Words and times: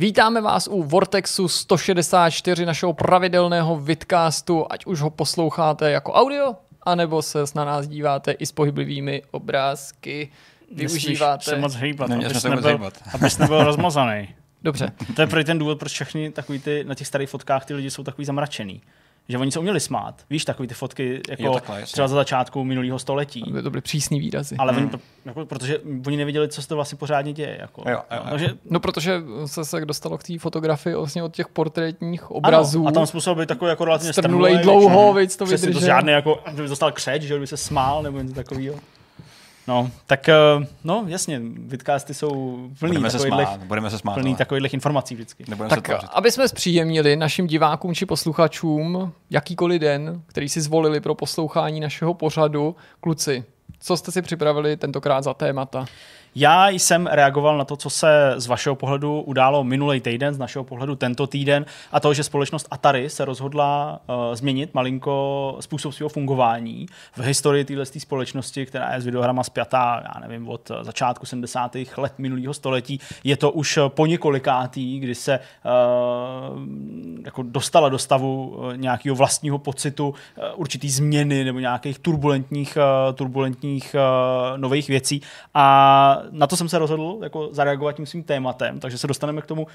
Vítáme 0.00 0.40
vás 0.40 0.68
u 0.68 0.82
Vortexu 0.82 1.48
164 1.48 2.66
našeho 2.66 2.92
pravidelného 2.92 3.76
vidcastu, 3.76 4.66
ať 4.70 4.86
už 4.86 5.00
ho 5.00 5.10
posloucháte 5.10 5.90
jako 5.90 6.12
audio, 6.12 6.54
anebo 6.82 7.22
se 7.22 7.38
na 7.54 7.64
nás 7.64 7.88
díváte 7.88 8.32
i 8.32 8.46
s 8.46 8.52
pohyblivými 8.52 9.22
obrázky. 9.30 10.30
Využíváte... 10.72 11.44
se 11.44 11.56
moc 11.56 11.74
hýbat, 11.74 12.08
Neměl 12.08 12.30
abys 12.30 12.42
jsem 12.42 12.50
se 12.50 12.56
moc 12.56 12.64
nebyl, 12.64 12.78
hýbat. 12.78 12.94
abys 13.14 13.38
nebyl 13.38 13.64
rozmazaný. 13.64 14.28
Dobře, 14.62 14.92
To 15.16 15.20
je 15.20 15.26
pro 15.26 15.44
ten 15.44 15.58
důvod, 15.58 15.78
proč 15.78 15.92
všechny 15.92 16.30
takový 16.30 16.58
ty, 16.58 16.84
na 16.84 16.94
těch 16.94 17.06
starých 17.06 17.28
fotkách 17.28 17.64
ty 17.64 17.74
lidi 17.74 17.90
jsou 17.90 18.04
takový 18.04 18.24
zamračený. 18.24 18.82
Že 19.30 19.38
oni 19.38 19.52
se 19.52 19.58
uměli 19.58 19.80
smát. 19.80 20.14
Víš, 20.30 20.44
takový 20.44 20.68
ty 20.68 20.74
fotky 20.74 21.20
jako 21.28 21.42
Jo, 21.42 21.52
takhle, 21.54 21.80
jasně. 21.80 21.92
třeba 21.92 22.08
za 22.08 22.14
začátku 22.16 22.64
minulého 22.64 22.98
století. 22.98 23.44
by 23.52 23.62
to 23.62 23.70
byly 23.70 23.80
přísný 23.80 24.20
výrazy. 24.20 24.56
Ale 24.58 24.72
oni, 24.76 24.90
jako, 25.24 25.46
protože 25.46 25.78
oni 26.06 26.16
nevěděli, 26.16 26.48
co 26.48 26.62
se 26.62 26.68
to 26.68 26.74
vlastně 26.74 26.98
pořádně 26.98 27.32
děje. 27.32 27.56
Jako. 27.60 27.82
Jo, 27.90 27.96
jo, 28.10 28.16
jo. 28.16 28.22
Takže, 28.30 28.48
No 28.70 28.80
protože 28.80 29.20
se 29.46 29.64
se 29.64 29.84
dostalo 29.86 30.18
k 30.18 30.22
té 30.22 30.38
fotografii 30.38 30.94
vlastně 30.96 31.22
od 31.22 31.34
těch 31.34 31.48
portrétních 31.48 32.30
obrazů. 32.30 32.78
ano, 32.80 32.88
a 32.88 32.92
tam 32.92 33.06
způsobil 33.06 33.46
takový 33.46 33.68
jako 33.68 33.84
relativně 33.84 34.12
strnulej 34.12 34.54
strnulej, 34.54 34.64
dlouho, 34.80 34.88
většinou. 34.88 35.14
víc 35.14 35.36
to 35.36 35.44
Přesně, 35.44 35.66
vydržel. 35.68 35.80
to 35.80 35.86
žádný 35.86 36.12
jako, 36.12 36.38
že 36.56 36.62
by 36.62 36.68
dostal 36.68 36.92
křeč, 36.92 37.22
že 37.22 37.38
by 37.38 37.46
se 37.46 37.56
smál, 37.56 38.02
nebo 38.02 38.20
něco 38.20 38.34
takového. 38.34 38.74
No, 39.68 39.90
tak, 40.06 40.28
eh, 40.28 40.34
no 40.84 41.04
jasně, 41.06 41.40
vidcasty 41.66 42.14
jsou 42.14 42.30
plný 42.78 42.90
Budeme 42.92 43.10
se 43.10 43.18
smát, 43.18 43.60
budeme 43.64 43.90
se 43.90 43.98
smát. 43.98 44.14
plný 44.14 44.30
ale 44.30 44.38
takovýchhle 44.38 44.68
informací 44.68 45.14
vždycky. 45.14 45.44
Nebudeme 45.48 45.70
se 45.70 45.76
Tak 45.76 45.84
tvářit. 45.88 46.10
aby 46.12 46.32
jsme 46.32 46.48
zpříjemnili 46.48 47.16
našim 47.16 47.46
divákům 47.46 47.94
či 47.94 48.06
posluchačům 48.06 49.12
jakýkoliv 49.30 49.80
den, 49.80 50.22
který 50.26 50.48
si 50.48 50.60
zvolili 50.60 51.00
pro 51.00 51.14
poslouchání 51.14 51.80
našeho 51.80 52.14
pořadu, 52.14 52.76
kluci, 53.00 53.44
co 53.80 53.96
jste 53.96 54.12
si 54.12 54.22
připravili 54.22 54.76
tentokrát 54.76 55.24
za 55.24 55.34
témata? 55.34 55.86
Já 56.34 56.68
jsem 56.68 57.06
reagoval 57.06 57.58
na 57.58 57.64
to, 57.64 57.76
co 57.76 57.90
se 57.90 58.34
z 58.36 58.46
vašeho 58.46 58.74
pohledu 58.76 59.20
událo 59.20 59.64
minulý 59.64 60.00
týden, 60.00 60.34
z 60.34 60.38
našeho 60.38 60.64
pohledu 60.64 60.96
tento 60.96 61.26
týden, 61.26 61.66
a 61.92 62.00
to, 62.00 62.14
že 62.14 62.24
společnost 62.24 62.68
Atari 62.70 63.10
se 63.10 63.24
rozhodla 63.24 64.00
uh, 64.06 64.34
změnit 64.34 64.74
malinko 64.74 65.56
způsob 65.60 65.92
svého 65.92 66.08
fungování 66.08 66.86
v 67.16 67.20
historii 67.20 67.64
téhle 67.64 67.86
společnosti, 67.86 68.66
která 68.66 68.94
je 68.94 69.00
s 69.00 69.04
videohrama 69.04 69.44
spjatá, 69.44 70.02
já 70.14 70.20
nevím, 70.20 70.48
od 70.48 70.70
eh, 70.70 70.84
začátku 70.84 71.26
70. 71.26 71.76
let 71.96 72.12
minulého 72.18 72.54
století. 72.54 73.00
Je 73.24 73.36
to 73.36 73.50
už 73.50 73.76
eh, 73.76 73.80
po 73.88 74.06
několikátý, 74.06 75.00
kdy 75.00 75.14
se 75.14 75.38
uh, 75.38 76.58
jako 77.24 77.42
dostala 77.42 77.88
do 77.88 77.98
stavu 77.98 78.62
nějakého 78.76 79.16
vlastního 79.16 79.58
pocitu 79.58 80.08
uh, 80.08 80.44
určitý 80.56 80.90
změny 80.90 81.44
nebo 81.44 81.58
nějakých 81.58 81.98
turbulentních, 81.98 82.76
uh, 82.76 83.14
turbulentních 83.14 83.96
uh, 83.98 84.58
nových 84.58 84.88
věcí. 84.88 85.22
A 85.54 86.17
na 86.30 86.46
to 86.46 86.56
jsem 86.56 86.68
se 86.68 86.78
rozhodl 86.78 87.18
jako 87.22 87.48
zareagovat 87.52 87.96
tím 87.96 88.06
svým 88.06 88.22
tématem, 88.22 88.80
takže 88.80 88.98
se 88.98 89.06
dostaneme 89.06 89.42
k 89.42 89.46
tomu, 89.46 89.66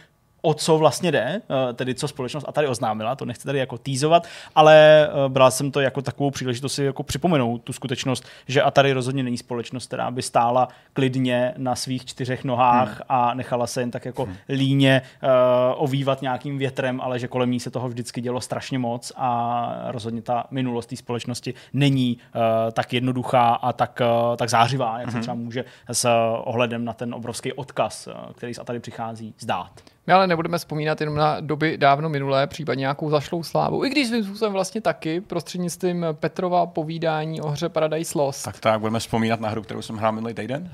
o 0.46 0.54
co 0.54 0.78
vlastně 0.78 1.12
jde, 1.12 1.42
eh, 1.70 1.74
tedy 1.74 1.96
co 1.96 2.08
společnost 2.08 2.46
Atari 2.48 2.68
oznámila, 2.68 3.16
to 3.16 3.26
nechci 3.26 3.46
tady 3.46 3.60
jako 3.60 3.78
týzovat, 3.78 4.28
ale 4.56 5.08
eh, 5.08 5.30
bral 5.30 5.52
jsem 5.52 5.72
to 5.72 5.80
jako 5.80 6.02
takovou 6.02 6.32
příležitost 6.32 6.74
si 6.74 6.84
jako 6.84 7.04
připomenout 7.04 7.58
tu 7.64 7.74
skutečnost, 7.74 8.26
že 8.48 8.62
Atari 8.62 8.94
rozhodně 8.94 9.24
není 9.24 9.38
společnost, 9.38 9.88
která 9.88 10.12
by 10.12 10.22
stála 10.22 10.68
klidně 10.94 11.54
na 11.58 11.76
svých 11.76 12.06
čtyřech 12.06 12.44
nohách 12.44 12.90
hmm. 12.90 13.02
a 13.10 13.34
nechala 13.34 13.68
se 13.68 13.82
jen 13.82 13.92
tak 13.92 14.06
jako 14.06 14.26
hmm. 14.26 14.36
líně 14.50 15.02
uh, 15.24 15.30
ovývat 15.76 16.22
nějakým 16.22 16.58
větrem, 16.58 17.02
ale 17.02 17.20
že 17.20 17.28
kolem 17.28 17.52
ní 17.52 17.60
se 17.60 17.72
toho 17.72 17.90
vždycky 17.90 18.22
dělo 18.22 18.42
strašně 18.42 18.80
moc 18.80 19.12
a 19.16 19.76
rozhodně 19.88 20.22
ta 20.22 20.46
minulost 20.52 20.86
té 20.86 20.96
společnosti 20.96 21.54
není 21.74 22.18
uh, 22.18 22.42
tak 22.72 22.94
jednoduchá 22.94 23.54
a 23.54 23.74
tak, 23.74 24.02
uh, 24.30 24.36
tak 24.36 24.50
zářivá, 24.50 25.00
jak 25.00 25.08
hmm. 25.08 25.12
se 25.12 25.22
třeba 25.22 25.36
může 25.36 25.66
s 25.92 26.10
ohledem 26.44 26.86
na 26.86 26.94
ten 26.94 27.14
obrovský 27.14 27.54
odkaz, 27.54 28.08
který 28.36 28.54
z 28.54 28.60
Atari 28.60 28.80
přichází, 28.80 29.34
zdát. 29.40 29.93
My 30.08 30.14
ale 30.14 30.28
nebudeme 30.28 30.58
vzpomínat 30.58 31.02
jenom 31.02 31.16
na 31.16 31.40
doby 31.40 31.78
dávno 31.78 32.10
minulé, 32.10 32.48
případně 32.48 32.80
nějakou 32.82 33.10
zašlou 33.10 33.44
slávu. 33.44 33.86
I 33.86 33.90
když 33.90 34.08
svým 34.08 34.24
způsobem 34.24 34.54
vlastně 34.54 34.82
taky 34.82 35.22
prostřednictvím 35.22 36.06
Petrova 36.12 36.66
povídání 36.66 37.42
o 37.42 37.50
hře 37.50 37.70
Paradise 37.70 38.18
Lost. 38.18 38.44
Tak 38.44 38.60
tak, 38.60 38.80
budeme 38.80 39.00
vzpomínat 39.00 39.40
na 39.40 39.50
hru, 39.50 39.62
kterou 39.62 39.82
jsem 39.82 39.96
hrál 39.96 40.12
minulý 40.12 40.34
týden, 40.34 40.72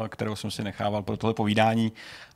uh, 0.00 0.08
kterou 0.08 0.36
jsem 0.36 0.50
si 0.50 0.62
nechával 0.62 1.02
pro 1.02 1.16
tohle 1.16 1.34
povídání. 1.34 1.92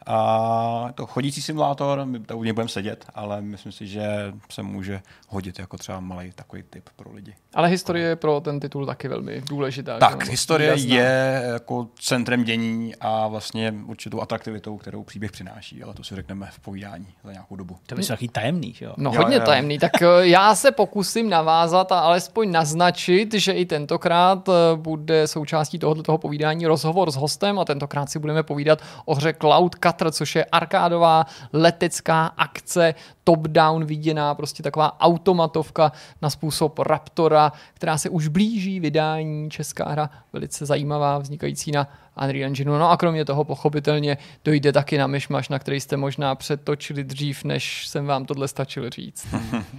A 0.06 0.88
to 0.94 1.06
chodící 1.06 1.42
simulátor, 1.42 2.04
my 2.04 2.20
to 2.20 2.38
u 2.38 2.44
něj 2.44 2.52
budeme 2.52 2.68
sedět, 2.68 3.04
ale 3.14 3.40
myslím 3.40 3.72
si, 3.72 3.86
že 3.86 4.32
se 4.50 4.62
může 4.62 5.02
hodit 5.28 5.58
jako 5.58 5.76
třeba 5.76 6.00
malý 6.00 6.32
takový 6.34 6.62
tip 6.70 6.88
pro 6.96 7.12
lidi. 7.12 7.34
Ale 7.54 7.68
historie 7.68 8.08
je 8.08 8.16
pro 8.16 8.40
ten 8.40 8.60
titul 8.60 8.86
taky 8.86 9.08
velmi 9.08 9.40
důležitá. 9.40 9.98
Tak, 9.98 10.24
že? 10.24 10.30
historie 10.30 10.74
Výrazná. 10.74 10.96
je 10.96 11.42
jako 11.52 11.88
centrem 12.00 12.44
dění 12.44 12.94
a 13.00 13.28
vlastně 13.28 13.74
určitou 13.86 14.20
atraktivitou, 14.20 14.76
kterou 14.78 15.02
příběh 15.02 15.32
přináší, 15.32 15.82
ale 15.82 15.94
to 15.94 16.04
si 16.04 16.16
řekneme 16.16 16.48
v 16.52 16.60
povídání 16.60 17.06
za 17.24 17.32
nějakou 17.32 17.56
dobu. 17.56 17.76
To 17.86 17.94
by 17.94 18.02
se 18.02 18.08
takový 18.08 18.28
tajemný, 18.28 18.72
že 18.72 18.84
jo? 18.84 18.94
No 18.96 19.10
Jo, 19.14 19.20
hodně 19.20 19.36
jo. 19.36 19.42
tajemný, 19.46 19.78
tak 19.78 20.02
eh, 20.02 20.06
já 20.20 20.54
se 20.54 20.70
pokusím 20.70 21.30
navázat 21.30 21.92
a 21.92 21.98
alespoň 22.00 22.50
naznačit, 22.52 23.34
že 23.34 23.52
i 23.52 23.66
tentokrát 23.66 24.48
eh, 24.48 24.52
bude 24.76 25.26
součástí 25.26 25.78
tohoto 25.78 26.02
toho 26.02 26.18
povídání 26.18 26.66
rozhovor 26.66 27.10
s 27.10 27.16
hostem 27.16 27.58
a 27.58 27.64
tentokrát 27.64 28.10
si 28.10 28.18
budeme 28.18 28.42
povídat 28.42 28.82
o 29.04 29.14
hře 29.14 29.34
Cloud 29.40 29.74
Cutter, 29.94 30.12
což 30.12 30.36
je 30.36 30.44
arkádová 30.44 31.26
letecká 31.52 32.26
akce, 32.26 32.94
top-down 33.24 33.84
viděná, 33.84 34.34
prostě 34.34 34.62
taková 34.62 35.00
automatovka 35.00 35.92
na 36.22 36.30
způsob 36.30 36.78
Raptora, 36.78 37.52
která 37.74 37.98
se 37.98 38.08
už 38.08 38.28
blíží 38.28 38.80
vydání, 38.80 39.50
česká 39.50 39.88
hra, 39.88 40.10
velice 40.32 40.66
zajímavá, 40.66 41.18
vznikající 41.18 41.72
na 41.72 41.88
Unreal 42.22 42.46
Engineu. 42.46 42.78
No 42.78 42.90
a 42.90 42.96
kromě 42.96 43.24
toho 43.24 43.44
pochopitelně 43.44 44.18
dojde 44.44 44.72
taky 44.72 44.98
na 44.98 45.06
myšmaš, 45.06 45.48
na 45.48 45.58
který 45.58 45.80
jste 45.80 45.96
možná 45.96 46.34
přetočili 46.34 47.04
dřív, 47.04 47.44
než 47.44 47.88
jsem 47.88 48.06
vám 48.06 48.24
tohle 48.24 48.48
stačil 48.48 48.90
říct. 48.90 49.26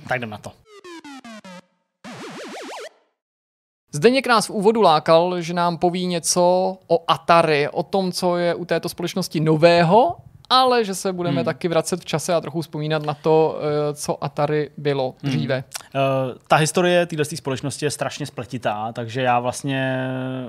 Tak 0.07 0.17
jdem 0.17 0.29
na 0.29 0.37
to. 0.37 0.51
Zdeněk 3.95 4.27
nás 4.27 4.47
v 4.47 4.49
úvodu 4.49 4.81
lákal, 4.81 5.41
že 5.41 5.53
nám 5.53 5.77
poví 5.77 6.07
něco 6.07 6.41
o 6.87 7.03
Atari, 7.07 7.69
o 7.69 7.83
tom, 7.83 8.11
co 8.11 8.37
je 8.37 8.55
u 8.55 8.65
této 8.65 8.89
společnosti 8.89 9.39
nového, 9.39 10.15
ale 10.49 10.85
že 10.85 10.95
se 10.95 11.13
budeme 11.13 11.35
hmm. 11.35 11.45
taky 11.45 11.67
vracet 11.67 12.01
v 12.01 12.05
čase 12.05 12.33
a 12.33 12.41
trochu 12.41 12.61
vzpomínat 12.61 13.03
na 13.03 13.13
to, 13.13 13.59
eh, 13.59 13.93
co 13.93 14.23
Atari 14.23 14.69
bylo 14.77 15.15
dříve. 15.23 15.63
Uh, 15.95 16.01
ta 16.47 16.55
historie 16.55 17.05
téhle 17.05 17.25
společnosti 17.25 17.85
je 17.85 17.91
strašně 17.91 18.25
spletitá, 18.25 18.91
takže 18.91 19.21
já 19.21 19.39
vlastně 19.39 20.07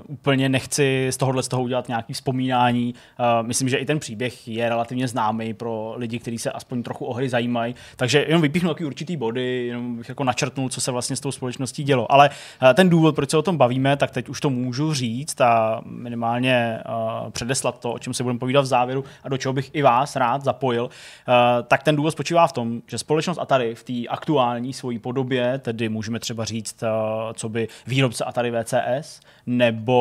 úplně 0.08 0.48
nechci 0.48 1.08
z 1.10 1.16
tohohle 1.16 1.42
z 1.42 1.48
toho 1.48 1.62
udělat 1.62 1.88
nějaký 1.88 2.12
vzpomínání. 2.12 2.94
Uh, 2.94 3.46
myslím, 3.46 3.68
že 3.68 3.76
i 3.76 3.84
ten 3.84 3.98
příběh 3.98 4.48
je 4.48 4.68
relativně 4.68 5.08
známý 5.08 5.54
pro 5.54 5.94
lidi, 5.96 6.18
kteří 6.18 6.38
se 6.38 6.50
aspoň 6.50 6.82
trochu 6.82 7.04
o 7.04 7.12
hry 7.12 7.28
zajímají. 7.28 7.74
Takže 7.96 8.24
jenom 8.26 8.42
vypíchnu 8.42 8.68
takový 8.68 8.86
určitý 8.86 9.16
body, 9.16 9.66
jenom 9.66 9.96
bych 9.96 10.08
jako 10.08 10.24
načrtnul, 10.24 10.68
co 10.68 10.80
se 10.80 10.90
vlastně 10.90 11.16
s 11.16 11.20
tou 11.20 11.32
společností 11.32 11.84
dělo. 11.84 12.12
Ale 12.12 12.30
uh, 12.62 12.68
ten 12.74 12.88
důvod, 12.88 13.14
proč 13.14 13.30
se 13.30 13.36
o 13.36 13.42
tom 13.42 13.56
bavíme, 13.56 13.96
tak 13.96 14.10
teď 14.10 14.28
už 14.28 14.40
to 14.40 14.50
můžu 14.50 14.94
říct 14.94 15.40
a 15.40 15.80
minimálně 15.84 16.78
uh, 16.88 17.30
předeslat 17.30 17.80
to, 17.80 17.92
o 17.92 17.98
čem 17.98 18.14
se 18.14 18.22
budeme 18.22 18.38
povídat 18.38 18.64
v 18.64 18.66
závěru 18.68 19.04
a 19.24 19.28
do 19.28 19.36
čeho 19.36 19.52
bych 19.52 19.70
i 19.72 19.85
vás 19.86 20.16
rád 20.16 20.44
zapojil, 20.44 20.84
uh, 20.84 20.90
tak 21.68 21.82
ten 21.82 21.96
důvod 21.96 22.10
spočívá 22.10 22.46
v 22.46 22.52
tom, 22.52 22.82
že 22.86 22.98
společnost 22.98 23.38
Atari 23.38 23.74
v 23.74 23.84
té 23.84 24.08
aktuální 24.08 24.72
svojí 24.72 24.98
podobě, 24.98 25.58
tedy 25.58 25.88
můžeme 25.88 26.18
třeba 26.18 26.44
říct, 26.44 26.82
uh, 26.82 26.88
co 27.32 27.48
by 27.48 27.68
výrobce 27.86 28.24
Atari 28.24 28.50
VCS, 28.50 29.20
nebo 29.46 29.98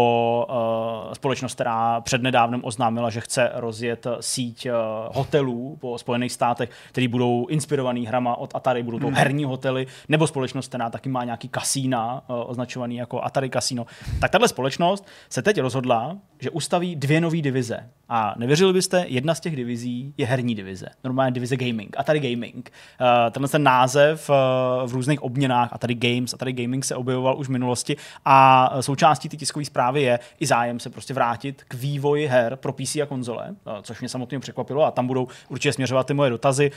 uh, 0.49 1.13
společnost, 1.13 1.53
která 1.53 2.01
přednedávnem 2.01 2.61
oznámila, 2.63 3.09
že 3.09 3.21
chce 3.21 3.51
rozjet 3.53 4.07
síť 4.19 4.67
hotelů 5.11 5.77
po 5.81 5.97
Spojených 5.97 6.31
státech, 6.31 6.69
které 6.89 7.07
budou 7.07 7.47
inspirovaný 7.47 8.05
hrama 8.07 8.35
od 8.35 8.55
Atari, 8.55 8.83
budou 8.83 8.99
to 8.99 9.09
herní 9.09 9.43
hotely, 9.43 9.87
nebo 10.09 10.27
společnost, 10.27 10.67
která 10.67 10.89
taky 10.89 11.09
má 11.09 11.23
nějaký 11.23 11.47
kasína, 11.47 12.23
označovaný 12.27 12.95
jako 12.95 13.21
Atari 13.23 13.49
Casino. 13.49 13.85
Tak 14.19 14.31
tahle 14.31 14.47
společnost 14.47 15.07
se 15.29 15.41
teď 15.41 15.61
rozhodla, 15.61 16.17
že 16.39 16.49
ustaví 16.49 16.95
dvě 16.95 17.21
nové 17.21 17.41
divize. 17.41 17.89
A 18.09 18.35
nevěřili 18.37 18.73
byste, 18.73 19.05
jedna 19.07 19.35
z 19.35 19.39
těch 19.39 19.55
divizí 19.55 19.74
je 20.17 20.25
herní 20.25 20.55
divize. 20.55 20.85
Normálně 21.03 21.31
divize 21.31 21.57
gaming, 21.57 21.95
Atari 21.97 22.19
Gaming. 22.19 22.71
Uh, 23.01 23.31
tenhle 23.31 23.49
ten 23.49 23.63
název 23.63 24.29
uh, 24.29 24.35
v 24.89 24.93
různých 24.93 25.23
obměnách 25.23 25.73
Atari 25.73 25.95
Games, 25.95 26.33
Atari 26.33 26.53
Gaming 26.53 26.85
se 26.85 26.95
objevoval 26.95 27.37
už 27.37 27.47
v 27.47 27.51
minulosti 27.51 27.95
a 28.25 28.69
uh, 28.73 28.79
součástí 28.79 29.29
té 29.29 29.37
tiskové 29.37 29.65
zprávy 29.65 30.01
je 30.01 30.19
i 30.39 30.45
zájem 30.45 30.79
se 30.79 30.89
prostě 30.89 31.13
vrátit 31.13 31.63
k 31.67 31.73
vývoji 31.73 32.27
her 32.27 32.55
pro 32.55 32.73
PC 32.73 32.95
a 32.95 33.05
konzole, 33.05 33.55
což 33.81 33.99
mě 33.99 34.09
samotně 34.09 34.39
překvapilo 34.39 34.85
a 34.85 34.91
tam 34.91 35.07
budou 35.07 35.27
určitě 35.49 35.73
směřovat 35.73 36.07
ty 36.07 36.13
moje 36.13 36.29
dotazy 36.29 36.71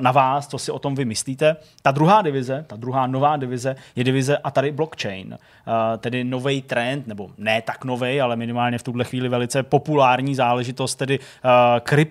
na 0.00 0.12
vás, 0.12 0.48
co 0.48 0.58
si 0.58 0.72
o 0.72 0.78
tom 0.78 0.94
vy 0.94 1.04
myslíte. 1.04 1.56
Ta 1.82 1.90
druhá 1.90 2.22
divize, 2.22 2.64
ta 2.66 2.76
druhá 2.76 3.06
nová 3.06 3.36
divize 3.36 3.76
je 3.96 4.04
divize 4.04 4.38
Atari 4.38 4.72
Blockchain, 4.72 5.32
uh, 5.32 5.72
tedy 5.98 6.24
nový 6.24 6.62
trend, 6.62 7.06
nebo 7.06 7.30
ne 7.38 7.62
tak 7.62 7.84
nový, 7.84 8.20
ale 8.20 8.36
minimálně 8.36 8.78
v 8.78 8.82
tuhle 8.82 9.04
chvíli 9.04 9.28
velice 9.28 9.62
populární 9.62 10.34
záležitost, 10.34 10.94
tedy 10.94 11.18
uh, 11.18 11.24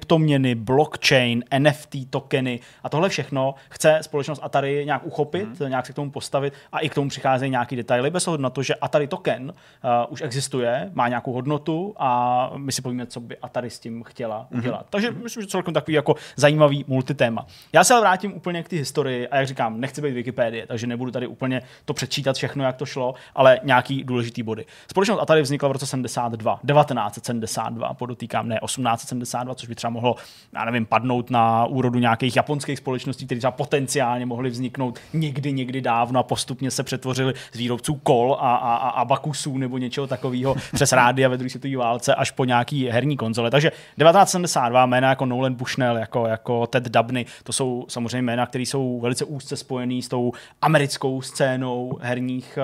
kryptoměny, 0.06 0.56
blockchain, 0.56 1.44
NFT 1.60 1.96
tokeny 2.10 2.60
a 2.84 2.90
tohle 2.90 3.10
všechno 3.10 3.56
chce 3.70 4.00
společnost 4.02 4.40
Atari 4.44 4.86
nějak 4.86 5.06
uchopit, 5.06 5.60
mm. 5.60 5.70
nějak 5.70 5.86
se 5.86 5.94
k 5.94 5.96
tomu 5.96 6.12
postavit 6.12 6.54
a 6.72 6.80
i 6.80 6.90
k 6.90 6.94
tomu 6.94 7.10
přicházejí 7.10 7.52
nějaký 7.52 7.76
detaily, 7.76 8.10
bez 8.10 8.28
ohledu 8.28 8.44
na 8.44 8.50
to, 8.50 8.64
že 8.64 8.76
Atari 8.76 9.08
token 9.08 9.44
uh, 9.44 9.54
už 10.10 10.22
existuje, 10.22 10.92
má 10.94 11.08
nějakou 11.08 11.34
hodnotu 11.34 11.96
a 11.98 12.52
my 12.58 12.72
si 12.72 12.82
povíme, 12.82 13.06
co 13.06 13.20
by 13.20 13.38
Atari 13.38 13.70
s 13.70 13.80
tím 13.80 14.04
chtěla 14.04 14.48
mm. 14.50 14.60
udělat. 14.60 14.86
Takže 14.90 15.12
myslím, 15.12 15.44
že 15.44 15.48
celkem 15.48 15.74
takový 15.74 15.96
jako 15.96 16.16
zajímavý 16.36 16.86
multitéma. 16.88 17.46
Já 17.74 17.84
se 17.84 17.94
ale 17.94 18.02
vrátím 18.02 18.34
úplně 18.34 18.64
k 18.64 18.70
té 18.70 18.76
historii 18.76 19.28
a 19.28 19.38
jak 19.38 19.48
říkám, 19.48 19.80
nechci 19.80 20.02
být 20.02 20.14
Wikipedie, 20.14 20.68
takže 20.68 20.88
nebudu 20.88 21.12
tady 21.12 21.28
úplně 21.28 21.62
to 21.86 21.94
přečítat 21.94 22.36
všechno, 22.36 22.64
jak 22.64 22.76
to 22.76 22.86
šlo, 22.86 23.14
ale 23.36 23.60
nějaký 23.64 24.04
důležitý 24.04 24.44
body. 24.44 24.66
Společnost 24.88 25.20
Atari 25.22 25.42
vznikla 25.42 25.70
v 25.70 25.72
roce 25.72 25.86
72, 25.86 26.60
1972, 26.68 27.94
podotýkám, 27.94 28.48
ne 28.48 28.60
1872, 28.66 29.56
což 29.56 29.70
by 29.70 29.76
třeba 29.76 29.92
mohlo, 29.96 30.16
já 30.54 30.66
nevím, 30.66 30.86
padnout 30.86 31.30
na 31.30 31.66
úrodu 31.66 32.00
nějakých 32.00 32.36
japonských 32.36 32.78
společností, 32.78 33.26
které 33.26 33.40
třeba 33.40 33.52
potenciálně 33.52 34.26
mohly 34.26 34.50
vzniknout 34.50 35.00
někdy, 35.14 35.52
někdy 35.52 35.82
dávno 35.82 36.20
a 36.20 36.24
postupně 36.24 36.72
se 36.72 36.84
přetvořily 36.84 37.34
z 37.52 37.58
výrobců 37.58 37.96
kol 37.96 38.38
a, 38.40 38.56
a, 38.56 38.76
a 38.76 38.90
abakusů 38.90 39.58
nebo 39.58 39.78
něčeho 39.78 40.08
takového 40.08 40.56
přes 40.74 40.92
rádia 40.92 41.30
ve 41.30 41.38
druhé 41.38 41.50
světové 41.50 41.78
válce 41.78 42.16
až 42.16 42.32
po 42.32 42.46
nějaký 42.46 42.90
herní 42.90 43.18
konzole. 43.18 43.52
Takže 43.52 43.70
1972 43.70 44.86
jména 44.86 45.10
jako 45.10 45.26
Nolan 45.26 45.54
Bushnell, 45.54 45.98
jako, 45.98 46.28
jako 46.28 46.68
Ted 46.68 46.90
Dubny, 46.90 47.26
to 47.44 47.54
jsou 47.54 47.86
samozřejmě 47.88 48.22
jména, 48.22 48.46
které 48.46 48.62
jsou 48.62 49.00
velice 49.00 49.26
úzce 49.26 49.58
spojený 49.58 50.02
s 50.02 50.08
tou 50.08 50.32
americkou 50.62 51.22
scénou 51.22 51.98
herních 52.02 52.60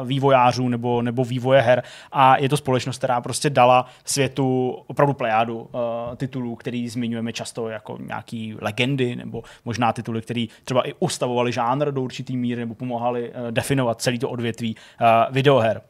uh, 0.00 0.06
vývojářů 0.06 0.68
nebo, 0.68 1.02
nebo 1.02 1.24
vývoje 1.24 1.60
her 1.60 1.82
a 2.12 2.36
je 2.36 2.48
to 2.48 2.56
společnost, 2.56 2.98
která 2.98 3.20
prostě 3.20 3.50
dala 3.50 3.86
světu 4.04 4.76
opravdu 4.86 5.14
plejádu 5.14 5.58
uh, 5.58 5.70
titulů, 6.16 6.56
který 6.66 6.88
zmiňujeme 6.88 7.32
často 7.32 7.68
jako 7.68 7.98
nějaký 8.00 8.56
legendy 8.60 9.16
nebo 9.16 9.42
možná 9.64 9.92
tituly, 9.92 10.22
které 10.22 10.46
třeba 10.64 10.88
i 10.88 10.94
ustavovali 10.98 11.52
žánr 11.52 11.92
do 11.92 12.02
určitý 12.02 12.36
míry 12.36 12.60
nebo 12.60 12.74
pomáhali 12.74 13.30
uh, 13.30 13.50
definovat 13.50 14.02
celý 14.02 14.18
to 14.18 14.28
odvětví 14.28 14.76
uh, 14.76 15.34
videoher. 15.34 15.80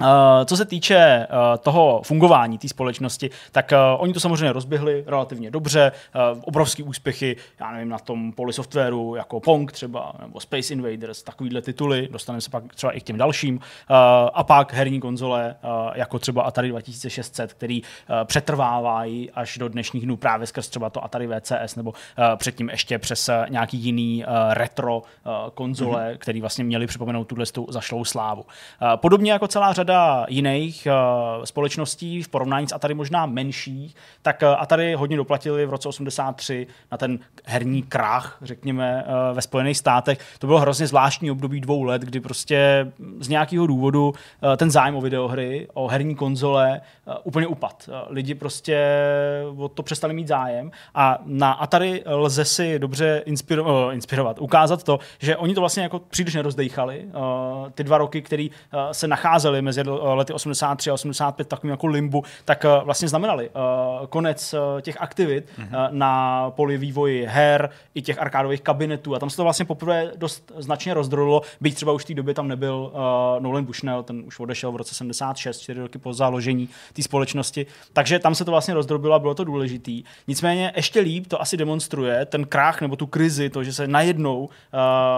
Uh, 0.00 0.06
co 0.44 0.56
se 0.56 0.64
týče 0.64 1.26
uh, 1.30 1.36
toho 1.58 2.00
fungování 2.04 2.58
té 2.58 2.68
společnosti, 2.68 3.30
tak 3.52 3.72
uh, 3.72 4.02
oni 4.02 4.12
to 4.12 4.20
samozřejmě 4.20 4.52
rozběhli 4.52 5.04
relativně 5.06 5.50
dobře, 5.50 5.92
obrovský 6.42 6.82
úspěchy, 6.82 7.36
já 7.60 7.72
nevím, 7.72 7.88
na 7.88 7.98
tom 7.98 8.32
poli 8.32 8.52
softwaru, 8.52 9.14
jako 9.14 9.40
Pong 9.40 9.72
třeba, 9.72 10.12
nebo 10.22 10.40
Space 10.40 10.72
Invaders, 10.72 11.22
takovýhle 11.22 11.62
tituly, 11.62 12.08
dostaneme 12.12 12.40
se 12.40 12.50
pak 12.50 12.74
třeba 12.74 12.92
i 12.92 13.00
k 13.00 13.02
těm 13.02 13.18
dalším, 13.18 13.60
a 14.34 14.44
pak 14.44 14.72
herní 14.72 15.00
konzole, 15.00 15.56
jako 15.94 16.18
třeba 16.18 16.42
Atari 16.42 16.68
2600, 16.68 17.52
který 17.52 17.82
přetrvávají 18.24 19.30
až 19.30 19.58
do 19.58 19.68
dnešních 19.68 20.04
dnů 20.04 20.16
právě 20.16 20.46
skrz 20.46 20.68
třeba 20.68 20.90
to 20.90 21.04
Atari 21.04 21.28
VCS, 21.28 21.76
nebo 21.76 21.92
předtím 22.36 22.68
ještě 22.68 22.98
přes 22.98 23.30
nějaký 23.48 23.76
jiný 23.76 24.24
retro 24.50 25.02
konzole, 25.54 26.12
mm-hmm. 26.12 26.18
který 26.18 26.40
vlastně 26.40 26.64
měli 26.64 26.86
připomenout 26.86 27.24
tuhle 27.24 27.44
zašlou 27.68 28.04
slávu. 28.04 28.44
Podobně 28.96 29.32
jako 29.32 29.48
celá 29.48 29.72
řada 29.72 29.89
řada 29.90 30.26
jiných 30.28 30.88
uh, 31.38 31.44
společností 31.44 32.22
v 32.22 32.28
porovnání 32.28 32.68
s 32.68 32.72
Atari 32.72 32.94
možná 32.94 33.26
menších, 33.26 33.96
tak 34.22 34.42
uh, 34.42 34.48
Atari 34.48 34.94
hodně 34.94 35.16
doplatili 35.16 35.66
v 35.66 35.70
roce 35.70 35.88
83 35.88 36.66
na 36.92 36.98
ten 36.98 37.18
herní 37.44 37.82
krach, 37.82 38.38
řekněme, 38.42 39.04
uh, 39.06 39.36
ve 39.36 39.42
Spojených 39.42 39.78
státech. 39.78 40.18
To 40.38 40.46
bylo 40.46 40.58
hrozně 40.58 40.86
zvláštní 40.86 41.30
období 41.30 41.60
dvou 41.60 41.82
let, 41.82 42.02
kdy 42.02 42.20
prostě 42.20 42.92
z 43.20 43.28
nějakého 43.28 43.66
důvodu 43.66 44.14
ten 44.56 44.70
zájem 44.70 44.96
o 44.96 45.00
videohry, 45.00 45.68
o 45.74 45.88
herní 45.88 46.14
konzole 46.14 46.80
úplně 47.24 47.46
upad. 47.46 47.88
Lidi 48.08 48.34
prostě 48.34 48.78
o 49.56 49.68
to 49.68 49.82
přestali 49.82 50.14
mít 50.14 50.28
zájem 50.28 50.70
a 50.94 51.18
na 51.24 51.52
Atari 51.52 52.02
lze 52.06 52.44
si 52.44 52.78
dobře 52.78 53.22
inspiro- 53.26 53.92
inspirovat, 53.92 54.38
ukázat 54.38 54.82
to, 54.82 54.98
že 55.18 55.36
oni 55.36 55.54
to 55.54 55.60
vlastně 55.60 55.82
jako 55.82 55.98
příliš 55.98 56.34
nerozdejchali. 56.34 57.04
Ty 57.74 57.84
dva 57.84 57.98
roky, 57.98 58.22
které 58.22 58.46
uh, 58.50 58.80
se 58.92 59.08
nacházely 59.08 59.62
mezi 59.70 59.80
Eh, 59.90 60.14
lety 60.14 60.32
83 60.32 60.90
a 60.90 60.94
85 60.94 61.48
takovým 61.48 61.70
jako 61.70 61.86
limbu, 61.86 62.24
tak 62.44 62.64
eh, 62.64 62.68
vlastně 62.84 63.08
znamenali 63.08 63.50
uh, 63.50 64.06
konec 64.06 64.54
těch 64.80 64.96
aktivit 65.00 65.48
mm-hmm. 65.58 65.88
na 65.90 66.50
poli 66.50 66.78
vývoji 66.78 67.26
her 67.26 67.70
i 67.94 68.02
těch 68.02 68.18
arkádových 68.18 68.60
kabinetů 68.60 69.14
a 69.14 69.18
tam 69.18 69.30
se 69.30 69.36
to 69.36 69.42
vlastně 69.42 69.64
poprvé 69.64 70.12
dost 70.16 70.52
značně 70.56 70.94
rozdrolilo, 70.94 71.42
byť 71.60 71.74
třeba 71.74 71.92
už 71.92 72.04
v 72.04 72.06
té 72.06 72.14
době 72.14 72.34
tam 72.34 72.48
nebyl 72.48 72.92
uh, 72.92 73.42
Nolan 73.42 73.64
Bushnell, 73.64 74.02
ten 74.02 74.22
už 74.26 74.40
odešel 74.40 74.72
v 74.72 74.76
roce 74.76 74.94
76, 74.94 75.60
čtyři 75.60 75.80
roky 75.80 75.98
po 75.98 76.12
založení 76.12 76.68
té 76.92 77.02
společnosti, 77.02 77.66
takže 77.92 78.18
tam 78.18 78.34
se 78.34 78.44
to 78.44 78.50
vlastně 78.50 78.74
rozdrobilo 78.74 79.14
a 79.14 79.18
bylo 79.18 79.34
to 79.34 79.44
důležitý. 79.44 80.04
Nicméně 80.28 80.72
ještě 80.76 81.00
líp 81.00 81.26
to 81.26 81.42
asi 81.42 81.56
demonstruje 81.56 82.26
ten 82.26 82.44
krach 82.44 82.80
nebo 82.80 82.96
tu 82.96 83.06
krizi, 83.06 83.50
to, 83.50 83.64
že 83.64 83.72
se 83.72 83.86
najednou 83.86 84.38
uh, 84.38 84.48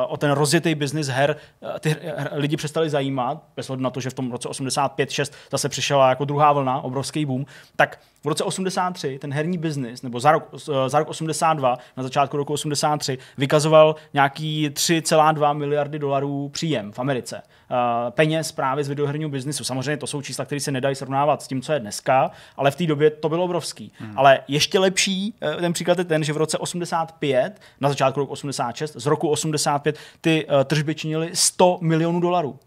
o 0.09 0.17
ten 0.17 0.31
rozjetý 0.31 0.75
biznis 0.75 1.09
her 1.09 1.37
uh, 1.61 1.79
ty 1.79 1.97
lidi 2.33 2.57
přestali 2.57 2.91
zajímat, 2.91 3.43
bez 3.57 3.71
na 3.77 3.91
to, 3.91 4.01
že 4.01 4.11
v 4.11 4.15
tom 4.15 4.33
roce 4.33 4.42
85-6 4.51 5.33
zase 5.51 5.69
přišla 5.69 6.09
jako 6.09 6.25
druhá 6.25 6.53
vlna, 6.53 6.81
obrovský 6.81 7.27
boom, 7.27 7.47
tak 7.77 7.99
v 8.25 8.29
roce 8.29 8.45
83 8.45 9.19
ten 9.19 9.33
herní 9.33 9.59
biznis, 9.59 10.03
nebo 10.03 10.21
za 10.21 10.33
rok, 10.33 10.49
za 10.87 10.99
rok 10.99 11.09
82, 11.09 11.79
na 11.97 12.03
začátku 12.03 12.37
roku 12.37 12.53
83, 12.53 13.19
vykazoval 13.39 13.97
nějaký 14.15 14.71
3,2 14.71 15.55
miliardy 15.55 15.99
dolarů 15.99 16.49
příjem 16.49 16.93
v 16.93 16.99
Americe. 16.99 17.43
Uh, 17.71 18.11
peněz 18.11 18.53
právě 18.53 18.85
z 18.85 18.89
videoherního 18.89 19.31
biznisu. 19.31 19.65
Samozřejmě 19.65 19.97
to 19.97 20.07
jsou 20.07 20.23
čísla, 20.23 20.45
které 20.45 20.61
se 20.61 20.71
nedají 20.71 20.95
srovnávat 20.95 21.43
s 21.43 21.47
tím, 21.47 21.63
co 21.63 21.73
je 21.73 21.81
dneska, 21.81 22.31
ale 22.57 22.71
v 22.71 22.77
té 22.77 22.87
době 22.87 23.11
to 23.11 23.29
bylo 23.29 23.45
obrovský. 23.45 23.93
Hmm. 23.99 24.19
Ale 24.19 24.41
ještě 24.49 24.79
lepší 24.79 25.35
uh, 25.43 25.61
ten 25.61 25.73
příklad 25.73 25.99
je 25.99 26.05
ten, 26.05 26.25
že 26.25 26.33
v 26.33 26.37
roce 26.37 26.59
85, 26.59 27.61
na 27.81 27.89
začátku 27.89 28.21
roku 28.21 28.33
86, 28.33 28.97
z 28.97 29.07
roku 29.07 29.29
85 29.29 29.99
ty 30.21 30.47
uh, 30.47 30.65
tržby 30.65 30.95
činily 30.95 31.31
100 31.35 31.79
milionů 31.81 32.21
dolarů. 32.21 32.59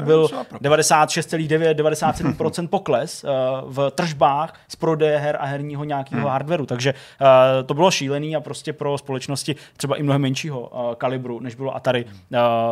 To 0.00 0.04
byl 0.04 0.26
96,9, 0.26 1.74
97% 1.74 2.68
pokles 2.68 3.24
uh, 3.24 3.30
v 3.72 3.90
tržbách 3.90 4.60
z 4.68 4.76
prodeje 4.76 5.18
her 5.18 5.36
a 5.40 5.46
herního 5.46 5.84
nějakého 5.84 6.20
hmm. 6.20 6.30
hardwareu. 6.30 6.66
Takže 6.66 6.94
uh, 7.20 7.66
to 7.66 7.74
bylo 7.74 7.90
šílený 7.90 8.36
a 8.36 8.40
prostě 8.40 8.72
pro 8.72 8.98
společnosti 8.98 9.56
třeba 9.76 9.96
i 9.96 10.02
mnohem 10.02 10.22
menšího 10.22 10.60
uh, 10.60 10.94
kalibru, 10.94 11.40
než 11.40 11.54
bylo 11.54 11.76
Atari, 11.76 12.04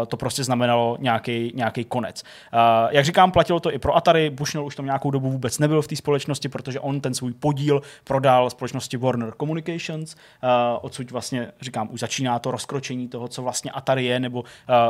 to 0.09 0.17
prostě 0.17 0.45
znamenalo 0.45 0.97
nějaký 1.01 1.85
konec. 1.89 2.23
Uh, 2.23 2.61
jak 2.91 3.05
říkám, 3.05 3.33
platilo 3.33 3.61
to 3.61 3.73
i 3.73 3.79
pro 3.79 3.97
Atari. 3.97 4.31
Bushnell 4.31 4.67
už 4.67 4.77
tam 4.77 4.85
nějakou 4.85 5.11
dobu 5.11 5.31
vůbec 5.31 5.59
nebyl 5.59 5.83
v 5.83 5.89
té 5.89 5.97
společnosti, 5.97 6.49
protože 6.49 6.81
on 6.81 7.01
ten 7.01 7.15
svůj 7.15 7.33
podíl 7.33 7.83
prodal 8.05 8.51
společnosti 8.51 8.97
Warner 8.97 9.33
Communications, 9.41 10.17
odsud 10.81 11.11
vlastně, 11.11 11.53
říkám, 11.61 11.89
už 11.93 12.01
začíná 12.01 12.39
to 12.39 12.51
rozkročení 12.51 13.09
toho, 13.09 13.29
co 13.29 13.43
vlastně 13.43 13.71
Atari 13.71 14.05
je 14.05 14.21
nebo 14.21 14.45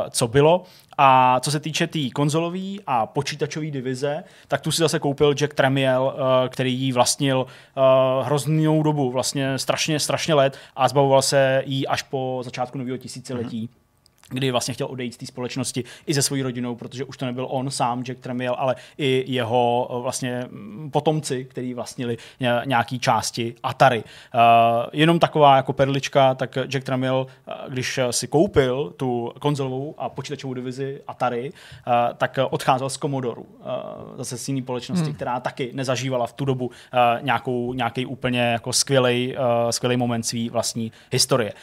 co 0.09 0.27
bylo. 0.27 0.63
A 0.97 1.39
co 1.39 1.51
se 1.51 1.59
týče 1.59 1.87
té 1.87 1.95
tý 1.95 2.11
konzolový 2.25 2.81
a 2.87 3.05
počítačový 3.05 3.71
divize, 3.71 4.23
tak 4.47 4.61
tu 4.61 4.71
si 4.71 4.81
zase 4.81 4.99
koupil 4.99 5.33
Jack 5.33 5.53
Tramiel, 5.53 6.13
eh, 6.15 6.49
který 6.49 6.73
jí 6.73 6.91
vlastnil 6.91 7.45
eh, 7.47 7.81
hroznou 8.23 8.83
dobu, 8.83 9.11
vlastně 9.11 9.59
strašně, 9.59 9.99
strašně 9.99 10.33
let 10.33 10.57
a 10.75 10.87
zbavoval 10.87 11.21
se 11.21 11.63
jí 11.65 11.87
až 11.87 12.01
po 12.01 12.41
začátku 12.45 12.77
nového 12.77 12.97
tisíciletí. 12.97 13.67
Mm-hmm 13.67 13.84
kdy 14.29 14.51
vlastně 14.51 14.73
chtěl 14.73 14.87
odejít 14.87 15.13
z 15.13 15.17
té 15.17 15.25
společnosti 15.25 15.83
i 16.05 16.13
se 16.13 16.21
svojí 16.21 16.41
rodinou, 16.41 16.75
protože 16.75 17.03
už 17.03 17.17
to 17.17 17.25
nebyl 17.25 17.47
on 17.49 17.71
sám, 17.71 18.03
Jack 18.03 18.19
Tramiel, 18.19 18.55
ale 18.57 18.75
i 18.97 19.23
jeho 19.27 19.87
eh, 19.89 20.01
vlastně 20.01 20.45
mm, 20.49 20.91
potomci, 20.91 21.45
který 21.45 21.73
vlastnili 21.73 22.17
nějaký 22.65 22.99
části 22.99 23.55
Atari. 23.63 24.03
Uh, 24.03 24.41
jenom 24.93 25.19
taková 25.19 25.55
jako 25.55 25.73
perlička, 25.73 26.35
tak 26.35 26.57
Jack 26.67 26.85
Tramiel, 26.85 27.27
uh, 27.47 27.53
když 27.73 27.99
si 28.11 28.27
koupil 28.27 28.93
tu 28.97 29.33
konzolovou 29.39 29.95
a 29.97 30.09
počítačovou 30.09 30.53
divizi 30.53 31.01
Atari, 31.07 31.51
uh, 31.51 31.93
tak 32.17 32.39
odcházel 32.49 32.89
z 32.89 32.97
Commodoru, 32.97 33.41
uh, 33.41 33.65
zase 34.17 34.37
z 34.37 34.47
jiné 34.47 34.61
společnosti, 34.61 35.05
hmm. 35.05 35.13
která 35.13 35.39
taky 35.39 35.71
nezažívala 35.73 36.27
v 36.27 36.33
tu 36.33 36.45
dobu 36.45 36.71
nějakou, 37.21 37.73
nějaký 37.73 38.05
úplně 38.05 38.41
jako 38.41 38.73
skvělý, 38.73 39.35
skvělý 39.69 39.97
moment 39.97 40.23
své 40.23 40.49
vlastní 40.49 40.91
historie. 41.11 41.53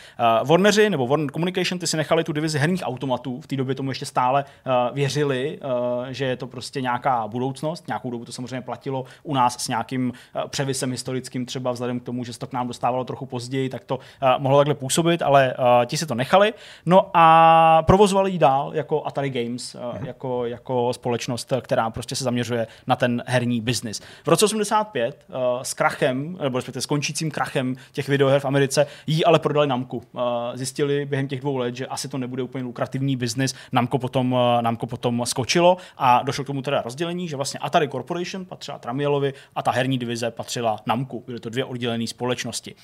Warneri 0.45 0.91
nebo 0.91 1.07
Warner 1.07 1.31
Communication, 1.31 1.79
ty 1.79 1.87
si 1.87 1.97
nechali 1.97 2.25
tu 2.25 2.33
divizi 2.33 2.52
z 2.53 2.55
herních 2.55 2.83
automatů. 2.85 3.41
V 3.41 3.47
té 3.47 3.57
době 3.57 3.75
tomu 3.75 3.91
ještě 3.91 4.07
stále 4.07 4.45
uh, 4.45 4.95
věřili, 4.95 5.59
uh, 5.59 6.07
že 6.11 6.25
je 6.25 6.37
to 6.37 6.47
prostě 6.47 6.81
nějaká 6.81 7.29
budoucnost. 7.29 7.87
Nějakou 7.87 8.11
dobu 8.11 8.25
to 8.25 8.33
samozřejmě 8.33 8.61
platilo 8.61 9.05
u 9.23 9.35
nás 9.35 9.65
s 9.65 9.69
nějakým 9.69 10.13
uh, 10.37 10.43
převisem 10.49 10.91
historickým, 10.91 11.47
třeba 11.47 11.73
vzhledem 11.73 12.01
k 12.01 12.03
tomu, 12.03 12.25
že 12.25 12.33
se 12.33 12.39
to 12.39 12.47
k 12.47 12.53
nám 12.53 12.69
dostávalo 12.69 13.05
trochu 13.05 13.27
později, 13.27 13.69
tak 13.69 13.85
to 13.85 13.97
uh, 13.97 14.01
mohlo 14.39 14.59
takhle 14.59 14.75
působit, 14.75 15.23
ale 15.23 15.55
uh, 15.59 15.65
ti 15.87 15.97
si 15.97 16.07
to 16.07 16.15
nechali. 16.15 16.55
No 16.87 17.11
a 17.15 17.83
provozovali 17.83 18.31
ji 18.31 18.39
dál 18.39 18.71
jako 18.75 19.07
Atari 19.07 19.31
Games, 19.31 19.75
uh, 19.75 19.81
mm-hmm. 19.81 20.07
jako, 20.07 20.47
jako 20.47 20.93
společnost, 20.93 21.53
která 21.61 21.91
prostě 21.91 22.17
se 22.17 22.25
zaměřuje 22.25 22.67
na 22.87 22.97
ten 22.97 23.23
herní 23.27 23.61
biznis. 23.61 24.01
V 24.25 24.29
roce 24.29 24.45
85 24.45 25.27
uh, 25.29 25.63
s 25.63 25.75
krachem, 25.75 26.39
nebo 26.43 26.59
respektive 26.59 26.83
s 26.83 26.87
končícím 26.87 27.31
krachem 27.31 27.77
těch 27.93 28.09
videoher 28.09 28.41
v 28.41 28.45
Americe, 28.45 28.87
jí 29.07 29.25
ale 29.25 29.39
prodali 29.39 29.67
Namku. 29.67 29.97
Uh, 29.97 30.23
zjistili 30.55 31.07
během 31.07 31.29
těch 31.29 31.41
dvou 31.41 31.57
let, 31.57 31.77
že 31.77 31.87
asi 31.87 32.09
to 32.09 32.19
nebude 32.19 32.42
nebyl 32.43 32.45
úplně 32.45 32.65
lukrativní 32.65 33.17
biznis, 33.17 33.55
Namco 33.73 33.99
potom, 33.99 34.37
Namco 34.61 34.87
potom 34.87 35.23
skočilo 35.27 35.77
a 35.99 36.23
došlo 36.23 36.45
k 36.45 36.47
tomu 36.47 36.63
teda 36.63 36.83
rozdělení, 36.83 37.29
že 37.29 37.37
vlastně 37.37 37.61
Atari 37.61 37.89
Corporation 37.89 38.45
patřila 38.45 38.79
Tramielovi 38.79 39.35
a 39.55 39.63
ta 39.63 39.71
herní 39.71 39.99
divize 39.99 40.31
patřila 40.31 40.77
Namku. 40.87 41.23
Byly 41.27 41.41
to 41.41 41.51
dvě 41.51 41.65
oddělené 41.65 42.07
společnosti. 42.07 42.75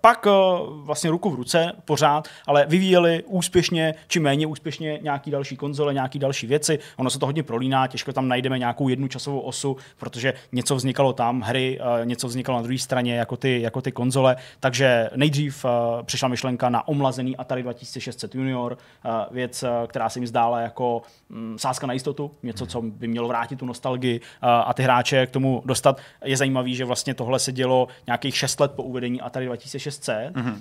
Pak 0.00 0.26
vlastně 0.84 1.10
ruku 1.10 1.30
v 1.30 1.34
ruce 1.34 1.72
pořád, 1.84 2.28
ale 2.46 2.66
vyvíjeli 2.66 3.22
úspěšně 3.26 3.94
či 4.08 4.20
méně 4.20 4.46
úspěšně 4.46 4.98
nějaký 5.02 5.30
další 5.30 5.56
konzole, 5.56 5.94
nějaký 5.94 6.18
další 6.18 6.46
věci. 6.46 6.78
Ono 6.96 7.10
se 7.10 7.18
to 7.18 7.26
hodně 7.26 7.42
prolíná, 7.42 7.86
těžko 7.86 8.12
tam 8.12 8.28
najdeme 8.28 8.58
nějakou 8.58 8.88
jednu 8.88 9.08
časovou 9.08 9.40
osu, 9.40 9.76
protože 9.98 10.34
něco 10.52 10.76
vznikalo 10.76 11.12
tam, 11.12 11.40
hry, 11.40 11.78
něco 12.04 12.28
vznikalo 12.28 12.58
na 12.58 12.62
druhé 12.62 12.78
straně 12.78 13.16
jako 13.16 13.36
ty, 13.36 13.62
jako 13.62 13.80
ty 13.80 13.92
konzole. 13.92 14.36
Takže 14.60 15.10
nejdřív 15.16 15.64
přišla 16.02 16.28
myšlenka 16.28 16.68
na 16.68 16.88
omlazený 16.88 17.36
Atari 17.36 17.62
2600 17.62 18.34
Junior, 18.34 18.67
věc, 19.30 19.64
která 19.86 20.08
se 20.08 20.18
jim 20.18 20.26
zdála 20.26 20.60
jako 20.60 21.02
mm, 21.28 21.58
sázka 21.58 21.86
na 21.86 21.92
jistotu, 21.92 22.30
něco, 22.42 22.66
co 22.66 22.82
by 22.82 23.08
mělo 23.08 23.28
vrátit 23.28 23.58
tu 23.58 23.66
nostalgii 23.66 24.20
a 24.42 24.74
ty 24.74 24.82
hráče 24.82 25.26
k 25.26 25.30
tomu 25.30 25.62
dostat. 25.64 26.00
Je 26.24 26.36
zajímavý, 26.36 26.74
že 26.74 26.84
vlastně 26.84 27.14
tohle 27.14 27.38
se 27.38 27.52
dělo 27.52 27.88
nějakých 28.06 28.36
6 28.36 28.60
let 28.60 28.72
po 28.72 28.82
uvedení 28.82 29.20
Atari 29.20 29.46
2600. 29.46 30.34
Mm-hmm. 30.34 30.54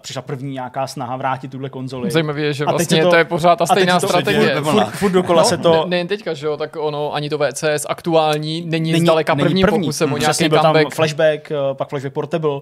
Přišla 0.00 0.22
první 0.22 0.52
nějaká 0.52 0.86
snaha 0.86 1.16
vrátit 1.16 1.50
tuhle 1.50 1.70
konzoli. 1.70 2.10
Zajímavé 2.10 2.40
je, 2.40 2.52
že 2.52 2.64
vlastně 2.64 3.02
to, 3.02 3.10
to 3.10 3.16
je 3.16 3.24
pořád 3.24 3.56
ta 3.56 3.66
stejná 3.66 4.00
strategie. 4.00 4.60
Furt, 4.62 4.86
furt 4.86 5.10
dokola 5.10 5.42
no, 5.42 5.48
se 5.48 5.58
to... 5.58 5.72
Ne, 5.72 5.86
nejen 5.86 6.06
teďka, 6.06 6.34
že 6.34 6.46
jo, 6.46 6.56
tak 6.56 6.76
ono 6.76 7.14
ani 7.14 7.30
to 7.30 7.38
VCS 7.38 7.86
aktuální 7.88 8.60
není, 8.60 8.92
není 8.92 9.00
zdaleka 9.00 9.34
není 9.34 9.44
prvním 9.44 9.66
první. 9.66 9.80
pokusem 9.80 10.08
mm, 10.08 10.14
o 10.14 10.18
nějaký 10.18 10.36
comeback. 10.36 10.62
tam 10.62 10.90
Flashback, 10.90 11.52
pak 11.72 11.88
Flashback 11.88 12.14
Portable, 12.14 12.60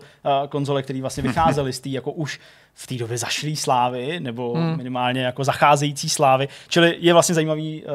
konzole, 0.49 0.83
které 0.83 1.01
vlastně 1.01 1.23
vycházely 1.23 1.73
z 1.73 1.81
té 1.81 1.89
jako 1.89 2.13
už 2.13 2.41
v 2.79 2.87
té 2.87 2.95
době 2.95 3.19
zašlý 3.19 3.57
slávy, 3.57 4.21
nebo 4.21 4.55
hmm. 4.55 4.77
minimálně 4.77 5.21
jako 5.21 5.45
zacházející 5.45 6.09
slávy. 6.09 6.49
Čili 6.69 6.97
je 7.01 7.13
vlastně 7.13 7.35
zajímavý 7.35 7.85
uh, 7.85 7.91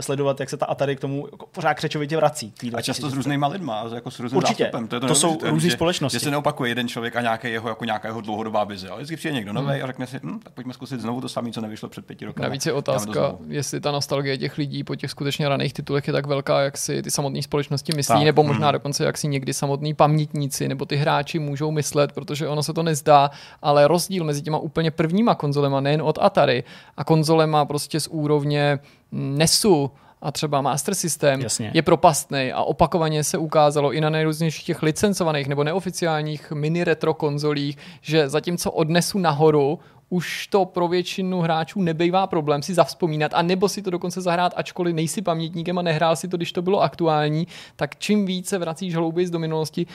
sledovat, 0.00 0.40
jak 0.40 0.50
se 0.50 0.56
ta 0.56 0.66
Atari 0.66 0.96
k 0.96 1.00
tomu 1.00 1.28
jako 1.32 1.46
pořád 1.46 1.74
křečovitě 1.74 2.16
vrací. 2.16 2.52
A 2.74 2.82
často 2.82 3.10
s 3.10 3.12
různýma 3.12 3.46
lidma, 3.46 3.84
jako 3.94 4.10
s 4.10 4.20
různým 4.20 4.38
Určitě, 4.38 4.64
zástupem. 4.64 4.88
To, 4.88 4.96
je 4.96 5.00
to, 5.00 5.06
to 5.06 5.14
jsou 5.14 5.38
různé 5.42 5.70
společnosti. 5.70 6.16
Že 6.16 6.20
se 6.20 6.30
neopakuje 6.30 6.70
jeden 6.70 6.88
člověk 6.88 7.16
a 7.16 7.20
nějaký 7.20 7.48
jeho, 7.48 7.68
jako 7.68 7.84
nějaká 7.84 8.08
jeho 8.08 8.20
dlouhodobá 8.20 8.64
vize. 8.64 8.88
Ale 8.88 8.98
vždycky 8.98 9.16
přijde 9.16 9.34
někdo 9.34 9.52
nový 9.52 9.74
hmm. 9.74 9.84
a 9.84 9.86
řekne 9.86 10.06
si, 10.06 10.20
hm, 10.22 10.40
tak 10.42 10.52
pojďme 10.52 10.72
zkusit 10.72 11.00
znovu 11.00 11.20
to 11.20 11.28
samé, 11.28 11.50
co 11.50 11.60
nevyšlo 11.60 11.88
před 11.88 12.06
pěti 12.06 12.24
roky. 12.24 12.42
Navíc 12.42 12.66
je 12.66 12.72
otázka, 12.72 13.34
jestli 13.48 13.80
ta 13.80 13.90
nostalgie 13.90 14.38
těch 14.38 14.58
lidí 14.58 14.84
po 14.84 14.96
těch 14.96 15.10
skutečně 15.10 15.48
raných 15.48 15.72
titulech 15.72 16.06
je 16.06 16.12
tak 16.12 16.26
velká, 16.26 16.60
jak 16.60 16.78
si 16.78 17.02
ty 17.02 17.10
samotné 17.10 17.42
společnosti 17.42 17.92
myslí, 17.96 18.14
tak. 18.14 18.24
nebo 18.24 18.42
možná 18.42 18.66
hmm. 18.66 18.72
dokonce 18.72 19.04
jak 19.04 19.18
si 19.18 19.28
někdy 19.28 19.54
samotní 19.54 19.94
pamětníci 19.94 20.68
nebo 20.68 20.84
ty 20.84 20.96
hráči 20.96 21.38
můžou 21.38 21.70
myslet, 21.70 22.12
protože 22.12 22.48
ono 22.48 22.62
se 22.62 22.72
to 22.72 22.82
nezdá, 22.82 23.30
ale 23.62 23.88
rozdíl 23.88 24.11
mezi 24.20 24.42
těma 24.42 24.58
úplně 24.58 24.90
prvníma 24.90 25.34
konzolema, 25.34 25.80
nejen 25.80 26.02
od 26.02 26.18
Atari, 26.20 26.64
a 26.96 27.04
konzolema 27.04 27.64
prostě 27.64 28.00
z 28.00 28.08
úrovně 28.08 28.78
NESu, 29.12 29.90
a 30.22 30.32
třeba 30.32 30.60
Master 30.60 30.94
System 30.94 31.40
Jasně. 31.40 31.70
je 31.74 31.82
propastný 31.82 32.52
a 32.52 32.62
opakovaně 32.62 33.24
se 33.24 33.38
ukázalo 33.38 33.92
i 33.92 34.00
na 34.00 34.10
nejrůznějších 34.10 34.64
těch 34.64 34.82
licencovaných 34.82 35.48
nebo 35.48 35.64
neoficiálních 35.64 36.52
mini 36.52 36.84
retro 36.84 37.14
konzolích, 37.14 37.78
že 38.00 38.28
zatímco 38.28 38.70
odnesu 38.70 39.18
nahoru 39.18 39.78
už 40.08 40.46
to 40.46 40.64
pro 40.64 40.88
většinu 40.88 41.40
hráčů 41.40 41.82
nebejvá 41.82 42.26
problém 42.26 42.62
si 42.62 42.74
zavzpomínat, 42.74 43.34
a 43.34 43.42
nebo 43.42 43.68
si 43.68 43.82
to 43.82 43.90
dokonce 43.90 44.20
zahrát, 44.20 44.52
ačkoliv 44.56 44.94
nejsi 44.94 45.22
pamětníkem 45.22 45.78
a 45.78 45.82
nehrál 45.82 46.16
si 46.16 46.28
to, 46.28 46.36
když 46.36 46.52
to 46.52 46.62
bylo 46.62 46.82
aktuální, 46.82 47.46
tak 47.76 47.98
čím 47.98 48.26
více 48.26 48.58
vracíš 48.58 48.94
hlouběji 48.94 49.30
do 49.30 49.38
minulosti, 49.38 49.86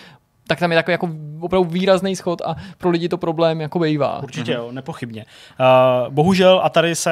tak 0.48 0.60
tam 0.60 0.72
je 0.72 0.78
takový 0.78 0.92
jako 0.92 1.10
opravdu 1.40 1.70
výrazný 1.70 2.16
schod 2.16 2.42
a 2.46 2.56
pro 2.78 2.90
lidi 2.90 3.10
to 3.10 3.18
problém 3.18 3.62
jako 3.62 3.80
bývá. 3.80 4.24
Určitě 4.24 4.52
jo, 4.52 4.72
nepochybně. 4.72 5.26
Uh, 5.60 6.14
bohužel 6.14 6.62
Atari 6.64 6.96
se 6.96 7.12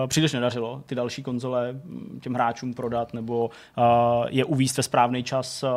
uh, 0.00 0.08
příliš 0.08 0.32
nedařilo 0.32 0.82
ty 0.86 0.94
další 0.94 1.22
konzole 1.22 1.74
těm 2.20 2.34
hráčům 2.34 2.74
prodat 2.74 3.14
nebo 3.14 3.50
uh, 3.78 3.84
je 4.28 4.44
uvízt 4.44 4.76
ve 4.76 4.82
správný 4.82 5.22
čas 5.22 5.62
uh, 5.62 5.70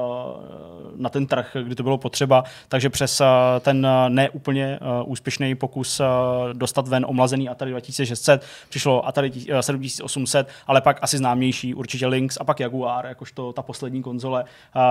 na 0.95 1.09
ten 1.09 1.27
trh, 1.27 1.55
kdy 1.63 1.75
to 1.75 1.83
bylo 1.83 1.97
potřeba, 1.97 2.43
takže 2.67 2.89
přes 2.89 3.21
uh, 3.21 3.27
ten 3.59 3.88
neúplně 4.07 4.79
uh, 4.81 5.11
úspěšný 5.11 5.55
pokus 5.55 5.99
uh, 5.99 6.05
dostat 6.53 6.88
ven 6.88 7.05
omlazený 7.09 7.49
Atari 7.49 7.71
2600 7.71 8.43
přišlo 8.69 9.07
Atari 9.07 9.31
7800, 9.61 10.47
ale 10.67 10.81
pak 10.81 10.99
asi 11.01 11.17
známější 11.17 11.73
určitě 11.73 12.07
Lynx 12.07 12.38
a 12.41 12.43
pak 12.43 12.59
Jaguar, 12.59 13.05
jakožto 13.05 13.53
ta 13.53 13.61
poslední 13.61 14.01
konzole, 14.01 14.43
uh, 14.43 14.81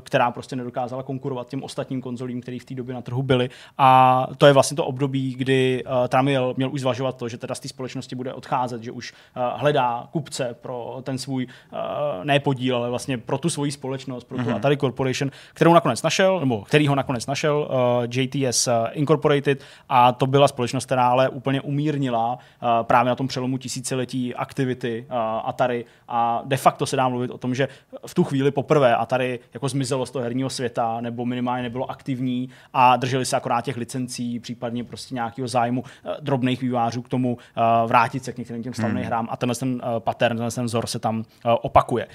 která 0.00 0.30
prostě 0.30 0.56
nedokázala 0.56 1.02
konkurovat 1.02 1.21
konkurovat 1.22 1.48
těm 1.48 1.62
ostatním 1.62 2.02
konzolím, 2.02 2.40
které 2.40 2.58
v 2.58 2.64
té 2.64 2.74
době 2.74 2.94
na 2.94 3.02
trhu 3.02 3.22
byly. 3.22 3.50
A 3.78 4.26
to 4.38 4.46
je 4.46 4.52
vlastně 4.52 4.76
to 4.76 4.84
období, 4.84 5.34
kdy 5.34 5.84
uh, 5.84 6.08
Tramiel 6.08 6.54
měl 6.56 6.70
už 6.72 6.80
zvažovat 6.80 7.16
to, 7.16 7.28
že 7.28 7.38
teda 7.38 7.54
z 7.54 7.60
té 7.60 7.68
společnosti 7.68 8.16
bude 8.16 8.34
odcházet, 8.34 8.82
že 8.82 8.90
už 8.90 9.12
uh, 9.12 9.42
hledá 9.60 10.08
kupce 10.12 10.56
pro 10.60 11.00
ten 11.02 11.18
svůj 11.18 11.46
uh, 11.46 11.78
ne 12.24 12.40
podíl, 12.40 12.76
ale 12.76 12.90
vlastně 12.90 13.18
pro 13.18 13.38
tu 13.38 13.50
svoji 13.50 13.72
společnost, 13.72 14.24
pro 14.24 14.38
tu 14.38 14.44
mm-hmm. 14.44 14.56
Atari 14.56 14.76
Corporation, 14.76 15.30
kterou 15.54 15.72
nakonec 15.74 16.02
našel, 16.02 16.40
nebo 16.40 16.62
který 16.62 16.88
ho 16.88 16.94
nakonec 16.94 17.26
našel, 17.26 17.68
uh, 17.70 18.04
JTS 18.10 18.68
Incorporated, 18.92 19.64
a 19.88 20.12
to 20.12 20.26
byla 20.26 20.48
společnost, 20.48 20.84
která 20.84 21.08
ale 21.08 21.28
úplně 21.28 21.60
umírnila 21.60 22.32
uh, 22.32 22.68
právě 22.82 23.08
na 23.08 23.14
tom 23.14 23.28
přelomu 23.28 23.58
tisíciletí 23.58 24.34
aktivity 24.34 25.06
uh, 25.08 25.16
Atari 25.48 25.84
a 26.08 26.42
de 26.44 26.56
facto 26.56 26.86
se 26.86 26.96
dá 26.96 27.08
mluvit 27.08 27.30
o 27.30 27.38
tom, 27.38 27.54
že 27.54 27.68
v 28.06 28.14
tu 28.14 28.24
chvíli 28.24 28.50
poprvé 28.50 28.96
Atari 28.96 29.40
jako 29.54 29.68
zmizelo 29.68 30.06
z 30.06 30.10
toho 30.10 30.22
herního 30.22 30.50
světa, 30.50 31.00
nebo 31.00 31.11
minimálně 31.24 31.62
nebylo 31.62 31.90
aktivní 31.90 32.48
a 32.72 32.96
drželi 32.96 33.24
se 33.24 33.36
akorát 33.36 33.60
těch 33.60 33.76
licencí, 33.76 34.40
případně 34.40 34.84
prostě 34.84 35.14
nějakého 35.14 35.48
zájmu 35.48 35.80
uh, 35.80 36.12
drobných 36.20 36.60
vývářů 36.62 37.02
k 37.02 37.08
tomu 37.08 37.34
uh, 37.34 37.62
vrátit 37.88 38.24
se 38.24 38.32
k 38.32 38.38
některým 38.38 38.62
těm 38.62 38.74
slavným 38.74 38.96
hmm. 38.96 39.06
hrám 39.06 39.28
a 39.30 39.36
tenhle 39.36 39.54
ten 39.54 39.72
uh, 39.74 39.80
pattern, 39.98 40.36
tenhle 40.36 40.50
ten 40.50 40.64
vzor 40.64 40.86
se 40.86 40.98
tam 40.98 41.24
opakuje. 41.44 42.06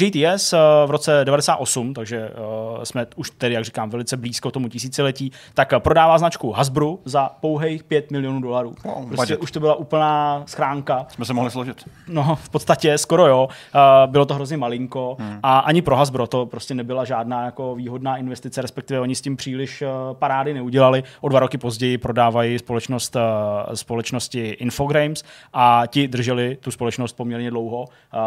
JTS 0.00 0.52
v 0.86 0.90
roce 0.90 1.24
98, 1.24 1.94
takže 1.94 2.30
jsme 2.84 3.06
už 3.16 3.30
tedy, 3.30 3.54
jak 3.54 3.64
říkám, 3.64 3.90
velice 3.90 4.16
blízko 4.16 4.50
tomu 4.50 4.68
tisíciletí, 4.68 5.32
tak 5.54 5.72
prodává 5.78 6.18
značku 6.18 6.52
Hasbro 6.52 6.98
za 7.04 7.30
pouhých 7.40 7.84
5 7.84 8.10
milionů 8.10 8.40
dolarů. 8.40 8.74
No, 8.84 9.06
prostě 9.08 9.36
už 9.36 9.50
to 9.50 9.60
byla 9.60 9.74
úplná 9.74 10.42
schránka. 10.46 11.06
Jsme 11.08 11.24
se 11.24 11.34
mohli 11.34 11.50
složit. 11.50 11.88
No, 12.08 12.36
v 12.36 12.48
podstatě 12.48 12.98
skoro 12.98 13.26
jo. 13.26 13.48
Bylo 14.06 14.26
to 14.26 14.34
hrozně 14.34 14.56
malinko 14.56 15.16
hmm. 15.20 15.38
a 15.42 15.58
ani 15.58 15.82
pro 15.82 15.96
Hasbro 15.96 16.26
to 16.26 16.46
prostě 16.46 16.74
nebyla 16.74 17.04
žádná 17.04 17.44
jako 17.44 17.74
výhodná 17.74 18.16
investice 18.16 18.35
investice, 18.36 18.62
respektive 18.62 19.00
oni 19.00 19.14
s 19.14 19.20
tím 19.20 19.36
příliš 19.36 19.82
eh, 19.82 19.88
parády 20.12 20.54
neudělali. 20.54 21.02
O 21.20 21.28
dva 21.28 21.40
roky 21.40 21.58
později 21.58 21.98
prodávají 21.98 22.58
společnost, 22.58 23.16
eh, 23.16 23.76
společnosti 23.76 24.48
Infogrames 24.48 25.24
a 25.52 25.82
ti 25.86 26.08
drželi 26.08 26.56
tu 26.60 26.70
společnost 26.70 27.12
poměrně 27.12 27.50
dlouho. 27.50 27.84
Eh, 27.88 28.18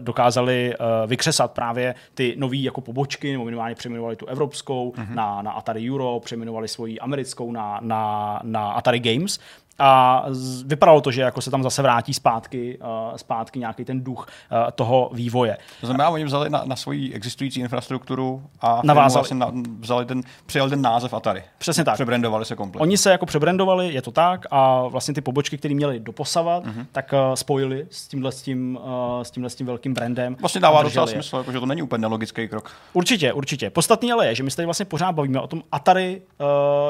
dokázali 0.00 0.74
vykřesat 1.06 1.52
právě 1.52 1.94
ty 2.14 2.34
nové 2.38 2.56
jako 2.56 2.80
pobočky, 2.80 3.32
nebo 3.32 3.44
minimálně 3.44 3.74
přejmenovali 3.74 4.16
tu 4.16 4.26
evropskou 4.26 4.92
mm-hmm. 4.96 5.14
na, 5.14 5.42
na 5.42 5.50
Atari 5.52 5.90
Euro, 5.90 6.20
přejmenovali 6.24 6.68
svoji 6.68 7.00
americkou 7.00 7.52
na, 7.52 7.78
na, 7.82 8.40
na 8.44 8.72
Atari 8.72 9.00
Games 9.00 9.38
a 9.78 10.24
vypadalo 10.64 11.00
to, 11.00 11.10
že 11.10 11.22
jako 11.22 11.40
se 11.40 11.50
tam 11.50 11.62
zase 11.62 11.82
vrátí 11.82 12.14
zpátky, 12.14 12.78
uh, 12.78 13.16
zpátky 13.16 13.58
nějaký 13.58 13.84
ten 13.84 14.04
duch 14.04 14.26
uh, 14.52 14.58
toho 14.74 15.10
vývoje. 15.12 15.56
To 15.80 15.86
znamená, 15.86 16.08
oni 16.08 16.24
vzali 16.24 16.50
na, 16.50 16.62
na 16.64 16.76
svoji 16.76 17.12
existující 17.12 17.60
infrastrukturu 17.60 18.42
a 18.60 18.80
navázali. 18.84 19.20
Vlastně 19.20 19.36
na, 19.36 19.52
vzali 19.80 20.06
ten, 20.06 20.22
přijali 20.46 20.70
ten 20.70 20.82
název 20.82 21.14
Atari. 21.14 21.42
Přesně 21.58 21.84
tak. 21.84 21.94
Přebrandovali 21.94 22.44
se 22.44 22.56
kompletně. 22.56 22.82
Oni 22.82 22.98
se 22.98 23.10
jako 23.10 23.26
přebrandovali, 23.26 23.92
je 23.92 24.02
to 24.02 24.10
tak, 24.10 24.46
a 24.50 24.82
vlastně 24.82 25.14
ty 25.14 25.20
pobočky, 25.20 25.58
které 25.58 25.74
měli 25.74 26.00
doposavat, 26.00 26.66
uh-huh. 26.66 26.86
tak 26.92 27.12
uh, 27.12 27.34
spojili 27.34 27.86
s 27.90 28.08
tímhle 28.08 28.32
s 28.32 28.42
tím, 28.42 28.78
uh, 28.82 29.22
s 29.22 29.30
tímhle 29.30 29.50
s 29.50 29.54
tím 29.54 29.66
velkým 29.66 29.94
brandem. 29.94 30.36
Vlastně 30.40 30.60
dává 30.60 30.82
docela 30.82 31.06
smysl, 31.06 31.36
jako, 31.36 31.52
že 31.52 31.60
to 31.60 31.66
není 31.66 31.82
úplně 31.82 32.00
nelogický 32.00 32.48
krok. 32.48 32.70
Určitě, 32.92 33.32
určitě. 33.32 33.70
Podstatný 33.70 34.12
ale 34.12 34.26
je, 34.26 34.34
že 34.34 34.42
my 34.42 34.50
se 34.50 34.56
tady 34.56 34.66
vlastně 34.66 34.86
pořád 34.86 35.12
bavíme 35.12 35.40
o 35.40 35.46
tom 35.46 35.62
Atari 35.72 36.22
uh, 36.40 36.46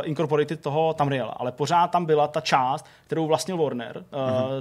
Incorporated 0.09 0.61
toho 0.61 0.95
Tamriela, 0.95 1.33
ale 1.33 1.52
pořád 1.52 1.87
tam 1.87 2.04
byla 2.04 2.28
ta 2.28 2.40
část, 2.40 2.77
kterou 3.06 3.26
vlastnil 3.26 3.56
Warner, 3.56 3.99
uh, 3.99 4.04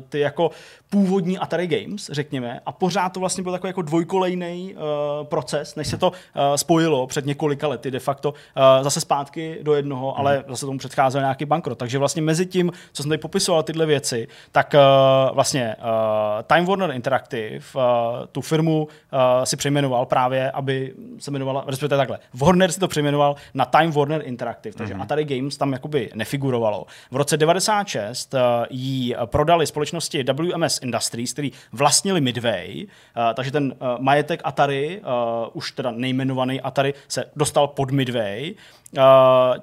ty 0.10 0.20
jako 0.20 0.52
původní 0.90 1.38
Atari 1.38 1.68
Games, 1.68 2.10
řekněme, 2.14 2.60
a 2.66 2.72
pořád 2.72 3.10
to 3.10 3.20
vlastně 3.20 3.44
byl 3.44 3.52
takový 3.52 3.70
jako 3.70 3.82
dvojkolejný 3.82 4.76
uh, 4.76 5.28
proces, 5.28 5.76
než 5.76 5.88
se 5.88 5.98
to 5.98 6.10
uh, 6.10 6.16
spojilo 6.56 7.08
před 7.08 7.26
několika 7.26 7.68
lety 7.68 7.92
de 7.92 8.00
facto 8.00 8.30
uh, 8.30 8.36
zase 8.82 9.02
zpátky 9.02 9.58
do 9.62 9.74
jednoho, 9.74 10.08
uh-huh. 10.08 10.20
ale 10.20 10.44
zase 10.48 10.66
tomu 10.66 10.80
předcházel 10.80 11.22
nějaký 11.22 11.46
bankrot. 11.46 11.78
Takže 11.78 11.98
vlastně 11.98 12.22
mezi 12.22 12.46
tím, 12.46 12.72
co 12.94 13.04
jsem 13.04 13.10
tady 13.10 13.18
popisoval 13.18 13.64
tyhle 13.64 13.86
věci, 13.86 14.28
tak 14.52 14.74
uh, 14.74 15.36
vlastně 15.36 15.76
uh, 15.80 16.44
Time 16.44 16.66
Warner 16.66 16.92
Interactive 16.92 17.60
uh, 17.76 17.82
tu 18.32 18.42
firmu 18.42 18.84
uh, 18.84 19.20
si 19.44 19.58
přejmenoval 19.58 20.06
právě, 20.06 20.52
aby 20.52 20.94
se 21.20 21.32
jmenovala, 21.32 21.64
respektive 21.68 21.98
takhle, 21.98 22.20
Warner 22.34 22.72
si 22.72 22.80
to 22.80 22.88
přejmenoval 22.88 23.36
na 23.54 23.66
Time 23.66 23.92
Warner 23.92 24.22
Interactive, 24.26 24.76
takže 24.76 24.94
uh-huh. 24.94 25.02
Atari 25.02 25.26
Games 25.26 25.58
tam 25.58 25.74
jakoby 25.74 26.10
nefigurovalo. 26.16 26.86
V 27.12 27.16
roce 27.16 27.38
96 27.38 28.08
2006 28.08 28.34
uh, 28.34 28.40
ji 28.70 29.16
prodali 29.26 29.68
společnosti 29.68 30.24
WMS 30.24 30.77
Industries, 30.84 31.34
který 31.34 31.52
vlastnili 31.72 32.22
Midway, 32.22 32.84
uh, 32.86 33.34
takže 33.34 33.52
ten 33.52 33.66
uh, 33.80 33.88
majetek 34.00 34.42
Atari, 34.44 35.02
uh, 35.02 35.50
už 35.54 35.72
teda 35.72 35.92
nejmenovaný 35.92 36.62
Atari, 36.62 36.94
se 37.08 37.26
dostal 37.36 37.68
pod 37.68 37.92
Midway. 37.92 38.54
Uh, 38.94 39.04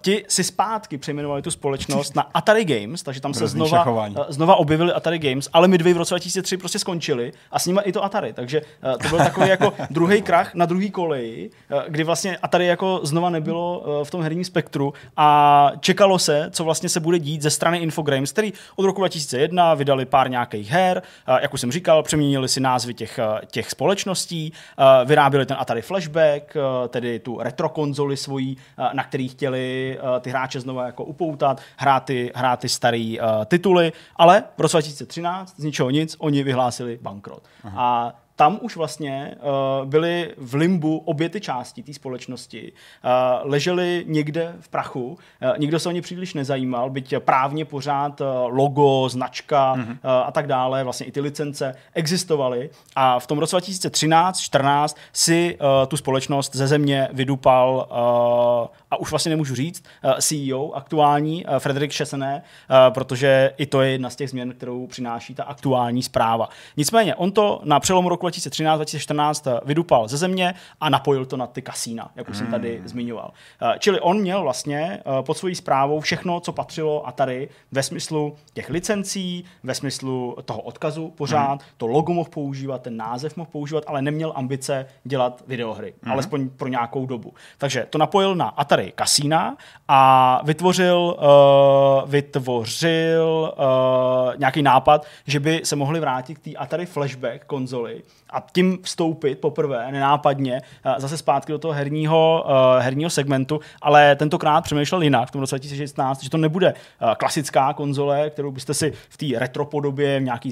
ti 0.00 0.24
si 0.28 0.44
zpátky 0.44 0.98
přejmenovali 0.98 1.42
tu 1.42 1.50
společnost 1.50 2.16
na 2.16 2.26
Atari 2.34 2.64
Games, 2.64 3.02
takže 3.02 3.20
tam 3.20 3.34
se 3.34 3.48
znova, 3.48 3.86
uh, 3.86 4.16
znova 4.28 4.56
objevili 4.56 4.92
Atari 4.92 5.18
Games, 5.18 5.48
ale 5.52 5.68
Midway 5.68 5.94
v 5.94 5.96
roce 5.96 6.14
2003 6.14 6.56
prostě 6.56 6.78
skončili 6.78 7.32
a 7.50 7.58
s 7.58 7.66
nimi 7.66 7.80
i 7.84 7.92
to 7.92 8.04
Atari, 8.04 8.32
takže 8.32 8.60
uh, 8.60 8.92
to 9.02 9.08
byl 9.08 9.18
takový 9.18 9.48
jako 9.48 9.72
druhý 9.90 10.22
krach 10.22 10.54
na 10.54 10.66
druhý 10.66 10.90
koleji, 10.90 11.50
uh, 11.72 11.82
kdy 11.88 12.04
vlastně 12.04 12.36
Atari 12.36 12.66
jako 12.66 13.00
znova 13.02 13.30
nebylo 13.30 13.78
uh, 13.78 14.04
v 14.04 14.10
tom 14.10 14.22
herním 14.22 14.44
spektru 14.44 14.94
a 15.16 15.70
čekalo 15.80 16.18
se, 16.18 16.50
co 16.50 16.64
vlastně 16.64 16.88
se 16.88 17.00
bude 17.00 17.18
dít 17.18 17.42
ze 17.42 17.50
strany 17.50 17.78
Infogrames, 17.78 18.32
který 18.32 18.52
od 18.76 18.86
roku 18.86 19.00
2001 19.00 19.74
vydali 19.74 20.04
pár 20.04 20.30
nějakých 20.30 20.70
her, 20.70 21.02
uh, 21.28 21.38
jak 21.42 21.54
už 21.54 21.60
jsem 21.60 21.72
říkal, 21.72 22.02
přeměnili 22.02 22.48
si 22.48 22.60
názvy 22.60 22.94
těch, 22.94 23.20
uh, 23.32 23.38
těch 23.46 23.70
společností, 23.70 24.52
uh, 24.78 25.08
vyráběli 25.08 25.46
ten 25.46 25.56
Atari 25.60 25.82
Flashback, 25.82 26.56
uh, 26.56 26.88
tedy 26.88 27.18
tu 27.18 27.38
retro 27.40 27.68
konzoli 27.68 28.16
svojí, 28.16 28.56
uh, 28.78 28.94
na 28.94 29.13
který 29.14 29.28
chtěli 29.28 29.98
uh, 30.02 30.20
ty 30.20 30.30
hráče 30.30 30.60
znova 30.60 30.86
jako 30.86 31.04
upoutat, 31.04 31.60
hrát 31.76 32.04
ty, 32.04 32.32
hrát 32.34 32.60
ty 32.60 32.68
staré 32.68 33.14
uh, 33.20 33.44
tituly, 33.44 33.92
ale 34.16 34.42
v 34.56 34.60
roce 34.60 34.76
2013 34.76 35.54
z 35.56 35.64
ničeho 35.64 35.90
nic, 35.90 36.16
oni 36.18 36.42
vyhlásili 36.42 36.98
bankrot. 37.02 37.42
Aha. 37.64 37.82
A 37.82 38.14
tam 38.36 38.58
už 38.62 38.76
vlastně 38.76 39.34
uh, 39.36 39.88
byly 39.88 40.34
v 40.36 40.54
limbu 40.54 40.98
obě 40.98 41.28
ty 41.28 41.40
části 41.40 41.82
té 41.82 41.92
společnosti. 41.92 42.72
Uh, 42.72 43.50
ležely 43.50 44.04
někde 44.06 44.54
v 44.60 44.68
prachu, 44.68 45.06
uh, 45.06 45.58
nikdo 45.58 45.78
se 45.78 45.88
o 45.88 45.92
ně 45.92 46.02
příliš 46.02 46.34
nezajímal, 46.34 46.90
byť 46.90 47.14
právně 47.18 47.64
pořád 47.64 48.20
uh, 48.20 48.26
logo, 48.46 49.08
značka 49.08 49.74
mm-hmm. 49.74 49.90
uh, 49.90 49.96
a 50.04 50.30
tak 50.30 50.46
dále, 50.46 50.84
vlastně 50.84 51.06
i 51.06 51.12
ty 51.12 51.20
licence 51.20 51.74
existovaly. 51.92 52.70
A 52.96 53.18
v 53.18 53.26
tom 53.26 53.38
roce 53.38 53.56
2013-14 53.56 54.96
si 55.12 55.58
uh, 55.60 55.88
tu 55.88 55.96
společnost 55.96 56.54
ze 56.56 56.66
země 56.66 57.08
vydupal, 57.12 57.88
uh, 57.90 58.76
a 58.94 58.96
už 58.96 59.10
vlastně 59.10 59.30
nemůžu 59.30 59.54
říct, 59.54 59.84
uh, 60.04 60.12
CEO 60.20 60.72
aktuální, 60.72 61.44
uh, 61.44 61.56
Frederik 61.56 61.92
Šesené, 61.92 62.42
uh, 62.70 62.94
protože 62.94 63.52
i 63.56 63.66
to 63.66 63.82
je 63.82 63.90
jedna 63.90 64.10
z 64.10 64.16
těch 64.16 64.30
změn, 64.30 64.52
kterou 64.52 64.86
přináší 64.86 65.34
ta 65.34 65.44
aktuální 65.44 66.02
zpráva. 66.02 66.48
Nicméně, 66.76 67.14
on 67.14 67.32
to 67.32 67.60
na 67.64 67.80
přelomu 67.80 68.08
roku 68.08 68.26
2013-2014 68.26 69.60
vydupal 69.64 70.08
ze 70.08 70.16
země 70.16 70.54
a 70.80 70.88
napojil 70.88 71.26
to 71.26 71.36
na 71.36 71.46
ty 71.46 71.62
kasína, 71.62 72.10
jak 72.16 72.28
už 72.28 72.36
hmm. 72.36 72.44
jsem 72.44 72.50
tady 72.50 72.76
hmm. 72.76 72.88
zmiňoval. 72.88 73.32
Eh, 73.62 73.78
čili 73.78 74.00
on 74.00 74.20
měl 74.20 74.42
vlastně 74.42 75.00
eh, 75.00 75.22
pod 75.22 75.38
svojí 75.38 75.54
zprávou 75.54 76.00
všechno, 76.00 76.40
co 76.40 76.52
patřilo 76.52 77.08
Atari 77.08 77.48
ve 77.72 77.82
smyslu 77.82 78.36
těch 78.52 78.70
licencí, 78.70 79.44
ve 79.62 79.74
smyslu 79.74 80.36
toho 80.44 80.60
odkazu 80.60 81.10
pořád, 81.10 81.60
hmm. 81.60 81.70
to 81.76 81.86
logo 81.86 82.12
mohl 82.12 82.30
používat, 82.30 82.82
ten 82.82 82.96
název 82.96 83.36
mohl 83.36 83.50
používat, 83.52 83.84
ale 83.86 84.02
neměl 84.02 84.32
ambice 84.36 84.86
dělat 85.04 85.42
videohry, 85.46 85.94
hmm. 86.02 86.12
alespoň 86.12 86.48
pro 86.48 86.68
nějakou 86.68 87.06
dobu. 87.06 87.34
Takže 87.58 87.86
to 87.90 87.98
napojil 87.98 88.34
na 88.34 88.48
Atari 88.48 88.83
kasína 88.92 89.56
a 89.88 90.40
vytvořil, 90.44 91.16
uh, 91.18 92.10
vytvořil 92.10 93.54
uh, 93.56 94.36
nějaký 94.36 94.62
nápad, 94.62 95.06
že 95.26 95.40
by 95.40 95.60
se 95.64 95.76
mohli 95.76 96.00
vrátit 96.00 96.34
k 96.34 96.38
té 96.38 96.50
Atari 96.50 96.86
Flashback 96.86 97.44
konzoli 97.44 98.02
a 98.30 98.46
tím 98.52 98.78
vstoupit 98.82 99.38
poprvé 99.38 99.92
nenápadně 99.92 100.60
eh, 100.84 100.94
zase 100.98 101.16
zpátky 101.16 101.52
do 101.52 101.58
toho 101.58 101.74
herního, 101.74 102.44
uh, 102.46 102.82
herního 102.82 103.10
segmentu, 103.10 103.60
ale 103.82 104.16
tentokrát 104.16 104.60
přemýšlel 104.60 105.02
jinak 105.02 105.28
v 105.28 105.32
tom 105.32 105.40
roce 105.40 105.56
2016, 105.56 106.22
že 106.22 106.30
to 106.30 106.36
nebude 106.36 106.72
uh, 106.72 107.14
klasická 107.14 107.72
konzole, 107.72 108.30
kterou 108.30 108.50
byste 108.50 108.74
si 108.74 108.92
v 109.08 109.16
té 109.16 109.38
retro 109.38 109.64
podobě 109.64 110.20
v 110.20 110.22
nějaký 110.22 110.50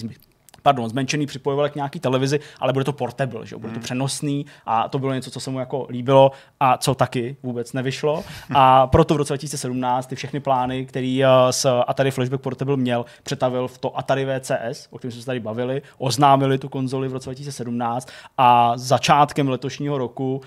pardon, 0.62 0.88
zmenšený 0.88 1.26
připojoval 1.26 1.68
k 1.68 1.74
nějaký 1.74 2.00
televizi, 2.00 2.40
ale 2.60 2.72
bude 2.72 2.84
to 2.84 2.92
portable, 2.92 3.46
že? 3.46 3.56
bude 3.56 3.68
to 3.68 3.74
hmm. 3.74 3.82
přenosný 3.82 4.46
a 4.66 4.88
to 4.88 4.98
bylo 4.98 5.14
něco, 5.14 5.30
co 5.30 5.40
se 5.40 5.50
mu 5.50 5.58
jako 5.58 5.86
líbilo 5.90 6.30
a 6.60 6.76
co 6.76 6.94
taky 6.94 7.36
vůbec 7.42 7.72
nevyšlo. 7.72 8.24
A 8.54 8.86
proto 8.86 9.14
v 9.14 9.16
roce 9.16 9.32
2017 9.32 10.06
ty 10.06 10.16
všechny 10.16 10.40
plány, 10.40 10.86
který 10.86 11.22
s 11.50 11.64
eh, 11.64 11.84
Atari 11.86 12.10
Flashback 12.10 12.42
Portable 12.42 12.76
měl, 12.76 13.04
přetavil 13.22 13.68
v 13.68 13.78
to 13.78 13.98
Atari 13.98 14.26
VCS, 14.26 14.88
o 14.90 14.98
kterém 14.98 15.12
jsme 15.12 15.20
se 15.20 15.26
tady 15.26 15.40
bavili, 15.40 15.82
oznámili 15.98 16.58
tu 16.58 16.68
konzoli 16.68 17.08
v 17.08 17.12
roce 17.12 17.30
2017 17.30 18.08
a 18.38 18.72
začátkem 18.76 19.48
letošního 19.48 19.98
roku 19.98 20.40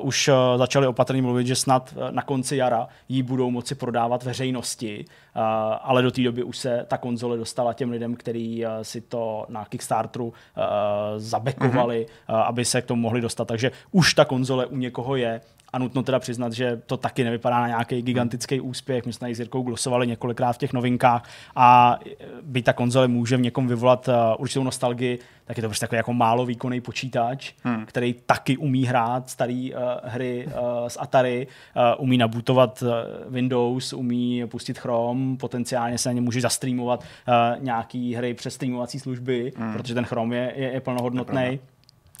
uh, 0.00 0.06
už 0.06 0.28
uh, 0.28 0.34
začali 0.56 0.86
opatrně 0.86 1.22
mluvit, 1.22 1.46
že 1.46 1.56
snad 1.56 1.94
na 2.10 2.22
konci 2.22 2.56
jara 2.56 2.88
ji 3.08 3.22
budou 3.22 3.50
moci 3.50 3.74
prodávat 3.74 4.22
veřejnosti, 4.22 5.04
ale 5.82 6.02
do 6.02 6.10
té 6.10 6.22
doby 6.22 6.42
už 6.42 6.58
se 6.58 6.84
ta 6.88 6.98
konzole 6.98 7.36
dostala 7.36 7.72
těm 7.72 7.90
lidem, 7.90 8.14
kteří 8.14 8.66
uh, 8.66 8.72
si 8.82 9.00
to 9.00 9.46
na 9.48 9.64
Kickstarteru 9.64 10.26
uh, 10.26 10.32
zabekovali, 11.16 12.06
mm-hmm. 12.06 12.44
aby 12.46 12.64
se 12.64 12.82
k 12.82 12.86
tomu 12.86 13.02
mohli 13.02 13.20
dostat. 13.20 13.44
Takže 13.44 13.70
už 13.92 14.14
ta 14.14 14.24
konzole 14.24 14.66
u 14.66 14.76
někoho 14.76 15.16
je 15.16 15.40
a 15.76 15.78
nutno 15.78 16.02
teda 16.02 16.18
přiznat, 16.18 16.52
že 16.52 16.82
to 16.86 16.96
taky 16.96 17.24
nevypadá 17.24 17.60
na 17.60 17.68
nějaký 17.68 18.02
gigantický 18.02 18.60
úspěch. 18.60 19.06
My 19.06 19.12
jsme 19.12 19.34
s 19.34 19.38
Jirkou 19.38 19.62
glosovali 19.62 20.06
několikrát 20.06 20.52
v 20.52 20.58
těch 20.58 20.72
novinkách 20.72 21.28
a 21.56 21.98
by 22.42 22.62
ta 22.62 22.72
konzole 22.72 23.08
může 23.08 23.36
v 23.36 23.40
někom 23.40 23.68
vyvolat 23.68 24.08
uh, 24.08 24.14
určitou 24.38 24.62
nostalgii, 24.62 25.18
tak 25.44 25.56
je 25.56 25.62
to 25.62 25.68
prostě 25.68 25.86
takový 25.86 25.96
jako 25.96 26.12
málo 26.12 26.46
výkonný 26.46 26.80
počítač, 26.80 27.52
hmm. 27.62 27.86
který 27.86 28.14
taky 28.26 28.56
umí 28.56 28.86
hrát 28.86 29.30
staré 29.30 29.68
uh, 29.72 30.10
hry 30.10 30.46
uh, 30.46 30.88
z 30.88 30.96
Atari, 31.00 31.46
uh, 31.46 32.02
umí 32.04 32.18
nabutovat 32.18 32.82
uh, 32.82 32.88
Windows, 33.32 33.92
umí 33.92 34.46
pustit 34.46 34.78
Chrome, 34.78 35.36
potenciálně 35.36 35.98
se 35.98 36.08
na 36.08 36.12
ně 36.12 36.20
může 36.20 36.40
zastreamovat 36.40 37.00
uh, 37.00 37.64
nějaký 37.64 38.14
hry 38.14 38.34
přes 38.34 38.54
streamovací 38.54 38.98
služby, 38.98 39.52
hmm. 39.56 39.72
protože 39.72 39.94
ten 39.94 40.04
Chrome 40.04 40.36
je, 40.36 40.52
je, 40.56 40.72
je 40.72 40.80
plnohodnotný 40.80 41.58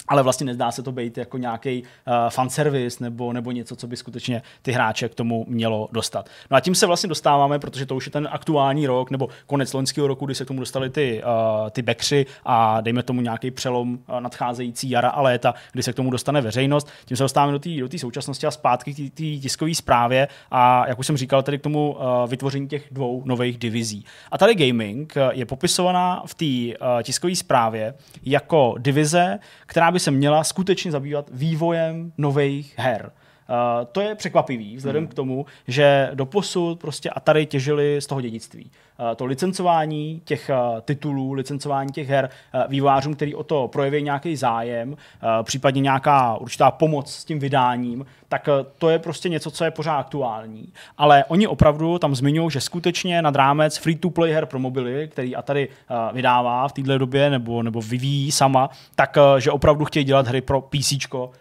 ale 0.08 0.22
vlastně 0.22 0.46
nezdá 0.46 0.70
se 0.70 0.82
to 0.82 0.92
být 0.92 1.18
jako 1.18 1.38
nějaký 1.38 1.82
uh, 1.82 2.14
fanservice 2.28 3.04
nebo, 3.04 3.32
nebo 3.32 3.52
něco, 3.52 3.76
co 3.76 3.86
by 3.86 3.96
skutečně 3.96 4.42
ty 4.62 4.72
hráče 4.72 5.08
k 5.08 5.14
tomu 5.14 5.44
mělo 5.48 5.88
dostat. 5.92 6.28
No 6.50 6.56
a 6.56 6.60
tím 6.60 6.74
se 6.74 6.86
vlastně 6.86 7.08
dostáváme, 7.08 7.58
protože 7.58 7.86
to 7.86 7.96
už 7.96 8.06
je 8.06 8.12
ten 8.12 8.28
aktuální 8.30 8.86
rok 8.86 9.10
nebo 9.10 9.28
konec 9.46 9.72
loňského 9.72 10.06
roku, 10.06 10.26
kdy 10.26 10.34
se 10.34 10.44
k 10.44 10.48
tomu 10.48 10.60
dostali 10.60 10.90
ty, 10.90 11.22
uh, 11.22 11.70
ty 11.70 11.82
bekři 11.82 12.26
a 12.44 12.80
dejme 12.80 13.02
tomu 13.02 13.20
nějaký 13.20 13.50
přelom 13.50 13.92
uh, 13.92 14.20
nadcházející 14.20 14.90
jara 14.90 15.08
a 15.08 15.22
léta, 15.22 15.54
kdy 15.72 15.82
se 15.82 15.92
k 15.92 15.96
tomu 15.96 16.10
dostane 16.10 16.40
veřejnost. 16.40 16.88
Tím 17.04 17.16
se 17.16 17.22
dostáváme 17.22 17.52
do 17.52 17.58
té 17.58 17.70
do 17.70 17.98
současnosti 17.98 18.46
a 18.46 18.50
zpátky 18.50 18.94
k 18.94 18.96
té 18.96 19.22
tiskové 19.42 19.74
zprávě 19.74 20.28
a 20.50 20.88
jak 20.88 20.98
už 20.98 21.06
jsem 21.06 21.16
říkal, 21.16 21.42
tedy 21.42 21.58
k 21.58 21.62
tomu 21.62 21.92
uh, 21.92 22.30
vytvoření 22.30 22.68
těch 22.68 22.88
dvou 22.90 23.22
nových 23.24 23.58
divizí. 23.58 24.04
A 24.30 24.38
tady 24.38 24.54
gaming 24.54 25.14
je 25.30 25.46
popisovaná 25.46 26.22
v 26.26 26.34
té 26.34 26.78
uh, 26.78 27.02
tiskové 27.02 27.36
zprávě 27.36 27.94
jako 28.24 28.74
divize, 28.78 29.38
která 29.66 29.90
by 29.96 30.00
se 30.00 30.10
měla 30.10 30.44
skutečně 30.44 30.90
zabývat 30.90 31.30
vývojem 31.32 32.12
nových 32.18 32.74
her. 32.78 33.12
Uh, 33.48 33.84
to 33.92 34.00
je 34.00 34.14
překvapivý, 34.14 34.76
vzhledem 34.76 35.02
hmm. 35.02 35.08
k 35.10 35.14
tomu, 35.14 35.46
že 35.68 36.10
doposud 36.14 36.80
prostě 36.80 37.10
Atari 37.10 37.46
těžili 37.46 38.00
z 38.00 38.06
toho 38.06 38.20
dědictví. 38.20 38.70
Uh, 38.98 39.14
to 39.16 39.24
licencování 39.24 40.22
těch 40.24 40.50
uh, 40.50 40.80
titulů, 40.80 41.32
licencování 41.32 41.92
těch 41.92 42.08
her 42.08 42.30
uh, 42.54 42.60
vývojářům, 42.70 43.14
který 43.14 43.34
o 43.34 43.42
to 43.42 43.68
projeví 43.68 44.02
nějaký 44.02 44.36
zájem, 44.36 44.96
případně 45.42 45.80
nějaká 45.80 46.36
určitá 46.36 46.70
pomoc 46.70 47.12
s 47.12 47.24
tím 47.24 47.38
vydáním, 47.38 48.06
tak 48.28 48.48
to 48.78 48.88
je 48.88 48.98
prostě 48.98 49.28
něco, 49.28 49.50
co 49.50 49.64
je 49.64 49.70
pořád 49.70 49.98
aktuální. 49.98 50.72
Ale 50.98 51.24
oni 51.28 51.46
opravdu 51.46 51.98
tam 51.98 52.14
zmiňují, 52.14 52.50
že 52.50 52.60
skutečně 52.60 53.22
nad 53.22 53.36
rámec 53.36 53.76
free-to-play 53.76 54.32
her 54.32 54.46
pro 54.46 54.58
mobily, 54.58 55.08
který 55.08 55.36
Atari 55.36 55.68
uh, 55.68 55.96
vydává 56.16 56.68
v 56.68 56.72
této 56.72 56.98
době 56.98 57.30
nebo, 57.30 57.62
nebo 57.62 57.80
vyvíjí 57.80 58.32
sama, 58.32 58.70
tak 58.94 59.16
že 59.38 59.50
opravdu 59.50 59.84
chtějí 59.84 60.04
dělat 60.04 60.28
hry 60.28 60.40
pro 60.40 60.60
PC 60.60 60.92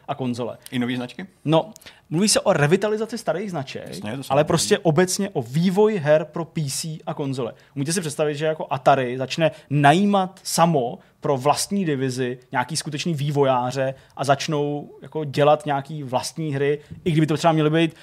a 0.07 0.15
konzole. 0.15 0.57
I 0.71 0.79
nové 0.79 0.95
značky? 0.95 1.25
No, 1.45 1.71
Mluví 2.09 2.29
se 2.29 2.39
o 2.39 2.53
revitalizaci 2.53 3.17
starých 3.17 3.51
značek, 3.51 3.87
Jasně, 3.87 4.17
ale 4.29 4.43
prostě 4.43 4.79
obecně 4.79 5.29
o 5.29 5.41
vývoj 5.41 5.97
her 5.97 6.25
pro 6.25 6.45
PC 6.45 6.85
a 7.05 7.13
konzole. 7.13 7.53
Můžete 7.75 7.93
si 7.93 8.01
představit, 8.01 8.35
že 8.35 8.45
jako 8.45 8.67
Atari 8.69 9.17
začne 9.17 9.51
najímat 9.69 10.39
samo 10.43 10.99
pro 11.19 11.37
vlastní 11.37 11.85
divizi 11.85 12.39
nějaký 12.51 12.77
skutečný 12.77 13.13
vývojáře 13.13 13.93
a 14.17 14.23
začnou 14.23 14.89
jako 15.01 15.23
dělat 15.23 15.65
nějaký 15.65 16.03
vlastní 16.03 16.53
hry, 16.55 16.79
i 17.05 17.11
kdyby 17.11 17.27
to 17.27 17.37
třeba 17.37 17.53
měly 17.53 17.69
být 17.69 17.95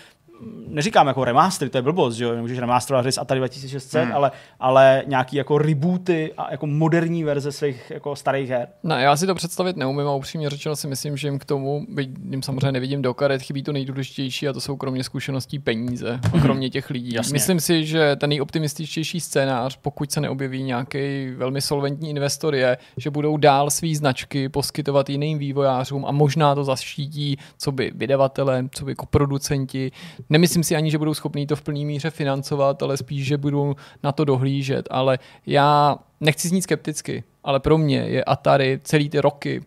neříkám 0.72 1.06
jako 1.06 1.24
remastery, 1.24 1.70
to 1.70 1.78
je 1.78 1.82
blbost, 1.82 2.14
že 2.14 2.24
jo, 2.24 2.34
nemůžeš 2.34 2.58
remasterovat 2.58 3.04
hry 3.04 3.12
z 3.12 3.18
Atari 3.18 3.40
2600, 3.40 4.04
hmm. 4.04 4.12
ale, 4.12 4.30
ale 4.60 5.02
nějaký 5.06 5.36
jako 5.36 5.58
rebooty 5.58 6.32
a 6.38 6.50
jako 6.50 6.66
moderní 6.66 7.24
verze 7.24 7.52
svých 7.52 7.90
jako 7.90 8.16
starých 8.16 8.50
her. 8.50 8.68
No, 8.82 8.98
já 8.98 9.16
si 9.16 9.26
to 9.26 9.34
představit 9.34 9.76
neumím 9.76 10.06
a 10.06 10.14
upřímně 10.14 10.50
řečeno 10.50 10.76
si 10.76 10.86
myslím, 10.88 11.16
že 11.16 11.28
jim 11.28 11.38
k 11.38 11.44
tomu, 11.44 11.86
byť 11.88 12.10
jim 12.30 12.42
samozřejmě 12.42 12.72
nevidím 12.72 13.02
do 13.02 13.14
karet, 13.14 13.42
chybí 13.42 13.62
to 13.62 13.72
nejdůležitější 13.72 14.48
a 14.48 14.52
to 14.52 14.60
jsou 14.60 14.76
kromě 14.76 15.04
zkušeností 15.04 15.58
peníze, 15.58 16.20
hmm. 16.32 16.42
kromě 16.42 16.70
těch 16.70 16.90
lidí. 16.90 17.14
Jasně. 17.14 17.32
Myslím 17.32 17.60
si, 17.60 17.86
že 17.86 18.16
ten 18.16 18.30
nejoptimističtější 18.30 19.20
scénář, 19.20 19.78
pokud 19.82 20.12
se 20.12 20.20
neobjeví 20.20 20.62
nějaký 20.62 21.30
velmi 21.36 21.60
solventní 21.60 22.10
investor, 22.10 22.54
je, 22.54 22.78
že 22.96 23.10
budou 23.10 23.36
dál 23.36 23.70
svý 23.70 23.96
značky 23.96 24.48
poskytovat 24.48 25.10
jiným 25.10 25.38
vývojářům 25.38 26.04
a 26.06 26.12
možná 26.12 26.54
to 26.54 26.64
zaštítí, 26.64 27.38
co 27.58 27.72
by 27.72 27.92
vydavatele, 27.94 28.68
co 28.72 28.84
by 28.84 28.94
producenti, 29.10 29.92
Nemyslím 30.32 30.64
si 30.64 30.76
ani, 30.76 30.90
že 30.90 30.98
budou 30.98 31.14
schopní 31.14 31.46
to 31.46 31.56
v 31.56 31.62
plný 31.62 31.86
míře 31.86 32.10
financovat, 32.10 32.82
ale 32.82 32.96
spíš, 32.96 33.26
že 33.26 33.36
budou 33.36 33.74
na 34.02 34.12
to 34.12 34.24
dohlížet. 34.24 34.88
Ale 34.90 35.18
já 35.46 35.98
nechci 36.20 36.48
znít 36.48 36.62
skepticky, 36.62 37.24
ale 37.44 37.60
pro 37.60 37.78
mě 37.78 37.98
je 37.98 38.24
Atari 38.24 38.80
celý 38.84 39.08
ty 39.08 39.20
roky, 39.20 39.62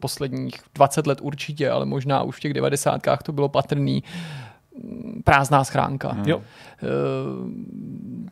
posledních 0.00 0.54
20 0.74 1.06
let 1.06 1.18
určitě, 1.22 1.70
ale 1.70 1.86
možná 1.86 2.22
už 2.22 2.36
v 2.36 2.40
těch 2.40 2.54
90. 2.54 3.00
to 3.22 3.32
bylo 3.32 3.48
patrný, 3.48 4.02
prázdná 5.24 5.64
schránka. 5.64 6.12
Hmm. 6.12 6.24
Jo. 6.26 6.42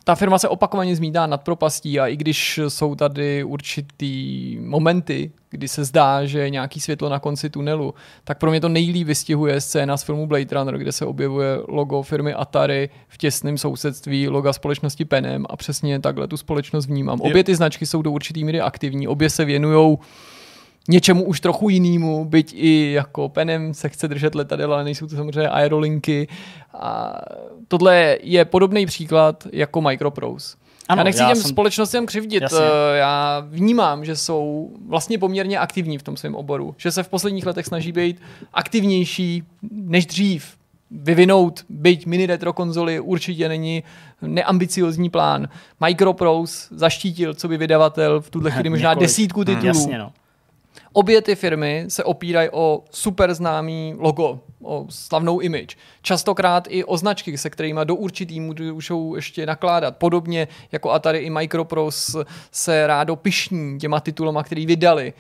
Ta 0.05 0.15
firma 0.15 0.39
se 0.39 0.49
opakovaně 0.49 0.97
zmítá 0.97 1.27
nad 1.27 1.43
propastí 1.43 2.01
a 2.01 2.07
i 2.07 2.17
když 2.17 2.61
jsou 2.69 2.95
tady 2.95 3.45
určitý 3.45 4.59
momenty, 4.61 5.33
kdy 5.51 5.69
se 5.69 5.85
zdá, 5.85 6.25
že 6.25 6.39
je 6.39 6.51
nějaký 6.51 6.81
světlo 6.81 7.09
na 7.09 7.19
konci 7.19 7.51
tunelu, 7.51 7.95
tak 8.25 8.39
pro 8.39 8.51
mě 8.51 8.61
to 8.61 8.69
nejlíp 8.69 9.07
vystihuje 9.07 9.61
scéna 9.61 9.97
z 9.97 10.03
filmu 10.03 10.27
Blade 10.27 10.47
Runner, 10.53 10.79
kde 10.79 10.93
se 10.93 11.07
objevuje 11.07 11.59
logo 11.69 12.03
firmy 12.03 12.35
Atari 12.35 12.91
v 13.09 13.19
těsném 13.19 13.59
sousedství 13.59 14.29
loga 14.29 14.53
společnosti 14.53 15.05
Penem 15.05 15.47
a 15.49 15.57
přesně 15.57 16.01
takhle 16.01 16.29
tu 16.29 16.37
společnost 16.37 16.87
vnímám. 16.87 17.21
Obě 17.21 17.45
ty 17.45 17.55
značky 17.55 17.87
jsou 17.87 18.03
do 18.03 18.11
určitý 18.11 18.45
míry 18.45 18.61
aktivní, 18.61 19.09
obě 19.09 19.31
se 19.31 19.45
věnují 19.45 19.99
něčemu 20.89 21.25
už 21.25 21.41
trochu 21.41 21.69
jinému, 21.69 22.25
byť 22.25 22.55
i 22.57 22.93
jako 22.93 23.29
penem 23.29 23.75
se 23.75 23.89
chce 23.89 24.09
držet 24.09 24.35
letadel, 24.35 24.75
ale 24.75 24.85
nejsou 24.85 25.07
to 25.07 25.17
samozřejmě 25.17 25.49
aerolinky. 25.49 26.29
A 26.75 27.21
tohle 27.69 28.19
je 28.23 28.45
podobný 28.45 28.87
příklad 28.87 29.47
jako 29.53 29.81
Microprose. 29.81 30.57
Ano, 30.89 31.01
já 31.01 31.05
nechci 31.05 31.23
já 31.23 31.29
těm 31.29 31.37
jsem... 31.37 31.51
společnostem 31.51 32.07
křivdit. 32.07 32.43
Jasně. 32.43 32.59
Eh, 32.59 32.97
já 32.97 33.43
vnímám, 33.49 34.05
že 34.05 34.17
jsou 34.17 34.71
vlastně 34.87 35.19
poměrně 35.19 35.59
aktivní 35.59 35.99
v 35.99 36.03
tom 36.03 36.17
svém 36.17 36.35
oboru. 36.35 36.75
Že 36.79 36.93
se 36.93 37.03
v 37.03 37.09
posledních 37.09 37.47
letech 37.47 37.67
snaží 37.67 37.93
být 37.93 38.23
aktivnější 38.53 39.43
než 39.73 40.07
dřív. 40.07 40.57
Vyvinout 40.91 41.65
byť 41.69 42.07
mini 42.07 42.27
retro 42.27 42.53
konzoly 42.53 43.01
určitě 43.01 43.49
není 43.49 43.83
neambiciozní 44.23 45.11
plán. 45.11 45.49
Microprose 45.87 46.69
zaštítil, 46.71 47.35
co 47.35 47.49
by 47.49 47.57
vydavatel 47.57 48.21
v 48.21 48.31
tuhle 48.31 48.51
chvíli 48.51 48.71
možná 48.71 48.95
desítku 48.95 49.45
titulů. 49.45 49.61
Hmm, 49.61 49.67
jasně, 49.67 49.99
no. 49.99 50.13
Obě 50.93 51.23
ty 51.23 51.35
firmy 51.35 51.85
se 51.89 52.05
opírají 52.05 52.49
o 52.53 52.85
super 52.91 53.35
známý 53.35 53.95
logo, 53.99 54.41
o 54.63 54.87
slavnou 54.89 55.41
image. 55.41 55.77
Častokrát 56.03 56.67
i 56.71 56.85
o 56.85 56.97
značky, 56.97 57.39
se 57.39 57.51
kterými 57.51 57.81
do 57.85 57.95
určitý 57.95 58.41
můžou 58.41 59.15
ještě 59.15 59.47
nakládat. 59.47 59.97
Podobně 59.97 60.49
jako 60.73 60.91
Atari 60.91 61.19
i 61.19 61.31
Microprose 61.31 62.25
se 62.51 62.87
rádo 62.87 63.17
pišní 63.17 63.79
těma 63.79 64.01
titulama, 64.01 64.43
který 64.43 64.67
vydali. 64.67 65.13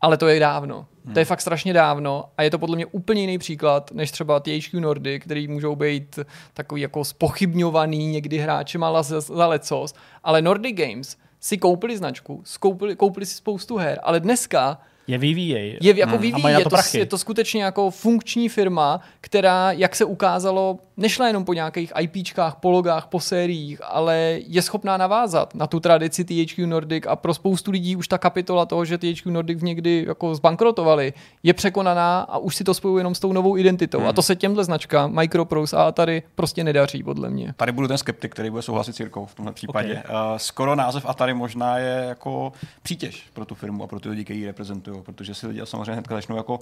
Ale 0.00 0.16
to 0.16 0.28
je 0.28 0.40
dávno. 0.40 0.86
Hmm. 1.04 1.14
To 1.14 1.18
je 1.18 1.24
fakt 1.24 1.40
strašně 1.40 1.72
dávno 1.72 2.24
a 2.38 2.42
je 2.42 2.50
to 2.50 2.58
podle 2.58 2.76
mě 2.76 2.86
úplně 2.86 3.20
jiný 3.20 3.38
příklad, 3.38 3.90
než 3.92 4.10
třeba 4.10 4.40
THQ 4.40 4.80
Nordy, 4.80 5.20
který 5.20 5.48
můžou 5.48 5.76
být 5.76 6.18
takový 6.54 6.80
jako 6.80 7.04
spochybňovaný 7.04 8.06
někdy 8.06 8.38
hráčema 8.38 9.02
za 9.02 9.46
lecos, 9.46 9.94
ale 10.24 10.42
Nordic 10.42 10.76
Games 10.76 11.16
si 11.40 11.58
koupili 11.58 11.96
značku, 11.96 12.42
skoupili, 12.44 12.96
koupili 12.96 13.26
si 13.26 13.34
spoustu 13.34 13.76
her, 13.76 13.98
ale 14.02 14.20
dneska 14.20 14.76
je 15.10 15.18
vyvíjej. 15.18 15.78
Je 15.80 15.98
jako 15.98 16.12
hmm. 16.12 16.20
vyvíjí. 16.20 16.48
Je 16.58 16.64
to, 16.64 16.76
je 16.94 17.06
to 17.06 17.18
skutečně 17.18 17.64
jako 17.64 17.90
funkční 17.90 18.48
firma, 18.48 19.00
která, 19.20 19.72
jak 19.72 19.96
se 19.96 20.04
ukázalo, 20.04 20.78
nešla 20.96 21.26
jenom 21.26 21.44
po 21.44 21.54
nějakých 21.54 21.92
IPčkách, 22.00 22.56
po 22.56 22.70
logách, 22.70 23.06
po 23.06 23.20
sériích, 23.20 23.80
ale 23.84 24.38
je 24.46 24.62
schopná 24.62 24.96
navázat 24.96 25.54
na 25.54 25.66
tu 25.66 25.80
tradici 25.80 26.24
THQ 26.24 26.66
Nordic 26.66 27.04
a 27.06 27.16
pro 27.16 27.34
spoustu 27.34 27.70
lidí 27.70 27.96
už 27.96 28.08
ta 28.08 28.18
kapitola 28.18 28.66
toho, 28.66 28.84
že 28.84 28.98
THQ 28.98 29.30
Nordic 29.30 29.62
někdy 29.62 30.04
jako 30.08 30.34
zbankrotovali, 30.34 31.12
je 31.42 31.54
překonaná 31.54 32.20
a 32.20 32.38
už 32.38 32.56
si 32.56 32.64
to 32.64 32.74
spojují 32.74 33.00
jenom 33.00 33.14
s 33.14 33.20
tou 33.20 33.32
novou 33.32 33.56
identitou. 33.56 33.98
Hmm. 33.98 34.08
A 34.08 34.12
to 34.12 34.22
se 34.22 34.36
těmhle 34.36 34.64
značka 34.64 35.06
Microprose 35.06 35.76
a 35.76 35.92
tady 35.92 36.22
prostě 36.34 36.64
nedaří, 36.64 37.02
podle 37.02 37.30
mě. 37.30 37.54
Tady 37.56 37.72
budu 37.72 37.88
ten 37.88 37.98
skeptik, 37.98 38.32
který 38.32 38.50
bude 38.50 38.62
souhlasit 38.62 38.96
s 38.96 39.00
Jirkou 39.00 39.26
v 39.26 39.34
tomhle 39.34 39.52
případě. 39.52 40.02
Okay. 40.04 40.16
Uh, 40.16 40.36
skoro 40.36 40.74
název 40.74 41.06
Atari 41.06 41.34
možná 41.34 41.78
je 41.78 42.04
jako 42.08 42.52
přítěž 42.82 43.24
pro 43.32 43.44
tu 43.44 43.54
firmu 43.54 43.84
a 43.84 43.86
pro 43.86 44.00
ty 44.00 44.08
lidi, 44.08 44.24
kteří 44.24 44.40
ji 44.40 44.46
reprezentují, 44.46 44.99
protože 45.02 45.34
si 45.34 45.46
lidi 45.46 45.60
samozřejmě 45.64 45.92
hned 45.92 46.06
začnou 46.10 46.36
jako 46.36 46.60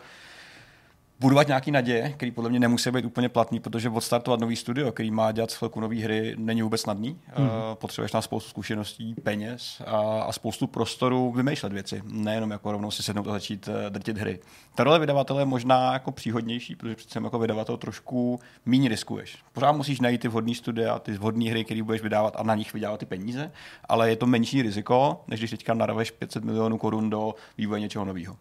budovat 1.21 1.47
nějaký 1.47 1.71
naděje, 1.71 2.13
který 2.17 2.31
podle 2.31 2.51
mě 2.51 2.61
nemusí 2.61 2.91
být 2.91 3.05
úplně 3.05 3.29
platný, 3.29 3.61
protože 3.61 3.91
odstartovat 3.91 4.41
nový 4.41 4.57
studio, 4.57 4.93
který 4.93 5.11
má 5.11 5.33
dělat 5.33 5.53
chvilku 5.53 5.81
nové 5.81 5.97
hry, 5.97 6.35
není 6.39 6.63
vůbec 6.63 6.81
snadný. 6.81 7.21
Mm. 7.39 7.45
Uh, 7.45 7.51
potřebuješ 7.75 8.13
tam 8.13 8.23
spoustu 8.23 8.51
zkušeností, 8.51 9.15
peněz 9.15 9.83
a, 9.87 10.21
a 10.23 10.33
spoustu 10.33 10.67
prostoru 10.67 11.33
vymýšlet 11.33 11.73
věci, 11.73 12.03
nejenom 12.05 12.51
jako 12.51 12.73
rovnou 12.73 12.91
si 12.91 13.03
sednout 13.03 13.29
a 13.29 13.33
začít 13.33 13.69
uh, 13.69 13.75
drtit 13.89 14.19
hry. 14.19 14.41
Ta 14.75 14.85
role 14.85 14.99
vydavatele 14.99 15.43
je 15.43 15.47
možná 15.47 15.93
jako 15.93 16.13
příhodnější, 16.13 16.77
protože 16.77 16.95
přece 16.95 17.21
jako 17.25 17.39
vydavatel 17.39 17.77
trošku 17.77 18.41
méně 18.67 18.89
riskuješ. 18.89 19.39
Pořád 19.53 19.73
musíš 19.73 20.01
najít 20.01 20.21
ty 20.21 20.29
vhodné 20.29 20.55
studia, 20.55 20.99
ty 20.99 21.13
vhodné 21.13 21.51
hry, 21.51 21.65
které 21.65 21.83
budeš 21.83 22.03
vydávat 22.03 22.37
a 22.37 22.43
na 22.43 22.55
nich 22.55 22.75
vydávat 22.75 23.01
ty 23.01 23.07
peníze, 23.07 23.53
ale 23.89 24.11
je 24.11 24.17
to 24.17 24.27
menší 24.27 24.63
riziko, 24.63 25.21
než 25.27 25.41
když 25.41 25.51
teďka 25.51 25.75
naraveš 25.75 26.11
500 26.11 26.45
milionů 26.45 26.79
korun 26.79 27.11
do 27.11 27.35
vývoje 27.59 27.81
něčeho 27.81 28.05
nového. 28.05 28.37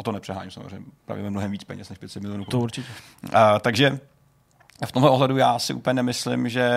A 0.00 0.02
to 0.02 0.12
nepřeháním 0.12 0.50
samozřejmě, 0.50 0.86
právě 1.04 1.30
mnohem 1.30 1.50
víc 1.50 1.64
peněz 1.64 1.88
než 1.88 1.98
500 1.98 2.22
milionů. 2.22 2.44
To 2.44 2.58
určitě. 2.58 2.88
A, 3.32 3.58
takže 3.58 3.98
v 4.86 4.92
tomhle 4.92 5.10
ohledu 5.10 5.36
já 5.36 5.58
si 5.58 5.74
úplně 5.74 5.94
nemyslím, 5.94 6.48
že 6.48 6.70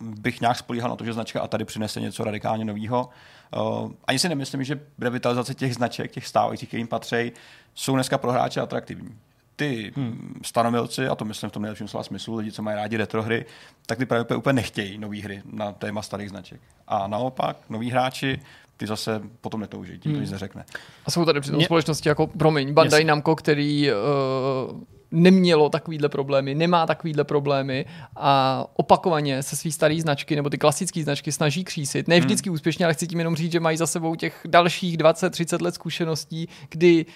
bych 0.00 0.40
nějak 0.40 0.58
spolíhal 0.58 0.90
na 0.90 0.96
to, 0.96 1.04
že 1.04 1.12
značka 1.12 1.40
a 1.40 1.48
tady 1.48 1.64
přinese 1.64 2.00
něco 2.00 2.24
radikálně 2.24 2.64
nového. 2.64 3.08
Uh, 3.56 3.92
ani 4.06 4.18
si 4.18 4.28
nemyslím, 4.28 4.64
že 4.64 4.80
revitalizace 4.98 5.54
těch 5.54 5.74
značek, 5.74 6.10
těch 6.10 6.26
stávajících, 6.26 6.68
kterým 6.68 6.86
patří, 6.86 7.32
jsou 7.74 7.94
dneska 7.94 8.18
pro 8.18 8.32
hráče 8.32 8.60
atraktivní. 8.60 9.18
Ty 9.56 9.92
hmm. 9.96 10.40
stanomilci, 10.44 11.08
a 11.08 11.14
to 11.14 11.24
myslím 11.24 11.50
v 11.50 11.52
tom 11.52 11.62
nejlepším 11.62 11.88
slova 11.88 12.04
smyslu, 12.04 12.36
lidi, 12.36 12.52
co 12.52 12.62
mají 12.62 12.76
rádi 12.76 12.96
retro 12.96 13.22
hry, 13.22 13.46
tak 13.86 13.98
ty 13.98 14.06
právě 14.06 14.36
úplně 14.36 14.52
nechtějí 14.52 14.98
nové 14.98 15.20
hry 15.20 15.42
na 15.44 15.72
téma 15.72 16.02
starých 16.02 16.28
značek. 16.28 16.60
A 16.88 17.06
naopak, 17.06 17.56
noví 17.68 17.90
hráči 17.90 18.40
ty 18.76 18.86
zase 18.86 19.20
potom 19.40 19.60
netouží, 19.60 19.98
tím 19.98 20.12
to 20.12 20.18
hmm. 20.18 20.30
neřekne. 20.30 20.64
A 21.06 21.10
jsou 21.10 21.24
tady 21.24 21.40
přitom 21.40 21.56
Mě... 21.56 21.64
společnosti 21.64 22.08
jako, 22.08 22.26
promiň, 22.26 22.72
Bandai 22.72 23.00
yes. 23.00 23.06
Namco, 23.06 23.36
který 23.36 23.90
uh, 23.90 24.80
nemělo 25.10 25.68
takovýhle 25.68 26.08
problémy, 26.08 26.54
nemá 26.54 26.86
takovýhle 26.86 27.24
problémy 27.24 27.86
a 28.16 28.64
opakovaně 28.76 29.42
se 29.42 29.56
svý 29.56 29.72
starý 29.72 30.00
značky 30.00 30.36
nebo 30.36 30.50
ty 30.50 30.58
klasické 30.58 31.02
značky 31.02 31.32
snaží 31.32 31.64
křísit. 31.64 32.08
Ne 32.08 32.20
vždycky 32.20 32.48
hmm. 32.48 32.54
úspěšně, 32.54 32.84
ale 32.84 32.94
chci 32.94 33.06
tím 33.06 33.18
jenom 33.18 33.36
říct, 33.36 33.52
že 33.52 33.60
mají 33.60 33.76
za 33.76 33.86
sebou 33.86 34.14
těch 34.14 34.40
dalších 34.48 34.98
20-30 34.98 35.62
let 35.62 35.74
zkušeností, 35.74 36.48
kdy 36.68 37.06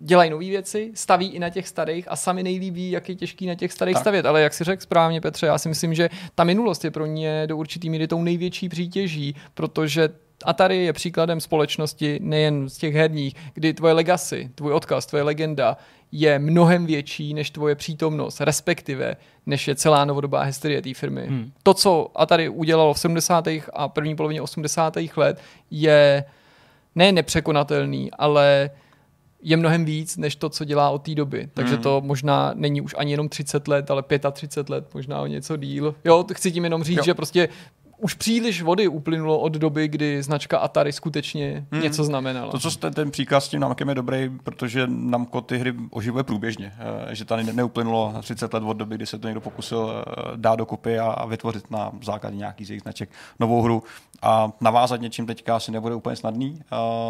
dělají 0.00 0.30
nové 0.30 0.44
věci, 0.44 0.92
staví 0.94 1.26
i 1.26 1.38
na 1.38 1.50
těch 1.50 1.68
starých 1.68 2.10
a 2.10 2.16
sami 2.16 2.42
nejlíbí, 2.42 2.90
jak 2.90 3.08
je 3.08 3.14
těžký 3.14 3.46
na 3.46 3.54
těch 3.54 3.72
starých 3.72 3.94
tak. 3.94 4.00
stavět. 4.00 4.26
Ale 4.26 4.42
jak 4.42 4.54
si 4.54 4.64
řekl 4.64 4.82
správně, 4.82 5.20
Petře, 5.20 5.46
já 5.46 5.58
si 5.58 5.68
myslím, 5.68 5.94
že 5.94 6.10
ta 6.34 6.44
minulost 6.44 6.84
je 6.84 6.90
pro 6.90 7.06
ně 7.06 7.46
do 7.46 7.56
určitý 7.56 7.90
míry 7.90 8.08
tou 8.08 8.22
největší 8.22 8.68
přítěží, 8.68 9.34
protože 9.54 10.08
Atari 10.44 10.84
je 10.84 10.92
příkladem 10.92 11.40
společnosti 11.40 12.18
nejen 12.22 12.68
z 12.68 12.78
těch 12.78 12.94
herních, 12.94 13.34
kdy 13.54 13.74
tvoje 13.74 13.92
legacy, 13.94 14.50
tvůj 14.54 14.72
odkaz, 14.72 15.06
tvoje 15.06 15.22
legenda 15.22 15.76
je 16.12 16.38
mnohem 16.38 16.86
větší 16.86 17.34
než 17.34 17.50
tvoje 17.50 17.74
přítomnost, 17.74 18.40
respektive 18.40 19.16
než 19.46 19.68
je 19.68 19.74
celá 19.74 20.04
novodobá 20.04 20.42
historie 20.42 20.82
té 20.82 20.94
firmy. 20.94 21.26
Hmm. 21.26 21.52
To, 21.62 21.74
co 21.74 22.10
Atari 22.14 22.48
udělalo 22.48 22.94
v 22.94 22.98
70. 22.98 23.48
a 23.72 23.88
první 23.88 24.16
polovině 24.16 24.42
80. 24.42 24.96
let, 25.16 25.40
je 25.70 26.24
ne 26.94 27.12
nepřekonatelný, 27.12 28.10
ale 28.10 28.70
je 29.42 29.56
mnohem 29.56 29.84
víc, 29.84 30.16
než 30.16 30.36
to, 30.36 30.48
co 30.48 30.64
dělá 30.64 30.90
od 30.90 31.02
té 31.02 31.14
doby. 31.14 31.48
Takže 31.54 31.74
hmm. 31.74 31.82
to 31.82 32.00
možná 32.04 32.52
není 32.54 32.80
už 32.80 32.94
ani 32.98 33.10
jenom 33.10 33.28
30 33.28 33.68
let, 33.68 33.90
ale 33.90 34.04
35 34.32 34.70
let, 34.70 34.94
možná 34.94 35.20
o 35.20 35.26
něco 35.26 35.56
díl. 35.56 35.94
Jo, 36.04 36.24
chci 36.32 36.52
tím 36.52 36.64
jenom 36.64 36.84
říct, 36.84 36.96
jo. 36.96 37.04
že 37.04 37.14
prostě 37.14 37.48
už 38.02 38.14
příliš 38.14 38.62
vody 38.62 38.88
uplynulo 38.88 39.38
od 39.38 39.52
doby, 39.52 39.88
kdy 39.88 40.22
značka 40.22 40.58
Atari 40.58 40.92
skutečně 40.92 41.66
hmm. 41.72 41.82
něco 41.82 42.04
znamenala. 42.04 42.50
To, 42.50 42.58
co 42.58 42.70
jste, 42.70 42.90
ten 42.90 43.10
příklad 43.10 43.40
s 43.40 43.48
tím 43.48 43.60
Namkem 43.60 43.88
je 43.88 43.94
dobrý, 43.94 44.30
protože 44.44 44.86
Namco 44.86 45.40
ty 45.40 45.58
hry 45.58 45.74
oživuje 45.90 46.24
průběžně. 46.24 46.72
Eh, 47.10 47.14
že 47.14 47.24
tady 47.24 47.44
neuplynulo 47.52 48.14
30 48.22 48.54
let 48.54 48.62
od 48.66 48.76
doby, 48.76 48.94
kdy 48.94 49.06
se 49.06 49.18
to 49.18 49.28
někdo 49.28 49.40
pokusil 49.40 49.92
eh, 49.92 50.12
dát 50.36 50.56
dokupy 50.56 50.98
a, 50.98 51.06
a 51.06 51.26
vytvořit 51.26 51.70
na 51.70 51.92
základě 52.02 52.36
nějakých 52.36 52.66
z 52.66 52.70
jejich 52.70 52.82
značek 52.82 53.10
novou 53.40 53.62
hru. 53.62 53.82
A 54.22 54.52
navázat 54.60 55.00
něčím 55.00 55.26
teďka 55.26 55.56
asi 55.56 55.70
nebude 55.70 55.94
úplně 55.94 56.16
snadný. 56.16 56.60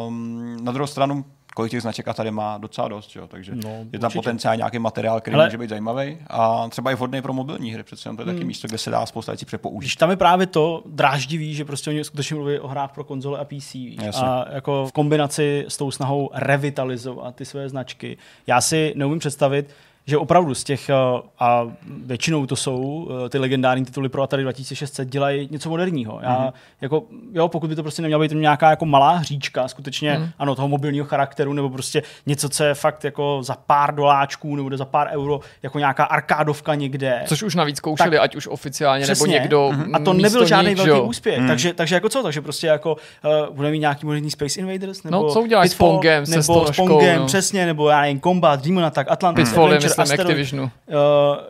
Um, 0.08 0.56
na 0.64 0.72
druhou 0.72 0.86
stranu 0.86 1.24
kolik 1.54 1.70
těch 1.70 1.82
značek 1.82 2.08
a 2.08 2.14
tady 2.14 2.30
má 2.30 2.58
docela 2.58 2.88
dost, 2.88 3.16
jo? 3.16 3.26
takže 3.26 3.52
no, 3.54 3.84
je 3.92 3.98
tam 3.98 4.10
potenciál 4.10 4.56
nějaký 4.56 4.78
materiál, 4.78 5.20
který 5.20 5.34
Ale... 5.34 5.44
může 5.44 5.58
být 5.58 5.70
zajímavý 5.70 6.18
a 6.26 6.68
třeba 6.68 6.90
i 6.90 6.94
vhodný 6.94 7.22
pro 7.22 7.32
mobilní 7.32 7.72
hry, 7.72 7.82
přece 7.82 8.02
to 8.02 8.08
je 8.08 8.24
hmm. 8.24 8.34
taky 8.34 8.44
místo, 8.44 8.68
kde 8.68 8.78
se 8.78 8.90
dá 8.90 9.06
spousta 9.06 9.32
věcí 9.32 9.44
přepoužít. 9.44 9.80
Když 9.80 9.96
tam 9.96 10.10
je 10.10 10.16
právě 10.16 10.46
to 10.46 10.82
dráždivý, 10.86 11.54
že 11.54 11.64
prostě 11.64 11.90
oni 11.90 12.04
skutečně 12.04 12.36
mluví 12.36 12.58
o 12.58 12.68
hrách 12.68 12.92
pro 12.92 13.04
konzole 13.04 13.38
a 13.38 13.44
PC 13.44 13.74
Jasně. 13.74 14.26
a 14.26 14.46
jako 14.52 14.86
v 14.86 14.92
kombinaci 14.92 15.64
s 15.68 15.76
tou 15.76 15.90
snahou 15.90 16.30
revitalizovat 16.34 17.34
ty 17.34 17.44
své 17.44 17.68
značky. 17.68 18.16
Já 18.46 18.60
si 18.60 18.92
neumím 18.96 19.18
představit, 19.18 19.74
že 20.06 20.18
opravdu 20.18 20.54
z 20.54 20.64
těch, 20.64 20.90
uh, 21.14 21.20
a 21.38 21.66
většinou 22.06 22.46
to 22.46 22.56
jsou 22.56 22.78
uh, 22.80 23.28
ty 23.28 23.38
legendární 23.38 23.84
tituly 23.84 24.08
pro 24.08 24.22
Atari 24.22 24.42
2600, 24.42 25.08
dělají 25.08 25.48
něco 25.50 25.70
moderního. 25.70 26.20
Já, 26.22 26.38
mm-hmm. 26.38 26.52
jako, 26.80 27.02
jo, 27.32 27.48
pokud 27.48 27.68
by 27.68 27.76
to 27.76 27.82
prostě 27.82 28.02
neměla 28.02 28.22
být 28.22 28.32
nějaká 28.32 28.70
jako 28.70 28.86
malá 28.86 29.12
hříčka, 29.12 29.68
skutečně, 29.68 30.18
mm. 30.18 30.28
ano, 30.38 30.54
toho 30.54 30.68
mobilního 30.68 31.06
charakteru, 31.06 31.52
nebo 31.52 31.70
prostě 31.70 32.02
něco, 32.26 32.48
co 32.48 32.64
je 32.64 32.74
fakt 32.74 33.04
jako 33.04 33.38
za 33.42 33.56
pár 33.66 33.94
doláčků, 33.94 34.56
nebo 34.56 34.76
za 34.76 34.84
pár 34.84 35.08
euro, 35.12 35.40
jako 35.62 35.78
nějaká 35.78 36.04
arkádovka 36.04 36.74
někde. 36.74 37.22
Což 37.26 37.42
už 37.42 37.54
navíc 37.54 37.76
zkoušeli, 37.76 38.10
tak, 38.10 38.20
ať 38.20 38.36
už 38.36 38.46
oficiálně, 38.46 39.02
přesně. 39.02 39.26
nebo 39.26 39.32
někdo 39.32 39.70
mm-hmm. 39.72 39.96
A 39.96 39.98
to 39.98 40.12
nebyl 40.12 40.46
žádný 40.46 40.74
velký 40.74 41.00
úspěch. 41.00 41.38
Mm. 41.38 41.46
Takže, 41.46 41.74
takže 41.74 41.94
jako 41.94 42.08
co? 42.08 42.22
Takže 42.22 42.40
prostě 42.40 42.66
jako 42.66 42.96
uh, 43.24 43.54
budeme 43.56 43.72
mít 43.72 43.78
nějaký 43.78 44.06
moderní 44.06 44.30
Space 44.30 44.60
Invaders, 44.60 45.02
nebo 45.02 45.16
no, 45.16 45.32
co 45.32 45.40
uděláš 45.40 45.70
s 45.70 45.74
Pongem, 45.74 46.24
nebo 46.28 46.72
s 46.72 46.76
Pongem, 46.76 47.20
no. 47.20 47.26
přesně, 47.26 47.66
nebo 47.66 47.88
já 47.88 48.00
nevím, 48.00 48.20
Combat, 48.20 48.64
Demon 48.64 48.84
Attack, 48.84 49.10
Atlantis, 49.10 49.52
Adventure, 49.52 49.91
myslím, 49.98 50.02
Asteroid, 50.02 50.30
Activisionu. 50.30 50.62
Uh, 50.62 50.70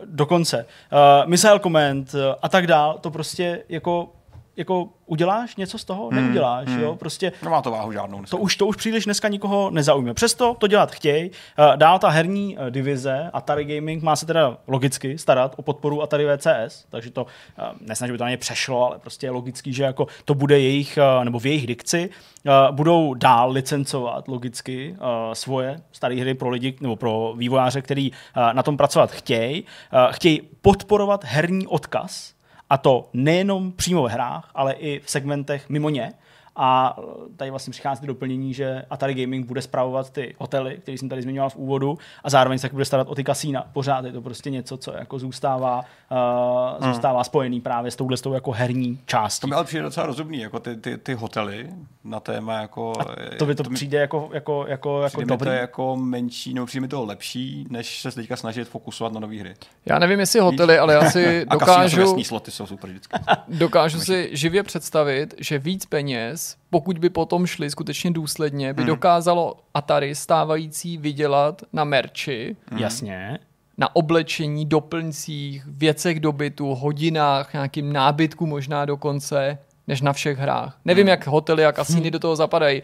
dokonce. 0.05 0.65
Uh, 0.91 1.29
Missile 1.29 1.59
Command 1.59 2.13
uh, 2.13 2.19
a 2.41 2.49
tak 2.49 2.67
dál, 2.67 2.97
to 3.01 3.11
prostě 3.11 3.63
jako 3.69 4.09
jako 4.57 4.89
uděláš 5.05 5.55
něco 5.55 5.77
z 5.77 5.85
toho? 5.85 6.07
Hmm, 6.07 6.23
Neuděláš, 6.23 6.67
hmm. 6.67 6.81
jo? 6.81 6.95
Prostě 6.95 7.31
Nemá 7.43 7.61
to 7.61 7.71
váhu 7.71 7.91
žádnou 7.91 8.17
dneska. 8.17 8.37
To 8.37 8.43
už, 8.43 8.55
to 8.55 8.65
už 8.65 8.75
příliš 8.75 9.05
dneska 9.05 9.27
nikoho 9.27 9.69
nezaujme. 9.69 10.13
Přesto 10.13 10.55
to 10.59 10.67
dělat 10.67 10.91
chtějí. 10.91 11.29
Uh, 11.29 11.77
dál 11.77 11.99
ta 11.99 12.09
herní 12.09 12.57
uh, 12.57 12.69
divize 12.69 13.29
Atari 13.33 13.65
Gaming 13.65 14.03
má 14.03 14.15
se 14.15 14.25
teda 14.25 14.57
logicky 14.67 15.17
starat 15.17 15.53
o 15.57 15.61
podporu 15.61 16.01
Atari 16.01 16.25
VCS, 16.25 16.85
takže 16.89 17.11
to, 17.11 17.23
uh, 17.23 17.65
nesnaží 17.81 18.11
by 18.11 18.17
to 18.17 18.23
na 18.23 18.29
ně 18.29 18.37
přešlo, 18.37 18.87
ale 18.87 18.99
prostě 18.99 19.27
je 19.27 19.31
logický, 19.31 19.73
že 19.73 19.83
jako 19.83 20.07
to 20.25 20.33
bude 20.33 20.59
jejich, 20.59 20.99
nebo 21.23 21.39
v 21.39 21.45
jejich 21.45 21.67
dikci, 21.67 22.09
budou 22.71 23.13
dál 23.13 23.51
licencovat 23.51 24.27
logicky 24.27 24.95
svoje 25.33 25.79
staré 25.91 26.15
hry 26.15 26.33
pro 26.33 26.49
lidi, 26.49 26.75
nebo 26.81 26.95
pro 26.95 27.33
vývojáře, 27.37 27.81
který 27.81 28.11
na 28.53 28.63
tom 28.63 28.77
pracovat 28.77 29.11
chtějí. 29.11 29.63
Chtějí 30.11 30.41
podporovat 30.61 31.23
herní 31.23 31.67
odkaz, 31.67 32.32
a 32.73 32.77
to 32.77 33.09
nejenom 33.13 33.71
přímo 33.71 34.03
ve 34.03 34.09
hrách, 34.09 34.51
ale 34.55 34.73
i 34.73 34.99
v 34.99 35.09
segmentech 35.09 35.69
mimo 35.69 35.89
ně. 35.89 36.13
A 36.55 36.97
tady 37.37 37.51
vlastně 37.51 37.71
přichází 37.71 38.07
doplnění, 38.07 38.53
že 38.53 38.85
Atari 38.89 39.13
Gaming 39.13 39.47
bude 39.47 39.61
zpravovat 39.61 40.09
ty 40.09 40.35
hotely, 40.39 40.77
které 40.81 40.97
jsem 40.97 41.09
tady 41.09 41.21
zmiňoval 41.21 41.49
v 41.49 41.55
úvodu, 41.55 41.97
a 42.23 42.29
zároveň 42.29 42.59
se 42.59 42.69
bude 42.69 42.85
starat 42.85 43.07
o 43.09 43.15
ty 43.15 43.23
kasína. 43.23 43.65
Pořád 43.73 44.05
je 44.05 44.11
to 44.11 44.21
prostě 44.21 44.49
něco, 44.49 44.77
co 44.77 44.93
jako 44.93 45.19
zůstává, 45.19 45.79
uh, 45.79 46.83
hmm. 46.83 46.93
zůstává 46.93 47.23
spojený 47.23 47.61
právě 47.61 47.91
s 47.91 47.95
touhle 47.95 48.17
s 48.17 48.21
tou 48.21 48.33
jako 48.33 48.51
herní 48.51 48.99
částí. 49.05 49.41
To 49.41 49.47
mi 49.47 49.55
ale 49.55 49.63
přijde 49.63 49.83
docela 49.83 50.05
rozumný, 50.05 50.39
jako 50.39 50.59
ty, 50.59 50.75
ty, 50.75 50.97
ty 50.97 51.13
hotely 51.13 51.69
na 52.03 52.19
téma 52.19 52.53
jako... 52.53 52.93
A 52.99 53.05
to 53.37 53.45
by 53.45 53.55
to, 53.55 53.63
to 53.63 53.69
přijde 53.69 53.97
jako, 53.97 54.29
jako, 54.33 54.65
jako, 54.67 55.01
jako 55.01 55.21
dobrý. 55.21 55.45
to 55.45 55.51
jako 55.51 55.95
menší, 55.95 56.53
nebo 56.53 56.65
přijde 56.65 56.81
mi 56.81 56.87
to 56.87 57.05
lepší, 57.05 57.65
než 57.69 58.01
se 58.01 58.11
teďka 58.11 58.35
snažit 58.35 58.67
fokusovat 58.67 59.13
na 59.13 59.19
nové 59.19 59.39
hry. 59.39 59.53
Já 59.85 59.99
nevím, 59.99 60.19
jestli 60.19 60.39
hotely, 60.39 60.77
ale 60.77 60.93
já 60.93 61.11
si 61.11 61.45
dokážu... 61.51 62.15
A 62.19 62.23
sloty 62.23 62.51
jsou 62.51 62.65
super 62.65 62.89
vždycky. 62.89 63.19
dokážu 63.47 63.99
si 63.99 64.29
živě 64.31 64.63
představit, 64.63 65.33
že 65.37 65.59
víc 65.59 65.85
peněz 65.85 66.42
pokud 66.69 66.97
by 66.97 67.09
potom 67.09 67.45
šli 67.45 67.69
skutečně 67.69 68.11
důsledně, 68.11 68.73
by 68.73 68.81
hmm. 68.81 68.87
dokázalo 68.87 69.55
Atari 69.73 70.15
stávající 70.15 70.97
vydělat 70.97 71.61
na 71.73 71.83
merči. 71.83 72.55
Hmm. 72.71 72.79
Jasně. 72.79 73.39
Na 73.77 73.95
oblečení, 73.95 74.65
doplňcích, 74.65 75.63
věcech 75.67 76.19
dobytu, 76.19 76.75
hodinách, 76.75 77.53
nějakým 77.53 77.93
nábytku 77.93 78.45
možná 78.45 78.85
dokonce, 78.85 79.57
než 79.87 80.01
na 80.01 80.13
všech 80.13 80.37
hrách. 80.37 80.77
Nevím, 80.85 81.03
hmm. 81.03 81.09
jak 81.09 81.27
hotely 81.27 81.65
a 81.65 81.71
kasíny 81.71 82.01
hmm. 82.01 82.11
do 82.11 82.19
toho 82.19 82.35
zapadají. 82.35 82.83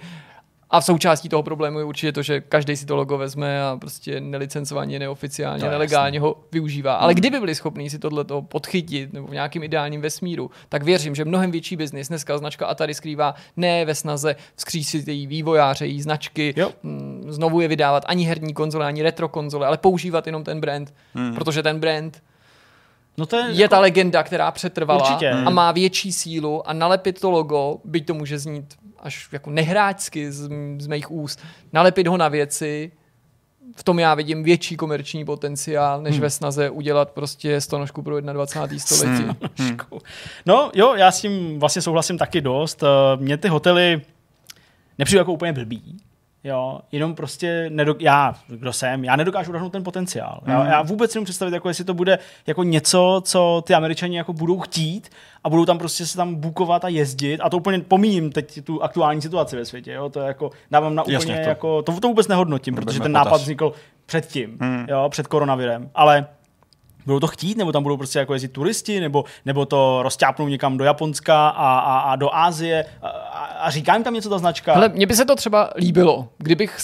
A 0.71 0.79
v 0.79 0.86
součástí 0.86 1.29
toho 1.29 1.43
problému 1.43 1.79
je 1.79 1.86
určitě 1.86 2.12
to, 2.12 2.21
že 2.21 2.41
každý 2.41 2.77
si 2.77 2.86
to 2.86 2.95
logo 2.95 3.17
vezme 3.17 3.63
a 3.63 3.77
prostě 3.82 4.21
nelicencovaně, 4.21 4.99
neoficiálně, 4.99 5.63
no, 5.63 5.71
nelegálně 5.71 6.17
jasný. 6.17 6.19
ho 6.19 6.36
využívá. 6.51 6.95
Ale 6.95 7.13
hmm. 7.13 7.19
kdyby 7.19 7.39
byli 7.39 7.55
schopni 7.55 7.89
si 7.89 7.99
tohle 7.99 8.25
podchytit 8.41 9.13
nebo 9.13 9.27
v 9.27 9.32
nějakým 9.32 9.63
ideálním 9.63 10.01
vesmíru, 10.01 10.51
tak 10.69 10.84
věřím, 10.84 11.15
že 11.15 11.25
mnohem 11.25 11.51
větší 11.51 11.75
biznis 11.75 12.08
dneska 12.08 12.38
značka 12.38 12.65
Atari 12.67 12.93
skrývá 12.93 13.36
ne 13.58 13.86
ve 13.86 13.95
snaze 13.95 14.36
vzkřísit 14.55 15.08
její 15.08 15.27
vývojáře, 15.27 15.86
její 15.86 16.01
značky, 16.01 16.53
jo. 16.58 16.71
Mm, 16.84 17.25
znovu 17.27 17.62
je 17.62 17.67
vydávat 17.67 18.03
ani 18.08 18.23
herní 18.23 18.53
konzole, 18.53 18.86
ani 18.86 19.03
retro 19.03 19.29
konzole, 19.29 19.67
ale 19.67 19.77
používat 19.77 20.25
jenom 20.25 20.43
ten 20.43 20.62
brand, 20.62 20.93
hmm. 21.13 21.36
protože 21.36 21.63
ten 21.63 21.79
brand 21.79 22.21
No 23.17 23.25
to 23.25 23.36
je, 23.36 23.45
je 23.51 23.62
jako... 23.62 23.69
ta 23.69 23.79
legenda, 23.79 24.23
která 24.23 24.51
přetrvala 24.51 25.01
Určitě. 25.01 25.29
a 25.29 25.49
má 25.49 25.71
větší 25.71 26.13
sílu 26.13 26.69
a 26.69 26.73
nalepit 26.73 27.19
to 27.19 27.32
logo, 27.32 27.77
byť 27.86 28.05
to 28.05 28.13
může 28.13 28.39
znít 28.39 28.75
až 29.03 29.29
jako 29.31 29.49
nehráčsky 29.49 30.31
z, 30.31 30.49
z 30.79 30.88
mých 30.88 31.12
úst, 31.12 31.43
nalepit 31.73 32.07
ho 32.07 32.17
na 32.17 32.27
věci, 32.27 32.91
v 33.75 33.83
tom 33.83 33.99
já 33.99 34.15
vidím 34.15 34.43
větší 34.43 34.77
komerční 34.77 35.25
potenciál, 35.25 36.01
než 36.01 36.13
hmm. 36.13 36.21
ve 36.21 36.29
snaze 36.29 36.69
udělat 36.69 37.12
prostě 37.12 37.62
stonožku 37.62 38.01
pro 38.01 38.21
21. 38.21 38.79
století. 38.79 39.23
Hmm. 39.57 39.77
No 40.45 40.71
jo, 40.75 40.93
já 40.95 41.12
s 41.12 41.21
tím 41.21 41.59
vlastně 41.59 41.81
souhlasím 41.81 42.17
taky 42.17 42.41
dost. 42.41 42.83
Mě 43.15 43.38
ty 43.38 43.47
hotely 43.47 44.01
nepřijde 44.97 45.19
jako 45.19 45.33
úplně 45.33 45.53
blbý. 45.53 45.97
Jo, 46.43 46.80
jenom 46.91 47.15
prostě 47.15 47.69
nedok- 47.69 47.95
já, 47.99 48.36
kdo 48.47 48.73
jsem, 48.73 49.04
já 49.04 49.15
nedokážu 49.15 49.49
odhadnout 49.52 49.71
ten 49.71 49.84
potenciál. 49.84 50.39
Mm. 50.45 50.52
Já, 50.52 50.65
já 50.65 50.82
vůbec 50.82 51.15
nemůžu 51.15 51.25
představit, 51.25 51.54
jako 51.54 51.67
jestli 51.67 51.84
to 51.84 51.93
bude 51.93 52.19
jako 52.47 52.63
něco, 52.63 53.21
co 53.25 53.63
ty 53.67 53.73
američani 53.73 54.17
jako 54.17 54.34
budou 54.34 54.60
chtít 54.60 55.10
a 55.43 55.49
budou 55.49 55.65
tam 55.65 55.78
prostě 55.78 56.06
se 56.06 56.17
tam 56.17 56.36
bukovat 56.36 56.86
a 56.86 56.88
jezdit 56.88 57.41
a 57.41 57.49
to 57.49 57.58
úplně 57.58 57.80
pomíním 57.80 58.32
teď 58.32 58.63
tu 58.63 58.84
aktuální 58.84 59.21
situaci 59.21 59.56
ve 59.56 59.65
světě, 59.65 59.91
jo, 59.91 60.10
to 60.10 60.19
je 60.19 60.28
jako, 60.28 60.52
dávám 60.71 60.95
na 60.95 61.04
úplně 61.04 61.15
Jasně, 61.15 61.39
to. 61.43 61.49
jako, 61.49 61.82
to, 61.82 61.99
to 61.99 62.08
vůbec 62.08 62.28
nehodnotím, 62.28 62.75
protože 62.75 62.99
ten 62.99 63.12
nápad 63.12 63.41
vznikl 63.41 63.73
předtím, 64.06 64.58
mm. 64.60 64.86
jo, 64.89 65.08
před 65.10 65.28
koronavirem, 65.28 65.89
ale 65.95 66.28
budou 67.05 67.19
to 67.19 67.27
chtít, 67.27 67.57
nebo 67.57 67.71
tam 67.71 67.83
budou 67.83 67.97
prostě 67.97 68.19
jako 68.19 68.33
jezdit 68.33 68.47
turisti, 68.47 68.99
nebo, 68.99 69.23
nebo 69.45 69.65
to 69.65 69.99
rozťápnou 70.03 70.47
někam 70.47 70.77
do 70.77 70.85
Japonska 70.85 71.49
a, 71.49 71.79
a, 71.79 71.99
a 71.99 72.15
do 72.15 72.35
Ázie 72.35 72.85
a, 73.01 73.07
a 73.59 73.69
říká 73.69 73.93
jim 73.93 74.03
tam 74.03 74.13
něco 74.13 74.29
ta 74.29 74.38
značka. 74.38 74.73
Ale 74.73 74.89
mně 74.89 75.05
by 75.05 75.15
se 75.15 75.25
to 75.25 75.35
třeba 75.35 75.69
líbilo, 75.77 76.27
kdybych 76.38 76.77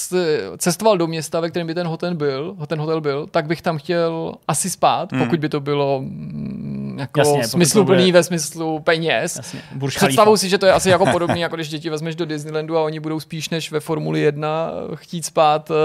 cestoval 0.58 0.98
do 0.98 1.08
města, 1.08 1.40
ve 1.40 1.50
kterém 1.50 1.68
by 1.68 1.74
ten 1.74 1.88
hotel 1.88 2.16
byl, 2.16 2.56
ten 2.68 2.80
hotel 2.80 3.02
byl, 3.02 3.28
tak 3.32 3.46
bych 3.46 3.62
tam 3.62 3.78
chtěl 3.78 4.34
asi 4.48 4.70
spát, 4.70 5.12
hmm. 5.12 5.24
pokud 5.24 5.40
by 5.40 5.50
to 5.50 5.60
bylo 5.60 6.02
mm, 6.02 6.98
jako 7.00 7.20
Jasně, 7.20 7.48
smysluplný 7.48 8.06
bude... 8.06 8.12
ve 8.12 8.24
smyslu 8.24 8.80
peněz. 8.80 9.36
Jasně, 9.36 9.62
Představuji 9.88 10.38
si, 10.38 10.50
že 10.50 10.58
to 10.58 10.66
je 10.66 10.74
asi 10.74 10.90
jako 10.90 11.06
podobný, 11.06 11.42
jako 11.46 11.56
když 11.56 11.70
děti 11.70 11.90
vezmeš 11.90 12.16
do 12.16 12.26
Disneylandu 12.26 12.78
a 12.78 12.84
oni 12.84 13.00
budou 13.00 13.20
spíš 13.20 13.50
než 13.50 13.72
ve 13.72 13.80
Formuli 13.80 14.22
1 14.22 14.72
chtít 14.96 15.26
spát 15.26 15.70
uh, 15.70 15.76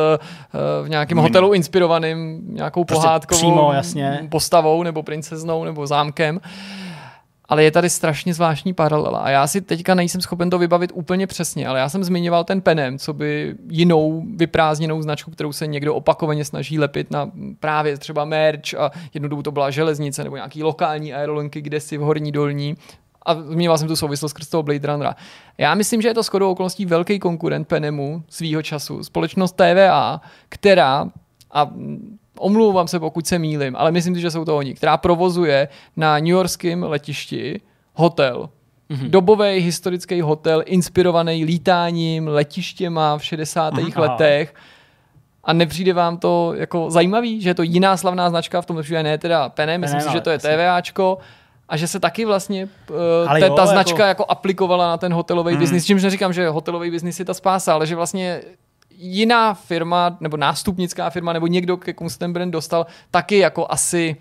v 0.85 0.89
nějakém 0.89 1.19
hotelu 1.19 1.53
inspirovaným 1.53 2.41
nějakou 2.55 2.85
prostě 2.85 3.07
pohádkovou 3.07 3.39
přímo, 3.39 3.73
jasně 3.73 4.20
postavou 4.29 4.83
nebo 4.83 5.03
princeznou 5.03 5.65
nebo 5.65 5.87
zámkem. 5.87 6.41
Ale 7.49 7.65
je 7.65 7.71
tady 7.71 7.91
strašně 7.91 8.35
zvláštní 8.35 8.73
paralela. 8.75 9.19
A 9.19 9.31
já 9.31 9.47
si 9.47 9.61
teďka 9.61 9.95
nejsem 9.95 10.21
schopen 10.21 10.51
to 10.51 10.59
vybavit 10.59 10.93
úplně 10.95 11.27
přesně, 11.27 11.67
ale 11.67 11.79
já 11.79 11.89
jsem 11.89 12.05
zmiňoval 12.05 12.45
ten 12.45 12.61
Penem, 12.61 12.99
co 12.99 13.13
by 13.13 13.55
jinou 13.69 14.25
vyprázdněnou 14.37 15.03
značku, 15.03 15.31
kterou 15.31 15.53
se 15.53 15.67
někdo 15.67 15.95
opakovaně 15.95 16.45
snaží 16.45 16.79
lepit 16.79 17.11
na 17.11 17.31
právě 17.61 17.99
třeba 17.99 18.25
merch 18.25 18.75
a 18.79 18.91
jednu 19.15 19.29
dobu 19.29 19.43
to 19.43 19.53
byla 19.53 19.71
železnice 19.71 20.25
nebo 20.25 20.37
nějaký 20.37 20.63
lokální 20.63 21.15
aerolinky, 21.15 21.63
kde 21.63 21.81
si 21.81 21.99
v 21.99 22.01
horní 22.01 22.33
dolní 22.33 22.77
a 23.27 23.35
zmiňoval 23.35 23.79
jsem 23.79 23.89
tu 23.89 23.97
souvislost 23.97 24.31
skrz 24.31 24.49
toho 24.49 24.63
Blade 24.63 24.93
Runnera. 24.93 25.17
Já 25.59 25.75
myslím, 25.75 26.03
že 26.03 26.09
je 26.09 26.15
to 26.15 26.23
shodou 26.23 26.51
okolností 26.51 26.87
velký 26.87 27.19
konkurent 27.19 27.69
Penemu 27.69 28.23
svýho 28.29 28.63
času. 28.63 29.05
Společnost 29.05 29.57
TVA, 29.57 30.21
která 30.49 31.09
a 31.51 31.71
omlouvám 32.41 32.89
se, 32.89 33.01
pokud 33.01 33.27
se 33.27 33.39
mýlim, 33.39 33.77
ale 33.77 33.93
myslím 33.93 34.15
si, 34.15 34.21
že 34.21 34.31
jsou 34.31 34.45
to 34.45 34.57
oni, 34.57 34.75
která 34.75 34.97
provozuje 34.97 35.69
na 35.97 36.19
New 36.19 36.27
Yorkském 36.27 36.83
letišti 36.83 37.61
hotel. 37.95 38.49
Mm-hmm. 38.91 39.11
Dobový 39.11 39.59
historický 39.59 40.21
hotel, 40.21 40.63
inspirovaný 40.67 41.45
lítáním, 41.45 42.29
letištěma 42.29 43.19
v 43.19 43.25
60. 43.25 43.75
Mm-hmm. 43.75 44.01
letech. 44.01 44.55
A 45.45 45.53
nepřijde 45.53 45.93
vám 45.93 46.19
to 46.19 46.53
jako 46.57 46.91
zajímavý, 46.91 47.41
že 47.41 47.51
je 47.51 47.55
to 47.55 47.63
jiná 47.63 47.97
slavná 47.97 48.31
značka, 48.31 48.61
v 48.61 48.67
tom 48.67 48.83
případě 48.83 49.03
ne 49.03 49.19
teda 49.19 49.49
Pene, 49.49 49.79
myslím 49.79 49.99
ne, 49.99 50.03
si, 50.03 50.09
no, 50.09 50.13
že 50.13 50.21
to 50.21 50.31
je 50.31 50.39
TVAčko, 50.39 51.19
a 51.69 51.77
že 51.77 51.89
se 51.89 52.01
taky 52.01 52.25
vlastně 52.25 52.65
uh, 52.65 53.39
te, 53.39 53.47
jo, 53.47 53.55
ta 53.55 53.67
značka 53.67 54.07
jako... 54.07 54.23
jako 54.23 54.25
aplikovala 54.29 54.89
na 54.89 54.97
ten 54.97 55.13
hotelový 55.13 55.55
mm. 55.55 55.59
biznis. 55.59 55.87
Čímž 55.87 56.03
neříkám, 56.03 56.33
že 56.33 56.49
hotelový 56.49 56.91
biznis 56.91 57.19
je 57.19 57.25
ta 57.25 57.35
spása, 57.35 57.75
ale 57.75 57.87
že 57.87 57.97
vlastně 57.97 58.43
jiná 59.01 59.55
firma, 59.55 60.17
nebo 60.21 60.37
nástupnická 60.37 61.11
firma, 61.11 61.33
nebo 61.33 61.47
někdo, 61.47 61.77
ke 61.77 61.93
komu 61.93 62.11
se 62.11 62.19
ten 62.19 62.33
brand 62.33 62.53
dostal, 62.53 62.87
taky 63.11 63.39
jako 63.39 63.67
asi 63.71 64.17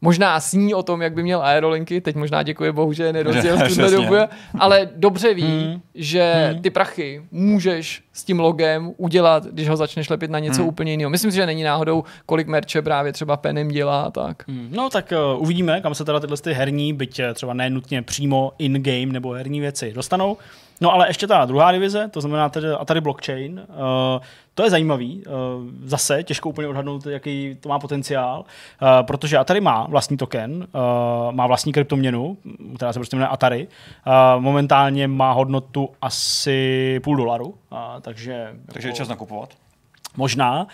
možná 0.00 0.40
sní 0.40 0.74
o 0.74 0.82
tom, 0.82 1.02
jak 1.02 1.14
by 1.14 1.22
měl 1.22 1.42
aerolinky, 1.42 2.00
teď 2.00 2.16
možná 2.16 2.42
děkuje 2.42 2.72
bohu, 2.72 2.92
že 2.92 3.04
je 3.04 3.12
nerozděl 3.12 3.56
v 3.68 3.68
tuhle 3.68 3.90
dobu, 3.90 4.14
ale 4.58 4.88
dobře 4.96 5.34
ví, 5.34 5.42
hmm. 5.42 5.80
že 5.94 6.50
hmm. 6.52 6.62
ty 6.62 6.70
prachy 6.70 7.22
můžeš 7.30 8.02
s 8.12 8.24
tím 8.24 8.40
logem 8.40 8.92
udělat, 8.96 9.46
když 9.46 9.68
ho 9.68 9.76
začneš 9.76 10.08
lepit 10.08 10.30
na 10.30 10.38
něco 10.38 10.60
Hmm. 10.60 10.68
úplně 10.68 10.92
jiného. 10.92 11.10
Myslím 11.10 11.30
si, 11.30 11.36
že 11.36 11.46
není 11.46 11.62
náhodou, 11.62 12.04
kolik 12.26 12.46
merče 12.46 12.82
právě 12.82 13.12
třeba 13.12 13.36
Penem 13.36 13.68
dělá 13.68 14.02
a 14.02 14.10
tak. 14.10 14.48
Hmm, 14.48 14.68
No 14.72 14.90
tak 14.90 15.12
uh, 15.36 15.42
uvidíme, 15.42 15.80
kam 15.80 15.94
se 15.94 16.04
teda 16.04 16.20
tyhle 16.20 16.36
ty 16.36 16.52
herní, 16.52 16.92
byť 16.92 17.18
eh, 17.18 17.34
třeba 17.34 17.54
nenutně 17.54 18.02
přímo 18.02 18.52
in-game 18.58 19.12
nebo 19.12 19.32
herní 19.32 19.60
věci 19.60 19.92
dostanou. 19.92 20.36
No 20.80 20.92
ale 20.92 21.08
ještě 21.08 21.26
ta 21.26 21.44
druhá 21.44 21.72
divize, 21.72 22.08
to 22.08 22.20
znamená 22.20 22.48
tedy 22.48 22.68
Atari 22.68 23.00
Blockchain, 23.00 23.66
uh, 23.68 24.22
to 24.54 24.62
je 24.62 24.70
zajímavý, 24.70 25.22
uh, 25.26 25.32
zase 25.84 26.22
těžko 26.22 26.48
úplně 26.48 26.68
odhadnout, 26.68 27.06
jaký 27.06 27.56
to 27.60 27.68
má 27.68 27.78
potenciál, 27.78 28.40
uh, 28.82 28.88
protože 29.06 29.38
Atari 29.38 29.60
má 29.60 29.86
vlastní 29.88 30.16
token, 30.16 30.66
uh, 30.72 31.34
má 31.34 31.46
vlastní 31.46 31.72
kryptoměnu, 31.72 32.36
která 32.76 32.92
se 32.92 32.98
prostě 32.98 33.16
jmenuje 33.16 33.28
Atari, 33.28 33.68
uh, 34.06 34.42
momentálně 34.42 35.08
má 35.08 35.32
hodnotu 35.32 35.88
asi 36.02 37.00
půl 37.04 37.16
dolaru, 37.16 37.46
uh, 37.46 37.78
takže... 38.00 38.50
Takže 38.72 38.88
je 38.88 38.90
jako- 38.90 38.96
čas 38.96 39.08
nakupovat. 39.08 39.54
Možná. 40.16 40.66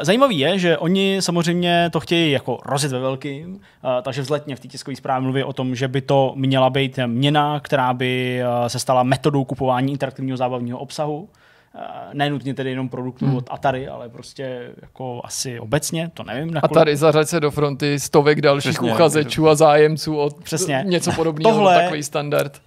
Eh, 0.00 0.04
Zajímavý 0.04 0.38
je, 0.38 0.58
že 0.58 0.78
oni 0.78 1.16
samozřejmě 1.20 1.88
to 1.92 2.00
chtějí 2.00 2.32
jako 2.32 2.58
rozjet 2.66 2.92
ve 2.92 2.98
velkým, 2.98 3.60
eh, 3.84 4.02
takže 4.02 4.22
vzletně 4.22 4.56
v 4.56 4.60
té 4.60 4.68
tiskové 4.68 4.96
zprávě 4.96 5.22
mluví 5.22 5.42
o 5.44 5.52
tom, 5.52 5.74
že 5.74 5.88
by 5.88 6.00
to 6.00 6.32
měla 6.36 6.70
být 6.70 6.98
měna, 7.06 7.60
která 7.60 7.94
by 7.94 8.40
eh, 8.42 8.68
se 8.68 8.78
stala 8.78 9.02
metodou 9.02 9.44
kupování 9.44 9.92
interaktivního 9.92 10.36
zábavního 10.36 10.78
obsahu. 10.78 11.28
Eh, 11.74 11.80
Nenutně 12.14 12.54
tedy 12.54 12.70
jenom 12.70 12.88
produktů 12.88 13.26
hmm. 13.26 13.36
od 13.36 13.44
Atari, 13.50 13.88
ale 13.88 14.08
prostě 14.08 14.70
jako 14.82 15.20
asi 15.24 15.60
obecně, 15.60 16.10
to 16.14 16.22
nevím. 16.22 16.48
A 16.56 16.60
nakolik- 16.60 16.74
tady 16.74 16.96
zařaď 16.96 17.28
se 17.28 17.40
do 17.40 17.50
fronty 17.50 18.00
stovek 18.00 18.40
dalších 18.40 18.72
Přesně. 18.72 18.92
uchazečů 18.92 19.48
a 19.48 19.54
zájemců 19.54 20.16
o 20.18 20.30
Přesně. 20.30 20.84
něco 20.86 21.12
podobného, 21.12 21.50
Tohle- 21.52 21.72
Tohle... 21.72 21.82
takový 21.82 22.02
standard. 22.02 22.60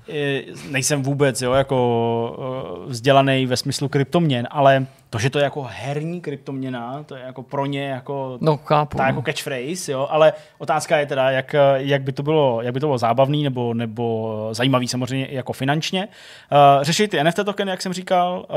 Nejsem 0.70 1.04
vůbec 1.04 1.42
jo, 1.42 1.54
jako 1.54 2.84
vzdělaný 2.88 3.46
ve 3.46 3.58
smyslu 3.58 3.90
kryptoměn, 3.90 4.48
ale 4.52 4.86
to, 5.14 5.20
že 5.20 5.30
to 5.30 5.40
je 5.40 5.44
jako 5.44 5.68
herní 5.72 6.22
kryptoměna, 6.22 7.04
to 7.04 7.16
je 7.16 7.24
jako 7.24 7.44
pro 7.44 7.66
ně 7.66 7.88
jako 7.88 8.38
No, 8.42 8.58
chápu. 8.58 8.98
ta 8.98 9.04
no. 9.04 9.10
jako 9.10 9.22
catchphrase, 9.22 9.92
jo, 9.92 10.08
ale 10.10 10.34
otázka 10.58 10.98
je 10.98 11.06
teda, 11.06 11.32
jak, 11.32 11.56
jak, 11.76 12.02
by 12.02 12.12
to 12.12 12.24
bylo, 12.24 12.62
jak 12.62 12.74
by 12.74 12.80
to 12.80 12.88
bylo 12.88 12.98
zábavný 12.98 13.44
nebo, 13.44 13.74
nebo 13.74 14.50
zajímavý 14.52 14.88
samozřejmě 14.88 15.26
i 15.26 15.36
jako 15.36 15.54
finančně. 15.54 16.08
Uh, 16.52 16.84
řešit 16.84 17.08
ty 17.08 17.24
NFT 17.24 17.40
tokeny, 17.46 17.72
jak 17.72 17.82
jsem 17.82 17.94
říkal, 17.94 18.46
uh, 18.50 18.56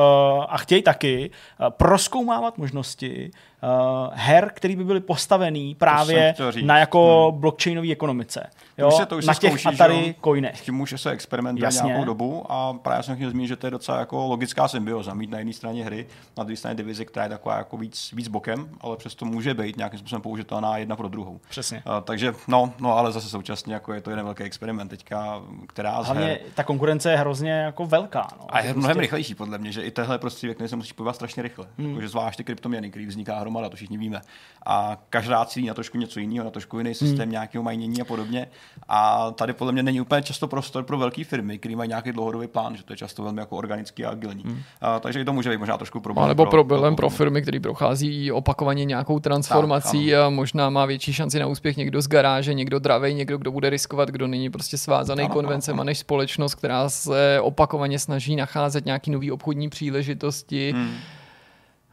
a 0.49 0.59
chtějí 0.59 0.83
taky 0.83 1.31
uh, 1.61 1.66
proskoumávat 1.71 2.59
možnosti 2.59 3.31
uh, 3.67 4.11
her, 4.15 4.51
které 4.55 4.77
by 4.77 4.85
byly 4.85 5.01
postavený 5.01 5.75
právě 5.75 6.35
na 6.63 6.79
jako 6.79 7.29
hmm. 7.31 7.41
blockchainové 7.41 7.93
ekonomice. 7.93 8.51
Jo, 8.79 8.89
už 8.89 8.95
se 8.95 9.07
to 9.07 9.17
už 9.17 9.27
na 9.27 9.35
se 9.35 9.41
těch 9.41 9.51
zkouší, 9.51 9.77
že 9.77 9.85
Atari 9.85 10.15
coinech. 10.25 10.59
S 10.59 10.61
tím 10.61 10.75
může 10.75 10.99
se 10.99 11.11
experimentovat 11.11 11.75
Jasně. 11.75 11.87
nějakou 11.87 12.05
dobu 12.05 12.53
a 12.53 12.73
právě 12.73 13.03
jsem 13.03 13.17
chtěl 13.17 13.31
zmínit, 13.31 13.49
že 13.49 13.57
to 13.57 13.67
je 13.67 13.71
docela 13.71 13.99
jako 13.99 14.27
logická 14.27 14.69
symbioza. 14.69 15.15
Mít 15.15 15.31
na 15.31 15.39
jedné 15.39 15.53
straně 15.53 15.85
hry, 15.85 16.07
na 16.37 16.45
druhé 16.45 16.57
straně 16.57 16.75
divizi, 16.75 17.05
která 17.07 17.25
je 17.25 17.31
taková 17.31 17.57
jako 17.57 17.77
víc, 17.77 18.13
víc 18.13 18.29
bokem, 18.29 18.69
ale 18.81 18.97
přesto 18.97 19.25
může 19.25 19.55
být 19.55 19.77
nějakým 19.77 19.99
způsobem 19.99 20.23
použitelná 20.23 20.79
jedna 20.79 20.97
pro 20.97 21.09
druhou. 21.09 21.41
Přesně. 21.49 21.83
Uh, 21.87 21.93
takže 22.05 22.35
no, 22.49 22.73
no, 22.81 22.99
ale 22.99 23.13
zase 23.13 23.29
současně 23.29 23.75
jako 23.75 23.93
je 23.93 24.01
to 24.01 24.11
jeden 24.11 24.25
velký 24.25 24.43
experiment 24.43 24.91
teďka, 24.91 25.43
která 25.67 26.03
z 26.03 26.07
Hlavně 26.07 26.27
her, 26.27 26.39
ta 26.55 26.65
konkurence 26.65 27.11
je 27.11 27.17
hrozně 27.17 27.51
jako 27.51 27.87
velká. 27.87 28.29
No. 28.41 28.47
a 28.49 28.61
je 28.61 28.67
Že 28.67 28.75
mnohem 28.75 28.95
prostě- 28.95 29.01
rychlejší 29.01 29.35
podle 29.35 29.59
mě, 29.59 29.73
že 29.73 29.83
i 29.83 29.91
tehle 29.91 30.19
prostě 30.19 30.55
který 30.55 30.69
se 30.69 30.77
musí 30.77 30.95
pohybovat 30.95 31.17
strašně 31.17 31.43
rychle. 31.43 31.67
Hmm. 31.79 31.89
Jakože 31.89 32.09
zvlášť 32.09 32.37
ty 32.37 32.45
kryptoměny, 32.45 32.91
který 32.91 33.07
vzniká 33.07 33.45
hromada, 33.57 33.71
to 33.71 33.77
všichni 33.77 33.99
víme. 33.99 34.21
A 34.69 34.99
každá 35.11 35.45
cílí 35.45 35.66
na 35.66 35.75
trošku 35.75 35.99
něco 35.99 36.21
jiného, 36.21 36.45
na 36.45 36.51
trošku 36.51 36.79
jiný 36.79 36.95
systém 36.95 37.23
hmm. 37.23 37.31
nějakého 37.31 37.64
majnění 37.64 38.01
a 38.01 38.05
podobně. 38.05 38.49
A 38.88 39.31
tady 39.31 39.53
podle 39.53 39.73
mě 39.73 39.83
není 39.83 40.01
úplně 40.01 40.23
často 40.23 40.49
prostor 40.49 40.85
pro 40.85 40.99
velké 40.99 41.25
firmy, 41.25 41.59
které 41.59 41.77
mají 41.77 41.88
nějaký 41.88 42.12
dlouhodobý 42.12 42.47
plán, 42.47 42.77
že 42.77 42.83
to 42.83 42.92
je 42.92 42.97
často 42.97 43.23
velmi 43.23 43.40
jako 43.40 43.57
organický 43.57 44.05
a 44.05 44.11
agilní. 44.11 44.42
Hmm. 44.42 44.59
A, 44.81 45.01
takže 45.01 45.21
i 45.21 45.25
to 45.25 45.33
může 45.33 45.51
být 45.51 45.59
možná 45.59 45.77
trošku 45.77 46.01
problém. 46.01 46.25
A 46.25 46.29
nebo 46.29 46.47
pro, 46.47 46.64
problém 46.64 46.97
pro 46.97 47.11
firmy, 47.11 47.42
který 47.42 47.61
prochází 47.61 48.33
opakovaně 48.33 48.85
nějakou 48.85 49.19
transformací 49.19 50.11
Tak, 50.11 50.21
a 50.21 50.31
možná 50.31 50.71
má 50.71 50.87
větší 50.87 51.12
šanci 51.12 51.38
na 51.38 51.47
úspěch 51.47 51.77
někdo 51.77 52.03
z 52.03 52.09
garáže, 52.09 52.55
někdo 52.55 52.79
dravej, 52.79 53.14
někdo, 53.14 53.38
kdo 53.38 53.53
bude 53.53 53.71
riskovat, 53.71 54.09
kdo 54.09 54.27
není 54.27 54.51
prostě 54.51 54.79
svázaný 54.79 55.25
Ano, 55.25 55.35
konvencema 55.35 55.85
než 55.85 55.99
společnost, 55.99 56.55
která 56.55 56.88
se 56.88 57.40
opakovaně 57.40 57.99
snaží 57.99 58.37
nacházet 58.37 58.85
nějaký 58.85 59.11
nový 59.11 59.33
obchodní 59.33 59.69
příležitosti. 59.69 60.73
Hmm. 60.73 60.95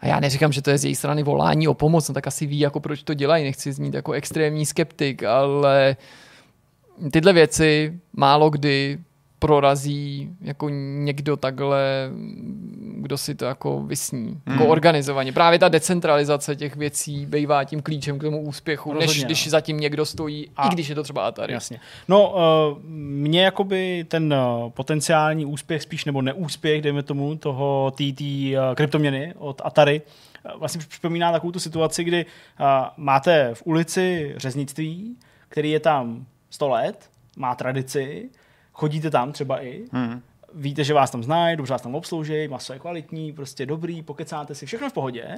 A 0.03 0.07
já 0.07 0.19
neříkám, 0.19 0.51
že 0.51 0.61
to 0.61 0.69
je 0.69 0.77
z 0.77 0.85
její 0.85 0.95
strany 0.95 1.23
volání 1.23 1.67
o 1.67 1.73
pomoc, 1.73 2.07
no 2.07 2.13
tak 2.13 2.27
asi 2.27 2.45
ví, 2.45 2.59
jako 2.59 2.79
proč 2.79 3.03
to 3.03 3.13
dělají. 3.13 3.43
Nechci 3.43 3.73
znít 3.73 3.93
jako 3.93 4.11
extrémní 4.11 4.65
skeptik, 4.65 5.23
ale 5.23 5.95
tyhle 7.11 7.33
věci 7.33 7.99
málo 8.13 8.49
kdy 8.49 8.99
prorazí 9.47 10.29
jako 10.41 10.69
někdo 10.69 11.37
takhle, 11.37 12.09
kdo 12.95 13.17
si 13.17 13.35
to 13.35 13.45
jako 13.45 13.83
vysní, 13.83 14.27
hmm. 14.27 14.41
jako 14.47 14.65
organizovaně. 14.65 15.31
Právě 15.31 15.59
ta 15.59 15.69
decentralizace 15.69 16.55
těch 16.55 16.75
věcí 16.75 17.25
bývá 17.25 17.63
tím 17.63 17.81
klíčem 17.81 18.19
k 18.19 18.21
tomu 18.21 18.41
úspěchu, 18.41 18.93
Rozhodně, 18.93 19.07
než 19.07 19.21
no. 19.21 19.25
když 19.25 19.49
zatím 19.49 19.79
někdo 19.79 20.05
stojí, 20.05 20.49
A- 20.57 20.67
i 20.67 20.69
když 20.69 20.87
je 20.87 20.95
to 20.95 21.03
třeba 21.03 21.27
Atari. 21.27 21.53
Jasně. 21.53 21.79
No, 22.07 22.29
uh, 22.31 22.83
mě 22.93 23.43
jakoby 23.43 24.05
ten 24.07 24.33
uh, 24.33 24.69
potenciální 24.69 25.45
úspěch, 25.45 25.81
spíš 25.81 26.05
nebo 26.05 26.21
neúspěch, 26.21 26.81
dejme 26.81 27.03
tomu, 27.03 27.35
toho 27.35 27.91
TT 27.91 28.21
uh, 28.21 28.75
kryptoměny 28.75 29.33
od 29.37 29.61
Atari, 29.65 30.01
vlastně 30.59 30.81
připomíná 30.89 31.31
takovou 31.31 31.51
tu 31.51 31.59
situaci, 31.59 32.03
kdy 32.03 32.25
uh, 32.25 32.65
máte 32.97 33.49
v 33.53 33.61
ulici 33.65 34.33
řeznictví, 34.37 35.17
který 35.49 35.71
je 35.71 35.79
tam 35.79 36.25
100 36.49 36.69
let, 36.69 37.09
má 37.37 37.55
tradici, 37.55 38.29
chodíte 38.73 39.09
tam 39.09 39.31
třeba 39.31 39.63
i, 39.63 39.83
Hmm. 39.91 40.21
víte, 40.53 40.83
že 40.83 40.93
vás 40.93 41.11
tam 41.11 41.23
znají, 41.23 41.57
dobře 41.57 41.73
vás 41.73 41.81
tam 41.81 41.95
obslouží, 41.95 42.47
maso 42.47 42.73
je 42.73 42.79
kvalitní, 42.79 43.33
prostě 43.33 43.65
dobrý, 43.65 44.01
pokecáte 44.01 44.55
si, 44.55 44.65
všechno 44.65 44.89
v 44.89 44.93
pohodě. 44.93 45.37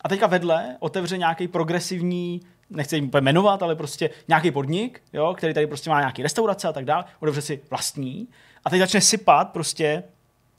A 0.00 0.08
teďka 0.08 0.26
vedle 0.26 0.76
otevře 0.80 1.18
nějaký 1.18 1.48
progresivní, 1.48 2.40
nechci 2.70 2.96
jim 2.96 3.04
úplně 3.04 3.20
jmenovat, 3.20 3.62
ale 3.62 3.76
prostě 3.76 4.10
nějaký 4.28 4.50
podnik, 4.50 5.02
jo, 5.12 5.34
který 5.38 5.54
tady 5.54 5.66
prostě 5.66 5.90
má 5.90 6.00
nějaký 6.00 6.22
restaurace 6.22 6.68
a 6.68 6.72
tak 6.72 6.84
dále, 6.84 7.04
otevře 7.20 7.42
si 7.42 7.60
vlastní 7.70 8.28
a 8.64 8.70
teď 8.70 8.78
začne 8.80 9.00
sypat 9.00 9.50
prostě 9.52 10.02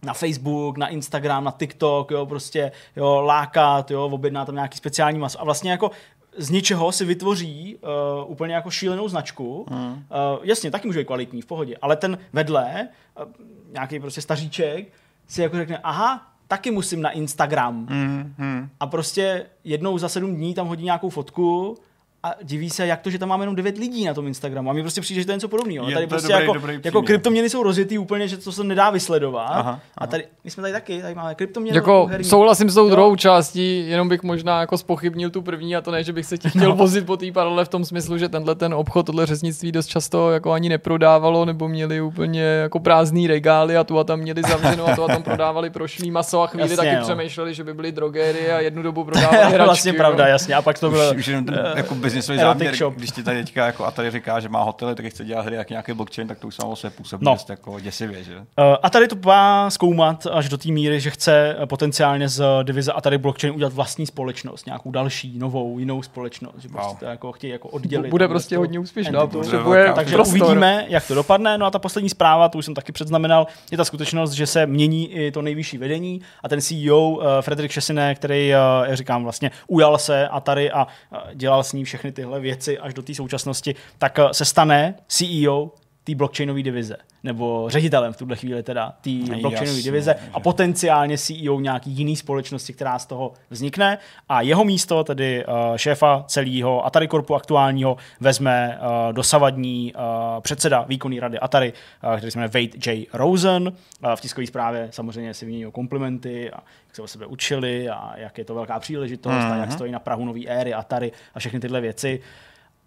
na 0.04 0.14
Facebook, 0.14 0.78
na 0.78 0.88
Instagram, 0.88 1.44
na 1.44 1.52
TikTok, 1.52 2.12
jo, 2.12 2.26
prostě, 2.26 2.72
jo, 2.96 3.22
lákat, 3.22 3.92
jo, 3.92 4.06
objedná 4.06 4.46
tam 4.46 4.56
nějaký 4.56 4.78
speciální 4.78 5.20
maso. 5.20 5.42
A 5.42 5.44
vlastně 5.44 5.72
jako 5.72 5.92
z 6.38 6.50
ničeho 6.50 6.92
si 6.92 7.06
vytvoří 7.06 7.76
uh, 7.76 8.32
úplně 8.32 8.56
jako 8.56 8.72
šílenou 8.72 9.08
značku. 9.08 9.66
Hmm. 9.70 9.92
Uh, 9.92 9.98
jasně, 10.44 10.72
taky 10.72 10.88
může 10.88 11.00
být 11.00 11.06
kvalitní, 11.06 11.42
v 11.42 11.46
pohodě, 11.46 11.76
ale 11.82 11.96
ten 11.96 12.18
vedle, 12.34 12.88
uh, 13.22 13.32
nějaký 13.72 14.00
prostě 14.00 14.22
staříček, 14.22 14.88
si 15.28 15.42
jako 15.42 15.58
řekne, 15.58 15.78
aha, 15.78 16.28
taky 16.48 16.72
musím 16.72 17.02
na 17.02 17.10
Instagram. 17.10 17.88
Hmm. 17.90 18.34
Hmm. 18.38 18.70
A 18.80 18.88
prostě 18.88 19.46
jednou 19.64 19.98
za 19.98 20.10
sedm 20.10 20.36
dní 20.36 20.54
tam 20.54 20.68
hodí 20.68 20.84
nějakou 20.84 21.10
fotku 21.10 21.78
a 22.26 22.34
diví 22.44 22.70
se, 22.70 22.88
jak 22.88 23.02
to, 23.02 23.10
že 23.10 23.20
tam 23.20 23.30
máme 23.30 23.44
jenom 23.44 23.56
9 23.56 23.78
lidí 23.78 24.06
na 24.06 24.14
tom 24.14 24.28
Instagramu. 24.28 24.70
A 24.70 24.74
mi 24.74 24.82
prostě 24.82 25.02
přijde, 25.02 25.22
že 25.22 25.26
to 25.26 25.32
je 25.32 25.36
něco 25.36 25.48
podobného. 25.48 25.90
Je 25.90 25.94
Tady 25.94 26.06
to 26.06 26.10
prostě 26.10 26.28
dobrý- 26.34 26.42
jako, 26.44 26.54
dobrý 26.54 26.80
jako 26.84 27.02
kryptoměny 27.02 27.50
jsou 27.50 27.64
rozjetý 27.64 27.98
úplně, 27.98 28.28
že 28.28 28.38
to 28.38 28.52
se 28.52 28.64
nedá 28.64 28.90
vysledovat. 28.90 29.46
Aha, 29.48 29.72
A 29.72 29.80
aha. 29.98 30.08
tady, 30.08 30.24
my 30.44 30.52
jsme 30.52 30.62
tady 30.62 30.74
taky, 30.74 31.02
tady 31.02 31.16
máme 31.16 31.36
kryptoměny. 31.36 31.78
Jako 31.78 32.06
herní. 32.06 32.26
souhlasím 32.30 32.70
s 32.70 32.74
tou 32.74 32.84
Jo. 32.86 32.90
druhou 32.92 33.16
částí, 33.16 33.90
jenom 33.90 34.10
bych 34.10 34.24
možná 34.24 34.60
jako 34.60 34.78
spochybnil 34.78 35.30
tu 35.30 35.42
první 35.42 35.76
a 35.76 35.82
to 35.82 35.92
ne, 35.92 36.04
že 36.04 36.14
bych 36.14 36.26
se 36.26 36.38
ti 36.38 36.50
chtěl 36.50 36.70
No. 36.70 36.76
vozit 36.76 37.06
po 37.06 37.18
té 37.18 37.32
paralele 37.32 37.66
v 37.66 37.70
tom 37.70 37.86
smyslu, 37.86 38.18
že 38.18 38.30
tenhle 38.30 38.56
ten 38.56 38.74
obchod, 38.74 39.06
tohle 39.06 39.26
řeznictví 39.26 39.72
dost 39.72 39.88
často 39.88 40.32
jako 40.32 40.52
ani 40.52 40.70
neprodávalo, 40.70 41.46
nebo 41.46 41.68
měli 41.68 42.02
úplně 42.02 42.42
jako 42.42 42.80
prázdný 42.80 43.28
regály 43.28 43.78
a 43.78 43.84
tu 43.84 44.00
a 44.00 44.04
tam 44.04 44.20
měli 44.20 44.42
zavřeno 44.50 44.88
a 44.88 44.96
tu 44.96 45.04
a 45.04 45.08
tam 45.08 45.24
prodávali 45.24 45.70
prošlý 45.70 46.12
maso 46.12 46.42
a 46.42 46.48
chvíli 46.48 46.64
Jasně, 46.64 46.78
taky 46.78 46.96
no. 46.96 47.02
přemýšleli, 47.02 47.54
že 47.54 47.64
by 47.64 47.74
byly 47.74 47.92
drogéry 47.92 48.52
a 48.52 48.60
jednu 48.60 48.82
dobu 48.84 49.04
To 49.04 49.12
prodávali 49.12 49.38
je 49.38 49.44
hračky. 49.46 49.64
vlastně 49.66 49.92
jo. 49.92 49.98
pravda, 49.98 50.28
jasně. 50.28 50.56
A 50.56 50.62
pak 50.62 50.80
to 50.80 50.90
bylo... 50.90 51.12
Už, 51.12 51.18
už 51.18 51.28
jenom 51.28 51.46
ten 51.46 51.56
eh, 51.66 51.74
jako 51.78 51.96
biznisový 52.16 52.40
erotic 52.40 52.58
záměr, 52.60 52.76
shop. 52.76 52.94
když 52.96 53.12
ti 53.12 53.24
tady 53.24 53.44
teďka 53.44 53.66
jako 53.66 53.86
Atari 53.86 54.12
říká, 54.12 54.40
že 54.40 54.50
má 54.50 54.64
hotely, 54.64 54.96
tak 54.96 55.06
chce 55.06 55.26
dělat 55.26 55.46
hry 55.46 55.56
jak 55.56 55.70
nějaký 55.70 55.94
blockchain, 55.94 56.28
tak 56.28 56.40
to 56.40 56.48
už 56.48 56.56
samo 56.56 56.76
se 56.76 56.90
působí 56.90 57.26
No. 57.26 57.32
dost 57.34 57.50
jako 57.50 57.80
děsivě, 57.80 58.24
že? 58.24 58.38
Uh, 58.38 58.44
a 58.84 58.90
tady 58.90 59.08
to 59.08 59.16
má 59.26 59.70
zkoumat 59.70 60.28
až 60.32 60.50
do 60.50 60.58
té 60.58 60.70
míry, 60.72 61.00
že 61.00 61.10
chce 61.10 61.56
eh, 61.60 61.66
potenciálně 61.66 62.30
z 62.30 62.44
divize 62.64 62.92
a 62.92 63.02
tady 63.02 63.18
blockchain 63.18 63.54
udělat 63.56 63.74
vlastní 63.74 64.06
společnost, 64.06 64.66
nějakou 64.66 64.92
další, 64.92 65.40
novou, 65.40 65.80
jinou 65.80 66.02
společnost, 66.04 66.56
že 66.60 66.70
prostě 66.70 66.88
Wow. 66.90 66.98
to 67.00 67.06
jako 67.06 67.32
chtějí 67.32 67.54
jako 67.54 67.68
oddělit. 67.70 68.10
Bude 68.10 68.28
prostě 68.28 68.56
tu 68.56 68.62
hodně 68.62 68.80
úspěšná, 68.80 69.28
potřebuje 69.28 69.92
Takže 69.96 70.16
prostor. 70.16 70.42
uvidíme, 70.42 70.86
jak 70.88 71.08
to 71.08 71.16
dopadne. 71.16 71.58
No 71.58 71.66
a 71.66 71.72
ta 71.72 71.80
poslední 71.80 72.10
zpráva, 72.10 72.50
tu 72.50 72.58
už 72.58 72.66
jsem 72.66 72.74
taky 72.74 72.92
předznamenal, 72.92 73.48
je 73.72 73.78
ta 73.78 73.86
skutečnost, 73.86 74.32
že 74.32 74.48
se 74.48 74.66
mění 74.66 75.12
i 75.14 75.32
to 75.32 75.42
nejvyšší 75.42 75.78
vedení 75.78 76.22
a 76.44 76.50
ten 76.50 76.62
CEO 76.62 77.00
uh, 77.10 77.24
Frederik 77.42 77.72
Šesine, 77.72 78.16
který, 78.16 78.52
uh, 78.52 78.88
jak 78.88 78.98
říkám, 78.98 79.24
vlastně 79.24 79.52
ujal 79.68 79.98
se 79.98 80.28
Atari 80.28 80.72
a 80.72 80.86
uh, 80.86 81.18
dělal 81.34 81.64
s 81.64 81.74
ní 81.74 81.84
všechny 81.86 82.05
tyhle 82.12 82.40
věci 82.40 82.80
až 82.80 82.94
do 82.94 83.02
té 83.02 83.16
současnosti, 83.16 83.76
tak 83.98 84.18
uh, 84.18 84.32
se 84.32 84.46
stane 84.46 84.96
CEO 85.08 85.72
té 86.06 86.16
blockchainové 86.16 86.64
divize, 86.64 86.98
nebo 87.24 87.66
ředitelem 87.70 88.14
v 88.14 88.18
tuhle 88.18 88.36
chvíli 88.36 88.64
teda 88.64 88.94
té 89.02 89.10
blockchainové 89.42 89.82
divize 89.82 90.14
a 90.14 90.38
že- 90.38 90.44
potenciálně 90.44 91.18
CEO 91.18 91.60
nějaký 91.60 91.92
jiný 91.92 92.16
společnosti, 92.16 92.74
která 92.74 93.00
z 93.00 93.06
toho 93.06 93.34
vznikne 93.50 93.98
a 94.30 94.42
jeho 94.42 94.64
místo, 94.64 95.04
tedy 95.04 95.46
uh, 95.46 95.54
šéfa 95.76 96.24
celého 96.28 96.86
Atari 96.86 97.08
Corpu 97.08 97.36
aktuálního, 97.36 97.98
vezme 98.20 98.80
uh, 98.80 99.14
dosavadní 99.14 99.94
uh, 99.94 100.02
předseda 100.42 100.86
výkonné 100.88 101.20
rady 101.20 101.40
Atari, 101.40 101.74
uh, 102.04 102.18
který 102.18 102.32
se 102.32 102.40
jmenuje 102.40 102.64
Wade 102.64 102.92
J. 102.92 103.08
Rosen. 103.14 103.68
Uh, 103.68 104.12
v 104.16 104.22
tiskové 104.22 104.48
zprávě 104.48 104.88
samozřejmě 104.92 105.34
si 105.34 105.46
vymění 105.46 105.72
komplimenty 105.72 106.52
a 106.52 106.58
jak 106.88 106.96
se 106.96 107.02
o 107.02 107.08
sebe 107.08 107.26
učili 107.26 107.90
a 107.90 108.14
jak 108.16 108.38
je 108.38 108.46
to 108.46 108.56
velká 108.56 108.80
příležitost 108.80 109.34
mm-hmm. 109.34 109.54
a 109.54 109.58
jak 109.58 109.72
stojí 109.72 109.92
na 109.92 110.00
Prahu 110.00 110.26
nové 110.26 110.46
éry 110.46 110.74
Atari 110.74 111.12
a 111.36 111.40
všechny 111.40 111.60
tyhle 111.60 111.82
věci 111.82 112.22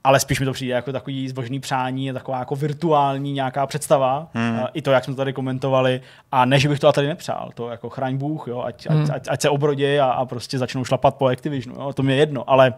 ale 0.09 0.21
spíš 0.21 0.41
mi 0.41 0.47
to 0.47 0.53
přijde 0.53 0.75
jako 0.75 0.93
takový 0.93 1.29
zbožný 1.29 1.61
přání, 1.61 2.13
taková 2.13 2.39
jako 2.39 2.57
virtuální 2.57 3.33
nějaká 3.33 3.67
představa, 3.67 4.29
hmm. 4.35 4.61
i 4.75 4.83
to, 4.83 4.91
jak 4.91 5.05
jsme 5.05 5.15
to 5.15 5.17
tady 5.17 5.33
komentovali, 5.33 6.01
a 6.33 6.45
ne, 6.45 6.61
že 6.61 6.69
bych 6.69 6.79
to 6.79 6.93
tady 6.93 7.07
nepřál, 7.07 7.51
to 7.55 7.69
jako 7.69 7.89
chraň 7.89 8.17
Bůh, 8.17 8.49
jo, 8.49 8.63
ať, 8.63 8.87
hmm. 8.91 9.03
ať, 9.03 9.11
ať, 9.11 9.29
ať 9.31 9.41
se 9.41 9.51
obrodí 9.51 9.99
a, 9.99 10.07
a 10.07 10.25
prostě 10.25 10.59
začnou 10.59 10.85
šlapat 10.85 11.15
po 11.15 11.27
Activisionu, 11.27 11.81
jo, 11.81 11.93
to 11.93 12.03
mě 12.03 12.15
je 12.15 12.19
jedno, 12.19 12.51
ale 12.51 12.75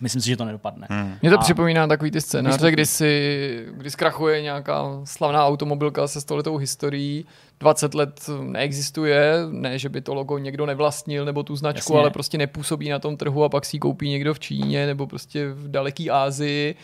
myslím 0.00 0.22
si, 0.22 0.28
že 0.28 0.36
to 0.36 0.44
nedopadne. 0.44 0.86
Hmm. 0.90 1.14
Mě 1.22 1.30
to 1.30 1.36
A- 1.38 1.42
připomíná 1.42 1.86
takový 1.86 2.10
ty 2.10 2.20
scénáře, 2.20 2.70
kdy, 2.70 2.86
si, 2.86 3.66
kdy 3.72 3.90
zkrachuje 3.90 4.42
nějaká 4.42 4.84
slavná 5.04 5.46
automobilka 5.46 6.08
se 6.08 6.20
stoletou 6.20 6.56
historií, 6.56 7.26
20 7.60 7.94
let 7.94 8.30
neexistuje, 8.42 9.34
ne, 9.50 9.78
že 9.78 9.88
by 9.88 10.00
to 10.00 10.14
logo 10.14 10.38
někdo 10.38 10.66
nevlastnil 10.66 11.24
nebo 11.24 11.42
tu 11.42 11.56
značku, 11.56 11.92
Jasně. 11.92 12.00
ale 12.00 12.10
prostě 12.10 12.38
nepůsobí 12.38 12.88
na 12.88 12.98
tom 12.98 13.16
trhu 13.16 13.44
a 13.44 13.48
pak 13.48 13.64
si 13.64 13.76
ji 13.76 13.80
koupí 13.80 14.08
někdo 14.10 14.34
v 14.34 14.40
Číně 14.40 14.86
nebo 14.86 15.06
prostě 15.06 15.48
v 15.48 15.70
daleký 15.70 16.10
Ázii 16.10 16.74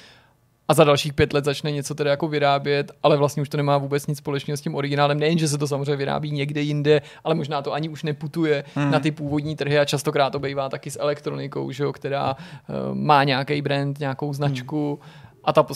a 0.70 0.74
za 0.74 0.84
dalších 0.84 1.12
pět 1.12 1.32
let 1.32 1.44
začne 1.44 1.72
něco 1.72 1.94
tedy 1.94 2.10
jako 2.10 2.28
vyrábět, 2.28 2.92
ale 3.02 3.16
vlastně 3.16 3.42
už 3.42 3.48
to 3.48 3.56
nemá 3.56 3.78
vůbec 3.78 4.06
nic 4.06 4.18
společného 4.18 4.56
s 4.56 4.60
tím 4.60 4.74
originálem. 4.74 5.18
Nejen, 5.18 5.38
že 5.38 5.48
se 5.48 5.58
to 5.58 5.66
samozřejmě 5.66 5.96
vyrábí 5.96 6.30
někde 6.30 6.60
jinde, 6.60 7.02
ale 7.24 7.34
možná 7.34 7.62
to 7.62 7.72
ani 7.72 7.88
už 7.88 8.02
neputuje 8.02 8.64
hmm. 8.74 8.90
na 8.90 9.00
ty 9.00 9.10
původní 9.10 9.56
trhy 9.56 9.78
a 9.78 9.84
častokrát 9.84 10.32
to 10.32 10.38
bývá 10.38 10.68
taky 10.68 10.90
s 10.90 11.00
elektronikou, 11.00 11.70
že 11.70 11.84
jo, 11.84 11.92
která 11.92 12.34
uh, 12.34 12.94
má 12.94 13.24
nějaký 13.24 13.62
brand, 13.62 14.00
nějakou 14.00 14.32
značku. 14.32 14.98
Hmm 15.02 15.30
a 15.44 15.52
ta 15.52 15.66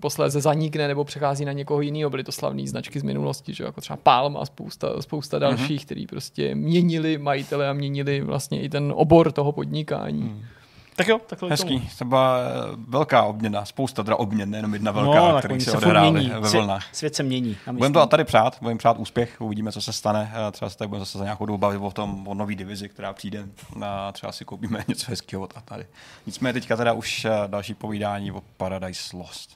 posléze 0.00 0.40
zanikne 0.40 0.88
nebo 0.88 1.04
přechází 1.04 1.44
na 1.44 1.52
někoho 1.52 1.80
jiného. 1.80 2.10
Byly 2.10 2.24
to 2.24 2.32
slavné 2.32 2.66
značky 2.66 3.00
z 3.00 3.02
minulosti, 3.02 3.54
že 3.54 3.64
jako 3.64 3.80
třeba 3.80 3.96
Palm 3.96 4.36
a 4.36 4.46
spousta, 4.46 5.02
spousta 5.02 5.38
dalších, 5.38 5.80
mm-hmm. 5.80 5.84
který 5.84 6.06
prostě 6.06 6.54
měnili 6.54 7.18
majitele 7.18 7.68
a 7.68 7.72
měnili 7.72 8.20
vlastně 8.20 8.60
i 8.62 8.68
ten 8.68 8.92
obor 8.96 9.32
toho 9.32 9.52
podnikání. 9.52 10.22
Mm. 10.22 10.42
Tak 10.96 11.08
jo, 11.08 11.18
takhle 11.26 11.50
Hezký, 11.50 11.90
to 11.98 12.04
byla 12.04 12.38
eh, 12.38 12.76
velká 12.88 13.22
obměna, 13.22 13.64
spousta 13.64 14.02
teda 14.02 14.16
obměn, 14.16 14.50
nejenom 14.50 14.72
jedna 14.74 14.92
No, 14.92 15.00
velká, 15.02 15.32
tak 15.32 15.44
který 15.44 15.60
se 15.60 15.70
se 15.70 15.76
odehrály 15.76 16.30
ve 16.40 16.48
Svět, 16.48 16.60
vlnách. 16.60 16.84
svět 16.94 17.14
se 17.14 17.22
mění. 17.22 17.56
Budeme 17.72 17.92
to 17.92 18.06
tady 18.06 18.24
přát, 18.24 18.58
budeme 18.60 18.78
přát 18.78 18.98
úspěch, 18.98 19.40
uvidíme, 19.40 19.72
co 19.72 19.80
se 19.82 19.92
stane. 19.92 20.32
Eh, 20.48 20.52
Třeba 20.52 20.70
se 20.70 20.78
tady 20.78 20.88
budeme 20.88 21.04
zase 21.04 21.18
za 21.18 21.24
nějakou 21.24 21.46
dobu 21.46 21.58
bavit 21.58 21.78
o 21.78 21.90
tom, 21.90 22.28
o 22.28 22.34
nový 22.34 22.56
divizi, 22.56 22.88
která 22.88 23.12
přijde 23.12 23.46
a 23.84 24.12
třeba 24.12 24.32
si 24.32 24.44
koupíme 24.44 24.84
něco 24.88 25.06
hezkého 25.10 25.42
od 25.42 25.52
Atari. 25.56 25.86
Nicméně 26.26 26.52
teďka 26.52 26.76
teda 26.76 26.92
už 26.92 27.24
eh, 27.24 27.30
další 27.46 27.74
povídání 27.74 28.32
o 28.32 28.42
Paradise 28.56 29.16
Lost. 29.16 29.55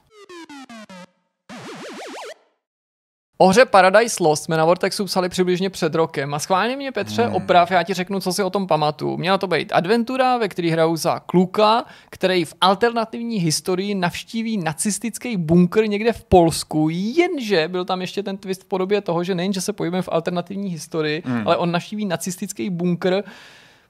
O 3.43 3.49
hře 3.49 3.64
Paradise 3.64 4.24
Lost 4.24 4.45
jsme 4.45 4.57
na 4.57 4.64
Vortexu 4.64 5.05
psali 5.05 5.28
přibližně 5.28 5.70
před 5.70 5.95
rokem 5.95 6.34
a 6.34 6.38
schválně 6.38 6.76
mě 6.76 6.93
Petře 6.93 7.22
hmm. 7.24 7.34
oprav, 7.34 7.70
já 7.70 7.82
ti 7.82 7.95
řeknu, 7.95 8.20
co 8.20 8.32
si 8.32 8.43
o 8.43 8.51
tom 8.51 8.66
pamatuju. 8.66 9.16
Měla 9.16 9.38
to 9.38 9.47
být 9.47 9.72
adventura, 9.72 10.38
ve 10.38 10.49
které 10.49 10.70
hraju 10.70 10.97
za 10.97 11.18
kluka, 11.18 11.84
který 12.11 12.45
v 12.45 12.55
alternativní 12.61 13.36
historii 13.36 13.95
navštíví 13.95 14.57
nacistický 14.57 15.36
bunkr 15.36 15.86
někde 15.86 16.12
v 16.12 16.24
Polsku, 16.24 16.88
jenže 16.91 17.68
byl 17.68 17.84
tam 17.84 18.01
ještě 18.01 18.22
ten 18.22 18.36
twist 18.36 18.62
v 18.62 18.64
podobě 18.64 19.01
toho, 19.01 19.24
že 19.24 19.34
nejen, 19.34 19.53
že 19.53 19.61
se 19.61 19.72
pojíme 19.72 20.03
v 20.03 20.09
alternativní 20.12 20.70
historii, 20.70 21.22
hmm. 21.26 21.47
ale 21.47 21.57
on 21.57 21.72
navštíví 21.72 22.05
nacistický 22.05 22.70
bunkr 22.70 23.22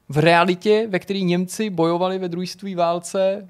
v 0.09 0.18
realitě, 0.18 0.86
ve 0.88 0.98
který 0.98 1.24
Němci 1.24 1.70
bojovali 1.70 2.18
ve 2.18 2.28
druhé 2.28 2.46
světové 2.46 2.74
válce 2.74 3.48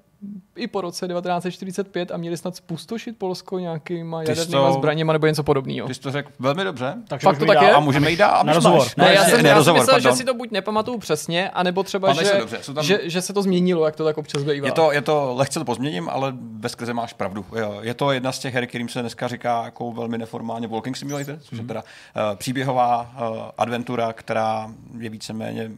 i 0.56 0.66
po 0.66 0.80
roce 0.80 1.08
1945 1.08 2.12
a 2.12 2.16
měli 2.16 2.36
snad 2.36 2.56
spustošit 2.56 3.18
Polsko 3.18 3.58
nějakýma 3.58 4.22
jadernýma 4.22 4.66
to- 4.68 4.72
zbraněma 4.72 5.12
nebo 5.12 5.26
něco 5.26 5.42
podobného. 5.42 5.88
Ty 5.88 5.94
jsi 5.94 6.00
to 6.00 6.10
řekl 6.10 6.30
velmi 6.38 6.64
dobře. 6.64 6.94
Takže 7.08 7.24
Fakt 7.24 7.38
to 7.38 7.46
tak 7.46 7.54
dál. 7.54 7.64
je? 7.64 7.72
A 7.72 7.80
můžeme 7.80 8.10
jít 8.10 8.16
dál. 8.16 8.44
Na 8.44 8.52
rozhovor. 8.52 8.86
Ne, 8.96 9.14
já 9.14 9.24
jsem, 9.24 9.42
ne, 9.42 9.48
já 9.48 9.54
rozhovor, 9.54 9.80
myslel, 9.80 10.00
že 10.00 10.02
pardon. 10.02 10.16
si 10.18 10.24
to 10.24 10.34
buď 10.34 10.50
nepamatuju 10.50 10.98
přesně, 10.98 11.50
anebo 11.50 11.82
třeba, 11.82 12.12
že, 12.12 12.24
si 12.24 12.38
dobře, 12.38 12.58
jsou 12.62 12.74
tam- 12.74 12.84
že, 12.84 13.00
že, 13.04 13.22
se 13.22 13.32
to 13.32 13.42
změnilo, 13.42 13.84
jak 13.84 13.96
to 13.96 14.04
tak 14.04 14.18
občas 14.18 14.42
bývá. 14.42 14.66
Je 14.66 14.72
to, 14.72 14.92
je 14.92 15.02
to, 15.02 15.32
lehce 15.36 15.58
to 15.58 15.64
pozměním, 15.64 16.08
ale 16.08 16.32
bez 16.40 16.74
krize 16.74 16.94
máš 16.94 17.12
pravdu. 17.12 17.44
Jo, 17.58 17.78
Je 17.82 17.94
to 17.94 18.12
jedna 18.12 18.32
z 18.32 18.38
těch 18.38 18.54
her, 18.54 18.66
kterým 18.66 18.88
se 18.88 19.00
dneska 19.00 19.28
říká 19.28 19.64
jako 19.64 19.92
velmi 19.92 20.18
neformálně 20.18 20.68
Walking 20.68 20.96
Simulator, 20.96 21.38
což 21.40 21.58
je 21.58 21.64
teda 21.64 21.80
uh, 21.82 22.36
příběhová 22.36 23.00
uh, 23.30 23.36
adventura, 23.58 24.12
která 24.12 24.70
je 24.98 25.10
víceméně 25.10 25.70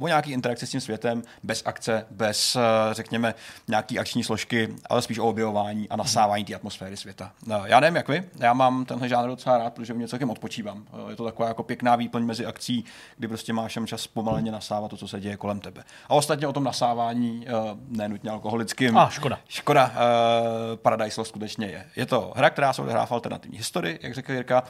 o 0.00 0.08
nějaký 0.08 0.32
interakci 0.32 0.66
s 0.66 0.70
tím 0.70 0.80
světem, 0.80 1.22
bez 1.42 1.62
akce, 1.64 2.06
bez, 2.10 2.56
uh, 2.56 2.62
řekněme, 2.92 3.34
nějaký 3.68 3.98
akční 3.98 4.24
složky, 4.24 4.74
ale 4.86 5.02
spíš 5.02 5.18
o 5.18 5.28
objevování 5.28 5.88
a 5.88 5.96
nasávání 5.96 6.44
té 6.44 6.54
atmosféry 6.54 6.96
světa. 6.96 7.32
No, 7.46 7.62
já 7.66 7.80
nevím, 7.80 7.96
jak 7.96 8.08
vy, 8.08 8.24
já 8.38 8.52
mám 8.52 8.84
tenhle 8.84 9.08
žánr 9.08 9.28
docela 9.28 9.58
rád, 9.58 9.74
protože 9.74 9.94
mě 9.94 10.08
celkem 10.08 10.30
odpočívám. 10.30 10.86
Uh, 11.04 11.10
Je 11.10 11.16
to 11.16 11.24
taková 11.24 11.48
jako 11.48 11.62
pěkná 11.62 11.96
výplň 11.96 12.24
mezi 12.24 12.46
akcí, 12.46 12.84
kdy 13.16 13.28
prostě 13.28 13.52
máš 13.52 13.78
čas 13.84 14.06
pomaleně 14.06 14.52
nasávat 14.52 14.90
to, 14.90 14.96
co 14.96 15.08
se 15.08 15.20
děje 15.20 15.36
kolem 15.36 15.60
tebe. 15.60 15.84
A 16.08 16.14
ostatně 16.14 16.46
o 16.46 16.52
tom 16.52 16.64
nasávání, 16.64 17.46
uh, 17.46 17.78
nenutně 17.88 18.30
alkoholickým, 18.30 18.98
A, 18.98 19.08
škoda. 19.10 19.38
Škoda, 19.48 19.86
uh, 19.86 20.76
Paradise 20.76 21.20
Lost 21.20 21.28
skutečně 21.28 21.66
je. 21.66 21.86
Je 21.96 22.06
to 22.06 22.32
hra, 22.36 22.50
která 22.50 22.72
se 22.72 22.82
odehrává 22.82 23.06
v 23.06 23.12
alternativní 23.12 23.58
historii, 23.58 23.98
jak 24.02 24.14
řekl 24.14 24.32
Jirka, 24.32 24.62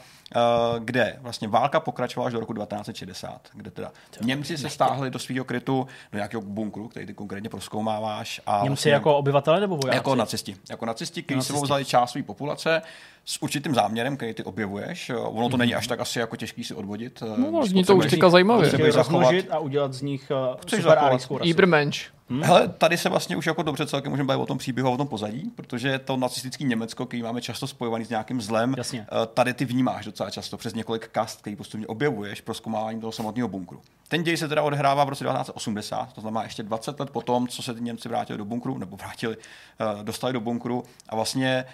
kde 0.79 1.15
vlastně 1.19 1.47
válka 1.47 1.79
pokračovala 1.79 2.27
až 2.27 2.33
do 2.33 2.39
roku 2.39 2.53
1960, 2.53 3.49
kde 3.53 3.71
teda 3.71 3.91
Němci 4.21 4.57
se 4.57 4.69
stáhli 4.69 5.11
do 5.11 5.19
svého 5.21 5.45
krytu, 5.45 5.87
do 6.11 6.17
nějakého 6.17 6.41
bunkru, 6.41 6.87
který 6.87 7.05
ty 7.05 7.13
konkrétně 7.13 7.49
proskoumáváš. 7.49 8.41
A 8.45 8.55
Němci 8.57 8.67
vlastně, 8.69 8.91
jako 8.91 9.17
obyvatele 9.17 9.59
nebo 9.59 9.77
vojáci? 9.77 9.97
jako 9.97 10.15
nacisti. 10.15 10.55
Jako 10.69 10.85
nacisti, 10.85 11.23
kteří 11.23 11.41
sebou 11.41 11.61
vzali 11.61 11.85
část 11.85 12.11
své 12.11 12.23
populace 12.23 12.81
s 13.25 13.41
určitým 13.41 13.75
záměrem, 13.75 14.17
který 14.17 14.33
ty 14.33 14.43
objevuješ. 14.43 15.11
Ono 15.17 15.49
to 15.49 15.57
není 15.57 15.75
až 15.75 15.87
tak 15.87 15.99
asi 15.99 16.19
jako 16.19 16.35
těžký 16.35 16.63
si 16.63 16.73
odvodit. 16.73 17.23
No, 17.37 17.59
Když 17.59 17.69
zní 17.69 17.83
to 17.83 17.95
už 17.95 18.09
teďka 18.09 18.29
zajímavě. 18.29 18.91
rozmnožit 18.91 19.51
a 19.51 19.59
udělat 19.59 19.93
z 19.93 20.01
nich 20.01 20.31
uh, 20.51 20.57
Chceš 20.61 20.81
super 20.81 20.97
arijskou 20.99 21.37
rasu. 21.37 21.49
Ibermensch. 21.49 21.97
Hmm? 22.31 22.43
Hele, 22.43 22.67
tady 22.67 22.97
se 22.97 23.09
vlastně 23.09 23.35
už 23.35 23.45
jako 23.45 23.63
dobře 23.63 23.87
celkem 23.87 24.11
můžeme 24.11 24.27
bavit 24.27 24.41
o 24.41 24.45
tom 24.45 24.57
příběhu 24.57 24.89
a 24.89 24.91
o 24.91 24.97
tom 24.97 25.07
pozadí, 25.07 25.51
protože 25.55 25.99
to 25.99 26.17
nacistický 26.17 26.65
Německo, 26.65 27.05
který 27.05 27.23
máme 27.23 27.41
často 27.41 27.67
spojovaný 27.67 28.05
s 28.05 28.09
nějakým 28.09 28.41
zlem. 28.41 28.75
Jasně. 28.77 29.07
Eh, 29.11 29.27
Tady 29.33 29.53
ty 29.53 29.65
vnímáš 29.65 30.05
docela 30.05 30.29
často 30.29 30.57
přes 30.57 30.73
několik 30.73 31.07
kast, 31.07 31.41
který 31.41 31.55
postupně 31.55 31.87
objevuješ 31.87 32.41
pro 32.41 32.53
zkoumávání 32.53 33.01
toho 33.01 33.11
samotného 33.11 33.47
bunkru. 33.47 33.81
Ten 34.07 34.23
děj 34.23 34.37
se 34.37 34.47
teda 34.47 34.63
odehrává 34.63 35.03
v 35.03 35.09
roce 35.09 35.23
1980, 35.23 36.13
to 36.13 36.21
znamená 36.21 36.43
ještě 36.43 36.63
20 36.63 36.99
let 36.99 37.09
potom, 37.09 37.47
co 37.47 37.63
se 37.63 37.73
ty 37.73 37.81
Němci 37.81 38.09
vrátili 38.09 38.37
do 38.37 38.45
bunkru, 38.45 38.77
nebo 38.77 38.97
vrátili, 38.97 39.37
eh, 39.39 40.03
dostali 40.03 40.33
do 40.33 40.39
bunkru 40.39 40.83
a 41.09 41.15
vlastně 41.15 41.65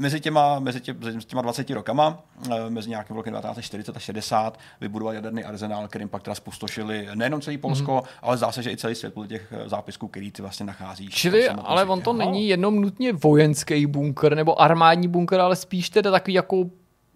mezi 0.00 0.20
těma, 0.20 0.58
mezi, 0.58 0.80
tě, 0.80 0.92
mezi 0.92 1.18
těma 1.18 1.42
20 1.42 1.70
rokama, 1.70 2.22
eh, 2.52 2.70
mezi 2.70 2.90
nějakým 2.90 3.16
rokem 3.16 3.34
1940 3.34 3.96
a 3.96 4.00
60, 4.00 4.58
vybudoval 4.80 5.14
jaderný 5.14 5.44
arzenál, 5.44 5.88
kterým 5.88 6.08
pak 6.08 6.22
teda 6.22 6.34
spustošili 6.34 7.08
nejenom 7.14 7.40
celý 7.40 7.58
Polsko, 7.58 7.92
mm-hmm. 7.92 8.18
ale 8.22 8.36
zdá 8.36 8.52
se, 8.52 8.62
že 8.62 8.70
i 8.70 8.76
celý 8.76 8.94
svět 8.94 9.14
podle 9.14 9.28
těch 9.28 9.52
eh, 9.52 9.68
zápisků, 9.68 10.08
který 10.08 10.30
ty 10.30 10.42
vlastně 10.42 10.66
nacházíš. 10.66 11.14
v 11.14 11.16
Čili, 11.16 11.48
ale 11.48 11.80
světě. 11.80 11.92
on 11.92 12.02
to 12.02 12.12
není 12.12 12.48
jenom 12.48 12.80
nutně 12.80 13.12
vojenský 13.12 13.86
bunkr 13.86 14.34
nebo 14.34 14.62
armádní 14.62 15.08
bunkr, 15.08 15.40
ale 15.40 15.56
spíš 15.56 15.90
teda 15.90 16.10
takový 16.10 16.34
jako 16.34 16.64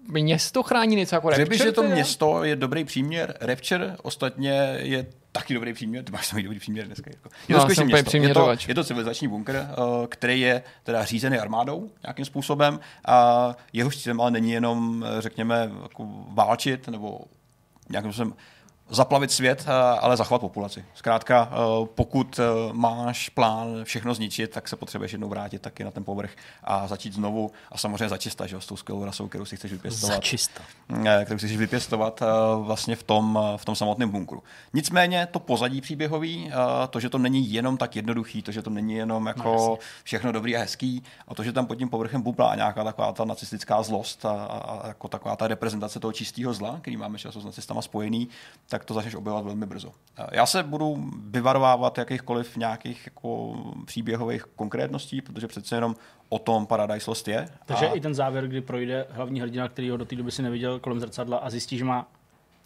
město 0.08 0.62
chrání 0.62 0.96
něco 0.96 1.14
jako 1.14 1.30
Řekl 1.30 1.50
bych, 1.50 1.62
že 1.62 1.72
to 1.72 1.82
město 1.82 2.44
je 2.44 2.56
dobrý 2.56 2.84
příměr. 2.84 3.34
Rapture 3.40 3.96
ostatně 4.02 4.78
je 4.80 5.06
taky 5.34 5.54
dobrý 5.54 5.72
příměr. 5.72 6.04
Ty 6.04 6.12
máš 6.12 6.26
samý 6.26 6.42
dobrý 6.42 6.58
příměr 6.58 6.86
dneska. 6.86 7.10
Jirko. 7.10 7.28
Je 7.28 7.32
No, 7.42 7.46
to 7.48 7.52
já 7.54 7.60
skutečně 7.60 7.84
město. 7.84 8.16
Je 8.16 8.34
to, 8.34 8.56
je 8.68 8.74
to 8.74 8.84
civilizační 8.84 9.28
bunkr, 9.28 9.56
eh, 9.56 9.72
který 10.08 10.40
je 10.40 10.62
teda 10.82 11.04
řízený 11.04 11.38
armádou 11.38 11.90
nějakým 12.02 12.24
způsobem. 12.24 12.80
A 13.06 13.50
jeho 13.72 13.90
cílem 13.90 14.20
ale 14.20 14.30
není 14.30 14.52
jenom, 14.52 15.04
eh, 15.06 15.22
řekněme, 15.22 15.70
jako 15.82 16.08
válčit 16.28 16.88
nebo 16.88 17.20
nějakým 17.90 18.12
způsobem 18.12 18.34
zaplavit 18.94 19.30
svět, 19.30 19.64
eh, 19.66 19.98
ale 19.98 20.16
zachovat 20.16 20.40
populaci. 20.40 20.84
Zkrátka, 20.94 21.48
eh, 21.52 21.56
pokud 21.94 22.38
eh, 22.38 22.42
máš 22.72 23.28
plán 23.28 23.84
všechno 23.84 24.14
zničit, 24.14 24.50
tak 24.50 24.68
se 24.68 24.76
potřebuješ 24.76 25.12
jednou 25.12 25.28
vrátit 25.28 25.62
taky 25.62 25.84
na 25.84 25.90
ten 25.90 26.04
povrch 26.04 26.30
a 26.64 26.86
začít 26.86 27.14
znovu 27.14 27.50
a 27.72 27.78
samozřejmě 27.78 28.08
začista, 28.08 28.46
že 28.46 28.60
s 28.60 28.66
tou 28.66 28.76
skvělou 28.76 29.04
rasou, 29.04 29.28
kterou 29.28 29.44
si 29.44 29.56
chceš 29.56 29.72
vypěstovat. 29.72 30.14
Začista. 30.14 30.60
Kterou 31.24 31.38
chceš 31.38 31.56
vypěstovat 31.56 32.22
vlastně 32.62 32.96
v 32.96 33.02
tom, 33.02 33.38
v 33.56 33.64
tom 33.64 33.76
samotném 33.76 34.10
bunkru. 34.10 34.42
Nicméně 34.72 35.28
to 35.30 35.40
pozadí 35.40 35.80
příběhový, 35.80 36.50
to, 36.90 37.00
že 37.00 37.10
to 37.10 37.18
není 37.18 37.52
jenom 37.52 37.76
tak 37.76 37.96
jednoduchý, 37.96 38.42
to, 38.42 38.52
že 38.52 38.62
to 38.62 38.70
není 38.70 38.94
jenom 38.94 39.26
jako 39.26 39.78
všechno 40.02 40.32
dobrý 40.32 40.56
a 40.56 40.60
hezký, 40.60 41.02
a 41.28 41.34
to, 41.34 41.42
že 41.42 41.52
tam 41.52 41.66
pod 41.66 41.74
tím 41.74 41.88
povrchem 41.88 42.22
bublá 42.22 42.54
nějaká 42.54 42.84
taková 42.84 43.12
ta 43.12 43.24
nacistická 43.24 43.82
zlost 43.82 44.24
a, 44.24 44.30
a, 44.30 44.58
a 44.58 44.88
jako 44.88 45.08
taková 45.08 45.36
ta 45.36 45.48
reprezentace 45.48 46.00
toho 46.00 46.12
čistého 46.12 46.54
zla, 46.54 46.78
který 46.80 46.96
máme 46.96 47.18
často 47.18 47.40
s 47.40 47.44
nacistama 47.44 47.82
spojený, 47.82 48.28
tak 48.68 48.83
tak 48.84 48.88
to 48.88 48.94
začneš 48.94 49.14
objevovat 49.14 49.44
velmi 49.44 49.66
brzo. 49.66 49.92
Já 50.32 50.46
se 50.46 50.62
budu 50.62 51.10
vyvarovávat 51.30 51.98
jakýchkoliv 51.98 52.56
nějakých 52.56 53.06
jako 53.06 53.54
příběhových 53.84 54.42
konkrétností, 54.42 55.20
protože 55.20 55.46
přece 55.46 55.76
jenom 55.76 55.96
o 56.28 56.38
tom 56.38 56.66
Paradise 56.66 57.10
Lost 57.10 57.28
je. 57.28 57.48
Takže 57.66 57.88
a... 57.88 57.94
i 57.94 58.00
ten 58.00 58.14
závěr, 58.14 58.48
kdy 58.48 58.60
projde 58.60 59.06
hlavní 59.10 59.40
hrdina, 59.40 59.68
který 59.68 59.90
ho 59.90 59.96
do 59.96 60.04
té 60.04 60.16
doby 60.16 60.30
si 60.30 60.42
neviděl 60.42 60.80
kolem 60.80 61.00
zrcadla 61.00 61.38
a 61.38 61.50
zjistí, 61.50 61.78
že 61.78 61.84
má 61.84 62.06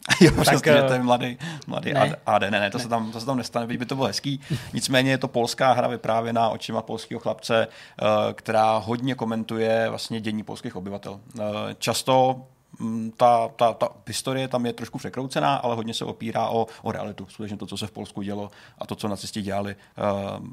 jo, 0.20 0.30
tak, 0.30 0.40
přesně, 0.40 0.72
že 0.72 0.82
to 0.82 0.92
je 0.92 1.02
mladý, 1.02 1.38
mladý 1.66 1.92
ne. 1.92 2.16
AD. 2.26 2.42
Ne, 2.42 2.50
ne, 2.50 2.70
to, 2.70 2.78
ne. 2.78 2.82
Se 2.82 2.88
tam, 2.88 3.12
to 3.12 3.20
se 3.20 3.26
tam 3.26 3.36
nestane, 3.36 3.66
byť 3.66 3.78
by 3.78 3.86
to 3.86 3.94
bylo 3.94 4.06
hezký. 4.06 4.40
Nicméně 4.72 5.10
je 5.10 5.18
to 5.18 5.28
polská 5.28 5.72
hra 5.72 5.88
vyprávěná 5.88 6.48
očima 6.48 6.82
polského 6.82 7.20
chlapce, 7.20 7.68
eh, 7.68 8.04
která 8.32 8.76
hodně 8.76 9.14
komentuje 9.14 9.86
vlastně 9.90 10.20
dění 10.20 10.42
polských 10.42 10.76
obyvatel. 10.76 11.20
Eh, 11.40 11.42
často 11.78 12.46
ta, 13.16 13.48
ta, 13.48 13.72
ta 13.72 13.88
historie 14.06 14.48
tam 14.48 14.66
je 14.66 14.72
trošku 14.72 14.98
překroucená, 14.98 15.56
ale 15.56 15.76
hodně 15.76 15.94
se 15.94 16.04
opírá 16.04 16.48
o, 16.48 16.66
o 16.82 16.92
realitu. 16.92 17.26
Skutečně 17.28 17.56
to, 17.56 17.66
co 17.66 17.76
se 17.76 17.86
v 17.86 17.90
Polsku 17.90 18.22
dělo 18.22 18.50
a 18.78 18.86
to, 18.86 18.94
co 18.94 19.08
nacisti 19.08 19.42
dělali 19.42 19.76
uh, 19.76 20.46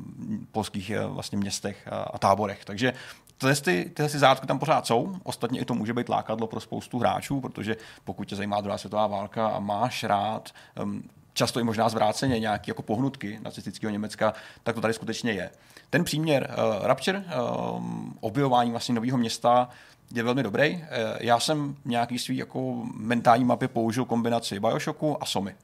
v 0.44 0.52
polských 0.52 0.92
uh, 1.06 1.14
vlastně 1.14 1.38
městech 1.38 1.88
a, 1.92 2.18
táborech. 2.20 2.66
Takže 2.66 2.94
Tyhle, 3.38 3.56
ty, 3.56 3.92
tyhle 3.94 4.10
ty 4.10 4.20
zárodky 4.20 4.48
tam 4.48 4.60
pořád 4.60 4.88
jsou, 4.88 5.16
ostatně 5.24 5.60
i 5.60 5.66
to 5.66 5.74
může 5.74 5.94
být 5.94 6.10
lákadlo 6.10 6.48
pro 6.48 6.60
spoustu 6.60 7.00
hráčů, 7.00 7.42
protože 7.42 7.78
pokud 8.04 8.28
tě 8.28 8.36
zajímá 8.36 8.62
druhá 8.62 8.78
světová 8.78 9.08
válka 9.08 9.48
a 9.48 9.60
máš 9.60 10.04
rád 10.04 10.50
um, 10.84 11.04
často 11.34 11.60
i 11.60 11.64
možná 11.64 11.90
zvráceně 11.90 12.40
nějaké 12.40 12.70
jako 12.70 12.82
pohnutky 12.82 13.40
nacistického 13.44 13.92
Německa, 13.92 14.34
tak 14.64 14.76
to 14.76 14.82
tady 14.82 14.94
skutečně 14.94 15.32
je. 15.32 15.50
Ten 15.90 16.04
příměr 16.04 16.56
uh, 16.58 16.88
Rapture, 16.88 17.24
um, 17.76 18.18
objevování 18.20 18.72
vlastně 18.72 18.96
nového 18.96 19.18
města, 19.18 19.70
je 20.14 20.24
velmi 20.24 20.44
dobrý. 20.44 20.76
Uh, 20.76 20.82
já 21.20 21.40
jsem 21.40 21.76
nějaký 21.86 22.20
svý 22.20 22.38
jako 22.38 22.86
mentální 22.96 23.46
mapě 23.46 23.68
použil 23.68 24.06
kombinaci 24.06 24.60
Bioshocku 24.60 25.24
a 25.24 25.26
Somy. 25.26 25.56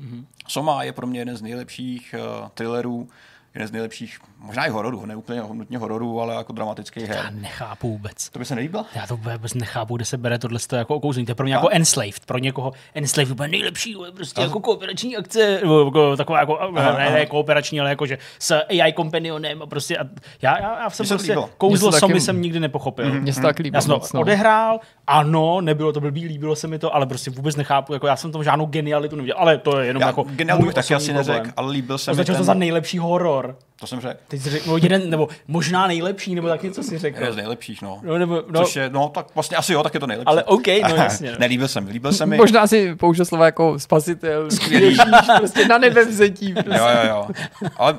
Mm-hmm. 0.00 0.24
Soma 0.48 0.82
je 0.82 0.92
pro 0.92 1.06
mě 1.06 1.20
jeden 1.20 1.36
z 1.36 1.42
nejlepších 1.42 2.14
uh, 2.18 2.48
thrillerů, 2.48 3.08
jeden 3.54 3.68
z 3.68 3.72
nejlepších, 3.72 4.18
možná 4.38 4.66
i 4.66 4.70
hororů, 4.70 5.06
ne 5.06 5.16
úplně 5.16 5.42
nutně 5.52 5.78
hororů, 5.78 6.20
ale 6.20 6.34
jako 6.34 6.52
dramatický 6.52 7.00
her. 7.00 7.16
Já 7.16 7.30
nechápu 7.30 7.90
vůbec. 7.90 8.28
To 8.28 8.38
by 8.38 8.44
se 8.44 8.54
nelíbilo? 8.54 8.86
Já 8.94 9.06
to 9.06 9.16
vůbec 9.16 9.54
nechápu, 9.54 9.96
kde 9.96 10.04
se 10.04 10.16
bere 10.16 10.38
tohle 10.38 10.58
jako 10.72 10.94
okouzení. 10.96 11.26
To 11.26 11.30
je 11.30 11.34
pro 11.34 11.44
mě 11.44 11.54
a? 11.54 11.58
jako 11.58 11.68
Enslaved. 11.68 12.26
Pro 12.26 12.38
někoho 12.38 12.72
Enslaved 12.94 13.32
úplně 13.32 13.48
nejlepší, 13.48 13.96
prostě 14.14 14.40
a? 14.40 14.44
jako 14.44 14.60
kooperační 14.60 15.16
akce, 15.16 15.40
jako, 15.62 16.16
taková 16.16 16.40
jako, 16.40 16.60
aha, 16.60 16.98
ne, 16.98 17.10
ne, 17.10 17.26
kooperační, 17.26 17.80
ale 17.80 17.90
jako, 17.90 18.06
že 18.06 18.18
s 18.38 18.54
AI 18.54 18.92
kompanionem 18.92 19.62
a 19.62 19.66
prostě 19.66 19.98
a 19.98 20.04
já, 20.42 20.58
já, 20.58 20.82
já 20.82 20.90
jsem 20.90 21.08
prostě 21.08 21.36
kouzlo 21.58 21.92
somy 21.92 22.12
taky... 22.12 22.20
jsem 22.20 22.42
nikdy 22.42 22.60
nepochopil. 22.60 23.12
Mm, 23.12 23.20
Mně 23.20 23.32
se 23.32 23.40
tak 23.40 23.58
líbilo. 23.58 23.76
Já 23.76 23.80
jsem 23.80 24.00
to 24.00 24.06
no. 24.14 24.20
odehrál, 24.20 24.80
ano, 25.10 25.60
nebylo 25.60 25.92
to 25.92 26.00
blbý, 26.00 26.24
líbilo 26.24 26.56
se 26.56 26.66
mi 26.68 26.78
to, 26.78 26.94
ale 26.94 27.06
prostě 27.06 27.30
vůbec 27.30 27.56
nechápu, 27.56 27.92
jako 27.92 28.06
já 28.06 28.16
jsem 28.16 28.32
tam 28.32 28.44
žádnou 28.44 28.66
genialitu 28.66 29.16
neviděl, 29.16 29.36
ale 29.38 29.58
to 29.58 29.78
je 29.78 29.86
jenom 29.86 30.00
já 30.00 30.06
jako 30.06 30.22
genialitu 30.22 30.66
bych 30.66 30.74
taky 30.74 30.94
asi 30.94 31.12
neřekl, 31.12 31.50
ale 31.56 31.72
líbil 31.72 31.98
se 31.98 32.14
mi 32.14 32.24
ten... 32.24 32.36
to 32.36 32.44
za 32.44 32.54
nejlepší 32.54 32.98
horor. 32.98 33.56
To 33.80 33.86
jsem 33.86 34.00
řekl. 34.00 34.20
Teď 34.28 34.42
jsi 34.42 34.50
řekl, 34.50 34.70
no, 34.70 34.76
jeden, 34.76 35.10
nebo 35.10 35.28
možná 35.48 35.86
nejlepší, 35.86 36.34
nebo 36.34 36.48
tak 36.48 36.62
něco 36.62 36.82
si 36.82 36.98
řekl. 36.98 37.24
Je 37.24 37.32
z 37.32 37.36
nejlepších, 37.36 37.82
no. 37.82 38.00
no, 38.02 38.18
nebo, 38.18 38.42
no. 38.50 38.64
Což 38.64 38.76
je, 38.76 38.90
no, 38.90 39.08
tak 39.08 39.26
vlastně 39.34 39.56
asi 39.56 39.72
jo, 39.72 39.82
tak 39.82 39.94
je 39.94 40.00
to 40.00 40.06
nejlepší. 40.06 40.26
Ale 40.26 40.44
OK, 40.44 40.66
no 40.66 40.94
jasně. 40.96 41.32
Nelíbil 41.38 41.68
jsem, 41.68 41.86
líbil 41.86 42.12
se 42.12 42.26
mi. 42.26 42.36
Možná 42.36 42.66
si 42.66 42.94
použil 42.94 43.24
slova 43.24 43.44
jako 43.44 43.78
spasitel, 43.78 44.50
skvělý, 44.50 44.96
prostě 45.38 45.68
na 45.68 45.78
nebe 45.78 46.04
vzetí. 46.04 46.52
Prostě. 46.52 46.78
Jo, 46.78 46.86
jo, 46.88 47.08
jo. 47.08 47.28
Ale 47.76 47.96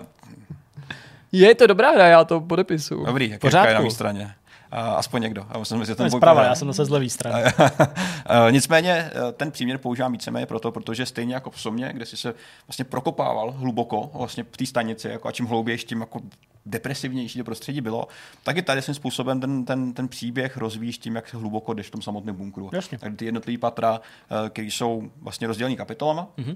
je 1.32 1.56
to 1.56 1.68
dobrá 1.68 1.92
hra, 1.92 2.08
já 2.08 2.24
to 2.24 2.42
podepisu. 2.42 3.06
Dobrý, 3.06 3.30
jak 3.30 3.44
je 3.44 3.74
na 3.74 3.82
mé 3.82 3.92
straně 3.92 4.36
aspoň 4.72 5.22
někdo. 5.22 5.48
Já 5.54 5.60
musím 5.60 5.86
že 5.86 5.96
ten 5.96 6.12
zprava, 6.12 6.44
já 6.44 6.56
jsem 6.56 6.68
zase 6.68 6.86
z 6.86 6.90
levý 6.90 7.10
strany. 7.10 7.44
Nicméně 8.52 8.92
eh, 8.92 9.32
ten 9.32 9.52
příměr 9.52 9.78
používám 9.78 10.12
víceméně 10.12 10.46
proto, 10.46 10.72
protože 10.72 11.06
stejně 11.06 11.34
jako 11.34 11.52
v 11.52 11.62
Somě, 11.62 11.92
kde 11.94 12.06
si 12.06 12.18
se 12.18 12.34
vlastně 12.68 12.86
prokopával 12.86 13.52
hluboko 13.52 14.12
vlastně 14.14 14.44
v 14.44 14.58
té 14.58 14.66
stanici, 14.66 15.08
jako 15.08 15.28
a 15.28 15.32
čím 15.32 15.46
hloubější, 15.46 15.86
tím 15.86 16.00
jako 16.00 16.20
depresivnější 16.66 17.40
to 17.40 17.46
prostředí 17.46 17.82
bylo, 17.82 18.08
tak 18.44 18.58
i 18.58 18.62
tady 18.62 18.82
svým 18.82 18.96
způsobem 18.96 19.40
ten, 19.40 19.66
ten, 19.66 19.94
ten 19.94 20.08
příběh 20.08 20.58
rozvíjíš 20.58 20.98
tím, 20.98 21.16
jak 21.16 21.34
hluboko 21.34 21.74
jdeš 21.74 21.88
v 21.88 21.92
tom 21.92 22.02
samotném 22.02 22.36
bunkru. 22.36 22.70
Jasně. 22.74 22.98
Tak 22.98 23.16
ty 23.16 23.26
jednotlivé 23.26 23.58
patra, 23.58 24.02
eh, 24.46 24.50
které 24.50 24.68
jsou 24.68 25.12
vlastně 25.22 25.48
rozdělené 25.48 25.76
kapitolama, 25.76 26.28
mm-hmm 26.38 26.56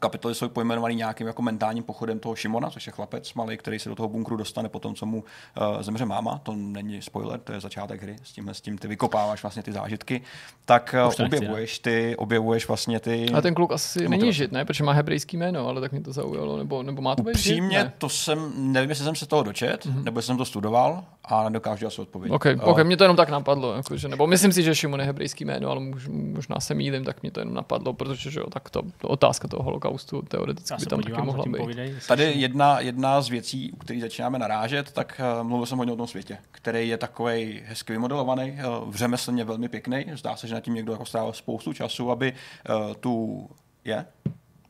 kapitoly 0.00 0.34
jsou 0.34 0.48
pojmenovaný 0.48 0.94
nějakým 0.94 1.26
jako 1.26 1.42
mentálním 1.42 1.82
pochodem 1.82 2.18
toho 2.18 2.36
Šimona, 2.36 2.70
což 2.70 2.86
je 2.86 2.92
chlapec 2.92 3.34
malý, 3.34 3.56
který 3.56 3.78
se 3.78 3.88
do 3.88 3.94
toho 3.94 4.08
bunkru 4.08 4.36
dostane 4.36 4.68
po 4.68 4.78
tom, 4.78 4.94
co 4.94 5.06
mu 5.06 5.16
uh, 5.16 5.82
zemře 5.82 6.06
máma. 6.06 6.40
To 6.42 6.52
není 6.56 7.02
spoiler, 7.02 7.40
to 7.40 7.52
je 7.52 7.60
začátek 7.60 8.02
hry. 8.02 8.16
S 8.22 8.32
tímhle 8.32 8.54
s 8.54 8.60
tím 8.60 8.78
ty 8.78 8.88
vykopáváš 8.88 9.42
vlastně 9.42 9.62
ty 9.62 9.72
zážitky. 9.72 10.22
Tak 10.64 10.94
uh, 11.06 11.26
objevuješ 11.26 11.78
ty, 11.78 12.16
objevuješ 12.16 12.68
vlastně 12.68 13.00
ty. 13.00 13.26
A 13.34 13.40
ten 13.40 13.54
kluk 13.54 13.72
asi 13.72 14.08
není 14.08 14.32
žid, 14.32 14.52
ne? 14.52 14.64
Protože 14.64 14.84
má 14.84 14.92
hebrejský 14.92 15.36
jméno, 15.36 15.68
ale 15.68 15.80
tak 15.80 15.92
mi 15.92 16.00
to 16.00 16.12
zaujalo. 16.12 16.58
Nebo, 16.58 16.82
nebo 16.82 17.02
má 17.02 17.16
to 17.16 17.22
být 17.22 17.30
Upřímně, 17.30 17.78
žid? 17.78 17.94
to 17.98 18.08
jsem, 18.08 18.52
nevím, 18.56 18.90
jestli 18.90 19.04
jsem 19.04 19.14
se 19.14 19.26
toho 19.26 19.42
dočet, 19.42 19.86
mm-hmm. 19.86 20.04
nebo 20.04 20.22
jsem 20.22 20.36
to 20.36 20.44
studoval 20.44 21.04
a 21.24 21.44
nedokážu 21.44 21.86
asi 21.86 22.00
odpovědět. 22.00 22.34
Okay, 22.34 22.54
uh, 22.54 22.68
okay, 22.68 22.84
mě 22.84 22.96
to 22.96 23.04
jenom 23.04 23.16
tak 23.16 23.30
napadlo. 23.30 23.74
Jakože, 23.74 24.08
nebo 24.08 24.26
myslím 24.26 24.52
si, 24.52 24.62
že 24.62 24.74
Šimon 24.74 25.00
je 25.00 25.06
hebrejský 25.06 25.44
jméno, 25.44 25.70
ale 25.70 25.80
možná 26.08 26.60
se 26.60 26.74
mýlím, 26.74 27.04
tak 27.04 27.22
mě 27.22 27.30
to 27.30 27.40
jenom 27.40 27.54
napadlo, 27.54 27.92
protože 27.92 28.30
že 28.30 28.40
jo, 28.40 28.46
tak 28.50 28.70
to, 28.70 28.82
to 28.98 29.08
otázka 29.08 29.48
toho 29.48 29.62
holokaustu 29.70 30.22
teoreticky 30.22 30.76
by 30.80 30.86
tam 30.86 31.02
taky 31.02 31.22
mohla 31.22 31.44
být. 31.44 31.56
Povídej, 31.56 31.94
Tady 32.08 32.32
jedna, 32.36 32.80
jedna 32.80 33.20
z 33.20 33.28
věcí, 33.28 33.72
u 33.72 33.76
které 33.76 34.00
začínáme 34.00 34.38
narážet, 34.38 34.92
tak 34.92 35.20
uh, 35.40 35.46
mluvil 35.46 35.66
jsem 35.66 35.78
hodně 35.78 35.92
o 35.92 35.96
tom 35.96 36.06
světě, 36.06 36.38
který 36.50 36.88
je 36.88 36.96
takový 36.98 37.62
hezky 37.64 37.92
vymodelovaný, 37.92 38.52
uh, 38.52 38.90
v 38.90 38.96
řemeslně 38.96 39.44
velmi 39.44 39.68
pěkný. 39.68 40.06
Zdá 40.14 40.36
se, 40.36 40.48
že 40.48 40.54
na 40.54 40.60
tím 40.60 40.74
někdo 40.74 40.92
jako 40.92 41.04
strávil 41.04 41.32
spoustu 41.32 41.72
času, 41.72 42.10
aby 42.10 42.32
uh, 42.32 42.94
tu 42.94 43.48
je. 43.84 44.06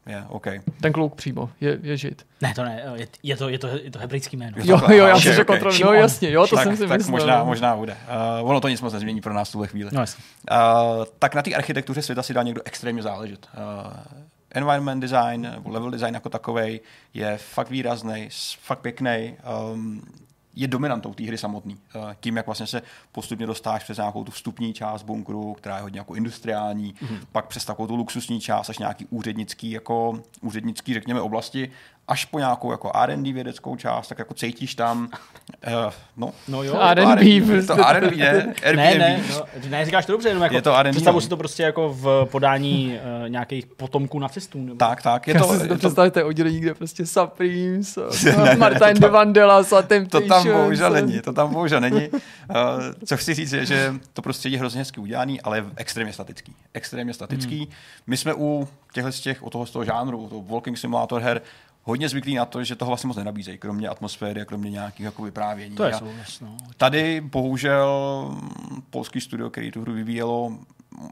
Je, 0.06 0.24
okay. 0.28 0.60
Ten 0.80 0.92
kluk 0.92 1.14
přímo, 1.14 1.50
je, 1.60 1.78
je 1.82 1.96
žid. 1.96 2.26
Ne, 2.40 2.52
to 2.54 2.64
ne, 2.64 2.82
je, 2.96 3.08
je, 3.22 3.36
to, 3.36 3.48
je, 3.48 3.58
to, 3.58 3.66
je 3.66 3.90
to 3.90 3.98
hebrejský 3.98 4.36
jméno. 4.36 4.56
Jo, 4.64 4.80
jo, 4.88 5.06
já 5.06 5.20
si 5.20 5.32
řekl 5.32 5.52
okay. 5.52 5.80
no 5.84 5.92
jasně, 5.92 6.30
jo, 6.30 6.46
to 6.46 6.56
tak, 6.56 6.64
jsem 6.64 6.76
si 6.76 6.86
tak 6.86 6.98
myslel. 6.98 7.10
možná, 7.10 7.44
možná 7.44 7.76
bude. 7.76 7.96
Uh, 8.40 8.50
ono 8.50 8.60
to 8.60 8.68
nic 8.68 8.80
moc 8.80 8.92
nezmění 8.92 9.20
pro 9.20 9.34
nás 9.34 9.48
v 9.48 9.52
tuhle 9.52 9.66
chvíli. 9.66 9.90
No, 9.92 10.00
uh, 10.00 10.06
tak 11.18 11.34
na 11.34 11.42
té 11.42 11.54
architektuře 11.54 12.02
světa 12.02 12.22
si 12.22 12.34
dá 12.34 12.42
někdo 12.42 12.62
extrémně 12.64 13.02
záležet. 13.02 13.48
Uh, 13.56 13.92
environment 14.50 15.00
design 15.02 15.40
nebo 15.40 15.70
level 15.70 15.90
design 15.90 16.14
jako 16.14 16.28
takový 16.28 16.80
je 17.14 17.38
fakt 17.38 17.70
výrazný, 17.70 18.28
fakt 18.60 18.80
pěkný. 18.80 19.36
Um, 19.72 20.02
je 20.54 20.68
dominantou 20.68 21.14
té 21.14 21.24
hry 21.24 21.38
samotný. 21.38 21.74
Uh, 21.74 22.02
tím, 22.20 22.36
jak 22.36 22.46
vlastně 22.46 22.66
se 22.66 22.82
postupně 23.12 23.46
dostáš 23.46 23.84
přes 23.84 23.96
nějakou 23.96 24.24
tu 24.24 24.32
vstupní 24.32 24.72
část 24.72 25.02
bunkru, 25.02 25.54
která 25.54 25.76
je 25.76 25.82
hodně 25.82 26.00
jako 26.00 26.14
industriální, 26.14 26.94
mm-hmm. 26.94 27.20
pak 27.32 27.46
přes 27.46 27.64
takovou 27.64 27.86
tu 27.86 27.96
luxusní 27.96 28.40
část 28.40 28.70
až 28.70 28.78
nějaký 28.78 29.06
úřednický, 29.10 29.70
jako 29.70 30.22
úřednický, 30.40 30.94
řekněme, 30.94 31.20
oblasti 31.20 31.70
až 32.10 32.24
po 32.24 32.38
nějakou 32.38 32.70
jako 32.70 32.90
R&D 32.94 33.32
vědeckou 33.32 33.76
část, 33.76 34.08
tak 34.08 34.18
jako 34.18 34.34
cítíš 34.34 34.74
tam, 34.74 35.08
uh, 35.66 35.92
no, 36.16 36.32
no 36.48 36.62
jo, 36.62 36.80
R&D, 36.80 37.40
prostě. 37.40 37.66
to 37.66 37.88
R&D, 37.88 38.16
ne, 38.16 38.54
ne, 38.76 38.94
ne, 38.98 39.20
no, 39.30 39.42
ne, 39.68 39.84
říkáš 39.84 40.06
to 40.06 40.12
dobře, 40.12 40.28
jenom 40.28 40.42
jako 40.42 40.54
je 40.54 40.62
to 40.62 40.76
R&D, 40.76 40.90
představu 40.90 41.16
no. 41.16 41.20
si 41.20 41.28
to 41.28 41.36
prostě 41.36 41.62
jako 41.62 41.88
v 41.88 42.28
podání 42.30 42.98
uh, 43.22 43.28
nějakých 43.28 43.66
potomků 43.66 44.18
nacistů. 44.18 44.58
Nebo? 44.58 44.76
Tak, 44.76 45.02
tak, 45.02 45.28
je 45.28 45.34
to, 45.34 45.52
Já 45.52 45.60
si 45.60 45.68
to 45.68 45.74
představit, 45.74 46.16
oddělení, 46.16 46.60
kde 46.60 46.74
prostě 46.74 47.06
Supremes, 47.06 47.98
Martin 48.58 49.00
de 49.00 49.08
Vandelas 49.08 49.72
a 49.72 49.82
ten 49.82 50.06
To 50.06 50.20
tam 50.20 50.52
bohužel 50.52 50.90
není, 50.90 51.20
to 51.20 51.32
tam 51.32 51.52
bohužel 51.52 51.80
není. 51.80 52.08
Uh, 52.08 52.16
co 53.06 53.16
chci 53.16 53.34
říct 53.34 53.52
je, 53.52 53.66
že 53.66 53.94
to 54.12 54.22
prostředí 54.22 54.52
je 54.52 54.58
hrozně 54.58 54.78
hezky 54.78 55.00
udělané, 55.00 55.36
ale 55.44 55.58
je 55.58 55.64
extrémně 55.76 56.12
statický. 56.12 56.54
Extrémně 56.74 57.14
statický. 57.14 57.56
Hmm. 57.56 57.66
My 58.06 58.16
jsme 58.16 58.34
u 58.34 58.68
těchto 58.92 59.12
z 59.12 59.20
těch, 59.20 59.42
u 59.42 59.50
toho 59.50 59.66
z 59.66 59.70
toho 59.70 59.84
žánru, 59.84 60.28
toho 60.28 60.42
Walking 60.42 60.78
Simulator 60.78 61.22
her, 61.22 61.42
hodně 61.82 62.08
zvyklí 62.08 62.34
na 62.34 62.44
to, 62.44 62.64
že 62.64 62.76
toho 62.76 62.88
vlastně 62.88 63.08
moc 63.08 63.16
nenabízejí, 63.16 63.58
kromě 63.58 63.88
atmosféry 63.88 64.40
a 64.40 64.44
kromě 64.44 64.70
nějakých 64.70 65.04
jako 65.04 65.22
vyprávění. 65.22 65.76
To 65.76 65.84
je 65.84 65.94
souhlas, 65.94 66.40
no. 66.40 66.56
Tady 66.76 67.20
bohužel 67.20 67.90
polský 68.90 69.20
studio, 69.20 69.50
který 69.50 69.70
tu 69.70 69.80
hru 69.80 69.92
vyvíjelo, 69.92 70.52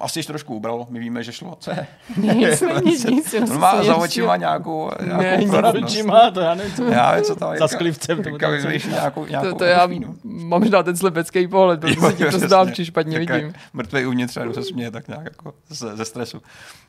asi 0.00 0.18
ještě 0.18 0.32
trošku 0.32 0.54
ubral. 0.54 0.86
My 0.90 0.98
víme, 0.98 1.22
že 1.22 1.32
šlo 1.32 1.56
co 1.60 1.70
Nic, 2.16 2.62
nic, 2.84 3.04
nic. 3.04 3.34
On 3.34 3.58
má 3.58 3.84
za 3.84 3.96
očima 3.96 4.36
nějakou, 4.36 4.90
nějakou 5.06 5.22
ne, 5.22 5.62
za 5.62 5.74
očima, 5.74 6.30
to 6.30 6.40
já 6.40 6.54
nevím, 6.54 6.74
co, 6.74 6.84
já 6.84 7.10
nevím, 7.10 7.24
co 7.24 7.36
tam 7.36 7.52
je. 7.52 7.58
Za 7.58 7.68
sklivcem. 7.68 8.22
To, 8.22 8.30
nějakou, 8.30 9.26
nějakou 9.26 9.50
to, 9.50 9.54
to 9.54 9.64
já 9.64 9.86
mám 10.24 10.60
možná 10.60 10.82
ten 10.82 10.96
slepecký 10.96 11.48
pohled, 11.48 11.80
protože 11.80 12.00
se 12.00 12.12
ti 12.12 12.24
to 12.24 12.38
zdám, 12.38 12.72
či 12.72 12.84
špatně 12.84 13.18
vidím. 13.18 13.52
Mrtvý 13.72 14.06
uvnitř, 14.06 14.36
a 14.36 14.52
se 14.52 14.62
směje 14.62 14.90
tak 14.90 15.08
nějak 15.08 15.24
jako 15.24 15.54
ze, 15.68 15.96
ze 15.96 16.04
stresu. 16.04 16.42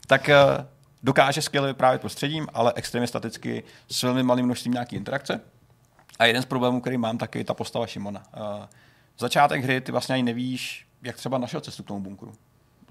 Tak 0.08 0.30
uh, 0.30 0.66
dokáže 1.04 1.42
skvěle 1.42 1.68
vyprávět 1.68 2.02
prostředím, 2.02 2.48
ale 2.54 2.74
extrémně 2.76 3.08
staticky 3.08 3.64
s 3.88 4.04
velmi 4.04 4.24
malým 4.24 4.46
množstvím 4.46 4.74
nějaký 4.74 4.96
interakce. 4.96 5.42
A 6.20 6.26
jeden 6.26 6.42
z 6.42 6.46
problémů, 6.46 6.82
který 6.82 6.98
mám, 6.98 7.18
taky 7.18 7.40
je 7.40 7.46
ta 7.46 7.54
postava 7.54 7.88
Šimona. 7.88 8.24
Uh, 8.38 8.66
začátek 9.20 9.64
hry 9.64 9.82
ty 9.82 9.92
vlastně 9.92 10.14
ani 10.14 10.24
nevíš, 10.24 10.88
jak 11.02 11.16
třeba 11.16 11.38
našel 11.38 11.62
cestu 11.62 11.84
k 11.84 11.88
tomu 11.88 12.00
bunkru. 12.00 12.34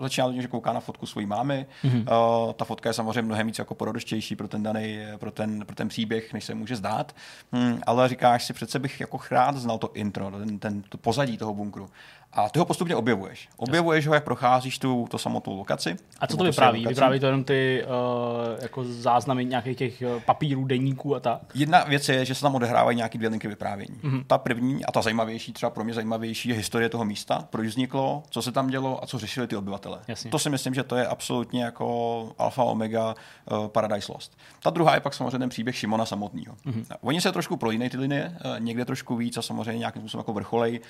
Začíná 0.00 0.32
tím, 0.32 0.42
že 0.42 0.48
kouká 0.48 0.72
na 0.72 0.80
fotku 0.80 1.06
svojí 1.06 1.26
mámy. 1.26 1.66
Mm-hmm. 1.84 1.98
Uh, 2.46 2.52
ta 2.52 2.64
fotka 2.64 2.88
je 2.88 2.92
samozřejmě 2.92 3.22
mnohem 3.22 3.46
víc 3.46 3.58
jako 3.58 3.74
porodičtější 3.74 4.36
pro 4.36 4.48
ten 4.48 4.62
daný, 4.62 4.98
pro 5.16 5.30
ten, 5.30 5.66
pro 5.66 5.76
ten 5.76 5.88
příběh, 5.88 6.32
než 6.32 6.44
se 6.44 6.54
může 6.54 6.76
zdát. 6.76 7.16
Hmm, 7.52 7.80
ale 7.86 8.08
říkáš 8.08 8.44
si, 8.44 8.52
přece 8.52 8.78
bych 8.78 9.00
jako 9.00 9.20
rád 9.30 9.56
znal 9.56 9.78
to 9.78 9.90
intro, 9.94 10.30
ten, 10.30 10.58
ten, 10.58 10.82
to 10.82 10.98
pozadí 10.98 11.38
toho 11.38 11.54
bunkru. 11.54 11.90
A 12.32 12.48
ty 12.48 12.58
ho 12.58 12.64
postupně 12.64 12.96
objevuješ. 12.96 13.48
Objevuješ 13.56 14.06
ho, 14.06 14.14
jak 14.14 14.24
procházíš 14.24 14.78
tu 14.78 15.06
to 15.10 15.18
samotnou 15.18 15.56
lokaci. 15.56 15.96
A 16.20 16.26
co 16.26 16.36
to 16.36 16.44
vypráví? 16.44 16.78
lokaci. 16.78 16.94
Vypráví 16.94 17.20
to 17.20 17.26
jenom 17.26 17.44
ty 17.44 17.84
uh, 17.84 18.62
jako 18.62 18.84
záznamy 18.84 19.44
nějakých 19.44 19.76
těch 19.76 20.02
eh, 20.02 20.20
papírů, 20.26 20.64
deníků 20.64 21.16
a 21.16 21.20
tak? 21.20 21.40
Jedna 21.54 21.84
věc 21.84 22.08
je, 22.08 22.24
že 22.24 22.34
se 22.34 22.42
tam 22.42 22.54
odehrávají 22.54 22.96
nějaké 22.96 23.18
dvě 23.18 23.30
linky 23.30 23.48
vyprávění. 23.48 23.96
Mhm. 24.02 24.18
Mm-hmm. 24.18 24.24
Ta 24.26 24.38
první 24.38 24.84
a 24.84 24.92
ta 24.92 25.02
zajímavější, 25.02 25.52
třeba 25.52 25.70
pro 25.70 25.84
mě 25.84 25.94
zajímavější, 25.94 26.48
je 26.48 26.54
historie 26.54 26.88
toho 26.88 27.04
místa, 27.04 27.44
proč 27.50 27.66
vzniklo, 27.66 28.22
co 28.30 28.42
se 28.42 28.52
tam 28.52 28.66
dělo 28.66 29.04
a 29.04 29.06
co 29.06 29.18
řešili 29.18 29.46
ty 29.46 29.56
obyvatele. 29.56 29.98
Jasně. 30.08 30.30
To 30.30 30.38
si 30.38 30.50
myslím, 30.50 30.74
že 30.74 30.82
to 30.82 30.96
je 30.96 31.06
absolutně 31.06 31.64
jako 31.64 32.32
alfa 32.38 32.62
omega 32.62 33.14
uh, 33.50 33.68
Paradise 33.68 34.12
Lost. 34.12 34.38
Ta 34.62 34.70
druhá 34.70 34.94
je 34.94 35.00
pak 35.00 35.14
samozřejmě 35.14 35.38
ten 35.38 35.48
příběh 35.48 35.76
Šimona 35.76 36.06
samotného. 36.06 36.56
Mhm. 36.64 36.80
Mm-hmm. 36.80 36.96
Oni 37.00 37.20
se 37.20 37.32
trošku 37.32 37.56
prolínají 37.56 37.90
ty 37.90 37.96
linie, 37.96 38.36
uh, 38.44 38.60
někde 38.60 38.84
trošku 38.84 39.16
víc 39.16 39.36
a 39.36 39.42
samozřejmě 39.42 39.78
nějakým 39.78 40.02
způsobem 40.02 40.20
jako 40.20 40.32
vrcholej 40.32 40.80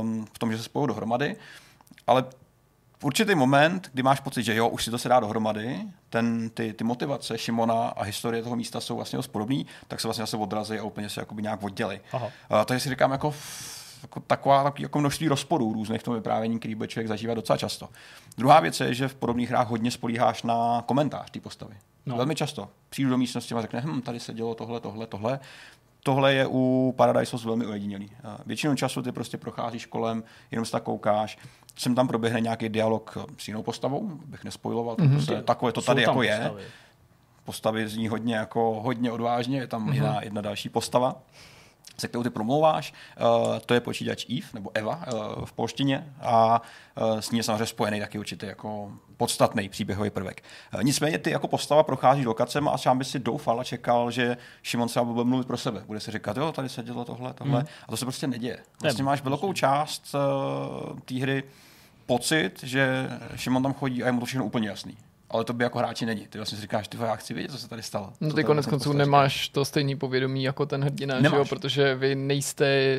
um, 0.00 0.26
v 0.32 0.38
tom, 0.38 0.52
že 0.52 0.58
se 0.58 0.67
spojují 0.68 0.88
dohromady, 0.88 1.36
ale 2.06 2.24
v 2.98 3.04
určitý 3.04 3.34
moment, 3.34 3.90
kdy 3.92 4.02
máš 4.02 4.20
pocit, 4.20 4.42
že 4.42 4.54
jo, 4.54 4.68
už 4.68 4.84
si 4.84 4.90
to 4.90 4.98
se 4.98 5.08
dá 5.08 5.20
dohromady, 5.20 5.80
ten, 6.10 6.50
ty, 6.50 6.72
ty 6.72 6.84
motivace 6.84 7.38
Šimona 7.38 7.88
a 7.88 8.02
historie 8.02 8.42
toho 8.42 8.56
místa 8.56 8.80
jsou 8.80 8.96
vlastně 8.96 9.16
dost 9.16 9.28
podobný, 9.28 9.66
tak 9.88 10.00
se 10.00 10.08
vlastně 10.08 10.22
zase 10.22 10.36
odrazí 10.36 10.78
a 10.78 10.82
úplně 10.82 11.08
se 11.08 11.20
jakoby 11.20 11.42
nějak 11.42 11.62
oddělí. 11.62 12.00
Uh, 12.14 12.20
takže 12.64 12.80
si 12.80 12.88
říkám, 12.88 13.12
jako, 13.12 13.34
jako 14.02 14.20
taková 14.20 14.64
takový, 14.64 14.82
jako 14.82 14.98
množství 14.98 15.28
rozporů 15.28 15.72
různých 15.72 16.00
v 16.00 16.04
tom 16.04 16.14
vyprávění, 16.14 16.58
který 16.58 16.74
bude 16.74 16.88
člověk 16.88 17.08
zažívat 17.08 17.34
docela 17.34 17.56
často. 17.56 17.88
Druhá 18.38 18.60
věc 18.60 18.80
je, 18.80 18.94
že 18.94 19.08
v 19.08 19.14
podobných 19.14 19.50
hrách 19.50 19.68
hodně 19.68 19.90
spolíháš 19.90 20.42
na 20.42 20.82
komentář 20.86 21.30
té 21.30 21.40
postavy. 21.40 21.74
No. 22.06 22.16
Velmi 22.16 22.34
často. 22.34 22.68
Přijdu 22.90 23.10
do 23.10 23.18
místnosti 23.18 23.54
a 23.54 23.62
řekne, 23.62 23.82
hm, 23.84 24.00
tady 24.00 24.20
se 24.20 24.34
dělo 24.34 24.54
tohle, 24.54 24.80
tohle, 24.80 25.06
tohle. 25.06 25.40
Tohle 26.02 26.34
je 26.34 26.46
u 26.50 26.94
Paradise 26.96 27.36
Lost 27.36 27.44
velmi 27.44 27.66
ojedinělý. 27.66 28.10
Většinou 28.46 28.74
času 28.74 29.02
ty 29.02 29.12
prostě 29.12 29.38
procházíš 29.38 29.86
kolem, 29.86 30.24
jenom 30.50 30.64
se 30.64 30.72
tak 30.72 30.82
koukáš, 30.82 31.38
sem 31.76 31.94
tam 31.94 32.08
proběhne 32.08 32.40
nějaký 32.40 32.68
dialog 32.68 33.18
s 33.38 33.48
jinou 33.48 33.62
postavou, 33.62 34.10
bych 34.26 34.44
nespojiloval, 34.44 34.96
mm-hmm. 34.96 35.08
to 35.08 35.12
prostě, 35.12 35.42
takové 35.42 35.72
to 35.72 35.82
tady 35.82 36.04
tam 36.04 36.10
jako 36.12 36.22
je. 36.22 36.38
postavy. 36.38 36.62
Postavy 37.44 37.88
zní 37.88 38.08
hodně, 38.08 38.34
jako, 38.34 38.80
hodně 38.82 39.12
odvážně, 39.12 39.58
je 39.58 39.66
tam 39.66 39.82
Mhm. 39.82 39.90
mm-hmm. 39.90 39.94
jedna, 39.94 40.22
jedna 40.22 40.40
další 40.40 40.68
postava 40.68 41.16
se 42.00 42.08
kterou 42.08 42.22
ty 42.22 42.30
promlouváš, 42.30 42.94
uh, 43.20 43.58
to 43.66 43.74
je 43.74 43.80
počítač 43.80 44.26
Eve, 44.28 44.46
nebo 44.54 44.70
Eva 44.74 45.04
uh, 45.12 45.44
v 45.44 45.52
polštině 45.52 46.14
a 46.20 46.62
uh, 47.00 47.18
s 47.18 47.30
ní 47.30 47.38
je 47.38 47.42
samozřejmě 47.42 47.66
spojený 47.66 48.00
taky 48.00 48.18
určitě 48.18 48.46
jako 48.46 48.92
podstatný 49.16 49.68
příběhový 49.68 50.10
prvek. 50.10 50.42
Nicméně 50.82 51.18
ty 51.18 51.30
jako 51.30 51.48
postava 51.48 51.82
procházíš 51.82 52.26
lokacem 52.26 52.68
a 52.68 52.78
sám 52.78 52.98
by 52.98 53.04
si 53.04 53.18
doufal 53.18 53.60
a 53.60 53.64
čekal, 53.64 54.10
že 54.10 54.36
Šimon 54.62 54.88
se 54.88 55.00
bude 55.00 55.24
mluvit 55.24 55.46
pro 55.46 55.56
sebe. 55.56 55.82
Bude 55.86 56.00
si 56.00 56.10
říkat, 56.10 56.36
jo, 56.36 56.52
tady 56.52 56.68
se 56.68 56.82
dělo 56.82 57.04
tohle, 57.04 57.34
tohle. 57.34 57.60
Mm. 57.60 57.66
A 57.88 57.90
to 57.90 57.96
se 57.96 58.04
prostě 58.04 58.26
neděje. 58.26 58.58
Vlastně 58.82 59.04
máš 59.04 59.22
velkou 59.22 59.52
část 59.52 60.14
té 61.04 61.14
hry 61.14 61.44
pocit, 62.06 62.62
že 62.62 63.08
Šimon 63.36 63.62
tam 63.62 63.74
chodí 63.74 64.02
a 64.02 64.06
je 64.06 64.12
mu 64.12 64.20
to 64.20 64.26
všechno 64.26 64.44
úplně 64.44 64.68
jasný. 64.68 64.96
Ale 65.30 65.44
to 65.44 65.52
by 65.52 65.64
jako 65.64 65.78
hráči 65.78 66.06
není. 66.06 66.26
Ty 66.30 66.38
vlastně 66.38 66.56
si 66.56 66.62
říkáš, 66.62 66.88
ty 66.88 66.96
já 67.00 67.16
chci 67.16 67.34
vědět, 67.34 67.50
co 67.52 67.58
se 67.58 67.68
tady 67.68 67.82
stalo. 67.82 68.12
No 68.20 68.32
ty 68.32 68.44
konec 68.44 68.64
ten 68.66 68.70
konců 68.70 68.88
říká. 68.92 68.98
nemáš 68.98 69.48
to 69.48 69.64
stejný 69.64 69.96
povědomí 69.96 70.42
jako 70.44 70.66
ten 70.66 70.82
hrdina, 70.84 71.20
že 71.20 71.26
jo? 71.36 71.44
Protože 71.48 71.94
vy 71.94 72.14
nejste 72.14 72.96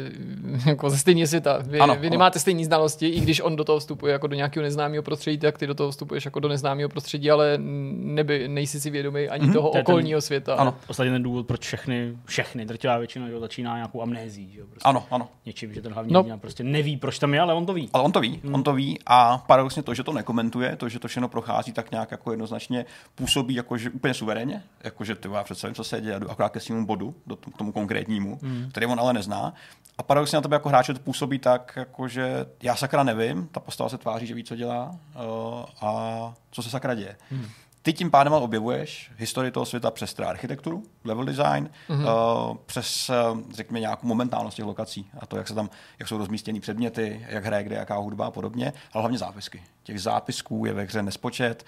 jako 0.65 0.89
ze 0.89 0.97
stejného 0.97 1.27
světa. 1.27 1.57
Vy, 1.61 1.79
Ano, 1.79 1.93
vy 1.95 2.07
ano. 2.07 2.09
nemáte 2.09 2.39
stejné 2.39 2.65
znalosti, 2.65 3.07
i 3.07 3.19
když 3.19 3.41
on 3.41 3.55
do 3.55 3.63
toho 3.63 3.79
vstupuje 3.79 4.13
jako 4.13 4.27
do 4.27 4.35
nějakého 4.35 4.63
neznámého 4.63 5.03
prostředí, 5.03 5.37
tak 5.37 5.57
ty 5.57 5.67
do 5.67 5.75
toho 5.75 5.91
vstupuješ 5.91 6.25
jako 6.25 6.39
do 6.39 6.47
neznámého 6.47 6.89
prostředí, 6.89 7.31
ale 7.31 7.53
neby, 7.57 8.47
nejsi 8.47 8.79
si 8.79 8.89
vědomý 8.89 9.27
ani 9.29 9.43
Mhm, 9.43 9.53
toho 9.53 9.69
to 9.69 9.77
je 9.77 9.83
ten- 9.83 9.93
okolního 9.93 10.21
světa. 10.21 10.55
Ano. 10.55 10.75
Ostatně 10.87 11.11
ten 11.11 11.23
důvod, 11.23 11.47
proč 11.47 11.61
všechny, 11.61 12.17
všechny, 12.25 12.65
drtivá 12.65 12.97
většina 12.97 13.27
jo, 13.27 13.39
začíná 13.39 13.75
nějakou 13.75 14.01
amnézí. 14.01 14.51
Že 14.53 14.59
jo, 14.59 14.65
prostě 14.69 14.89
Ano, 14.89 15.05
ano. 15.11 15.27
Něčím, 15.45 15.73
že 15.73 15.81
ten 15.81 15.93
hlavní 15.93 16.13
No. 16.13 16.19
hrdina 16.19 16.37
prostě 16.37 16.63
neví, 16.63 16.97
proč 16.97 17.19
tam 17.19 17.33
je, 17.33 17.39
ale 17.39 17.53
on 17.53 17.65
to 17.65 17.73
ví. 17.73 17.89
Ale 17.93 18.03
on 18.03 18.11
to 18.11 18.19
ví, 18.19 18.39
hmm. 18.43 18.53
on 18.55 18.63
to 18.63 18.73
ví 18.73 18.99
a 19.05 19.37
paradoxně 19.37 19.83
to, 19.83 19.93
že 19.93 20.03
to 20.03 20.13
nekomentuje, 20.13 20.75
to, 20.75 20.89
že 20.89 20.99
to 20.99 21.07
všechno 21.07 21.27
prochází 21.27 21.71
tak 21.73 21.91
nějak 21.91 22.11
jako 22.19 22.31
jednoznačně 22.31 22.85
působí 23.15 23.55
jako, 23.55 23.77
že 23.77 23.89
úplně 23.89 24.13
suverénně, 24.13 24.63
jako 24.83 25.03
že 25.03 25.15
ty 25.15 25.29
já 25.33 25.43
přece 25.43 25.67
vím, 25.67 25.75
co 25.75 25.83
se 25.83 26.01
děje, 26.01 26.19
jdu 26.19 26.31
akorát 26.31 26.49
ke 26.49 26.59
svému 26.59 26.85
bodu, 26.85 27.15
do 27.27 27.35
k 27.35 27.57
tomu 27.57 27.71
konkrétnímu, 27.71 28.39
hmm. 28.43 28.69
který 28.71 28.85
on 28.85 28.99
ale 28.99 29.13
nezná. 29.13 29.53
A 29.97 30.03
paradoxně 30.03 30.35
na 30.35 30.41
tebe 30.41 30.55
jako 30.55 30.69
hráče 30.69 30.93
to 30.93 30.99
působí 30.99 31.39
tak, 31.39 31.73
jako 31.75 32.07
že 32.07 32.45
já 32.63 32.75
sakra 32.75 33.03
nevím, 33.03 33.47
ta 33.51 33.59
postava 33.59 33.89
se 33.89 33.97
tváří, 33.97 34.27
že 34.27 34.33
ví, 34.33 34.43
co 34.43 34.55
dělá 34.55 34.95
uh, 35.15 35.65
a 35.81 36.33
co 36.51 36.63
se 36.63 36.69
sakra 36.69 36.95
děje. 36.95 37.17
Hmm. 37.31 37.45
Ty 37.81 37.93
tím 37.93 38.11
pádem 38.11 38.33
objevuješ 38.33 39.11
historii 39.17 39.51
toho 39.51 39.65
světa 39.65 39.91
přes 39.91 40.13
teda 40.13 40.29
architekturu, 40.29 40.83
level 41.03 41.25
design, 41.25 41.69
mm-hmm. 41.89 42.49
uh, 42.49 42.57
přes, 42.65 43.09
uh, 43.09 43.39
řekněme, 43.53 43.79
nějakou 43.79 44.07
momentálnost 44.07 44.57
těch 44.57 44.65
lokací 44.65 45.09
a 45.19 45.25
to, 45.25 45.37
jak, 45.37 45.47
se 45.47 45.53
tam, 45.53 45.69
jak 45.99 46.07
jsou 46.07 46.17
rozmístěny 46.17 46.59
předměty, 46.59 47.25
jak 47.29 47.45
hraje 47.45 47.63
kde, 47.63 47.75
jaká 47.75 47.95
hudba 47.95 48.25
a 48.25 48.31
podobně, 48.31 48.73
ale 48.93 49.01
hlavně 49.01 49.17
zápisky. 49.17 49.63
Těch 49.83 50.01
zápisků 50.01 50.65
je 50.65 50.73
ve 50.73 50.83
hře 50.83 51.03
nespočet, 51.03 51.65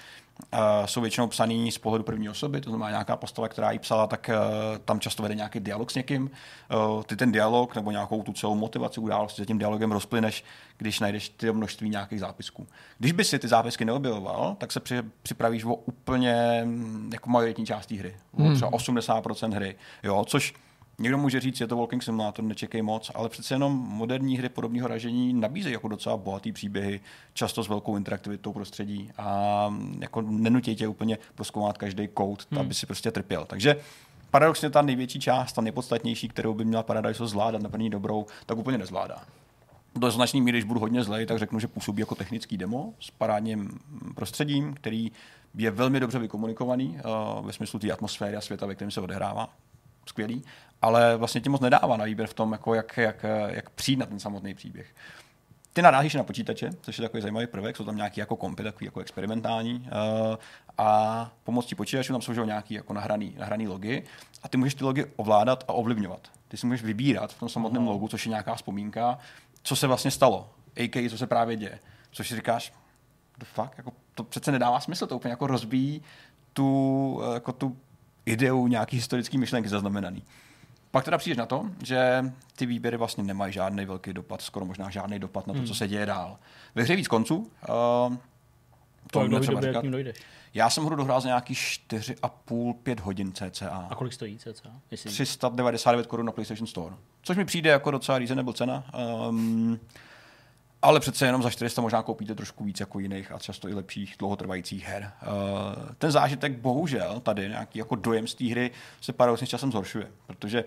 uh, 0.54 0.60
jsou 0.86 1.02
většinou 1.02 1.28
psaný 1.28 1.72
z 1.72 1.78
pohledu 1.78 2.04
první 2.04 2.30
osoby, 2.30 2.62
to 2.62 2.70
znamená 2.70 2.90
nějaká 2.90 3.16
postava, 3.16 3.48
která 3.48 3.72
ji 3.72 3.80
psala, 3.80 4.08
tak 4.08 4.30
uh, 4.30 4.78
tam 4.78 5.00
často 5.00 5.24
vede 5.24 5.36
nějaký 5.36 5.60
dialog 5.60 5.92
s 5.92 5.96
někým. 5.96 6.32
Uh, 6.94 7.04
ty 7.04 7.16
ten 7.16 7.32
dialog 7.32 7.76
nebo 7.76 7.92
nějakou 7.92 8.24
tu 8.24 8.34
celou 8.34 8.56
motivaci 8.56 9.00
události 9.00 9.42
za 9.42 9.46
tím 9.46 9.58
dialogem 9.58 9.92
rozplyneš, 9.92 10.44
když 10.78 11.00
najdeš 11.00 11.30
ty 11.30 11.52
množství 11.52 11.90
nějakých 11.90 12.20
zápisků. 12.20 12.68
Když 12.98 13.12
by 13.12 13.24
si 13.24 13.40
ty 13.40 13.48
zápisky 13.48 13.86
neobjevoval, 13.86 14.56
tak 14.60 14.72
se 14.72 14.80
při, 14.80 15.04
připravíš 15.24 15.64
o 15.64 15.74
úplně 15.74 16.62
mm, 16.66 17.10
jako 17.14 17.30
majoritní 17.30 17.66
část 17.66 17.86
té 17.86 17.96
hry. 17.96 18.16
O 18.32 18.54
třeba 18.54 18.72
80% 18.72 19.54
hry. 19.54 19.76
Jo, 20.04 20.26
což 20.28 20.54
Někdo 21.02 21.18
může 21.18 21.40
říct, 21.40 21.60
je 21.60 21.68
to 21.68 21.78
Walking 21.78 22.04
Simulator, 22.04 22.46
nečekej 22.46 22.82
moc, 22.82 23.12
ale 23.16 23.30
přece 23.30 23.54
jenom 23.54 23.74
moderní 23.74 24.38
hry 24.38 24.50
podobného 24.50 24.88
ražení 24.88 25.34
nabízejí 25.34 25.74
jako 25.74 25.88
docela 25.88 26.18
bohatý 26.18 26.52
příběhy, 26.52 27.00
často 27.34 27.64
s 27.64 27.68
velkou 27.68 27.98
interaktivitou 27.98 28.54
prostředí 28.54 29.12
a 29.18 29.66
mm, 29.70 29.98
jako 30.02 30.22
nenutí 30.22 30.76
tě 30.76 30.88
úplně 30.88 31.18
proskoumat 31.36 31.78
každý 31.78 32.08
kout, 32.08 32.48
hmm. 32.52 32.60
aby 32.60 32.74
si 32.74 32.86
prostě 32.86 33.12
trpěl. 33.12 33.46
Takže 33.46 33.76
paradoxně 34.32 34.70
ta 34.70 34.82
největší 34.82 35.20
část, 35.20 35.54
ta 35.54 35.62
nejpodstatnější, 35.62 36.28
kterou 36.28 36.54
by 36.54 36.66
měla 36.66 36.84
Paradise 36.84 37.28
zvládat 37.28 37.62
na 37.62 37.70
první 37.70 37.90
dobrou, 37.90 38.26
tak 38.46 38.58
úplně 38.58 38.78
nezvládá. 38.78 39.22
Do 39.96 40.12
značné 40.12 40.42
míry, 40.42 40.58
když 40.58 40.64
budu 40.64 40.80
hodně 40.80 41.04
zlej, 41.04 41.26
tak 41.26 41.40
řeknu, 41.40 41.60
že 41.60 41.68
působí 41.68 42.00
jako 42.00 42.16
technický 42.16 42.58
demo 42.58 42.94
s 43.00 43.12
parádním 43.12 43.80
prostředím, 44.16 44.74
který 44.74 45.12
je 45.56 45.72
velmi 45.72 46.00
dobře 46.00 46.20
vykomunikovaný 46.20 47.00
uh, 47.40 47.46
ve 47.46 47.54
smyslu 47.54 47.80
té 47.80 47.92
atmosféry 47.92 48.36
a 48.38 48.42
světa, 48.42 48.66
ve 48.66 48.76
kterém 48.76 48.92
se 48.92 49.02
odehrává. 49.02 49.50
Skvělý. 50.06 50.44
Ale 50.82 51.18
vlastně 51.18 51.42
ti 51.42 51.50
moc 51.50 51.62
nedává 51.62 51.98
na 51.98 52.06
výběr 52.06 52.28
v 52.28 52.34
tom, 52.34 52.52
jako 52.52 52.74
jak, 52.74 52.98
jak, 52.98 53.26
jak 53.48 53.70
přijít 53.70 54.00
na 54.00 54.06
ten 54.06 54.20
samotný 54.20 54.54
příběh. 54.54 54.94
Ty 55.74 55.82
narážíš 55.82 56.14
na 56.14 56.24
počítače, 56.24 56.70
což 56.82 56.98
je 56.98 57.02
takový 57.02 57.22
zajímavý 57.22 57.48
prvek, 57.48 57.78
jsou 57.78 57.84
tam 57.84 57.96
nějaký 57.96 58.20
jako 58.20 58.36
kompy, 58.36 58.64
takový 58.64 58.86
jako 58.86 59.00
experimentální 59.00 59.80
uh, 59.80 60.36
a 60.78 61.32
pomocí 61.44 61.76
počítačů 61.76 62.14
tam 62.14 62.22
jsou 62.22 62.34
že 62.34 62.46
nějaký 62.46 62.74
jako 62.74 62.94
nahraný, 62.94 63.36
nahraný 63.40 63.68
logy 63.68 64.04
a 64.44 64.50
ty 64.50 64.58
můžeš 64.58 64.76
ty 64.76 64.84
logy 64.84 65.06
ovládat 65.16 65.64
a 65.68 65.74
ovlivňovat. 65.74 66.28
Ty 66.48 66.58
si 66.58 66.68
můžeš 66.68 66.84
vybírat 66.84 67.34
v 67.34 67.40
tom 67.40 67.50
samotném 67.50 67.88
logu, 67.88 68.08
což 68.08 68.26
je 68.26 68.30
nějaká 68.30 68.56
vzpomínka, 68.56 69.18
co 69.64 69.76
se 69.76 69.88
vlastně 69.88 70.12
stalo, 70.12 70.50
a.k.a. 70.76 71.10
co 71.10 71.18
se 71.18 71.28
právě 71.28 71.56
děje. 71.56 71.80
Což 72.12 72.28
si 72.28 72.36
říkáš, 72.36 72.74
the 73.38 73.46
fuck, 73.46 73.78
jako, 73.78 73.94
to 74.16 74.24
přece 74.24 74.52
nedává 74.52 74.80
smysl, 74.80 75.08
to 75.08 75.16
úplně 75.16 75.32
jako 75.32 75.48
rozbíjí 75.48 76.02
tu, 76.54 77.22
eh, 77.24 77.34
jako 77.34 77.52
tu 77.52 77.78
ideu 78.26 78.68
nějaký 78.68 78.96
historický 78.98 79.38
myšlenky 79.38 79.70
zaznamenaný. 79.70 80.24
Pak 80.92 81.06
teda 81.06 81.18
přijdeš 81.18 81.38
na 81.38 81.46
to, 81.46 81.66
že 81.84 82.26
ty 82.56 82.66
výběry 82.66 82.98
vlastně 82.98 83.24
nemají 83.24 83.54
žádný 83.54 83.86
velký 83.86 84.14
dopad, 84.14 84.42
skoro 84.42 84.66
možná 84.66 84.90
žádný 84.90 85.20
dopad 85.20 85.48
na 85.48 85.54
to, 85.54 85.58
Hmm. 85.60 85.68
co 85.68 85.76
se 85.76 85.88
děje 85.88 86.06
dál. 86.06 86.38
Ve 86.76 86.84
hře 86.84 86.94
je 86.94 86.98
víc 86.98 87.08
konců, 87.08 87.36
uh, 87.36 87.46
To 87.68 88.18
to 89.12 89.20
jak 89.20 89.30
dlouhý 89.30 89.34
netřeba 89.42 89.54
době, 89.62 89.68
jak 89.68 89.74
říkat. 89.74 89.80
k 89.80 89.84
ním 89.84 89.92
dojdeš. 89.92 90.18
Já 90.54 90.70
jsem 90.70 90.86
hru 90.86 90.96
dohrál 90.96 91.22
za 91.22 91.28
nějaký 91.28 91.54
4,5-5 91.56 93.00
hodin 93.00 93.34
cca. 93.34 93.88
A 93.90 93.96
kolik 93.96 94.14
stojí 94.14 94.38
cca? 94.38 94.70
Jestli... 94.92 95.10
399 95.12 96.08
korun 96.08 96.26
na 96.26 96.32
PlayStation 96.32 96.68
Store. 96.68 96.96
Což 97.24 97.38
mi 97.38 97.46
přijde 97.46 97.70
jako 97.70 97.92
docela 97.92 98.18
reasonable 98.20 98.54
cena. 98.54 98.84
Um, 99.30 99.80
ale 100.82 101.00
přece 101.00 101.26
jenom 101.26 101.44
za 101.44 101.50
400 101.50 101.82
možná 101.82 102.04
koupíte 102.04 102.36
trošku 102.36 102.64
víc 102.64 102.80
jako 102.80 103.00
jiných 103.00 103.32
a 103.32 103.40
často 103.40 103.70
i 103.70 103.74
lepších 103.74 104.16
dlouhotrvajících 104.20 104.86
her. 104.86 105.12
Uh, 105.22 105.94
ten 105.98 106.12
zážitek 106.12 106.58
bohužel 106.58 107.20
tady, 107.20 107.50
nějaký 107.50 107.80
jako 107.80 107.96
dojem 107.96 108.28
z 108.28 108.36
té 108.36 108.46
hry 108.46 108.72
se 109.02 109.14
paradoxně 109.14 109.48
s 109.48 109.50
časem 109.50 109.72
zhoršuje, 109.72 110.08
protože 110.28 110.64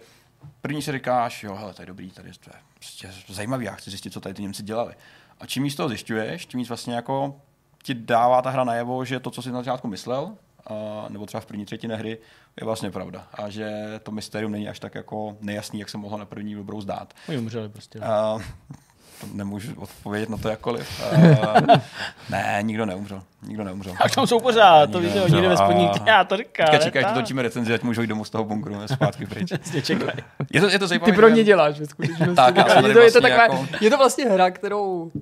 první 0.61 0.83
si 0.83 0.93
říkáš, 0.93 1.45
jo, 1.45 1.55
hele, 1.55 1.75
to 1.75 1.83
je 1.83 1.87
dobrý, 1.87 2.11
tady 2.11 2.31
to 2.31 2.51
je 2.51 2.61
prostě 2.75 3.09
zajímavý, 3.29 3.65
já 3.65 3.73
chci 3.73 3.91
zjistit, 3.91 4.13
co 4.13 4.21
tady 4.21 4.35
ty 4.35 4.43
Němci 4.43 4.63
dělali. 4.63 4.95
A 5.41 5.47
čím 5.47 5.63
víc 5.63 5.75
toho 5.75 5.89
zjišťuješ, 5.89 6.47
tím 6.47 6.59
víc 6.61 6.69
vlastně 6.69 6.95
jako 6.95 7.41
ti 7.83 7.95
dává 7.95 8.43
ta 8.43 8.51
hra 8.51 8.65
najevo, 8.65 9.05
že 9.05 9.21
to, 9.21 9.31
co 9.31 9.43
jsi 9.43 9.51
na 9.51 9.59
začátku 9.59 9.89
myslel, 9.89 10.37
a, 10.67 10.73
nebo 11.09 11.27
třeba 11.27 11.41
v 11.41 11.47
první 11.47 11.65
třetině 11.65 11.97
hry, 11.97 12.19
je 12.61 12.65
vlastně 12.65 12.91
pravda. 12.91 13.29
A 13.35 13.51
že 13.51 13.71
to 14.03 14.11
mystérium 14.11 14.53
není 14.53 14.69
až 14.69 14.81
tak 14.81 14.95
jako 14.95 15.37
nejasný, 15.41 15.81
jak 15.81 15.89
se 15.89 15.99
mohlo 15.99 16.19
na 16.19 16.25
první 16.25 16.55
dobrou 16.55 16.81
zdát. 16.81 17.15
Oni 17.29 17.39
umřeli 17.39 17.69
prostě. 17.69 17.99
A, 18.01 18.39
to 18.39 18.94
nemůžu 19.33 19.73
odpovědět 19.77 20.29
na 20.29 20.37
to 20.37 20.49
jakkoliv. 20.49 21.03
A, 21.43 21.55
ne, 22.31 22.59
nikdo 22.63 22.87
neumřel. 22.87 23.23
Nikdo 23.47 23.65
neumřel. 23.65 23.95
A 24.01 24.09
tam 24.09 24.27
jsou 24.27 24.41
pořád, 24.41 24.91
to 24.91 25.01
Nikdo 25.01 25.21
víš, 25.25 25.31
že 25.31 25.37
oni 25.49 25.57
spodní, 25.57 25.89
A- 25.89 26.03
já 26.07 26.25
to 26.25 26.37
říkám. 26.37 26.67
Teďka 26.67 26.85
čekají, 26.85 27.07
že 27.09 27.15
točíme 27.15 27.43
recenzi, 27.43 27.75
ať 27.75 27.83
můžou 27.83 28.01
jít 28.01 28.07
domů 28.07 28.25
z 28.25 28.31
toho 28.31 28.45
bunkru, 28.45 28.79
ne, 28.81 28.89
zpátky 28.89 29.27
pryč. 29.27 29.51
Je 30.53 30.61
to, 30.61 30.69
je 30.69 30.79
to 30.79 30.87
zajímavé. 30.87 31.13
Ty 31.13 31.17
pro 31.17 31.29
ně 31.29 31.45
děláš 31.45 31.81
ve 31.81 31.87
skutečnosti. 31.87 32.35
Tak, 32.35 32.57
já 32.57 32.69
jsem 32.69 32.87
je, 32.87 32.93
to, 32.95 33.01
je, 33.01 33.13
to 33.13 33.21
vlastně 33.21 33.21
taková, 33.21 33.43
jako- 33.43 33.85
je 33.85 33.91
to 33.91 33.97
vlastně 33.99 34.25
hra, 34.25 34.51
kterou 34.51 35.13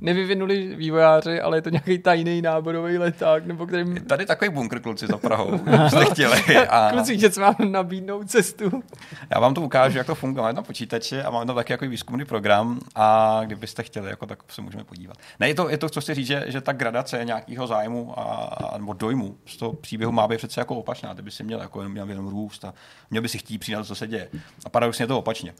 nevyvinuli 0.00 0.76
vývojáři, 0.76 1.40
ale 1.40 1.56
je 1.56 1.62
to 1.62 1.70
nějaký 1.70 1.98
tajný 1.98 2.42
náborový 2.42 2.98
leták, 2.98 3.46
nebo 3.46 3.66
kterým... 3.66 3.96
Je 3.96 4.00
tady 4.00 4.26
takový 4.26 4.50
bunkr, 4.50 4.80
kluci, 4.80 5.06
za 5.06 5.18
Prahou, 5.18 5.58
jste 5.88 6.04
chtěli. 6.04 6.56
A... 6.68 6.90
Kluci, 6.90 7.18
že 7.18 7.28
vám 7.28 7.54
nabídnout 7.64 8.30
cestu. 8.30 8.82
Já 9.30 9.40
vám 9.40 9.54
to 9.54 9.60
ukážu, 9.60 9.98
jak 9.98 10.06
to 10.06 10.14
funguje. 10.14 10.42
Máme 10.42 10.54
tam 10.54 10.64
počítače 10.64 11.22
a 11.22 11.30
máme 11.30 11.46
tam 11.46 11.56
taky 11.56 11.72
jako 11.72 11.88
výzkumný 11.88 12.24
program 12.24 12.80
a 12.94 13.40
kdybyste 13.44 13.82
chtěli, 13.82 14.10
jako, 14.10 14.26
tak 14.26 14.38
se 14.48 14.62
můžeme 14.62 14.84
podívat. 14.84 15.16
Ne, 15.40 15.48
je 15.48 15.54
to, 15.54 15.68
je 15.68 15.78
to 15.78 15.88
co 15.88 16.00
chci 16.00 16.14
říct, 16.14 16.26
že, 16.26 16.44
že 16.46 16.60
ta 16.60 16.72
gradace 16.72 17.24
nějakého 17.24 17.66
zájmu 17.66 18.18
a, 18.18 18.74
nebo 18.78 18.92
dojmu 18.92 19.36
z 19.46 19.56
toho 19.56 19.72
příběhu 19.72 20.12
má 20.12 20.28
být 20.28 20.36
přece 20.36 20.60
jako 20.60 20.76
opačná. 20.76 21.14
Ty 21.14 21.22
by 21.22 21.30
si 21.30 21.44
měl 21.44 21.60
jako 21.60 21.82
jenom, 21.82 22.08
jenom 22.08 22.28
růst 22.28 22.64
a 22.64 22.74
měl 23.10 23.22
by 23.22 23.28
si 23.28 23.38
chtít 23.38 23.58
přijít 23.58 23.74
na 23.74 23.80
to, 23.80 23.86
co 23.86 23.94
se 23.94 24.06
děje. 24.06 24.28
A 24.64 24.68
paradoxně 24.68 25.02
je 25.02 25.06
to 25.06 25.18
opačně 25.18 25.54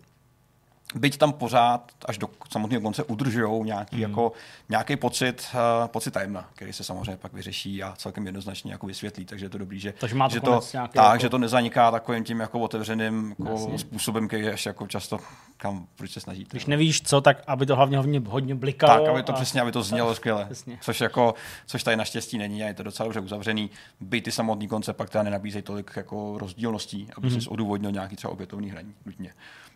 byť 0.94 1.18
tam 1.18 1.32
pořád 1.32 1.92
až 2.04 2.18
do 2.18 2.28
samotného 2.52 2.82
konce 2.82 3.04
udržují 3.04 3.64
nějaký, 3.64 3.96
mm. 3.96 4.02
jako, 4.02 4.32
nějaký 4.68 4.96
pocit, 4.96 5.46
uh, 5.54 5.88
pocit 5.88 6.10
tajemna, 6.10 6.48
který 6.54 6.72
se 6.72 6.84
samozřejmě 6.84 7.16
pak 7.16 7.32
vyřeší 7.32 7.82
a 7.82 7.94
celkem 7.96 8.26
jednoznačně 8.26 8.72
jako 8.72 8.86
vysvětlí, 8.86 9.24
takže 9.24 9.46
je 9.46 9.50
to 9.50 9.58
dobrý, 9.58 9.80
že, 9.80 9.94
takže 10.00 10.16
má 10.16 10.28
to, 10.28 10.34
že, 10.34 10.40
to, 10.40 10.60
tak, 10.72 10.94
jako... 10.94 11.18
že 11.18 11.28
to 11.28 11.38
nezaniká 11.38 11.90
takovým 11.90 12.24
tím 12.24 12.40
jako 12.40 12.60
otevřeným 12.60 13.34
jako 13.38 13.78
způsobem, 13.78 14.28
který 14.28 14.44
je 14.44 14.56
jako 14.66 14.86
často 14.86 15.18
kam, 15.56 15.86
proč 15.96 16.10
se 16.10 16.20
snažíte. 16.20 16.48
Když 16.50 16.66
nevíš 16.66 17.02
co, 17.02 17.20
tak 17.20 17.42
aby 17.46 17.66
to 17.66 17.76
hlavně 17.76 17.98
hodně, 17.98 18.22
hodně 18.26 18.54
blikalo. 18.54 19.04
Tak, 19.04 19.14
aby 19.14 19.22
to 19.22 19.32
a... 19.32 19.34
přesně, 19.34 19.60
aby 19.60 19.72
to 19.72 19.82
znělo 19.82 20.14
skvěle. 20.20 20.48
Což, 20.80 21.00
jako, 21.00 21.34
což 21.66 21.82
tady 21.82 21.96
naštěstí 21.96 22.38
není 22.38 22.64
a 22.64 22.66
je 22.66 22.74
to 22.74 22.82
docela 22.82 23.04
dobře 23.04 23.20
uzavřený. 23.20 23.70
By 24.00 24.20
ty 24.20 24.32
samotný 24.32 24.68
konce 24.68 24.92
pak 24.92 25.10
teda 25.10 25.22
nenabízejí 25.22 25.62
tolik 25.62 25.90
jako 25.96 26.38
rozdílností, 26.38 27.08
aby 27.16 27.28
mm-hmm. 27.28 27.40
si 27.40 27.48
odůvodnil 27.48 27.92
nějaký 27.92 28.16
třeba 28.16 28.32
opětovný 28.32 28.70
hraní 28.70 28.94
nutně. 29.06 29.32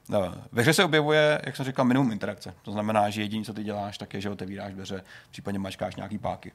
No, 0.09 0.35
ve 0.53 0.63
hře 0.63 0.73
se 0.73 0.85
objevuje, 0.85 1.43
jak 1.47 1.57
jsem 1.57 1.65
říkal, 1.65 1.85
minimum 1.85 2.13
interakce. 2.13 2.55
To 2.63 2.73
znamená, 2.73 3.11
že 3.11 3.23
jediné, 3.23 3.45
co 3.45 3.55
ty 3.55 3.65
děláš, 3.65 3.99
tak 3.99 4.15
je, 4.15 4.21
že 4.21 4.31
otevíráš 4.31 4.75
dveře, 4.75 5.05
případně 5.31 5.59
mačkáš 5.59 5.97
nějaký 5.97 6.19
páky. 6.19 6.53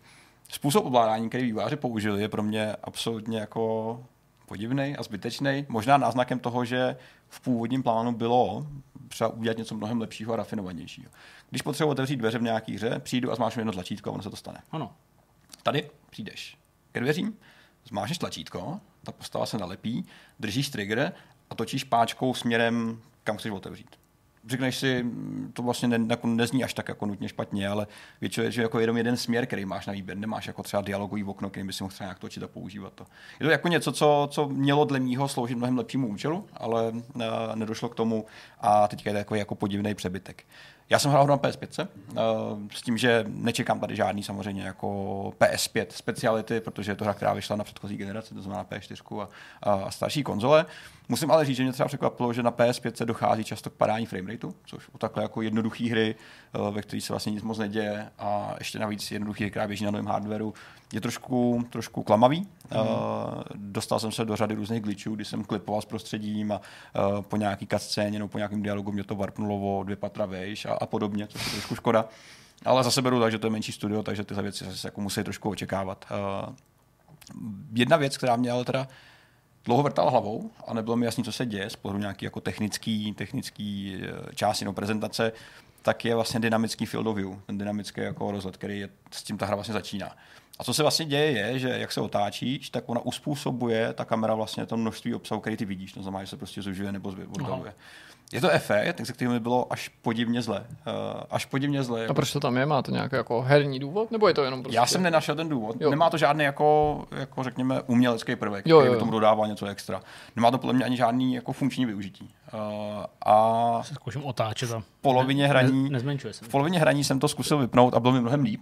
Způsob 0.49 0.85
ovládání, 0.85 1.29
který 1.29 1.43
výváři 1.43 1.75
použili, 1.75 2.21
je 2.21 2.29
pro 2.29 2.43
mě 2.43 2.75
absolutně 2.83 3.39
jako 3.39 4.05
podivný 4.45 4.97
a 4.97 5.03
zbytečný. 5.03 5.65
Možná 5.69 5.97
náznakem 5.97 6.39
toho, 6.39 6.65
že 6.65 6.97
v 7.29 7.39
původním 7.41 7.83
plánu 7.83 8.11
bylo 8.11 8.67
třeba 9.07 9.29
udělat 9.29 9.57
něco 9.57 9.75
mnohem 9.75 10.01
lepšího 10.01 10.33
a 10.33 10.35
rafinovanějšího. 10.35 11.11
Když 11.49 11.61
potřebuji 11.61 11.89
otevřít 11.91 12.15
dveře 12.15 12.37
v 12.37 12.41
nějaký 12.41 12.75
hře, 12.75 12.99
přijdu 12.99 13.31
a 13.31 13.35
zmášnu 13.35 13.59
jedno 13.59 13.73
tlačítko 13.73 14.09
a 14.09 14.13
ono 14.13 14.23
se 14.23 14.29
to 14.29 14.35
stane. 14.35 14.61
Ano. 14.71 14.93
Tady 15.63 15.89
přijdeš 16.09 16.57
ke 16.91 16.99
dveřím, 16.99 17.37
zmášneš 17.87 18.17
tlačítko, 18.17 18.79
ta 19.03 19.11
postava 19.11 19.45
se 19.45 19.57
nalepí, 19.57 20.05
držíš 20.39 20.69
trigger 20.69 21.13
a 21.49 21.55
točíš 21.55 21.83
páčkou 21.83 22.33
směrem 22.33 23.01
kam 23.29 23.37
chceš 23.37 23.51
otevřít. 23.51 23.95
Řekneš 24.47 24.77
si, 24.77 25.05
to 25.53 25.61
vlastně 25.61 25.87
ne, 25.87 26.05
jako 26.09 26.27
nezní 26.27 26.63
až 26.63 26.73
tak 26.73 26.89
jako 26.89 27.05
nutně 27.05 27.29
špatně, 27.29 27.67
ale 27.67 27.87
většinou 28.21 28.49
že 28.49 28.61
jako 28.61 28.79
jenom 28.79 28.97
jeden 28.97 29.17
směr, 29.17 29.45
který 29.45 29.65
máš 29.65 29.85
na 29.85 29.93
výběr, 29.93 30.17
nemáš 30.17 30.47
jako 30.47 30.63
třeba 30.63 30.81
dialogový 30.81 31.23
okno, 31.23 31.49
který 31.49 31.67
by 31.67 31.73
si 31.73 31.83
mohl 31.83 31.93
třeba 31.93 32.05
nějak 32.05 32.19
točit 32.19 32.43
a 32.43 32.47
používat 32.47 32.93
to. 32.93 33.05
Je 33.39 33.45
to 33.45 33.51
jako 33.51 33.67
něco, 33.67 33.91
co, 33.91 34.27
co 34.31 34.49
mělo 34.49 34.85
dle 34.85 34.99
mýho 34.99 35.27
sloužit 35.27 35.57
mnohem 35.57 35.77
lepšímu 35.77 36.07
účelu, 36.07 36.47
ale 36.53 36.91
uh, 36.91 37.21
nedošlo 37.55 37.89
k 37.89 37.95
tomu 37.95 38.25
a 38.59 38.87
teďka 38.87 39.09
je 39.09 39.13
to 39.13 39.17
jako, 39.17 39.35
jako 39.35 39.55
podivný 39.55 39.95
přebytek. 39.95 40.43
Já 40.89 40.99
jsem 40.99 41.11
hrál 41.11 41.27
na 41.27 41.37
PS5, 41.37 41.87
uh, 42.11 42.17
s 42.71 42.81
tím, 42.81 42.97
že 42.97 43.25
nečekám 43.27 43.79
tady 43.79 43.95
žádný 43.95 44.23
samozřejmě 44.23 44.63
jako 44.63 44.87
PS5 45.39 45.85
speciality, 45.89 46.59
protože 46.61 46.91
je 46.91 46.95
to 46.95 47.03
hra, 47.03 47.13
která 47.13 47.33
vyšla 47.33 47.55
na 47.55 47.63
předchozí 47.63 47.97
generaci, 47.97 48.33
to 48.33 48.41
znamená 48.41 48.65
P4 48.65 49.27
a, 49.61 49.73
a 49.73 49.91
starší 49.91 50.23
konzole. 50.23 50.65
Musím 51.11 51.31
ale 51.31 51.45
říct, 51.45 51.57
že 51.57 51.63
mě 51.63 51.71
třeba 51.71 51.87
překvapilo, 51.87 52.33
že 52.33 52.43
na 52.43 52.51
PS5 52.51 52.91
se 52.93 53.05
dochází 53.05 53.43
často 53.43 53.69
k 53.69 53.73
padání 53.73 54.05
framerateu, 54.05 54.53
což 54.65 54.89
u 54.93 54.97
takhle 54.97 55.23
jako 55.23 55.41
jednoduché 55.41 55.89
hry, 55.89 56.15
uh, 56.59 56.73
ve 56.75 56.81
kterých 56.81 57.03
se 57.03 57.13
vlastně 57.13 57.31
nic 57.31 57.43
moc 57.43 57.57
neděje 57.57 58.09
a 58.19 58.55
ještě 58.59 58.79
navíc 58.79 59.11
jednoduché 59.11 59.43
hry, 59.43 59.51
která 59.51 59.67
běží 59.67 59.85
na 59.85 59.91
novém 59.91 60.05
hardwareu, 60.05 60.53
je 60.93 61.01
trošku, 61.01 61.65
trošku 61.69 62.03
klamavý. 62.03 62.39
Mm. 62.39 62.47
Uh, 62.79 62.87
dostal 63.55 63.99
jsem 63.99 64.11
se 64.11 64.25
do 64.25 64.35
řady 64.35 64.55
různých 64.55 64.81
glitchů, 64.81 65.15
kdy 65.15 65.25
jsem 65.25 65.43
klipoval 65.43 65.81
s 65.81 65.85
prostředím 65.85 66.51
a 66.51 66.61
uh, 67.09 67.21
po 67.21 67.37
nějaký 67.37 67.67
cutscéně 67.67 68.19
nebo 68.19 68.27
po 68.27 68.37
nějakém 68.37 68.63
dialogu 68.63 68.91
mě 68.91 69.03
to 69.03 69.15
varpnulo 69.15 69.79
o 69.79 69.83
dvě 69.83 69.95
patra 69.95 70.25
vejš 70.25 70.65
a, 70.65 70.73
a 70.73 70.85
podobně, 70.85 71.27
což 71.27 71.45
je 71.45 71.51
trošku 71.51 71.75
škoda. 71.75 72.05
Ale 72.65 72.83
zase 72.83 73.01
beru 73.01 73.19
tak, 73.19 73.31
že 73.31 73.39
to 73.39 73.47
je 73.47 73.51
menší 73.51 73.71
studio, 73.71 74.03
takže 74.03 74.23
tyhle 74.23 74.43
věci 74.43 74.65
se 74.65 74.87
jako 74.87 75.01
musí 75.01 75.23
trošku 75.23 75.49
očekávat. 75.49 76.05
Uh, 76.11 76.55
jedna 77.73 77.97
věc, 77.97 78.17
která 78.17 78.35
mě 78.35 78.51
ale 78.51 78.65
teda 78.65 78.87
dlouho 79.65 79.83
vrtala 79.83 80.11
hlavou 80.11 80.51
a 80.67 80.73
nebylo 80.73 80.95
mi 80.95 81.05
jasný, 81.05 81.23
co 81.23 81.31
se 81.31 81.45
děje 81.45 81.69
z 81.69 81.75
pohledu 81.75 81.99
nějaký 81.99 82.25
jako 82.25 82.41
technický, 82.41 83.13
technický 83.13 83.97
části 84.35 84.65
nebo 84.65 84.73
prezentace, 84.73 85.31
tak 85.81 86.05
je 86.05 86.15
vlastně 86.15 86.39
dynamický 86.39 86.85
field 86.85 87.07
of 87.07 87.15
view, 87.15 87.39
ten 87.45 87.57
dynamický 87.57 88.01
jako 88.01 88.31
rozhled, 88.31 88.57
který 88.57 88.79
je, 88.79 88.89
s 89.11 89.23
tím 89.23 89.37
ta 89.37 89.45
hra 89.45 89.55
vlastně 89.55 89.73
začíná. 89.73 90.15
A 90.59 90.63
co 90.63 90.73
se 90.73 90.81
vlastně 90.81 91.05
děje, 91.05 91.31
je, 91.31 91.59
že 91.59 91.69
jak 91.69 91.91
se 91.91 92.01
otáčíš, 92.01 92.69
tak 92.69 92.89
ona 92.89 93.01
uspůsobuje 93.01 93.93
ta 93.93 94.05
kamera 94.05 94.35
vlastně 94.35 94.65
to 94.65 94.77
množství 94.77 95.13
obsahu, 95.13 95.41
který 95.41 95.57
ty 95.57 95.65
vidíš. 95.65 95.93
To 95.93 96.01
znamená, 96.01 96.23
že 96.23 96.29
se 96.29 96.37
prostě 96.37 96.61
zužuje 96.61 96.91
nebo 96.91 97.13
oddaluje. 97.35 97.73
Je 98.33 98.41
to 98.41 98.49
efekt, 98.49 99.05
se 99.05 99.13
kterým 99.13 99.39
bylo 99.39 99.73
až 99.73 99.87
podivně 100.01 100.41
zle. 100.41 100.59
Uh, 100.59 100.93
až 101.31 101.45
podivně 101.45 101.83
zle. 101.83 102.07
A 102.07 102.13
proč 102.13 102.31
to 102.31 102.39
tam 102.39 102.57
je? 102.57 102.65
Má 102.65 102.81
to 102.81 102.91
nějaký 102.91 103.15
jako 103.15 103.41
herní 103.41 103.79
důvod? 103.79 104.11
Nebo 104.11 104.27
je 104.27 104.33
to 104.33 104.43
jenom 104.43 104.63
prostě... 104.63 104.75
Já 104.75 104.85
jsem 104.85 105.03
nenašel 105.03 105.35
ten 105.35 105.49
důvod. 105.49 105.75
Jo. 105.79 105.89
Nemá 105.89 106.09
to 106.09 106.17
žádný 106.17 106.43
jako, 106.43 107.01
jako 107.11 107.43
řekněme, 107.43 107.81
umělecký 107.81 108.35
prvek, 108.35 108.67
jo, 108.67 108.79
který 108.79 108.93
by 108.93 108.99
tomu 108.99 109.11
dodával 109.11 109.47
něco 109.47 109.65
extra. 109.65 110.01
Nemá 110.35 110.51
to 110.51 110.57
podle 110.57 110.73
mě 110.73 110.85
ani 110.85 110.97
žádný 110.97 111.33
jako 111.33 111.53
funkční 111.53 111.85
využití. 111.85 112.29
Uh, 112.53 112.59
a 113.25 113.83
se 113.83 113.93
zkouším 113.93 114.25
otáčet 114.25 114.71
a 114.71 114.79
v 114.79 114.83
polovině 115.01 115.47
hraní, 115.47 115.89
ne, 115.89 115.99
se. 116.31 116.45
V 116.45 116.49
polovině 116.49 116.79
hraní 116.79 117.03
jsem 117.03 117.19
to 117.19 117.27
zkusil 117.27 117.57
vypnout 117.57 117.93
a 117.93 117.99
bylo 117.99 118.13
mi 118.13 118.21
mnohem 118.21 118.43
líp. 118.43 118.61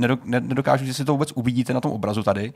Uh, 0.00 0.16
nedokážu, 0.24 0.84
že 0.84 0.94
si 0.94 1.04
to 1.04 1.12
vůbec 1.12 1.32
uvidíte 1.32 1.74
na 1.74 1.80
tom 1.80 1.92
obrazu 1.92 2.22
tady, 2.22 2.52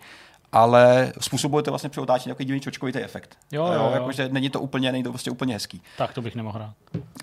ale 0.53 1.12
způsobuje 1.20 1.62
to 1.62 1.70
vlastně 1.70 1.90
při 1.90 2.01
otáčení 2.01 2.30
takový 2.30 2.44
divný 2.44 2.61
čočkovitý 2.61 2.98
efekt. 2.98 3.36
Jo, 3.53 3.66
jo, 3.66 3.72
jo. 3.72 3.90
Jakože 3.94 4.28
není 4.28 4.51
to 4.51 4.61
úplně, 4.61 4.92
není 4.92 5.05
to 5.05 5.11
prostě 5.11 5.30
úplně 5.30 5.55
hezký. 5.55 5.82
Tak 5.98 6.12
to 6.12 6.22
bych 6.22 6.36
nemohl 6.36 6.59
hrát. 6.59 6.74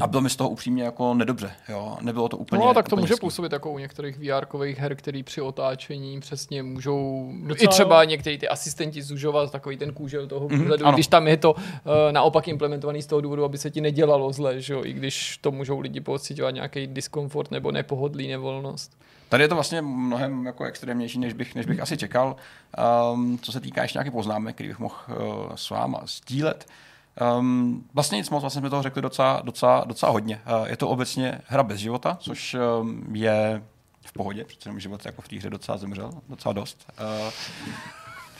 A 0.01 0.07
bylo 0.07 0.21
mi 0.21 0.29
z 0.29 0.35
toho 0.35 0.49
upřímně 0.49 0.83
jako 0.83 1.13
nedobře, 1.13 1.51
jo. 1.69 1.97
Nebylo 2.01 2.29
to 2.29 2.37
úplně 2.37 2.65
No, 2.65 2.73
tak 2.73 2.89
to 2.89 2.95
může 2.95 3.13
hezký. 3.13 3.25
působit 3.25 3.51
jako 3.51 3.71
u 3.71 3.77
některých 3.77 4.17
vr 4.17 4.47
her, 4.77 4.95
který 4.95 5.23
při 5.23 5.41
otáčení 5.41 6.19
přesně 6.19 6.63
můžou 6.63 7.31
Docela 7.43 7.57
i 7.63 7.67
třeba 7.67 8.03
jo. 8.03 8.09
některý 8.09 8.37
ty 8.37 8.47
asistenti 8.47 9.01
zužovat 9.01 9.51
takový 9.51 9.77
ten 9.77 9.93
kůžel 9.93 10.27
toho 10.27 10.47
mhm, 10.49 10.59
výhledu, 10.59 10.85
mm-hmm, 10.85 10.93
když 10.93 11.07
tam 11.07 11.27
je 11.27 11.37
to 11.37 11.53
uh, 11.53 11.59
naopak 12.11 12.47
implementovaný 12.47 13.01
z 13.01 13.07
toho 13.07 13.21
důvodu, 13.21 13.43
aby 13.43 13.57
se 13.57 13.71
ti 13.71 13.81
nedělalo 13.81 14.33
zle, 14.33 14.61
že 14.61 14.73
jo, 14.73 14.81
i 14.85 14.93
když 14.93 15.37
to 15.37 15.51
můžou 15.51 15.79
lidi 15.79 16.01
pocitovat 16.01 16.53
nějaký 16.53 16.87
diskomfort 16.87 17.51
nebo 17.51 17.71
nepohodlí, 17.71 18.27
nevolnost. 18.27 18.97
Tady 19.29 19.43
je 19.43 19.47
to 19.47 19.55
vlastně 19.55 19.81
mnohem 19.81 20.45
jako 20.45 20.63
extrémnější, 20.63 21.19
než 21.19 21.33
bych, 21.33 21.55
než 21.55 21.65
bych 21.65 21.79
asi 21.79 21.97
čekal. 21.97 22.35
Um, 23.13 23.39
co 23.39 23.51
se 23.51 23.59
týká 23.59 23.81
ještě 23.81 23.97
nějakých 23.97 24.13
poznámek, 24.13 24.55
který 24.55 24.69
bych 24.69 24.79
mohl 24.79 24.95
uh, 25.07 25.55
s 25.55 25.69
váma 25.69 26.01
sdílet. 26.05 26.67
Um, 27.39 27.83
vlastně 27.93 28.17
nic 28.17 28.29
moc, 28.29 28.41
vlastně 28.41 28.61
jsme 28.61 28.69
toho 28.69 28.83
řekli 28.83 29.01
docela, 29.01 29.41
docela, 29.43 29.83
docela 29.87 30.11
hodně. 30.11 30.41
Uh, 30.59 30.67
je 30.67 30.77
to 30.77 30.89
obecně 30.89 31.41
hra 31.45 31.63
bez 31.63 31.79
života, 31.79 32.17
což 32.21 32.55
um, 32.81 33.15
je 33.15 33.63
v 34.05 34.13
pohodě, 34.13 34.45
protože 34.45 34.79
život 34.79 35.05
jako 35.05 35.21
v 35.21 35.27
té 35.27 35.35
hře 35.35 35.49
docela 35.49 35.77
zemřel, 35.77 36.11
docela 36.29 36.53
dost. 36.53 36.91
Uh, 37.25 37.31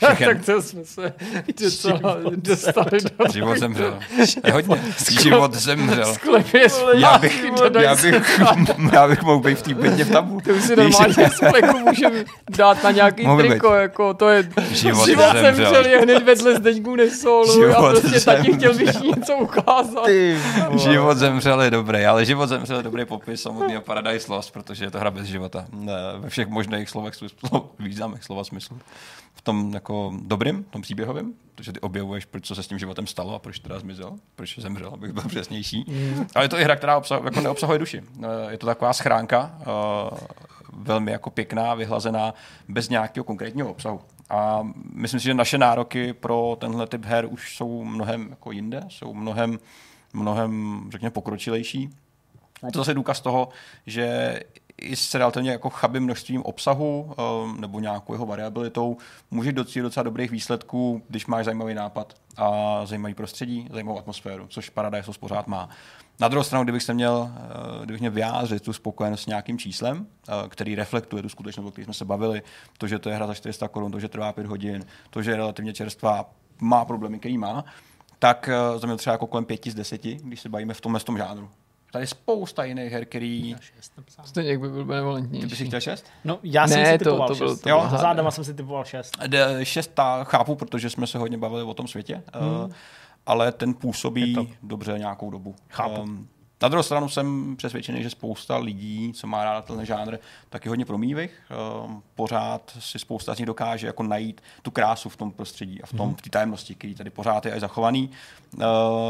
tak 0.00 0.44
to 0.46 0.62
jsme 0.62 0.84
se 0.84 1.12
docela 1.60 2.16
dostali 2.36 2.90
do... 2.90 3.32
Život 3.32 3.58
zemřel. 3.58 3.98
Je 4.46 4.52
hodně. 4.52 4.82
Život 5.22 5.54
zemřel. 5.54 6.14
Sklepě 6.14 6.66
já 6.94 7.18
bych, 7.18 7.44
já 7.80 7.94
bych, 7.94 8.40
já 8.92 9.08
bych 9.08 9.22
mohl 9.22 9.40
být 9.40 9.58
v 9.58 9.62
té 9.62 9.74
bedně 9.74 10.04
v 10.04 10.10
tabu. 10.10 10.40
To 10.40 10.50
už 10.50 10.62
si 10.64 10.76
normálně 10.76 11.30
spleku 11.30 11.78
můžeme 11.78 12.24
dát 12.56 12.82
na 12.82 12.90
nějaký 12.90 13.26
Mohl 13.26 13.40
triko, 13.40 13.70
být. 13.70 13.76
jako 13.76 14.14
to 14.14 14.28
je... 14.28 14.50
Život, 14.70 15.06
život 15.06 15.32
zemřel. 15.32 15.54
zemřel. 15.54 15.86
je 15.86 16.00
hned 16.00 16.22
vedle 16.22 16.54
Zdeňku 16.54 16.96
Nesolu 16.96 17.76
a 17.76 17.90
prostě 17.90 18.08
zemřel. 18.08 18.36
taky 18.36 18.52
chtěl 18.52 18.74
bych 18.74 19.00
něco 19.00 19.36
ukázat. 19.36 20.04
Ty, 20.04 20.38
život 20.76 21.18
zemřel 21.18 21.62
je 21.62 21.70
dobrý, 21.70 22.04
ale 22.04 22.24
život 22.24 22.46
zemřel 22.46 22.76
je 22.76 22.82
dobrý 22.82 23.04
popis 23.04 23.42
samotného 23.42 23.82
Paradise 23.82 24.32
Lost, 24.32 24.52
protože 24.52 24.84
je 24.84 24.90
to 24.90 24.98
hra 24.98 25.10
bez 25.10 25.26
života. 25.26 25.64
Ve 26.18 26.30
všech 26.30 26.48
možných 26.48 26.90
slovech, 26.90 27.14
významech 27.78 28.24
slova 28.24 28.44
smyslu. 28.44 28.78
Tom 29.48 29.74
jako 29.74 30.12
dobrým, 30.22 30.64
tom 30.64 30.82
příběhovým, 30.82 31.34
protože 31.54 31.72
ty 31.72 31.80
objevuješ, 31.80 32.24
proč 32.24 32.46
co 32.46 32.54
se 32.54 32.62
s 32.62 32.68
tím 32.68 32.78
životem 32.78 33.06
stalo 33.06 33.34
a 33.34 33.38
proč 33.38 33.58
teda 33.58 33.78
zmizel, 33.78 34.16
proč 34.36 34.58
zemřel, 34.58 34.90
abych 34.94 35.12
byl 35.12 35.22
přesnější. 35.28 35.84
Mm. 35.88 36.26
Ale 36.34 36.44
je 36.44 36.48
to 36.48 36.58
i 36.58 36.64
hra, 36.64 36.76
která 36.76 36.96
obsah, 36.96 37.24
jako 37.24 37.40
neobsahuje 37.40 37.78
duši. 37.78 38.02
Eh, 38.22 38.50
je 38.52 38.58
to 38.58 38.66
taková 38.66 38.92
schránka, 38.92 39.58
uh, 39.60 40.18
velmi 40.72 41.12
jako 41.12 41.30
pěkná, 41.30 41.74
vyhlazená, 41.74 42.34
bez 42.68 42.88
nějakého 42.88 43.24
konkrétního 43.24 43.70
obsahu. 43.70 44.00
A 44.30 44.68
myslím 44.92 45.20
si, 45.20 45.24
že 45.24 45.34
naše 45.34 45.58
nároky 45.58 46.12
pro 46.12 46.56
tenhle 46.60 46.86
typ 46.86 47.04
her 47.04 47.26
už 47.30 47.56
jsou 47.56 47.84
mnohem 47.84 48.26
jako 48.30 48.52
jinde, 48.52 48.80
jsou 48.88 49.14
mnohem, 49.14 49.58
mnohem 50.12 50.82
řekněme, 50.90 51.10
pokročilejší. 51.10 51.90
To 52.72 52.78
zase 52.78 52.94
důkaz 52.94 53.20
toho, 53.20 53.48
že 53.86 54.40
i 54.80 54.96
s 54.96 55.14
relativně 55.14 55.50
jako 55.50 55.70
chabým 55.70 56.02
množstvím 56.02 56.42
obsahu 56.42 57.14
um, 57.44 57.60
nebo 57.60 57.80
nějakou 57.80 58.12
jeho 58.12 58.26
variabilitou 58.26 58.96
můžeš 59.30 59.52
docílit 59.52 59.82
docela 59.82 60.04
dobrých 60.04 60.30
výsledků, 60.30 61.02
když 61.08 61.26
máš 61.26 61.44
zajímavý 61.44 61.74
nápad 61.74 62.14
a 62.36 62.80
zajímavý 62.86 63.14
prostředí, 63.14 63.68
zajímavou 63.72 63.98
atmosféru, 63.98 64.46
což 64.48 64.70
Paradise 64.70 65.10
pořád 65.20 65.46
má. 65.46 65.68
Na 66.20 66.28
druhou 66.28 66.44
stranu, 66.44 66.64
kdybych 66.64 66.82
se 66.82 66.94
měl, 66.94 67.30
eh, 67.36 67.84
kdybych 67.84 68.00
měl 68.00 68.12
vyjádřit 68.12 68.62
tu 68.62 68.72
spokojenost 68.72 69.22
s 69.22 69.26
nějakým 69.26 69.58
číslem, 69.58 70.06
eh, 70.28 70.48
který 70.48 70.74
reflektuje 70.74 71.22
tu 71.22 71.28
skutečnost, 71.28 71.66
o 71.66 71.70
které 71.70 71.84
jsme 71.84 71.94
se 71.94 72.04
bavili, 72.04 72.42
to, 72.78 72.86
že 72.86 72.98
to 72.98 73.08
je 73.08 73.16
hra 73.16 73.26
za 73.26 73.34
400 73.34 73.68
korun, 73.68 73.92
to, 73.92 74.00
že 74.00 74.08
trvá 74.08 74.32
5 74.32 74.46
hodin, 74.46 74.84
to, 75.10 75.22
že 75.22 75.30
je 75.30 75.36
relativně 75.36 75.72
čerstvá, 75.72 76.30
má 76.60 76.84
problémy, 76.84 77.18
který 77.18 77.38
má, 77.38 77.64
tak 78.18 78.50
jsem 78.78 78.88
měl 78.88 78.96
třeba 78.96 79.14
jako 79.14 79.26
kolem 79.26 79.44
5 79.44 79.70
z 79.70 79.74
10, 79.74 80.02
když 80.02 80.40
se 80.40 80.48
bavíme 80.48 80.74
v 80.74 80.80
tomhle 80.80 81.00
tom 81.00 81.18
žánru. 81.18 81.50
Tady 81.92 82.02
je 82.02 82.06
spousta 82.06 82.64
jiných 82.64 82.92
her, 82.92 83.04
který... 83.04 83.56
Stejně 84.24 84.50
jak 84.50 84.60
by 84.60 84.68
byl 84.68 84.84
benevolentní. 84.84 85.40
Ty 85.40 85.46
bys 85.46 85.58
si 85.58 85.66
chtěl 85.66 85.80
šest? 85.80 86.06
No, 86.24 86.38
já 86.42 86.68
jsem 86.68 86.78
Ne, 86.82 86.92
si 86.92 86.98
to- 86.98 87.04
typoval 87.04 87.28
to 87.28 87.34
byl- 87.34 87.48
šest. 87.48 87.60
to 87.60 87.68
jo, 87.68 87.88
zádama 87.90 88.30
jsem 88.30 88.44
si 88.44 88.54
typoval 88.54 88.84
šest. 88.84 89.16
D- 89.26 89.64
Šesta 89.64 90.24
chápu, 90.24 90.54
protože 90.54 90.90
jsme 90.90 91.06
se 91.06 91.18
hodně 91.18 91.38
bavili 91.38 91.62
o 91.62 91.74
tom 91.74 91.88
světě, 91.88 92.22
hmm. 92.34 92.72
ale 93.26 93.52
ten 93.52 93.74
působí 93.74 94.34
to- 94.34 94.46
dobře 94.62 94.98
nějakou 94.98 95.30
dobu. 95.30 95.54
Chápu. 95.70 96.00
Um, 96.02 96.28
na 96.62 96.68
druhou 96.68 96.82
stranu 96.82 97.08
jsem 97.08 97.56
přesvědčený, 97.56 98.02
že 98.02 98.10
spousta 98.10 98.56
lidí, 98.56 99.12
co 99.12 99.26
má 99.26 99.44
rád 99.44 99.64
tenhle 99.64 99.86
žánr, 99.86 100.16
tak 100.50 100.64
je 100.64 100.68
hodně 100.68 100.84
promývých. 100.84 101.30
Um, 101.86 102.02
pořád 102.14 102.76
si 102.80 102.98
spousta 102.98 103.34
z 103.34 103.38
nich 103.38 103.46
dokáže 103.46 103.86
jako 103.86 104.02
najít 104.02 104.40
tu 104.62 104.70
krásu 104.70 105.08
v 105.08 105.16
tom 105.16 105.32
prostředí 105.32 105.82
a 105.82 105.86
v 105.86 105.92
tom, 105.92 106.14
v 106.14 106.22
té 106.22 106.30
tajemnosti, 106.30 106.74
který 106.74 106.94
tady 106.94 107.10
pořád 107.10 107.46
je 107.46 107.52
až 107.52 107.60
zachovaný. 107.60 108.10
Uh, 108.56 108.62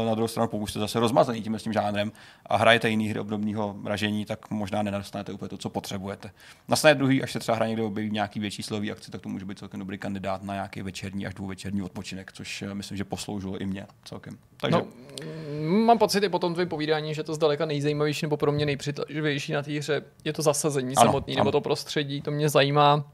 na 0.05 0.13
druhou 0.15 0.27
stranu, 0.27 0.49
pokud 0.49 0.67
jste 0.67 0.79
zase 0.79 0.99
rozmazaný 0.99 1.41
tím 1.41 1.55
s 1.55 1.63
tím 1.63 1.73
žánrem 1.73 2.11
a 2.45 2.57
hrajete 2.57 2.89
jiný 2.89 3.09
hry 3.09 3.19
obdobného 3.19 3.75
ražení, 3.85 4.25
tak 4.25 4.49
možná 4.49 4.81
nedostanete 4.83 5.31
úplně 5.33 5.49
to, 5.49 5.57
co 5.57 5.69
potřebujete. 5.69 6.31
Na 6.67 6.75
straně 6.75 6.95
druhý, 6.95 7.23
až 7.23 7.31
se 7.31 7.39
třeba 7.39 7.55
hra 7.55 7.67
někde 7.67 7.83
objeví 7.83 8.11
nějaký 8.11 8.39
větší 8.39 8.63
slový 8.63 8.91
akci, 8.91 9.11
tak 9.11 9.21
to 9.21 9.29
může 9.29 9.45
být 9.45 9.59
celkem 9.59 9.79
dobrý 9.79 9.97
kandidát 9.97 10.43
na 10.43 10.53
nějaký 10.53 10.81
večerní 10.81 11.27
až 11.27 11.33
dvouvečerní 11.33 11.81
odpočinek, 11.81 12.31
což 12.33 12.61
eh, 12.61 12.73
myslím, 12.73 12.97
že 12.97 13.03
posloužilo 13.03 13.57
i 13.57 13.65
mě 13.65 13.85
celkem. 14.05 14.37
Takže 14.57 14.77
No, 14.77 14.85
mám 15.85 15.97
pocit 15.97 16.23
i 16.23 16.29
po 16.29 16.39
tom 16.39 16.53
tvém 16.53 16.67
povídání, 16.69 17.13
že 17.13 17.23
to 17.23 17.35
zdaleka 17.35 17.65
nejzajímavější 17.65 18.25
nebo 18.25 18.37
pro 18.37 18.51
mě 18.51 18.65
nejpřitažlivější 18.65 19.51
na 19.53 19.63
té 19.63 19.71
hře 19.79 20.01
je 20.23 20.33
to 20.33 20.41
zasazení 20.41 20.95
Ano, 20.95 21.05
samotný 21.11 21.33
ano. 21.35 21.39
nebo 21.39 21.51
to 21.51 21.61
prostředí, 21.61 22.21
to 22.21 22.31
mě 22.31 22.49
zajímá. 22.49 23.05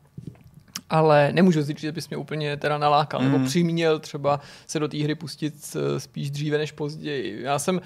Ale 0.90 1.30
nemůžu 1.34 1.64
říct, 1.64 1.80
že 1.80 1.92
bys 1.92 2.10
mě 2.10 2.18
úplně 2.18 2.58
teda 2.58 2.78
nalákal, 2.78 3.20
mm. 3.20 3.26
nebo 3.26 3.38
Mm. 3.38 3.46
přiměl 3.46 4.00
třeba 4.00 4.40
se 4.68 4.80
do 4.80 4.88
té 4.88 4.98
hry 4.98 5.16
pustit 5.16 5.54
eh, 5.76 6.00
spíš 6.00 6.32
dříve 6.32 6.58
než 6.58 6.72
později. 6.72 7.42
Já 7.42 7.60
jsem, 7.60 7.82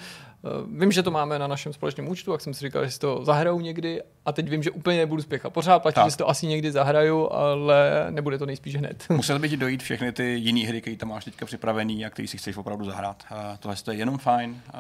vím, 0.77 0.91
že 0.91 1.03
to 1.03 1.11
máme 1.11 1.39
na 1.39 1.47
našem 1.47 1.73
společném 1.73 2.07
účtu, 2.07 2.31
jak 2.31 2.41
jsem 2.41 2.53
si 2.53 2.65
říkal, 2.65 2.85
že 2.85 2.91
si 2.91 2.99
to 2.99 3.25
zahraju 3.25 3.59
někdy 3.59 4.01
a 4.25 4.31
teď 4.31 4.49
vím, 4.49 4.63
že 4.63 4.71
úplně 4.71 4.97
nebudu 4.97 5.21
spěchat. 5.21 5.53
Pořád 5.53 5.79
platí, 5.79 5.95
Tak. 5.95 6.05
že 6.05 6.11
si 6.11 6.17
to 6.17 6.29
asi 6.29 6.47
někdy 6.47 6.71
zahraju, 6.71 7.29
ale 7.31 8.07
nebude 8.09 8.37
to 8.37 8.45
nejspíš 8.45 8.75
hned. 8.75 9.05
musel 9.09 9.39
by 9.39 9.49
ti 9.49 9.57
dojít 9.57 9.83
všechny 9.83 10.11
ty 10.11 10.23
jiné 10.23 10.67
hry, 10.67 10.81
které 10.81 10.97
tam 10.97 11.09
máš 11.09 11.25
teďka 11.25 11.45
připravený 11.45 12.05
a 12.05 12.09
který 12.09 12.27
si 12.27 12.37
chceš 12.37 12.57
opravdu 12.57 12.85
zahrát. 12.85 13.23
Uh, 13.31 13.37
tohle 13.59 13.75
je 13.91 13.97
jenom 13.97 14.17
fajn 14.17 14.49
uh, 14.51 14.79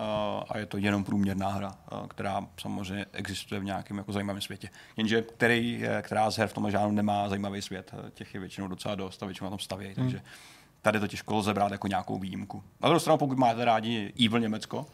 a 0.49 0.57
je 0.57 0.65
to 0.65 0.77
jenom 0.77 1.03
průměrná 1.03 1.49
hra, 1.49 1.75
která 2.07 2.41
samozřejmě 2.61 3.05
existuje 3.13 3.61
v 3.61 3.63
nějakém 3.63 3.97
jako 3.97 4.11
zajímavém 4.11 4.41
světě. 4.41 4.69
Jenže 4.97 5.21
který, 5.21 5.83
eh, 5.85 6.01
která 6.01 6.31
z 6.31 6.37
her 6.37 6.47
v 6.47 6.53
tomhle 6.53 6.71
žánru 6.71 6.91
nemá 6.91 7.29
zajímavý 7.29 7.61
svět, 7.61 7.91
eh, 8.07 8.11
těch 8.11 8.33
je 8.33 8.39
většinou 8.39 8.67
docela 8.67 8.95
dost 8.95 9.23
a 9.23 9.25
většinou 9.25 9.45
na 9.45 9.49
tom 9.49 9.59
stavějí, 9.59 9.93
Hmm. 9.97 10.11
Tady 10.81 10.99
to 10.99 11.07
těžko 11.07 11.35
lze 11.35 11.53
brát 11.53 11.71
jako 11.71 11.87
nějakou 11.87 12.19
výjimku. 12.19 12.63
Na 12.81 12.89
druhou 12.89 12.99
stranu, 12.99 13.17
pokud 13.17 13.37
máte 13.37 13.65
rádi 13.65 14.13
Evil 14.25 14.39
Německo, 14.39 14.77
uh, 14.77 14.85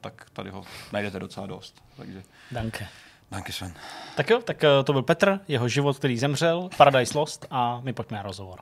tak 0.00 0.26
tady 0.32 0.50
ho 0.50 0.64
najdete 0.92 1.20
docela 1.20 1.46
dost. 1.46 1.82
Takže 1.96 2.22
Danke. 2.50 2.86
danke 3.30 3.52
Sven. 3.52 3.74
Tak 4.16 4.30
jo, 4.30 4.40
tak 4.44 4.64
eh, 4.64 4.68
to 4.84 4.92
byl 4.92 5.02
Petr, 5.02 5.40
jeho 5.48 5.68
život, 5.68 5.98
který 5.98 6.18
zemřel, 6.18 6.68
Paradise 6.76 7.18
Lost 7.18 7.46
a 7.50 7.80
my 7.80 7.92
pojďme 7.92 8.16
na 8.16 8.22
rozhovor. 8.22 8.60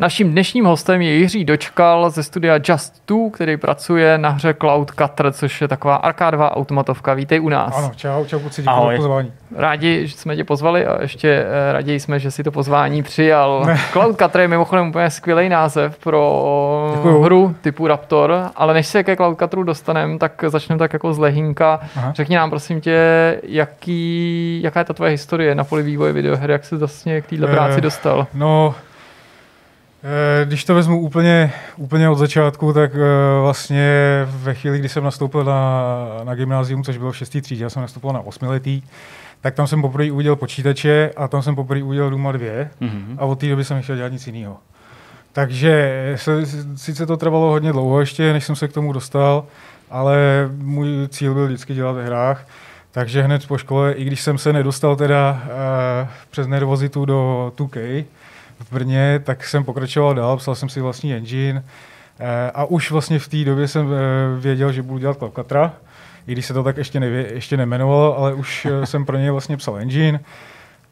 Naším 0.00 0.30
dnešním 0.32 0.64
hostem 0.64 1.00
je 1.02 1.14
Jiří 1.14 1.44
Dočkal 1.44 2.10
ze 2.10 2.22
studia 2.22 2.58
Just 2.68 3.06
Two, 3.06 3.30
který 3.30 3.56
pracuje 3.56 4.18
na 4.18 4.28
hře 4.28 4.54
Cloud 4.54 4.90
Cutter, 4.90 5.32
což 5.32 5.60
je 5.60 5.68
taková 5.68 5.96
arkádová 5.96 6.56
automatovka. 6.56 7.14
Vítej 7.14 7.40
u 7.40 7.48
nás. 7.48 7.78
Ano, 7.78 7.90
čau, 7.96 8.24
čau, 8.24 8.38
kluci, 8.38 8.62
děkuji 8.62 8.90
za 8.90 8.96
pozvání. 8.96 9.32
Rádi, 9.56 10.06
že 10.06 10.16
jsme 10.16 10.36
tě 10.36 10.44
pozvali 10.44 10.86
a 10.86 11.02
ještě 11.02 11.28
eh, 11.28 11.72
raději 11.72 12.00
jsme, 12.00 12.18
že 12.18 12.30
si 12.30 12.42
to 12.42 12.50
pozvání 12.50 13.02
přijal. 13.02 13.66
Cloud 13.92 14.18
Cutter 14.18 14.40
je 14.40 14.48
mimochodem 14.48 14.88
úplně 14.88 15.10
skvělý 15.10 15.48
název 15.48 15.98
pro 15.98 16.92
Děkuju. 16.96 17.22
hru 17.22 17.54
typu 17.60 17.86
Raptor, 17.86 18.50
ale 18.56 18.74
než 18.74 18.86
se 18.86 19.02
ke 19.04 19.16
Cloud 19.16 19.38
Cutteru 19.38 19.62
dostaneme, 19.62 20.18
tak 20.18 20.44
začneme 20.46 20.78
tak 20.78 20.92
jako 20.92 21.12
z 21.12 21.18
lehínka. 21.18 21.80
Aha. 21.96 22.12
Řekni 22.14 22.36
nám 22.36 22.50
prosím 22.50 22.80
tě, 22.80 22.96
jaký, 23.42 24.60
jaká 24.62 24.80
je 24.80 24.84
ta 24.84 24.94
tvoje 24.94 25.10
historie 25.10 25.54
na 25.54 25.64
poli 25.64 25.82
vývoje 25.82 26.12
videoher, 26.12 26.50
jak 26.50 26.64
jsi 26.64 26.76
vlastně 26.76 27.20
k 27.20 27.26
téhle 27.26 27.48
Eh, 27.48 27.52
práci 27.52 27.80
dostal? 27.80 28.26
No, 28.34 28.74
eh, 28.78 28.89
když 30.44 30.64
to 30.64 30.74
vezmu 30.74 31.00
úplně, 31.00 31.52
úplně 31.76 32.08
od 32.08 32.14
začátku, 32.18 32.72
tak 32.72 32.90
eh, 32.94 32.98
vlastně 33.42 33.90
ve 34.26 34.54
chvíli, 34.54 34.78
kdy 34.78 34.88
jsem 34.88 35.04
nastoupil 35.04 35.44
na, 35.44 35.82
na 36.24 36.34
gymnázium, 36.34 36.84
což 36.84 36.96
bylo 36.98 37.12
v 37.12 37.16
6. 37.16 37.36
třídě, 37.42 37.64
já 37.64 37.70
jsem 37.70 37.82
nastoupil 37.82 38.12
na 38.12 38.20
8 38.20 38.48
letý, 38.48 38.82
tak 39.40 39.54
tam 39.54 39.66
jsem 39.66 39.82
poprvé 39.82 40.10
uviděl 40.12 40.36
počítače 40.36 41.10
a 41.16 41.28
tam 41.28 41.42
jsem 41.42 41.54
poprvé 41.54 41.82
uviděl 41.82 42.10
Duma 42.10 42.32
2 42.32 42.46
Mhm. 42.80 43.16
a 43.18 43.24
od 43.24 43.38
té 43.38 43.48
doby 43.48 43.64
jsem 43.64 43.76
nechtěl 43.76 43.96
dělat 43.96 44.12
nic 44.12 44.26
jiného. 44.26 44.56
Takže 45.32 46.12
se, 46.16 46.46
sice 46.76 47.06
to 47.06 47.16
trvalo 47.16 47.50
hodně 47.50 47.72
dlouho 47.72 48.00
ještě, 48.00 48.32
než 48.32 48.44
jsem 48.44 48.56
se 48.56 48.68
k 48.68 48.72
tomu 48.72 48.92
dostal, 48.92 49.44
ale 49.90 50.16
můj 50.56 50.88
cíl 51.08 51.34
byl 51.34 51.46
vždycky 51.46 51.74
dělat 51.74 51.92
ve 51.92 52.04
hrách. 52.06 52.46
Takže 52.92 53.22
hned 53.22 53.46
po 53.46 53.58
škole, 53.58 53.92
i 53.92 54.04
když 54.04 54.20
jsem 54.20 54.38
se 54.38 54.52
nedostal 54.52 54.96
teda 54.96 55.42
uh, 55.44 56.08
přes 56.30 56.46
nervozitu 56.46 57.04
do 57.04 57.52
2K 57.56 58.04
v 58.60 58.72
Brně, 58.72 59.20
tak 59.24 59.44
jsem 59.44 59.64
pokračoval 59.64 60.14
dál, 60.14 60.36
psal 60.36 60.54
jsem 60.54 60.68
si 60.68 60.80
vlastní 60.80 61.14
engine 61.14 61.60
uh, 62.20 62.26
a 62.54 62.64
už 62.64 62.90
vlastně 62.90 63.18
v 63.18 63.28
té 63.28 63.44
době 63.44 63.68
jsem 63.68 63.86
uh, 63.86 63.92
věděl, 64.38 64.72
že 64.72 64.82
budu 64.82 64.98
dělat 64.98 65.18
Cloudcatra, 65.18 65.72
i 66.26 66.32
když 66.32 66.46
se 66.46 66.54
to 66.54 66.62
tak 66.62 66.76
ještě, 66.76 67.00
nevě, 67.00 67.34
ještě 67.34 67.56
nemenovalo, 67.56 68.18
ale 68.18 68.34
už 68.34 68.64
uh, 68.66 68.84
jsem 68.84 69.04
pro 69.06 69.16
něj 69.16 69.30
vlastně 69.30 69.56
psal 69.56 69.78
engine 69.78 70.20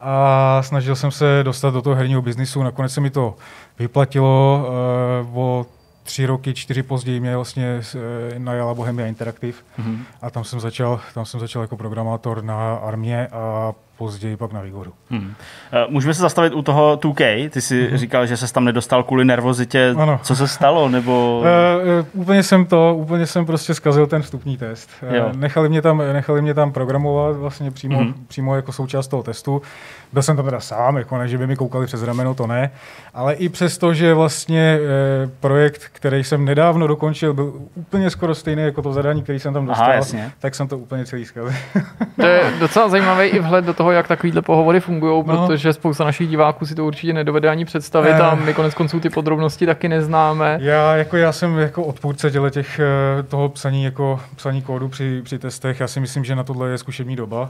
a 0.01 0.59
snažil 0.63 0.95
jsem 0.95 1.11
se 1.11 1.39
dostat 1.43 1.73
do 1.73 1.81
toho 1.81 1.95
herního 1.95 2.21
biznisu. 2.21 2.63
Nakonec 2.63 2.93
se 2.93 3.01
mi 3.01 3.09
to 3.09 3.35
vyplatilo. 3.79 4.65
O 5.33 5.65
tři 6.03 6.25
roky, 6.25 6.53
čtyři 6.53 6.83
později 6.83 7.19
mě 7.19 7.35
vlastně 7.35 7.81
najala 8.37 8.73
Bohemia 8.73 9.07
Interactive 9.07 9.57
Mhm. 9.77 10.03
a 10.21 10.29
tam 10.29 10.43
jsem 10.43 10.59
začal, 10.59 10.99
tam 11.13 11.25
jsem 11.25 11.39
začal 11.39 11.61
jako 11.61 11.77
programátor 11.77 12.43
na 12.43 12.75
armě 12.75 13.27
a 13.27 13.73
později 13.99 14.37
pak 14.37 14.51
na 14.51 14.61
Vigoru. 14.61 14.93
Hmm. 15.09 15.33
Eh, 15.71 15.85
Můžeme 15.89 16.13
se 16.13 16.21
zastavit 16.21 16.53
u 16.53 16.61
toho 16.61 16.95
2K. 16.95 17.49
Ty 17.49 17.61
jsi 17.61 17.97
říkal, 17.97 18.25
že 18.25 18.37
se 18.37 18.53
tam 18.53 18.65
nedostal 18.65 19.03
kvůli 19.03 19.25
nervozitě. 19.25 19.95
Ano. 19.97 20.19
Co 20.23 20.35
se 20.35 20.47
stalo? 20.47 20.89
Nebo... 20.89 21.43
Uh, 22.13 22.21
úplně 22.21 22.43
jsem 22.43 22.65
to, 22.65 22.95
úplně 22.95 23.25
jsem 23.25 23.45
prostě 23.45 23.73
zkazil 23.73 24.07
ten 24.07 24.21
vstupní 24.21 24.57
test. 24.57 24.89
Jo. 25.11 25.31
nechali, 25.35 25.69
mě 25.69 25.81
tam, 25.81 26.01
nechali 26.13 26.41
mě 26.41 26.53
tam 26.53 26.71
programovat 26.71 27.35
vlastně 27.35 27.71
přímo, 27.71 27.99
mm-hmm. 27.99 28.13
přímo 28.27 28.55
jako 28.55 28.71
součást 28.71 29.07
toho 29.07 29.23
testu. 29.23 29.61
Byl 30.13 30.21
jsem 30.23 30.35
tam 30.35 30.45
teda 30.45 30.59
sám, 30.59 30.97
jako 30.97 31.17
ne, 31.17 31.27
že 31.27 31.37
by 31.37 31.47
mi 31.47 31.55
koukali 31.55 31.85
přes 31.85 32.03
rameno, 32.03 32.33
to 32.33 32.47
ne. 32.47 32.71
Ale 33.13 33.33
i 33.33 33.49
přesto, 33.49 33.93
že 33.93 34.13
vlastně 34.13 34.79
uh, 35.25 35.29
projekt, 35.39 35.81
který 35.93 36.23
jsem 36.23 36.45
nedávno 36.45 36.87
dokončil, 36.87 37.33
byl 37.33 37.53
úplně 37.75 38.09
skoro 38.09 38.35
stejný 38.35 38.61
jako 38.63 38.81
to 38.81 38.93
zadání, 38.93 39.23
který 39.23 39.39
jsem 39.39 39.53
tam 39.53 39.63
Aha, 39.63 39.69
dostal, 39.69 39.93
jasně. 39.95 40.31
tak 40.39 40.55
jsem 40.55 40.67
to 40.67 40.77
úplně 40.77 41.05
celý 41.05 41.25
zkazil. 41.25 41.53
To 42.15 42.25
je 42.25 42.51
docela 42.59 42.89
zajímavý 42.89 43.27
i 43.27 43.39
vhled 43.39 43.65
do 43.65 43.73
toho, 43.73 43.91
jak 43.91 44.07
takovýhle 44.07 44.41
pohovory 44.41 44.79
fungují, 44.79 45.23
No. 45.27 45.47
protože 45.47 45.73
spousta 45.73 46.03
našich 46.03 46.29
diváků 46.29 46.65
si 46.65 46.75
to 46.75 46.85
určitě 46.85 47.13
nedovede 47.13 47.49
ani 47.49 47.65
představit 47.65 48.11
Eh. 48.11 48.21
a 48.21 48.35
my 48.35 48.53
konec 48.53 48.73
konců 48.73 48.99
ty 48.99 49.09
podrobnosti 49.09 49.65
taky 49.65 49.89
neznáme. 49.89 50.57
Já, 50.61 50.95
jako, 50.95 51.17
já 51.17 51.31
jsem 51.31 51.57
jako 51.57 51.83
odpůrce 51.83 52.31
těle 52.31 52.51
těch, 52.51 52.79
eh, 52.79 53.23
toho 53.23 53.49
psaní, 53.49 53.83
jako, 53.83 54.19
psaní 54.35 54.61
kódu 54.61 54.89
při, 54.89 55.21
při 55.23 55.39
testech. 55.39 55.79
Já 55.79 55.87
si 55.87 55.99
myslím, 55.99 56.23
že 56.25 56.35
na 56.35 56.43
tohle 56.43 56.69
je 56.69 56.77
zkušební 56.77 57.15
doba, 57.15 57.49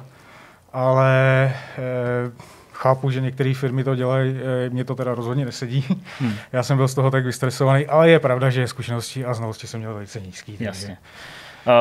ale 0.73 1.53
eh, 1.77 2.31
chápu, 2.73 3.09
že 3.11 3.21
některé 3.21 3.53
firmy 3.53 3.83
to 3.83 3.95
dělají, 3.95 4.39
eh, 4.65 4.69
mně 4.69 4.83
to 4.85 4.95
teda 4.95 5.15
rozhodně 5.15 5.45
nesedí. 5.45 5.85
Hmm. 6.19 6.33
Já 6.53 6.63
jsem 6.63 6.77
byl 6.77 6.87
z 6.87 6.95
toho 6.95 7.11
tak 7.11 7.25
vystresovaný, 7.25 7.87
ale 7.87 8.09
je 8.09 8.19
pravda, 8.19 8.49
že 8.49 8.67
zkušenosti 8.67 9.25
a 9.25 9.33
znalosti 9.33 9.67
jsem 9.67 9.79
měl 9.79 9.93
velice 9.93 10.19
nízký. 10.19 10.51
takže- 10.51 10.65
Jasně. 10.65 10.97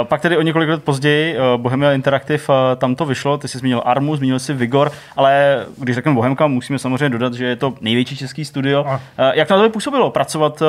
Pak 0.04 0.20
tedy 0.20 0.36
o 0.36 0.42
několik 0.42 0.68
let 0.68 0.84
později 0.84 1.36
uh, 1.38 1.62
Bohemia 1.62 1.92
Interactive, 1.92 2.42
uh, 2.48 2.54
tam 2.76 2.94
to 2.94 3.04
vyšlo, 3.04 3.38
ty 3.38 3.48
jsi 3.48 3.58
zmínil 3.58 3.82
Armu, 3.84 4.16
zmínil 4.16 4.38
jsi 4.38 4.54
Vigor, 4.54 4.92
ale 5.16 5.64
když 5.78 5.94
řekneme 5.94 6.14
Bohemka, 6.14 6.46
musíme 6.46 6.78
samozřejmě 6.78 7.08
dodat, 7.08 7.34
že 7.34 7.44
je 7.44 7.56
to 7.56 7.74
největší 7.80 8.16
český 8.16 8.44
studio. 8.44 8.84
A. 8.86 9.00
jak 9.32 9.50
na 9.50 9.58
to 9.58 9.70
působilo 9.70 10.10
pracovat 10.10 10.62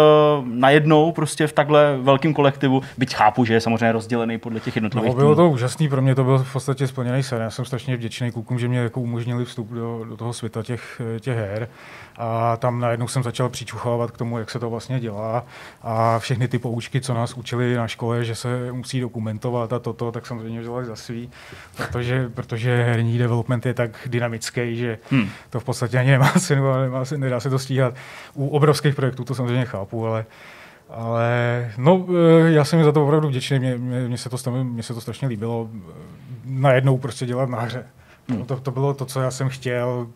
najednou 0.44 1.12
prostě 1.12 1.48
v 1.48 1.54
takhle 1.54 1.98
velkém 2.02 2.34
kolektivu, 2.34 2.82
byť 2.98 3.16
chápu, 3.16 3.46
že 3.46 3.54
je 3.54 3.62
samozřejmě 3.62 3.92
rozdělený 3.92 4.38
podle 4.38 4.60
těch 4.60 4.76
jednotlivých 4.76 5.10
No, 5.10 5.16
bylo 5.16 5.36
to 5.36 5.50
úžasný, 5.50 5.90
pro 5.90 6.02
mě 6.02 6.16
to 6.16 6.24
byl 6.24 6.38
v 6.38 6.54
podstatě 6.54 6.88
splněný 6.88 7.24
sen. 7.24 7.42
Já 7.42 7.50
jsem 7.50 7.66
strašně 7.66 7.98
vděčný 7.98 8.32
klukům, 8.32 8.60
že 8.60 8.68
mě 8.68 8.80
jako 8.80 9.02
umožnili 9.02 9.46
vstup 9.46 9.72
do, 9.72 10.06
do 10.10 10.18
toho 10.18 10.34
světa 10.34 10.64
těch, 10.64 11.02
těch 11.20 11.38
her. 11.38 11.68
A 12.22 12.58
tam 12.58 12.80
najednou 12.80 13.08
jsem 13.08 13.24
začal 13.24 13.50
přičuchávat 13.50 14.12
k 14.12 14.18
tomu, 14.18 14.40
jak 14.40 14.50
se 14.52 14.60
to 14.60 14.70
vlastně 14.70 15.00
dělá. 15.00 15.46
A 15.82 16.20
všechny 16.20 16.48
ty 16.48 16.60
poučky, 16.60 17.02
co 17.02 17.14
nás 17.14 17.34
učili 17.34 17.76
na 17.76 17.88
škole, 17.88 18.26
že 18.26 18.36
se 18.36 18.72
musí 18.72 19.00
dokumentovat 19.00 19.74
a 19.74 19.80
toto, 19.80 20.12
tak 20.12 20.26
samozřejmě 20.26 20.62
vzali 20.62 20.86
za 20.86 20.96
svý. 20.96 21.30
Protože, 21.78 22.30
protože 22.30 22.84
herní 22.84 23.18
development 23.18 23.66
je 23.66 23.74
tak 23.74 23.92
dynamický, 24.06 24.76
že 24.78 24.98
Hmm. 25.12 25.30
to 25.50 25.60
v 25.60 25.64
podstatě 25.64 25.98
ani 26.00 26.12
nemá 26.12 26.32
cenu 26.40 26.70
a 26.72 26.78
nemá, 26.82 27.06
se- 27.06 27.18
nedá 27.18 27.40
se 27.40 27.50
to 27.50 27.60
stíhat. 27.60 27.94
U 28.34 28.48
obrovských 28.48 28.96
projektů 28.96 29.24
to 29.24 29.36
samozřejmě 29.36 29.66
chápu, 29.66 30.08
ale 30.08 30.26
Ale 30.90 31.72
no, 31.78 32.06
eh, 32.46 32.52
já 32.52 32.66
jsem 32.66 32.84
za 32.84 32.92
to 32.92 33.04
opravdu 33.06 33.28
vděčný, 33.28 33.60
mně, 33.60 33.78
mně, 33.78 34.08
mně, 34.08 34.18
se 34.18 34.30
to, 34.30 34.52
mně 34.64 34.84
se 34.84 34.94
to 34.94 35.02
strašně 35.02 35.28
líbilo 35.28 35.70
eh, 35.74 35.80
najednou 36.46 36.98
prostě 36.98 37.26
dělat 37.26 37.50
na 37.50 37.60
hře. 37.60 37.86
Hmm. 38.30 38.46
To, 38.46 38.56
to 38.60 38.72
bylo 38.72 38.94
to, 38.94 39.06
co 39.06 39.22
já 39.22 39.32
jsem 39.32 39.50
chtěl 39.50 40.08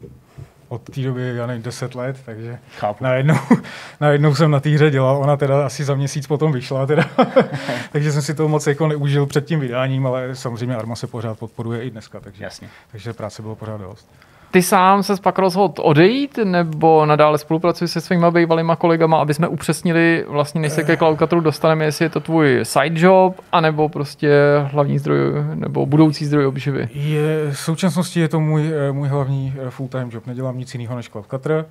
od 0.73 0.81
té 0.81 1.01
doby, 1.01 1.35
já 1.35 1.47
nevím, 1.47 1.63
10 1.63 1.95
let, 1.95 2.17
takže 2.25 2.59
Chápu. 2.79 3.03
najednou, 3.03 3.35
najednou 4.01 4.35
jsem 4.35 4.51
na 4.51 4.59
té 4.59 4.69
hře 4.69 4.89
dělal, 4.91 5.17
ona 5.17 5.37
teda 5.37 5.65
asi 5.65 5.83
za 5.83 5.95
měsíc 5.95 6.27
potom 6.27 6.51
vyšla, 6.51 6.85
teda. 6.85 7.09
takže 7.91 8.11
jsem 8.11 8.21
si 8.21 8.33
to 8.33 8.47
moc 8.47 8.67
jako 8.67 8.87
neužil 8.87 9.25
před 9.25 9.45
tím 9.45 9.59
vydáním, 9.59 10.07
ale 10.07 10.35
samozřejmě 10.35 10.75
Arma 10.75 10.95
se 10.95 11.07
pořád 11.07 11.39
podporuje 11.39 11.83
i 11.83 11.89
dneska, 11.89 12.19
takže, 12.19 12.43
Jasně. 12.43 12.69
takže 12.91 13.13
práce 13.13 13.41
bylo 13.41 13.55
pořád 13.55 13.81
dost. 13.81 14.09
Ty 14.53 14.61
sám 14.61 15.03
se 15.03 15.13
pak 15.21 15.39
rozhodl 15.39 15.73
odejít, 15.81 16.39
nebo 16.43 17.05
nadále 17.05 17.37
spolupracuješ 17.37 17.91
se 17.91 18.01
svýma 18.01 18.31
bývalýma 18.31 18.75
kolegama, 18.75 19.17
aby 19.17 19.33
jsme 19.33 19.47
upřesnili, 19.47 20.25
vlastně 20.27 20.61
než 20.61 20.73
se 20.73 20.83
ke 20.83 20.97
Cloudcutteru 20.97 21.41
dostaneme, 21.41 21.85
jestli 21.85 22.05
je 22.05 22.09
to 22.09 22.19
tvůj 22.19 22.59
side 22.63 23.01
job, 23.01 23.41
anebo 23.51 23.89
prostě 23.89 24.31
hlavní 24.71 24.99
zdroj, 24.99 25.17
nebo 25.53 25.85
budoucí 25.85 26.25
zdroj 26.25 26.45
obživy. 26.45 26.89
Je, 26.93 27.51
v 27.51 27.59
současnosti 27.59 28.19
je 28.19 28.27
to 28.27 28.39
můj, 28.39 28.73
eh, 28.73 28.91
můj 28.91 29.07
hlavní 29.07 29.53
eh, 29.57 29.69
full-time 29.69 30.09
job. 30.11 30.27
Nedělám 30.27 30.57
nic 30.57 30.73
jiného 30.73 30.95
než 30.95 31.09
Cloud 31.09 31.27
Cutter. 31.27 31.65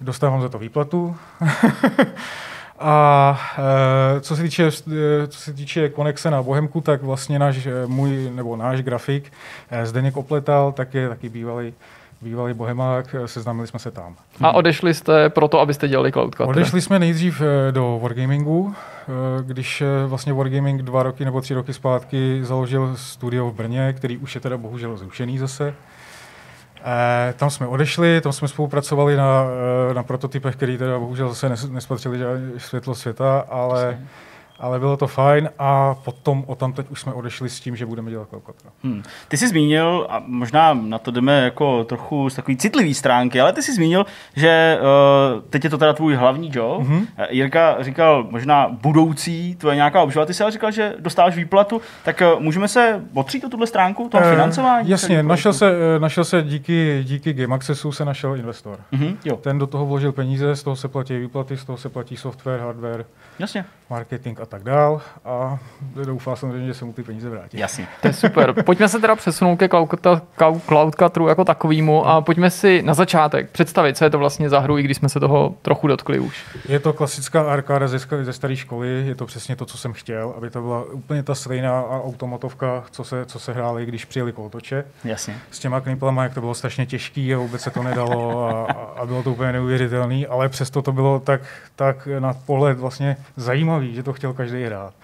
Dostávám 0.00 0.42
za 0.42 0.48
to 0.48 0.58
výplatu. 0.58 1.16
A 2.78 3.38
eh, 3.58 4.20
co 4.20 4.36
se 4.36 4.42
týče, 4.42 4.70
co 5.28 5.38
se 5.40 5.52
týče 5.52 5.88
konexe 5.88 6.30
na 6.30 6.42
Bohemku, 6.42 6.80
tak 6.80 7.02
vlastně 7.02 7.38
náš, 7.38 7.68
můj, 7.86 8.30
nebo 8.34 8.56
náš 8.56 8.82
grafik 8.82 9.32
Zdeněk 9.84 10.16
Opletal, 10.16 10.72
tak 10.72 10.94
je 10.94 11.08
taky 11.08 11.28
bývalý, 11.28 11.74
bývalý 12.22 12.54
Bohemák, 12.54 13.14
eh, 13.14 13.28
seznámili 13.28 13.66
jsme 13.66 13.78
se 13.78 13.90
tam. 13.90 14.16
A 14.40 14.52
odešli 14.52 14.94
jste 14.94 15.28
proto, 15.28 15.60
abyste 15.60 15.88
dělali 15.88 16.12
Cloudcutter. 16.12 16.48
Odešli 16.48 16.80
jsme 16.80 16.98
nejdřív 16.98 17.40
eh, 17.40 17.72
do 17.72 17.98
Wargamingu, 18.02 18.74
eh, 18.74 19.42
když 19.42 19.82
vlastně 20.06 20.32
Wargaming 20.32 20.82
dva 20.82 21.02
roky 21.02 21.24
nebo 21.24 21.40
tři 21.40 21.54
roky 21.54 21.72
zpátky 21.72 22.40
založil 22.44 22.96
studio 22.96 23.50
v 23.50 23.54
Brně, 23.54 23.92
který 23.92 24.16
už 24.16 24.34
je 24.34 24.40
teda 24.40 24.56
bohužel 24.56 24.96
zrušený 24.96 25.38
zase. 25.38 25.74
Tam 27.36 27.50
jsme 27.50 27.66
odešli, 27.66 28.20
tam 28.20 28.32
jsme 28.32 28.48
spolupracovali 28.48 29.16
na, 29.16 29.44
na 29.92 30.02
prototypech, 30.02 30.56
který 30.56 30.78
teda 30.78 30.98
bohužel 30.98 31.28
zase 31.28 31.48
nes- 31.48 31.72
nespatřili 31.72 32.18
světlo 32.58 32.94
světa, 32.94 33.44
ale, 33.48 33.98
ale 34.58 34.78
bylo 34.78 34.96
to 34.96 35.06
fajn 35.06 35.50
a 35.58 35.94
potom 35.94 36.44
o 36.46 36.54
tam 36.54 36.72
teď 36.72 36.90
už 36.90 37.00
jsme 37.00 37.12
odešli 37.12 37.48
s 37.50 37.60
tím, 37.60 37.76
že 37.76 37.86
budeme 37.86 38.10
dělat 38.10 38.28
Cloudcutter. 38.28 38.70
Hmm. 38.84 39.02
Ty 39.28 39.36
jsi 39.36 39.48
zmínil, 39.48 40.06
a 40.10 40.22
možná 40.26 40.74
na 40.74 40.98
to 40.98 41.10
jdeme 41.10 41.40
jako 41.44 41.84
trochu 41.84 42.30
z 42.30 42.34
takový 42.34 42.56
citlivý 42.56 42.94
stránky, 42.94 43.40
ale 43.40 43.52
ty 43.52 43.62
jsi 43.62 43.74
zmínil, 43.74 44.06
že 44.36 44.78
uh, 44.80 45.42
teď 45.50 45.64
je 45.64 45.70
to 45.70 45.78
teda 45.78 45.92
tvůj 45.92 46.14
hlavní 46.14 46.50
job. 46.52 46.82
Mhm. 46.82 46.94
Mm-hmm. 46.94 47.26
Jirka 47.30 47.76
říkal 47.80 48.26
možná 48.30 48.68
budoucí, 48.68 49.54
tvoje 49.54 49.76
nějaká 49.76 50.02
obživa, 50.02 50.26
ty 50.26 50.34
jsi 50.34 50.42
ale 50.42 50.52
říkal, 50.52 50.70
že 50.70 50.94
dostáváš 50.98 51.36
výplatu, 51.36 51.80
tak 52.04 52.22
uh, 52.34 52.42
můžeme 52.42 52.68
se 52.68 53.04
otřít 53.14 53.44
o 53.44 53.48
tuhle 53.48 53.66
stránku, 53.66 54.08
toho 54.08 54.24
Eh, 54.24 54.30
financování? 54.30 54.90
Jasně, 54.90 55.22
našel 55.22 55.52
se, 55.52 55.72
našel 55.98 56.24
se 56.24 56.42
díky, 56.42 57.00
díky 57.04 57.32
Game 57.32 57.54
Accessu 57.54 57.92
se 57.92 58.04
našel 58.04 58.36
investor. 58.36 58.78
Mhm, 58.92 59.18
jo, 59.24 59.36
Ten 59.36 59.58
do 59.58 59.66
toho 59.66 59.86
vložil 59.86 60.12
peníze, 60.12 60.56
z 60.56 60.62
toho 60.62 60.76
se 60.76 60.88
platí 60.88 61.18
výplaty, 61.18 61.56
z 61.56 61.64
toho 61.64 61.78
se 61.78 61.88
platí 61.88 62.16
software, 62.16 62.60
hardware, 62.60 63.04
jasně, 63.38 63.64
marketing 63.90 64.40
a 64.44 64.46
tak 64.46 64.62
dál. 64.62 65.00
A 65.24 65.58
doufám 66.04 66.36
samozřejmě, 66.36 66.66
že 66.66 66.74
se 66.74 66.84
mu 66.84 66.92
ty 66.92 67.02
peníze 67.02 67.30
vrátí. 67.30 67.58
jasně. 67.58 67.86
To 68.02 68.06
je 68.08 68.12
super. 68.12 68.62
Pojďme 68.62 68.88
se 68.88 69.00
teda 69.00 69.16
přesunout 69.16 69.56
ke 69.56 69.66
Cloud- 69.68 70.60
Cloudcutteru 70.68 71.28
jako 71.28 71.44
takovýmu 71.44 72.06
a 72.06 72.20
pojďme 72.20 72.50
si 72.50 72.82
na 72.82 72.94
začátek 72.94 73.50
představit, 73.50 73.96
co 73.96 74.04
je 74.04 74.10
to 74.10 74.18
vlastně 74.18 74.48
za 74.48 74.58
hru, 74.60 74.78
i 74.78 74.82
když 74.82 74.96
jsme 74.96 75.08
se 75.08 75.20
toho 75.20 75.54
trochu 75.62 75.86
dotkli 75.86 76.18
už. 76.18 76.44
Je 76.68 76.78
to 76.80 76.92
klasická 76.92 77.42
arkáda 77.52 77.88
ze, 77.88 77.98
ze 78.22 78.32
staré 78.32 78.56
školy, 78.56 78.88
je 79.06 79.14
to 79.14 79.26
přesně 79.26 79.56
to, 79.56 79.64
co 79.66 79.78
jsem 79.78 79.92
chtěl, 79.92 80.34
aby 80.36 80.50
to 80.50 80.60
byla 80.62 80.84
úplně 80.92 81.22
ta 81.22 81.34
stejná 81.34 81.84
automatovka, 81.90 82.84
co 82.90 83.04
se, 83.04 83.26
co 83.26 83.38
se 83.38 83.52
hráli, 83.52 83.86
když 83.86 84.04
přijeli 84.04 84.32
kolotoče. 84.32 84.84
Jasně. 85.04 85.36
S 85.50 85.58
těma 85.58 85.80
kniplama, 85.80 86.22
jak 86.22 86.34
to 86.34 86.40
bylo 86.40 86.54
strašně 86.54 86.86
těžký 86.86 87.34
a 87.34 87.38
vůbec 87.38 87.62
se 87.62 87.70
to 87.70 87.82
nedalo 87.82 88.44
a, 88.48 88.72
a- 89.00 89.06
bylo 89.06 89.22
to 89.22 89.32
úplně 89.32 89.52
neuvěřitelný, 89.52 90.26
ale 90.26 90.48
přesto 90.48 90.82
to 90.82 90.92
bylo 90.92 91.20
tak, 91.20 91.40
tak 91.76 92.08
na 92.18 92.34
pohled 92.46 92.78
vlastně 92.78 93.16
zajímavý, 93.36 93.94
že 93.94 94.02
to 94.02 94.12
chtěl 94.12 94.32
každý 94.34 94.64
hrát. 94.64 94.94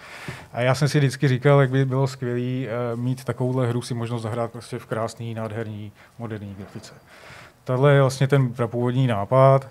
A 0.52 0.60
já 0.60 0.74
jsem 0.74 0.88
si 0.88 0.98
vždycky 0.98 1.28
říkal, 1.28 1.60
jak 1.60 1.70
by 1.70 1.84
bylo 1.84 2.06
skvělé 2.06 2.68
mít 2.94 3.24
takovouhle 3.24 3.66
hru 3.66 3.82
si 3.82 3.94
možnost 3.94 4.22
zahrát 4.22 4.52
prostě 4.52 4.78
v 4.78 4.86
krásný, 4.86 5.34
nádherný, 5.34 5.92
moderní 6.18 6.54
grafice. 6.58 6.94
Tohle 7.64 7.92
je 7.92 8.00
vlastně 8.00 8.28
ten 8.28 8.52
prapůvodní 8.52 9.06
nápad. 9.06 9.66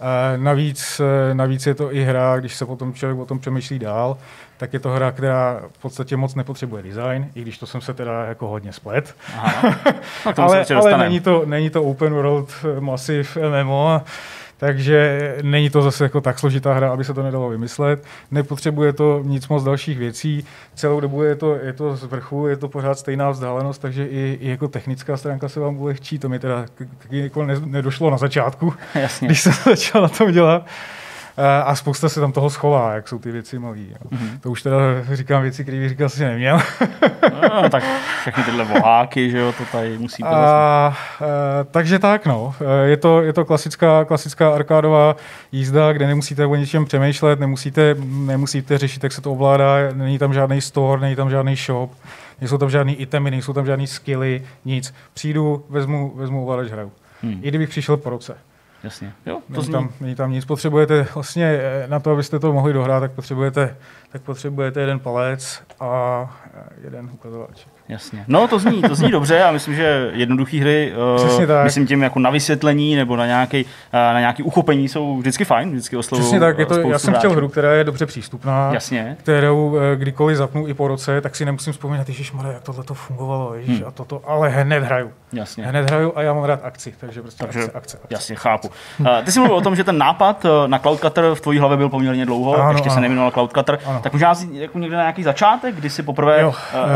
Eh, 0.00 0.38
Navíc, 0.38 1.00
eh, 1.00 1.34
navíc 1.34 1.66
je 1.66 1.74
to 1.74 1.94
i 1.94 2.04
hra, 2.04 2.36
když 2.38 2.54
se 2.54 2.66
potom 2.66 2.94
člověk 2.94 3.18
o 3.18 3.24
tom 3.26 3.38
přemýšlí 3.38 3.78
dál, 3.78 4.18
tak 4.56 4.72
je 4.72 4.78
to 4.78 4.88
hra, 4.90 5.12
která 5.12 5.60
v 5.72 5.78
podstatě 5.78 6.16
moc 6.16 6.34
nepotřebuje 6.34 6.82
design, 6.82 7.30
i 7.34 7.42
když 7.42 7.58
to 7.58 7.66
jsem 7.66 7.80
se 7.80 7.94
teda 7.94 8.24
jako 8.24 8.48
hodně 8.48 8.72
splet. 8.72 9.14
Aha. 9.36 9.76
No, 10.26 10.32
ale 10.44 10.64
ale 10.64 10.98
není, 10.98 11.20
to, 11.20 11.42
není 11.46 11.70
to 11.70 11.82
open 11.82 12.12
world 12.14 12.52
eh, 12.76 12.80
massive 12.80 13.28
MMO, 13.64 14.02
takže 14.58 15.36
není 15.42 15.70
to 15.70 15.82
zase 15.82 16.04
jako 16.04 16.20
tak 16.20 16.38
složitá 16.38 16.74
hra, 16.74 16.92
aby 16.92 17.04
se 17.04 17.14
to 17.14 17.22
nedalo 17.22 17.48
vymyslet. 17.48 18.04
Nepotřebuje 18.30 18.92
to 18.92 19.20
nic 19.24 19.48
moc 19.48 19.64
dalších 19.64 19.98
věcí. 19.98 20.44
Celou 20.74 21.00
dobu 21.00 21.22
je 21.22 21.34
to, 21.34 21.54
je 21.54 21.72
to 21.72 21.96
z 21.96 22.04
vrchu, 22.04 22.46
je 22.46 22.56
to 22.56 22.68
pořád 22.68 22.98
stejná 22.98 23.30
vzdálenost, 23.30 23.82
takže 23.82 24.06
i, 24.06 24.38
i 24.40 24.50
jako 24.50 24.68
technická 24.68 25.16
stránka 25.16 25.48
se 25.48 25.60
vám 25.60 25.76
ulehčí. 25.76 26.18
To 26.18 26.28
mi 26.28 26.38
teda 26.38 26.66
jako 27.10 27.44
ne, 27.44 27.54
nedošlo 27.64 28.10
na 28.10 28.16
začátku, 28.18 28.74
Jasně. 28.94 29.28
když 29.28 29.40
jsem 29.40 29.52
začal 29.64 30.02
na 30.02 30.08
tom 30.08 30.32
dělat. 30.32 30.66
Eh, 31.38 31.62
A 31.62 31.74
spousta 31.74 32.08
se 32.08 32.20
tam 32.20 32.32
toho 32.32 32.50
schová, 32.50 32.92
jak 32.92 33.08
jsou 33.08 33.18
ty 33.18 33.32
věci 33.32 33.58
malý. 33.58 33.88
Jo. 33.90 33.96
Mhm. 34.10 34.38
To 34.40 34.50
už 34.50 34.62
teda 34.62 34.76
říkám 35.12 35.42
věci, 35.42 35.62
které 35.62 35.78
bych 35.78 35.88
říkal 35.88 36.08
si 36.08 36.24
neměl. 36.24 36.58
No, 37.62 37.70
tak 37.70 37.84
všechny 38.20 38.44
tyhle 38.44 38.64
voháky, 38.64 39.30
že 39.30 39.38
jo, 39.38 39.52
to 39.58 39.64
tady 39.72 39.98
musí 39.98 40.22
být. 40.22 40.28
A... 40.28 40.36
A, 40.36 40.96
e, 41.60 41.64
takže 41.64 41.98
tak, 41.98 42.26
no. 42.26 42.54
E, 42.84 42.88
Je 42.88 42.96
to, 42.96 43.22
je 43.22 43.32
to 43.32 43.44
klasická, 43.44 44.04
klasická 44.04 44.54
arkádová 44.54 45.16
jízda, 45.52 45.92
kde 45.92 46.06
nemusíte 46.06 46.46
o 46.46 46.54
ničem 46.54 46.84
přemýšlet, 46.84 47.40
nemusíte, 47.40 47.96
nemusíte 48.04 48.78
řešit, 48.78 49.02
jak 49.02 49.12
se 49.12 49.20
to 49.20 49.32
ovládá, 49.32 49.76
není 49.92 50.18
tam 50.18 50.34
žádný 50.34 50.60
store, 50.60 51.00
není 51.00 51.16
tam 51.16 51.30
žádný 51.30 51.56
shop, 51.56 51.92
nejsou 52.40 52.58
tam 52.58 52.70
žádný 52.70 52.94
itemy, 52.94 53.30
nejsou 53.30 53.52
tam 53.52 53.66
žádný 53.66 53.86
skilly, 53.86 54.42
nic. 54.64 54.94
Přijdu, 55.14 55.64
vezmu, 55.70 56.12
vezmu 56.16 56.42
ovladač, 56.42 56.70
hraju. 56.70 56.92
Hmm. 57.22 57.40
I 57.42 57.48
kdybych 57.48 57.68
přišel 57.68 57.96
po 57.96 58.10
roce. 58.10 58.36
Jasně. 58.84 59.12
Jo, 59.26 59.34
to 59.46 59.52
Není 59.52 59.64
zní. 59.64 59.72
tam, 59.72 59.88
není 60.00 60.14
tam 60.14 60.30
nic. 60.32 60.44
Potřebujete 60.44 61.06
vlastně 61.14 61.44
e, 61.44 61.86
na 61.88 62.00
to, 62.00 62.10
abyste 62.10 62.38
to 62.38 62.52
mohli 62.52 62.72
dohrát, 62.72 63.00
tak 63.00 63.12
potřebujete, 63.12 63.76
tak 64.12 64.22
potřebujete 64.22 64.80
jeden 64.80 64.98
palec 64.98 65.62
a 65.80 66.20
e, 66.54 66.84
jeden 66.84 67.10
ukazovač. 67.12 67.66
Jasně. 67.88 68.24
No, 68.28 68.48
to 68.48 68.58
zní, 68.58 68.82
to 68.82 68.94
zní 68.94 69.10
dobře 69.10 69.42
a 69.42 69.52
myslím, 69.52 69.74
že 69.74 70.10
jednoduché 70.12 70.56
hry, 70.60 70.92
Přesně 71.16 71.44
uh, 71.44 71.48
tak. 71.48 71.64
myslím 71.64 71.86
tím 71.86 72.02
jako 72.02 72.18
na 72.18 72.30
vysvětlení 72.30 72.96
nebo 72.96 73.16
na 73.16 73.26
nějaký, 73.26 73.64
uh, 73.64 73.70
na 73.92 74.20
nějaký 74.20 74.42
uchopení 74.42 74.88
jsou 74.88 75.18
vždycky 75.18 75.44
fajn, 75.44 75.70
vždycky 75.70 75.96
oslovují 75.96 76.24
Přesně 76.24 76.40
tak, 76.40 76.58
je 76.58 76.66
to, 76.66 76.78
já 76.90 76.98
jsem 76.98 77.14
chtěl 77.14 77.32
hru, 77.32 77.48
která 77.48 77.72
je 77.72 77.84
dobře 77.84 78.06
přístupná. 78.06 78.70
Jasně. 78.74 79.16
kterou 79.20 79.76
eh, 79.78 79.96
kdykoliv 79.96 80.36
zapnu 80.36 80.66
i 80.68 80.74
po 80.74 80.88
roce, 80.88 81.20
tak 81.20 81.36
si 81.36 81.44
nemusím 81.44 81.72
vzpomínat, 81.72 82.08
Ježíš 82.08 82.32
jak 82.52 82.62
tohle 82.62 82.84
to 82.84 82.94
fungovalo, 82.94 83.54
ježiš, 83.54 83.78
Hmm. 83.78 83.88
a 83.88 83.90
toto, 83.90 84.22
ale 84.26 84.48
hned 84.48 84.84
hraju. 84.84 85.10
Jasně. 85.32 85.66
Hned 85.66 85.90
hraju 85.90 86.12
a 86.16 86.22
já 86.22 86.34
mám 86.34 86.44
rád 86.44 86.60
akci, 86.62 86.94
takže 87.00 87.22
prostě 87.22 87.44
Takže- 87.44 87.58
akce, 87.60 87.72
akce, 87.78 87.96
akce. 87.96 88.06
Jasně, 88.14 88.36
chápu. 88.36 88.68
Uh, 89.00 89.06
ty 89.24 89.32
jsi 89.32 89.38
mluvil 89.38 89.56
o 89.56 89.60
tom, 89.60 89.76
že 89.76 89.84
ten 89.84 89.98
nápad 89.98 90.44
uh, 90.44 90.50
na 90.68 90.78
Cloudcutter 90.78 91.34
v 91.34 91.40
tvojí 91.40 91.58
hlavě 91.58 91.76
byl 91.76 91.88
poměrně 91.88 92.26
dlouho, 92.26 92.54
Ano, 92.54 92.70
ještě 92.72 92.88
se 92.90 92.92
ano. 92.94 93.00
nejmenoval 93.00 93.30
Cloudcutter. 93.30 93.78
Ano. 93.86 94.00
Tak 94.02 94.12
možná 94.12 94.34
jsi 94.34 94.48
jako 94.52 94.78
někde 94.78 94.96
na 94.96 95.02
nějaký 95.02 95.22
začátek, 95.22 95.74
kdy 95.74 95.90
jsi 95.90 96.02
poprvé 96.02 96.40
Jo, 96.40 96.48
uh, 96.48 96.54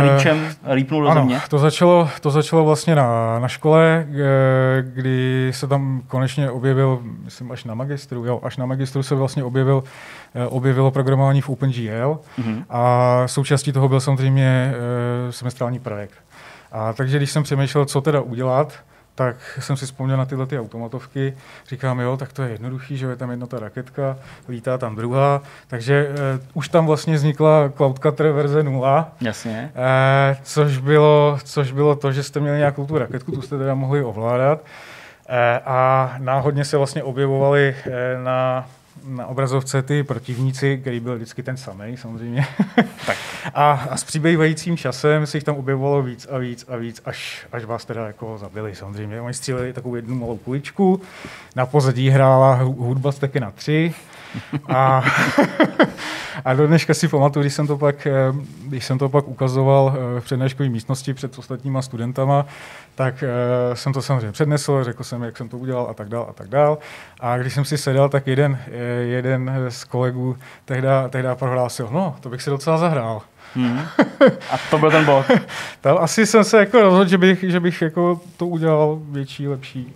eh, 0.08 0.14
rýčem 0.16 0.48
rýpnul 0.66 1.02
do 1.02 1.08
Ano, 1.08 1.20
země? 1.20 1.40
to 1.48 1.58
začalo, 1.58 2.08
to 2.20 2.30
začalo 2.30 2.64
vlastně 2.64 2.94
na, 2.94 3.38
na 3.38 3.48
škole, 3.48 4.06
eh, 4.10 4.82
kdy 4.82 5.50
se 5.54 5.66
tam 5.66 6.02
konečně 6.08 6.50
objevil, 6.50 6.98
myslím 7.24 7.52
až 7.52 7.64
na 7.64 7.74
magistru, 7.74 8.24
jo, 8.24 8.40
až 8.42 8.56
na 8.56 8.66
magistru 8.66 9.02
se 9.02 9.14
vlastně 9.14 9.44
objevil, 9.44 9.84
eh, 10.34 10.46
objevilo 10.46 10.90
programování 10.90 11.40
v 11.40 11.48
OpenGL 11.48 12.18
Mhm. 12.38 12.64
a 12.70 13.22
součástí 13.26 13.72
toho 13.72 13.88
byl 13.88 14.00
samozřejmě 14.00 14.74
eh, 15.28 15.32
semestrální 15.32 15.78
projekt. 15.78 16.14
A 16.72 16.92
takže 16.92 17.16
když 17.16 17.30
jsem 17.30 17.42
přemýšlel, 17.42 17.84
co 17.84 18.00
teda 18.00 18.20
udělat, 18.20 18.72
tak 19.14 19.36
jsem 19.60 19.76
si 19.76 19.86
vzpomněl 19.86 20.16
na 20.16 20.24
tyhle 20.24 20.46
ty 20.46 20.58
automatovky. 20.58 21.36
Říkám, 21.68 22.00
jo, 22.00 22.16
tak 22.16 22.32
to 22.32 22.42
je 22.42 22.50
jednoduchý, 22.50 22.96
že 22.96 23.06
je 23.06 23.16
tam 23.16 23.30
jedna 23.30 23.46
ta 23.46 23.58
raketka, 23.58 24.16
lítá 24.48 24.78
tam 24.78 24.96
druhá. 24.96 25.42
Takže 25.66 26.08
uh, 26.08 26.40
už 26.54 26.68
tam 26.68 26.86
vlastně 26.86 27.14
vznikla 27.14 27.72
Cloudcutter 27.76 28.28
verze 28.28 28.62
0, 28.62 29.12
Jasně. 29.20 29.72
Eh, 29.74 30.36
což, 30.42 30.78
bylo, 30.78 31.38
což 31.44 31.72
bylo 31.72 31.96
to, 31.96 32.12
že 32.12 32.22
jste 32.22 32.40
měli 32.40 32.58
nějakou 32.58 32.86
tu 32.86 32.98
raketku, 32.98 33.32
tu 33.32 33.42
jste 33.42 33.58
teda 33.58 33.74
mohli 33.74 34.02
ovládat. 34.04 34.60
Eh, 35.28 35.60
a 35.66 36.12
náhodně 36.18 36.64
se 36.64 36.76
vlastně 36.76 37.02
objevovaly 37.02 37.76
eh, 37.86 38.18
na, 38.24 38.66
na 39.04 39.26
obrazovce 39.26 39.82
ty 39.82 40.02
protivníci, 40.02 40.78
který 40.78 41.00
byl 41.00 41.16
vždycky 41.16 41.42
ten 41.42 41.56
samý 41.56 41.96
samozřejmě. 41.96 42.46
tak. 43.06 43.16
A, 43.54 43.72
a 43.90 43.96
s 43.96 44.04
přibývajícím 44.04 44.76
časem 44.76 45.26
se 45.26 45.36
jich 45.36 45.44
tam 45.44 45.56
objevovalo 45.56 46.02
víc 46.02 46.28
a 46.30 46.38
víc 46.38 46.64
a 46.68 46.76
víc, 46.76 47.02
až, 47.04 47.46
až 47.52 47.64
vás 47.64 47.84
teda 47.84 48.06
jako 48.06 48.38
zabili 48.38 48.74
samozřejmě. 48.74 49.20
Oni 49.20 49.34
stříleli 49.34 49.72
takovou 49.72 49.94
jednu 49.94 50.14
malou 50.14 50.36
kuličku, 50.36 51.00
na 51.56 51.66
pozadí 51.66 52.10
hrála 52.10 52.54
hudba 52.54 53.12
z 53.12 53.18
taky 53.18 53.40
na 53.40 53.50
tři 53.50 53.94
a, 54.68 55.04
a 56.44 56.54
do 56.54 56.66
dneška 56.66 56.94
si 56.94 57.08
pamatuju, 57.08 57.42
když 57.42 57.54
jsem 57.54 57.66
to 57.66 57.78
pak, 57.78 58.06
eh, 58.06 58.12
když 58.66 58.84
jsem 58.84 58.98
to 58.98 59.08
pak 59.08 59.28
ukazoval 59.28 59.94
eh, 59.94 60.20
v 60.20 60.24
přednáškové 60.24 60.68
místnosti 60.68 61.14
před 61.14 61.38
ostatníma 61.38 61.82
studentama, 61.82 62.46
tak 62.94 63.14
uh, 63.22 63.74
jsem 63.74 63.92
to 63.92 64.02
samozřejmě 64.02 64.32
přednesl, 64.32 64.84
řekl 64.84 65.04
jsem, 65.04 65.22
jak 65.22 65.36
jsem 65.36 65.48
to 65.48 65.58
udělal 65.58 65.86
a 65.90 65.94
tak 65.94 66.08
dál 66.08 66.26
a 66.30 66.32
tak 66.32 66.48
dál. 66.48 66.78
A 67.20 67.38
když 67.38 67.54
jsem 67.54 67.64
si 67.64 67.78
sedal, 67.78 68.08
tak 68.08 68.26
jeden, 68.26 68.58
jeden 69.02 69.50
z 69.68 69.84
kolegů 69.84 70.36
tehda, 70.64 71.08
tehda 71.08 71.34
prohlásil, 71.34 71.88
no, 71.92 72.16
to 72.20 72.28
bych 72.28 72.42
si 72.42 72.50
docela 72.50 72.78
zahrál. 72.78 73.22
Hmm. 73.54 73.80
A 74.50 74.58
to 74.70 74.78
byl 74.78 74.90
ten 74.90 75.04
bod. 75.04 75.26
Tam 75.80 75.98
asi 76.00 76.26
jsem 76.26 76.44
se 76.44 76.58
jako 76.58 76.80
rozhodl, 76.80 77.10
že 77.10 77.18
bych, 77.18 77.44
že 77.48 77.60
bych 77.60 77.82
jako 77.82 78.20
to 78.36 78.46
udělal 78.46 78.98
větší, 79.02 79.48
lepší. 79.48 79.94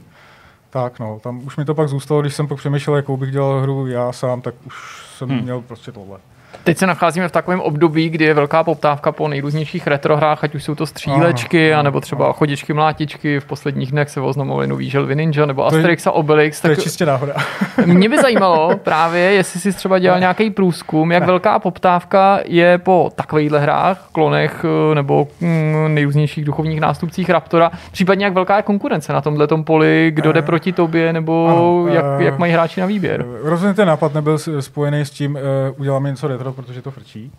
Tak 0.74 0.98
no, 0.98 1.20
tam 1.22 1.46
už 1.46 1.56
mi 1.56 1.64
to 1.64 1.74
pak 1.74 1.88
zůstalo, 1.88 2.20
když 2.20 2.34
jsem 2.34 2.48
pak 2.48 2.58
přemýšlel, 2.58 2.96
jakou 2.96 3.16
bych 3.16 3.30
dělal 3.30 3.60
hru 3.60 3.86
já 3.86 4.12
sám, 4.12 4.40
tak 4.40 4.54
už 4.66 5.06
jsem 5.16 5.28
hmm. 5.28 5.42
měl 5.42 5.60
prostě 5.60 5.92
tohle. 5.92 6.18
Teď 6.64 6.78
se 6.78 6.86
nacházíme 6.86 7.28
v 7.28 7.32
takovém 7.32 7.60
období, 7.60 8.08
kdy 8.08 8.24
je 8.24 8.34
velká 8.34 8.64
poptávka 8.64 9.12
po 9.12 9.28
nejrůznějších 9.28 9.86
retrohrách, 9.86 10.44
ať 10.44 10.54
už 10.54 10.64
jsou 10.64 10.74
to 10.74 10.86
střílečky, 10.86 11.72
ano, 11.72 11.80
anebo 11.80 12.00
třeba 12.00 12.32
chodičky, 12.32 12.72
mlátičky. 12.72 13.40
V 13.40 13.44
posledních 13.44 13.92
dnech 13.92 14.10
se 14.10 14.20
oznamovali 14.20 14.66
nový 14.66 14.90
želvy 14.90 15.16
Ninja 15.16 15.46
nebo 15.46 15.66
Asterix 15.66 16.06
a 16.06 16.12
Obelix. 16.12 16.60
To 16.60 16.68
tak... 16.68 16.78
je 16.78 16.82
čistě 16.82 17.06
náhoda. 17.06 17.34
Mě 17.86 18.08
by 18.08 18.18
zajímalo 18.18 18.70
právě, 18.82 19.22
jestli 19.22 19.60
jsi 19.60 19.72
třeba 19.72 19.98
dělal 19.98 20.20
nějaký 20.20 20.50
průzkum, 20.50 21.12
jak 21.12 21.26
velká 21.26 21.58
poptávka 21.58 22.40
je 22.44 22.78
po 22.78 23.10
takovýchhle 23.14 23.60
hrách, 23.60 24.08
klonech 24.12 24.64
eh, 24.64 24.94
nebo 24.94 25.28
mm, 25.40 25.94
nejrůznějších 25.94 26.44
duchovních 26.44 26.80
nástupcích 26.80 27.30
Raptora, 27.30 27.70
případně 27.92 28.24
jak 28.24 28.34
velká 28.34 28.56
je 28.56 28.62
konkurence 28.62 29.12
na 29.12 29.20
tomhle 29.20 29.46
poli, 29.64 30.10
kdo 30.14 30.32
jde 30.32 30.40
eh, 30.40 30.42
proti 30.42 30.72
tobě, 30.72 31.12
nebo 31.12 31.48
ano, 31.48 31.86
jak, 31.88 32.04
jak 32.18 32.38
mají 32.38 32.52
hráči 32.52 32.80
na 32.80 32.86
výběr. 32.86 33.26
Rozhodně 33.42 33.74
ten 33.74 33.88
nápad 33.88 34.14
nebyl 34.14 34.38
spojený 34.60 35.00
s 35.00 35.10
tím, 35.10 35.34
uh, 35.34 35.80
uděláme 35.80 36.10
něco 36.10 36.28
retro, 36.28 36.53
protože 36.54 36.82
to 36.82 36.90
frčí, 36.90 37.32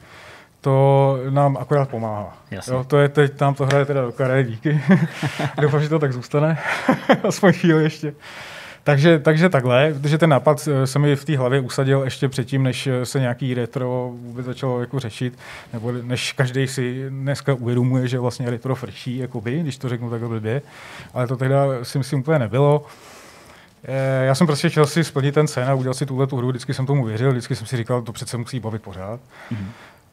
to 0.62 1.18
nám 1.30 1.58
akorát 1.58 1.90
pomáhá. 1.90 2.38
Jo, 2.68 2.84
to 2.84 2.98
je 2.98 3.10
teď, 3.10 3.34
tam 3.34 3.54
to 3.54 3.66
hraje 3.66 3.86
teda 3.86 4.02
do 4.02 4.12
karé, 4.12 4.44
díky. 4.44 4.82
Doufám, 5.62 5.82
že 5.82 5.90
to 5.90 6.00
tak 6.00 6.14
zůstane. 6.14 6.58
Aspoň 7.24 7.54
chvíli 7.54 7.84
ještě. 7.84 8.14
Takže, 8.86 9.20
takže 9.20 9.50
takhle, 9.50 9.94
protože 9.94 10.18
ten 10.18 10.30
nápad 10.30 10.68
eh, 10.72 10.88
se 10.88 11.00
mi 11.00 11.16
v 11.16 11.26
té 11.26 11.38
hlavě 11.38 11.60
usadil 11.60 12.02
ještě 12.04 12.30
předtím, 12.30 12.64
než 12.64 12.88
eh, 12.88 13.06
se 13.06 13.20
nějaký 13.20 13.54
retro 13.54 14.12
vůbec 14.14 14.46
začalo 14.46 14.80
jako 14.80 15.00
řešit, 15.00 15.38
nebo 15.74 15.92
než 15.92 16.34
každý 16.34 16.68
si 16.68 17.06
dneska 17.10 17.54
uvědomuje, 17.54 18.08
že 18.08 18.20
vlastně 18.20 18.50
retro 18.50 18.76
frčí, 18.76 19.18
jakoby, 19.18 19.60
když 19.60 19.78
to 19.78 19.90
řeknu 19.90 20.10
takhle 20.10 20.30
blbě. 20.30 20.62
Ale 21.14 21.28
to 21.28 21.38
teda 21.38 21.66
si 21.84 21.98
myslím 21.98 22.20
úplně 22.20 22.40
nebylo. 22.40 22.86
Já 24.22 24.36
jsem 24.36 24.48
prostě 24.48 24.70
chtěl 24.70 24.86
si 24.86 25.04
splnit 25.04 25.32
ten 25.32 25.48
sen 25.48 25.70
a 25.70 25.74
udělat 25.74 25.98
si 25.98 26.06
tuhle 26.06 26.28
tu 26.28 26.38
hru, 26.38 26.48
vždycky 26.48 26.74
jsem 26.74 26.86
tomu 26.86 27.06
věřil, 27.06 27.32
vždycky 27.32 27.56
jsem 27.56 27.68
si 27.68 27.78
říkal, 27.78 28.02
to 28.02 28.12
přece 28.12 28.38
musí 28.38 28.60
bavit 28.60 28.82
pořád. 28.82 29.20
Mm-hmm. 29.52 29.68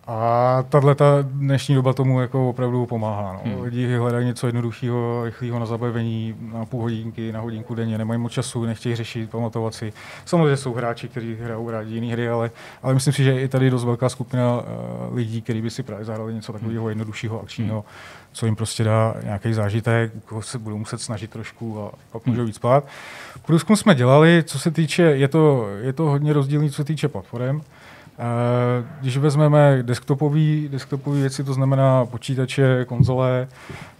A 0.07 0.65
tahle 0.69 0.95
ta 0.95 1.19
dnešní 1.23 1.75
doba 1.75 1.93
tomu 1.93 2.21
jako 2.21 2.49
opravdu 2.49 2.87
pomáhá. 2.87 3.33
No. 3.33 3.41
Hmm. 3.45 3.63
Lidi 3.63 3.97
hledají 3.97 4.27
něco 4.27 4.47
jednoduchého, 4.47 5.25
rychlého 5.25 5.59
na 5.59 5.67
zabavení, 5.67 6.35
na 6.53 6.65
půl 6.65 6.83
hodinky, 6.83 7.33
na 7.33 7.41
hodinku 7.41 7.75
denně, 7.75 7.99
nemají 7.99 8.21
moc 8.21 8.33
času, 8.33 8.65
nechtějí 8.65 8.97
řešit, 8.97 9.31
pamatovat 9.31 9.75
si. 9.75 9.93
Samozřejmě 10.25 10.57
jsou 10.57 10.75
hráči, 10.75 11.09
kteří 11.09 11.37
hrajou 11.41 11.71
rádi 11.71 11.95
jiné 11.95 12.13
hry, 12.13 12.29
ale, 12.29 12.51
ale 12.83 12.95
myslím 12.95 13.13
si, 13.13 13.25
že 13.25 13.31
je 13.31 13.41
i 13.41 13.49
tady 13.49 13.71
dost 13.71 13.85
velká 13.85 14.09
skupina 14.09 14.61
uh, 14.61 15.17
lidí, 15.17 15.43
kteří 15.43 15.63
by 15.63 15.71
si 15.71 15.83
právě 15.83 16.05
zahrali 16.05 16.35
něco 16.35 16.53
takového 16.53 16.83
hmm. 16.83 16.89
jednoduššího, 16.89 17.43
akčního, 17.43 17.75
hmm. 17.75 17.85
Co 18.33 18.47
jim 18.47 18.57
prostě 18.57 18.85
dá 18.85 19.15
nějaký 19.25 19.53
zážitek, 19.53 20.13
koho 20.25 20.43
se 20.43 20.59
budou 20.59 20.79
muset 20.79 21.01
snažit 21.01 21.31
trošku 21.31 21.83
a 21.83 21.91
pak 22.13 22.27
můžou 22.27 22.45
víc 22.45 22.57
spát. 22.57 22.85
Průzkum 23.47 23.77
jsme 23.77 23.95
dělali, 23.95 24.43
co 24.47 24.59
se 24.59 24.71
týče, 24.71 25.03
je 25.03 25.29
to, 25.29 25.69
je 25.81 25.93
to 25.93 26.03
hodně 26.03 26.33
rozdílný, 26.33 26.71
co 26.71 26.77
se 26.77 26.85
týče 26.85 27.09
platform. 27.09 27.61
Když 29.01 29.17
vezmeme 29.17 29.79
desktopové 29.83 30.69
desktopové 30.69 31.21
věci, 31.21 31.45
to 31.45 31.55
znamená 31.55 32.07
počítače, 32.07 32.85
konzole, 32.85 33.49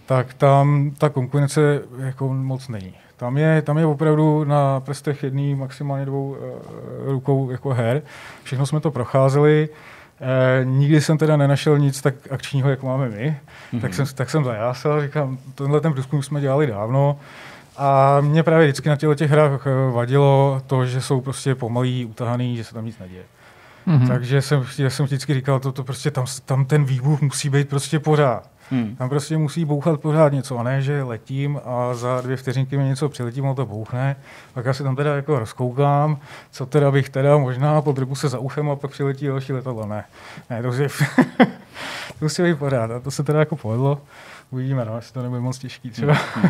tak 0.05 0.33
tam 0.33 0.91
ta 0.97 1.09
konkurence 1.09 1.81
jako 1.99 2.33
moc 2.33 2.67
není. 2.67 2.93
Tam 3.17 3.37
je, 3.37 3.61
tam 3.61 3.77
je 3.77 3.85
opravdu 3.85 4.43
na 4.43 4.79
prstech 4.79 5.23
jedný, 5.23 5.55
maximálně 5.55 6.05
dvou 6.05 6.29
uh, 6.29 6.37
rukou 7.05 7.51
jako 7.51 7.69
her. 7.69 8.01
Všechno 8.43 8.65
jsme 8.65 8.79
to 8.79 8.91
procházeli. 8.91 9.69
Nikdy 10.63 11.01
jsem 11.01 11.17
teda 11.17 11.37
nenašel 11.37 11.79
nic 11.79 12.01
tak 12.01 12.15
akčního, 12.31 12.69
jako 12.69 12.85
máme 12.85 13.09
my. 13.09 13.39
Mm-hmm. 13.73 13.81
Tak, 13.81 13.93
jsem, 13.93 14.05
tak 14.15 14.29
jsem 14.29 14.43
zajásal, 14.43 15.01
říkám, 15.01 15.37
tenhle 15.55 15.81
ten 15.81 15.93
průzkum 15.93 16.23
jsme 16.23 16.41
dělali 16.41 16.67
dávno. 16.67 17.19
A 17.77 18.17
mě 18.21 18.43
právě 18.43 18.67
vždycky 18.67 18.89
na 18.89 18.95
těchto 18.95 19.15
těch 19.15 19.31
hrách 19.31 19.67
eh, 19.67 19.91
vadilo 19.91 20.61
to, 20.67 20.85
že 20.85 21.01
jsou 21.01 21.21
prostě 21.21 21.55
pomalý, 21.55 22.05
utahaný, 22.05 22.57
že 22.57 22.63
se 22.63 22.73
tam 22.73 22.85
nic 22.85 22.99
neděje. 22.99 23.23
Mm-hmm. 23.87 24.07
Takže 24.07 24.41
jsem, 24.41 24.65
já 24.77 24.89
jsem 24.89 25.05
vždycky 25.05 25.33
říkal, 25.33 25.59
to, 25.59 25.71
to 25.71 25.83
prostě 25.83 26.11
tam, 26.11 26.25
tam 26.45 26.65
ten 26.65 26.85
výbuch 26.85 27.21
musí 27.21 27.49
být 27.49 27.69
prostě 27.69 27.99
pořád. 27.99 28.52
Hmm. 28.71 28.95
Tam 28.95 29.09
prostě 29.09 29.37
musí 29.37 29.65
bouchat 29.65 29.99
pořád 29.99 30.33
něco, 30.33 30.57
a 30.57 30.63
ne, 30.63 30.81
že 30.81 31.03
letím 31.03 31.59
a 31.65 31.93
za 31.93 32.21
dvě 32.21 32.37
vteřinky 32.37 32.77
mi 32.77 32.83
něco 32.83 33.09
přiletí, 33.09 33.41
ono 33.41 33.55
to 33.55 33.65
bouchne, 33.65 34.15
pak 34.53 34.65
já 34.65 34.73
si 34.73 34.83
tam 34.83 34.95
teda 34.95 35.15
jako 35.15 35.39
rozkoukám, 35.39 36.17
co 36.51 36.65
teda 36.65 36.91
bych 36.91 37.09
teda 37.09 37.37
možná 37.37 37.81
podrbu 37.81 38.15
se 38.15 38.29
za 38.29 38.39
uchem 38.39 38.69
a 38.69 38.75
pak 38.75 38.91
přiletí 38.91 39.27
další 39.27 39.53
letadlo. 39.53 39.85
Ne, 39.85 40.03
ne 40.49 40.61
to, 40.61 40.67
musí, 40.67 40.83
to 42.19 42.25
musí 42.25 42.43
být 42.43 42.59
pořád 42.59 42.91
a 42.91 42.99
to 42.99 43.11
se 43.11 43.23
teda 43.23 43.39
jako 43.39 43.55
povedlo. 43.55 44.01
Uvidíme, 44.51 44.85
no, 44.85 44.95
jestli 44.95 45.13
to 45.13 45.21
nebude 45.21 45.41
moc 45.41 45.57
těžký 45.57 45.89
třeba. 45.89 46.13
Hmm. 46.35 46.49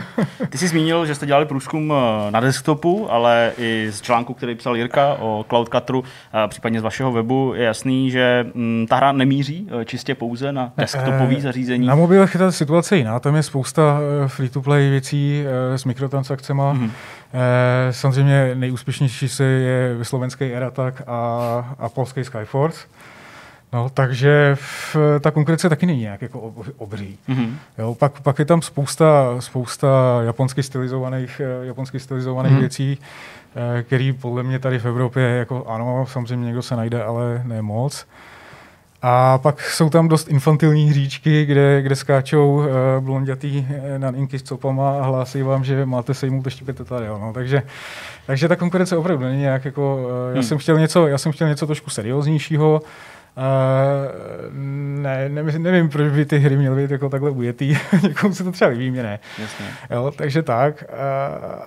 Ty 0.49 0.57
jsi 0.57 0.67
zmínil, 0.67 1.05
že 1.05 1.15
jste 1.15 1.25
dělali 1.25 1.45
průzkum 1.45 1.93
eh, 1.93 2.31
na 2.31 2.39
desktopu, 2.39 3.11
ale 3.11 3.51
i 3.57 3.87
z 3.91 4.01
článku, 4.01 4.33
který 4.33 4.55
psal 4.55 4.77
Jirka 4.77 5.13
o 5.19 5.45
Cloud 5.49 5.69
Cutteru, 5.69 6.03
eh, 6.33 6.47
případně 6.47 6.79
z 6.79 6.83
vašeho 6.83 7.11
webu, 7.11 7.53
je 7.55 7.63
jasný, 7.63 8.11
že 8.11 8.45
mm, 8.53 8.85
ta 8.89 8.95
hra 8.95 9.11
nemíří 9.11 9.67
eh, 9.81 9.85
čistě 9.85 10.15
pouze 10.15 10.51
na 10.51 10.71
desktopové 10.77 11.41
zařízení. 11.41 11.87
Na 11.87 11.95
mobilech 11.95 12.33
je 12.33 12.39
ta 12.39 12.51
situace 12.51 12.97
jiná, 12.97 13.19
tam 13.19 13.35
je 13.35 13.43
spousta 13.43 13.99
free-to-play 14.27 14.89
věcí 14.89 15.43
s 15.75 15.85
mikrotransakcemi. 15.85 16.61
Mm-hmm. 16.61 16.89
Samozřejmě 17.91 18.51
nejúspěšnější 18.55 19.29
se 19.29 19.43
je 19.43 19.97
slovenský 20.01 20.45
Eratak 20.45 21.01
a, 21.07 21.75
a 21.79 21.89
polský 21.89 22.23
Skyforce. 22.23 22.87
No, 23.73 23.89
takže 23.93 24.55
v, 24.59 24.95
ta 25.19 25.31
konkurence 25.31 25.69
taky 25.69 25.85
není 25.85 26.01
nějak 26.01 26.21
jako 26.21 26.53
obří. 26.77 27.17
Mm-hmm. 27.29 27.53
Jo, 27.77 27.95
pak, 27.95 28.21
pak 28.21 28.39
je 28.39 28.45
tam 28.45 28.61
spousta, 28.61 29.35
spousta 29.39 30.19
japonsky 30.21 30.63
stylizovaných, 30.63 31.41
eh, 31.43 31.65
japonsky 31.65 31.99
stylizovaných 31.99 32.53
mm-hmm. 32.53 32.59
věcí, 32.59 32.97
eh, 33.55 33.83
který 33.83 34.13
podle 34.13 34.43
mě 34.43 34.59
tady 34.59 34.79
v 34.79 34.85
Evropě, 34.85 35.23
jako 35.23 35.65
ano, 35.67 36.05
samozřejmě 36.09 36.45
někdo 36.45 36.61
se 36.61 36.75
najde, 36.75 37.03
ale 37.03 37.41
ne 37.45 37.61
moc. 37.61 38.05
A 39.05 39.37
pak 39.37 39.61
jsou 39.61 39.89
tam 39.89 40.07
dost 40.07 40.27
infantilní 40.27 40.89
hříčky, 40.89 41.45
kde, 41.45 41.81
kde 41.81 41.95
skáčou 41.95 42.55
uh, 42.55 42.65
blondětý 42.99 43.67
naninky 43.97 44.39
s 44.39 44.43
copama 44.43 44.99
a 44.99 45.03
hlásí 45.03 45.41
vám, 45.41 45.63
že 45.63 45.85
máte 45.85 46.13
sejmout 46.13 46.45
ještě 46.45 46.65
pět 46.65 46.87
tady. 46.87 47.07
No. 47.07 47.31
Takže, 47.33 47.63
takže 48.25 48.47
ta 48.47 48.55
konkurence 48.55 48.97
opravdu 48.97 49.25
není 49.25 49.39
nějak 49.39 49.65
jako... 49.65 49.95
Uh, 49.95 50.27
hmm. 50.27 50.35
já, 50.35 50.43
jsem 50.43 50.57
chtěl 50.57 50.79
něco, 50.79 51.07
já 51.07 51.17
jsem 51.17 51.31
chtěl 51.31 51.47
něco 51.47 51.65
trošku 51.65 51.89
serióznějšího, 51.89 52.81
Uh, 52.83 52.89
ne, 54.51 55.29
nevím, 55.29 55.63
nevím, 55.63 55.89
proč 55.89 56.11
by 56.11 56.25
ty 56.25 56.39
hry 56.39 56.57
měly 56.57 56.81
být 56.81 56.91
jako 56.91 57.09
takhle 57.09 57.29
ujetý. 57.29 57.77
Někomu 58.03 58.33
se 58.33 58.43
to 58.43 58.51
třeba 58.51 58.69
líbí, 58.71 58.91
mě 58.91 59.03
ne. 59.03 59.19
Jasně. 59.41 59.65
Jo, 59.89 60.11
takže 60.15 60.43
tak. 60.43 60.83
Uh, 60.89 60.97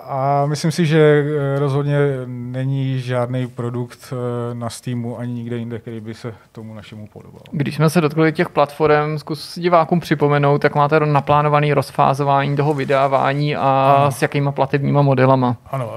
a 0.05 0.47
myslím 0.47 0.73
si, 0.73 0.87
že 0.87 1.25
rozhodně 1.59 1.99
není 2.27 3.01
žádný 3.01 3.47
produkt 3.47 4.12
na 4.53 4.71
Steamu 4.71 5.19
ani 5.19 5.33
nikde 5.33 5.57
jinde, 5.57 5.79
který 5.79 6.01
by 6.01 6.14
se 6.14 6.35
tomu 6.53 6.75
našemu 6.75 7.07
podobal. 7.07 7.43
Když 7.51 7.75
jsme 7.75 7.91
se 7.91 8.01
dotkli 8.01 8.33
těch 8.33 8.49
platform, 8.49 9.19
zkus 9.19 9.59
divákům 9.59 10.01
připomenout, 10.01 10.64
jak 10.64 10.75
máte 10.75 11.01
naplánovaný 11.01 11.73
rozfázování 11.73 12.57
toho 12.57 12.75
vydávání 12.75 13.57
a 13.57 13.97
ano. 13.99 14.12
s 14.12 14.23
jakýma 14.23 14.53
platebníma 14.53 15.03
modelama. 15.03 15.57
Ano, 15.71 15.87
uh, 15.87 15.93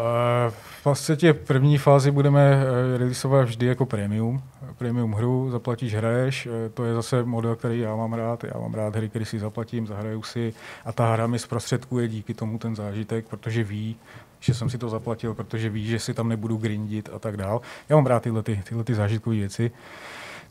v 0.80 0.84
podstatě 0.84 1.34
první 1.34 1.78
fázi 1.78 2.12
budeme 2.12 2.64
releaseovat 2.98 3.46
vždy 3.46 3.66
jako 3.66 3.86
premium 3.86 4.42
premium 4.80 5.14
hru, 5.14 5.50
zaplatíš, 5.52 5.94
hraješ, 5.94 6.46
eh, 6.46 6.70
to 6.70 6.86
je 6.86 6.94
zase 6.94 7.24
model, 7.24 7.56
který 7.56 7.80
já 7.80 7.96
mám 7.96 8.14
rád, 8.14 8.44
já 8.44 8.60
mám 8.60 8.74
rád 8.74 8.96
hry, 8.96 9.10
které 9.10 9.26
si 9.26 9.40
zaplatím, 9.40 9.88
zahraju 9.88 10.24
si 10.24 10.54
a 10.86 10.92
ta 10.92 11.14
hra 11.14 11.28
mi 11.28 11.40
zprostředkuje 11.40 12.08
díky 12.08 12.34
tomu 12.34 12.58
ten 12.58 12.76
zážitek, 12.76 13.26
protože 13.28 13.64
ví, 13.64 13.96
že 14.40 14.54
jsem 14.54 14.70
si 14.70 14.78
to 14.78 14.90
zaplatil, 14.90 15.34
protože 15.34 15.70
ví, 15.70 15.88
že 15.88 16.00
si 16.00 16.14
tam 16.14 16.30
nebudu 16.30 16.58
grindit 16.58 17.10
a 17.16 17.20
tak 17.20 17.38
dál. 17.38 17.62
Já 17.90 17.96
mám 17.96 18.06
rád 18.06 18.24
tyhle, 18.24 18.44
ty, 18.44 18.62
tyhle 18.70 18.84
ty 18.84 18.96
zážitkové 18.96 19.36
věci. 19.36 19.72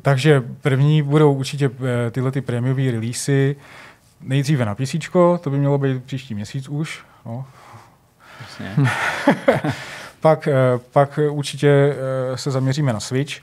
Takže 0.02 0.42
první 0.60 1.02
budou 1.02 1.32
určitě 1.32 1.70
eh, 2.06 2.10
tyhle 2.10 2.32
ty 2.32 2.40
prémiové 2.40 2.90
releasy, 2.90 3.56
nejdříve 4.20 4.64
na 4.64 4.74
PC, 4.74 4.94
to 5.40 5.50
by 5.50 5.58
mělo 5.58 5.78
být 5.78 6.04
příští 6.04 6.34
měsíc 6.34 6.68
už. 6.68 7.04
No. 7.26 7.44
Pak, 10.20 10.48
eh, 10.48 10.54
pak 10.92 11.18
určitě 11.30 11.96
se 12.34 12.50
zaměříme 12.50 12.92
na 12.92 13.00
Switch. 13.00 13.40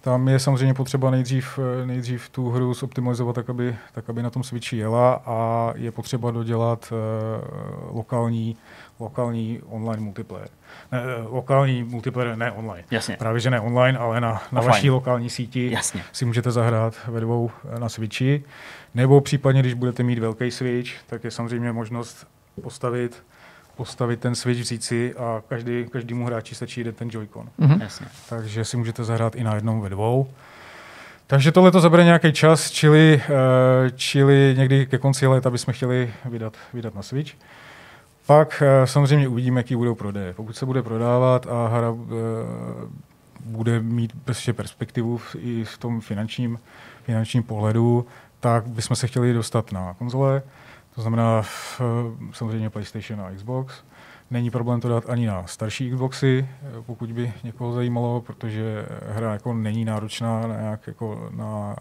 Tam 0.00 0.28
je 0.28 0.38
samozřejmě 0.38 0.74
potřeba 0.74 1.10
nejdřív, 1.10 1.58
eh, 1.82 1.86
nejdřív 1.86 2.28
tu 2.28 2.50
hru 2.50 2.74
zoptimalizovat 2.74 3.34
tak 3.34 3.50
aby, 3.50 3.76
tak, 3.92 4.10
aby 4.10 4.22
na 4.22 4.30
tom 4.30 4.42
Switchi 4.42 4.76
jela 4.76 5.22
a 5.26 5.72
je 5.76 5.92
potřeba 5.92 6.30
dodělat 6.30 6.92
uh, 6.92 7.96
lokální, 7.96 8.56
lokální 9.00 9.60
online 9.68 10.02
multiplayer. 10.02 10.48
Ne, 10.92 11.00
lokální 11.28 11.82
multiplayer, 11.82 12.36
ne 12.36 12.52
online. 12.52 12.84
Jasně. 12.90 13.16
Právě, 13.16 13.40
že 13.40 13.50
ne 13.50 13.60
online, 13.60 13.98
ale 13.98 14.20
na, 14.20 14.42
na 14.52 14.60
vaší 14.60 14.90
lokální 14.90 15.30
síti 15.30 15.70
Jasně. 15.70 16.02
si 16.12 16.24
můžete 16.24 16.50
zahrát 16.50 16.94
ve 17.08 17.20
dvou 17.20 17.50
na 17.78 17.88
Switchi. 17.88 18.44
Nebo 18.94 19.20
případně, 19.20 19.60
když 19.60 19.74
budete 19.74 20.02
mít 20.02 20.18
velký 20.18 20.50
Switch, 20.50 20.90
tak 21.06 21.24
je 21.24 21.30
samozřejmě 21.30 21.72
možnost 21.72 22.26
postavit 22.62 23.22
postavit 23.78 24.20
ten 24.20 24.34
switch, 24.34 24.60
vzít 24.60 24.84
si 24.84 25.14
a 25.14 25.42
každý, 25.48 25.86
každému 25.92 26.26
hráči 26.26 26.54
stačí 26.54 26.80
jeden 26.80 26.94
ten 26.94 27.08
Joy-Con. 27.08 27.48
Mm-hmm. 27.60 27.82
Jasně. 27.82 28.06
Takže 28.28 28.64
si 28.64 28.76
můžete 28.76 29.04
zahrát 29.04 29.34
i 29.34 29.44
na 29.44 29.54
jednom 29.54 29.80
ve 29.80 29.88
dvou. 29.88 30.30
Takže 31.26 31.52
tohle 31.52 31.70
to 31.70 31.80
zabere 31.80 32.04
nějaký 32.04 32.32
čas, 32.32 32.70
čili, 32.70 33.22
uh, 33.28 33.90
čili 33.96 34.54
někdy 34.58 34.86
ke 34.86 34.98
konci 34.98 35.26
léta 35.26 35.50
bychom 35.50 35.74
chtěli 35.74 36.10
vydat, 36.24 36.56
vydat 36.74 36.94
na 36.94 37.02
Switch. 37.02 37.32
Pak 38.26 38.62
uh, 38.62 38.86
samozřejmě 38.86 39.28
uvidíme, 39.28 39.60
jaký 39.60 39.76
budou 39.76 39.94
prodeje. 39.94 40.32
Pokud 40.32 40.56
se 40.56 40.66
bude 40.66 40.82
prodávat 40.82 41.46
a 41.46 41.68
hra 41.68 41.90
uh, 41.90 42.08
bude 43.44 43.80
mít 43.80 44.12
prostě 44.24 44.52
perspektivu 44.52 45.20
i 45.38 45.64
v 45.64 45.78
tom 45.78 46.00
finančním, 46.00 46.58
finančním 47.02 47.42
pohledu, 47.42 48.06
tak 48.40 48.66
bychom 48.66 48.96
se 48.96 49.06
chtěli 49.06 49.32
dostat 49.32 49.72
na 49.72 49.94
konzole. 49.94 50.42
To 50.98 51.02
znamená 51.02 51.42
samozřejmě 52.32 52.70
PlayStation 52.70 53.20
a 53.20 53.30
Xbox. 53.30 53.74
Není 54.30 54.50
problém 54.50 54.80
to 54.80 54.88
dát 54.88 55.10
ani 55.10 55.26
na 55.26 55.46
starší 55.46 55.90
Xboxy, 55.90 56.48
pokud 56.86 57.12
by 57.12 57.32
někoho 57.44 57.72
zajímalo, 57.72 58.20
protože 58.20 58.86
hra 59.08 59.32
jako 59.32 59.54
není 59.54 59.84
náročná 59.84 60.46
na, 60.46 60.60
nějak 60.60 60.86
jako 60.86 61.30
na, 61.36 61.76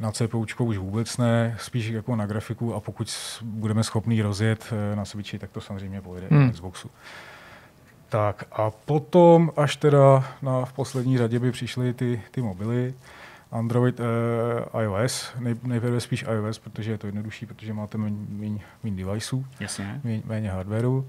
na 0.00 0.12
CPU 0.12 0.46
už 0.58 0.78
vůbec 0.78 1.16
ne, 1.16 1.56
spíš 1.60 1.86
jako 1.86 2.16
na 2.16 2.26
grafiku 2.26 2.74
a 2.74 2.80
pokud 2.80 3.14
budeme 3.42 3.84
schopni 3.84 4.22
rozjet 4.22 4.72
eh, 4.92 4.96
na 4.96 5.04
Switchi, 5.04 5.38
tak 5.38 5.50
to 5.50 5.60
samozřejmě 5.60 6.00
pojede 6.00 6.26
hmm. 6.30 6.46
na 6.46 6.52
Xboxu. 6.52 6.90
Tak 8.08 8.44
a 8.52 8.70
potom, 8.70 9.52
až 9.56 9.76
teda 9.76 10.24
na, 10.42 10.64
v 10.64 10.72
poslední 10.72 11.18
řadě 11.18 11.38
by 11.38 11.52
přišly 11.52 11.92
ty, 11.92 12.22
ty 12.30 12.42
mobily, 12.42 12.94
Android, 13.54 14.00
uh, 14.00 14.80
iOS, 14.82 15.32
Nej, 15.38 15.56
nejprve 15.62 16.00
spíš 16.00 16.24
iOS, 16.32 16.58
protože 16.58 16.90
je 16.90 16.98
to 16.98 17.06
jednodušší, 17.06 17.46
protože 17.46 17.72
máte 17.72 17.98
méně 17.98 18.60
deviceů, 18.84 19.46
Jasně. 19.60 20.00
Méně, 20.04 20.22
méně 20.24 20.50
hardwareu, 20.50 21.06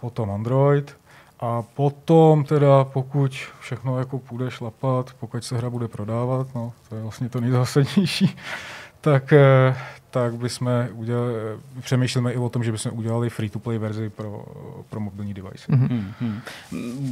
potom 0.00 0.30
Android. 0.30 0.96
A 1.40 1.62
potom 1.62 2.44
teda 2.44 2.84
pokud 2.84 3.32
všechno 3.60 3.98
jako 3.98 4.18
půjde 4.18 4.50
šlapat, 4.50 5.14
pokud 5.20 5.44
se 5.44 5.56
hra 5.56 5.70
bude 5.70 5.88
prodávat, 5.88 6.54
no, 6.54 6.72
to 6.88 6.94
je 6.94 7.02
vlastně 7.02 7.28
to 7.28 7.40
nejzásadnější, 7.40 8.36
tak, 9.00 9.32
eh, 9.32 9.76
tak 10.22 10.34
bychom 10.34 10.88
udělali, 10.92 11.32
přemýšlíme 11.80 12.32
i 12.32 12.36
o 12.36 12.48
tom, 12.48 12.64
že 12.64 12.72
bychom 12.72 12.92
udělali 12.94 13.30
free-to-play 13.30 13.78
verzi 13.78 14.10
pro, 14.10 14.44
pro 14.90 15.00
mobilní 15.00 15.34
device. 15.34 15.72
Mm-hmm. 15.72 16.40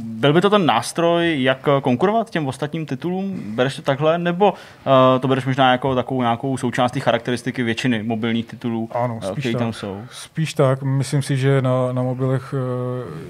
Byl 0.01 0.33
by 0.33 0.41
to 0.41 0.49
ten 0.49 0.65
nástroj, 0.65 1.43
jak 1.43 1.67
konkurovat 1.81 2.29
těm 2.29 2.47
ostatním 2.47 2.85
titulům? 2.85 3.55
Bereš 3.55 3.75
to 3.75 3.81
takhle? 3.81 4.17
Nebo 4.17 4.51
uh, 4.51 5.19
to 5.19 5.27
bereš 5.27 5.45
možná 5.45 5.71
jako 5.71 5.95
takovou 5.95 6.21
nějakou 6.21 6.57
součástí 6.57 6.99
charakteristiky 6.99 7.63
většiny 7.63 8.03
mobilních 8.03 8.45
titulů, 8.45 8.89
ano, 8.91 9.19
spíš 9.23 9.45
uh, 9.45 9.51
tak. 9.51 9.59
tam 9.59 9.73
jsou? 9.73 10.01
Spíš 10.11 10.53
tak. 10.53 10.83
Myslím 10.83 11.21
si, 11.21 11.37
že 11.37 11.61
na, 11.61 11.91
na 11.91 12.03
mobilech 12.03 12.53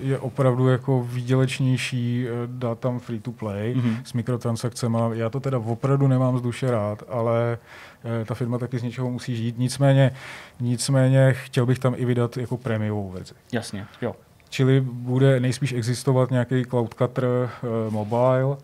je 0.01 0.19
opravdu 0.19 0.67
jako 0.67 1.07
výdělečnější 1.09 2.25
dát 2.45 2.79
tam 2.79 2.99
free-to-play 2.99 3.75
mm-hmm. 3.75 3.97
s 4.03 4.13
mikrotransakcemi. 4.13 4.97
Já 5.13 5.29
to 5.29 5.39
teda 5.39 5.57
opravdu 5.57 6.07
nemám 6.07 6.37
z 6.37 6.41
duše 6.41 6.71
rád, 6.71 7.03
ale 7.09 7.57
Eh, 8.03 8.25
ta 8.25 8.35
firma 8.35 8.57
taky 8.57 8.79
z 8.79 8.83
něčeho 8.83 9.11
musí 9.11 9.35
žít. 9.35 9.57
Nicméně, 9.67 10.11
nicméně 10.59 11.33
chtěl 11.33 11.65
bych 11.65 11.79
tam 11.79 11.93
i 11.97 12.05
vydat 12.05 12.37
jako 12.37 12.57
prémiovou 12.57 13.09
verzi. 13.09 13.33
Jasně, 13.51 13.85
jo. 14.01 14.15
Čili 14.49 14.81
bude 14.81 15.39
nejspíš 15.39 15.73
existovat 15.73 16.31
nějaký 16.31 16.65
Cloud 16.65 16.93
Cutter 16.93 17.23
uh, 17.25 17.49
mobile, 17.93 18.57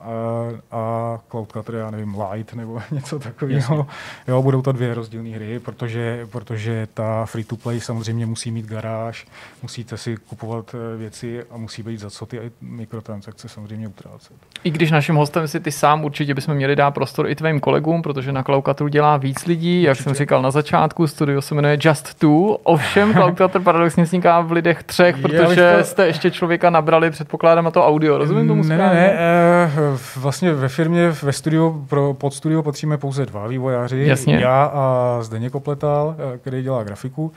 a, 0.00 0.76
a 0.76 1.18
Cloud 1.30 1.52
Cutter, 1.52 1.74
já 1.74 1.90
nevím, 1.90 2.16
Light 2.30 2.54
nebo 2.54 2.82
něco 2.90 3.18
takového. 3.18 3.86
Jo, 4.28 4.42
budou 4.42 4.62
to 4.62 4.72
dvě 4.72 4.94
rozdílné 4.94 5.28
hry, 5.30 5.58
protože, 5.58 6.26
protože 6.32 6.88
ta 6.94 7.26
free-to-play 7.26 7.80
samozřejmě 7.80 8.26
musí 8.26 8.50
mít 8.50 8.66
garáž, 8.66 9.26
musíte 9.62 9.96
si 9.96 10.16
kupovat 10.16 10.74
eh, 10.74 10.96
věci 10.96 11.44
a 11.50 11.56
musí 11.56 11.82
být 11.82 12.00
za 12.00 12.10
co 12.10 12.26
ty 12.26 12.52
mikrotransakce 12.60 13.48
samozřejmě 13.48 13.88
utrácet. 13.88 14.36
I 14.64 14.70
když 14.70 14.90
naším 14.90 15.14
hostem 15.14 15.48
si 15.48 15.60
ty 15.60 15.72
sám 15.72 16.04
určitě 16.04 16.34
bychom 16.34 16.54
měli 16.54 16.76
dát 16.76 16.90
prostor 16.90 17.28
i 17.28 17.34
tvým 17.34 17.60
kolegům, 17.60 18.02
protože 18.02 18.32
na 18.32 18.42
Cloud 18.42 18.64
Cutteru 18.64 18.88
dělá 18.88 19.16
víc 19.16 19.46
lidí, 19.46 19.82
jak 19.82 19.92
určitě. 19.92 20.04
jsem 20.04 20.14
říkal 20.14 20.42
na 20.42 20.50
začátku, 20.50 21.06
studio 21.06 21.42
se 21.42 21.54
jmenuje 21.54 21.78
Just 21.80 22.14
Two, 22.14 22.46
ovšem 22.62 23.12
Cloud 23.14 23.36
Cutter 23.36 23.62
paradoxně 23.62 24.04
vzniká 24.04 24.40
v 24.40 24.52
lidech 24.52 24.82
třech, 24.82 25.18
protože 25.18 25.74
to... 25.78 25.84
jste 25.84 26.06
ještě 26.06 26.30
člověka 26.30 26.70
nabrali, 26.70 27.10
předpokládám 27.10 27.64
na 27.64 27.70
to 27.70 27.86
audio, 27.86 28.18
rozumím 28.18 28.48
tomu 28.48 28.64
správně? 28.64 29.00
Ne, 29.00 29.16
ne, 29.16 29.70
ne, 29.76 29.89
vlastně 30.16 30.54
ve 30.54 30.68
firmě, 30.68 31.10
ve 31.22 31.32
studiu, 31.32 31.86
pro, 31.88 32.14
pod 32.14 32.34
studio 32.34 32.62
patříme 32.62 32.98
pouze 32.98 33.26
dva 33.26 33.46
vývojáři. 33.46 34.04
Jasně. 34.06 34.36
Já 34.36 34.64
a 34.64 35.18
Zdeněk 35.22 35.52
Kopletal, 35.52 36.16
eh, 36.34 36.38
který 36.38 36.62
dělá 36.62 36.84
grafiku. 36.84 37.32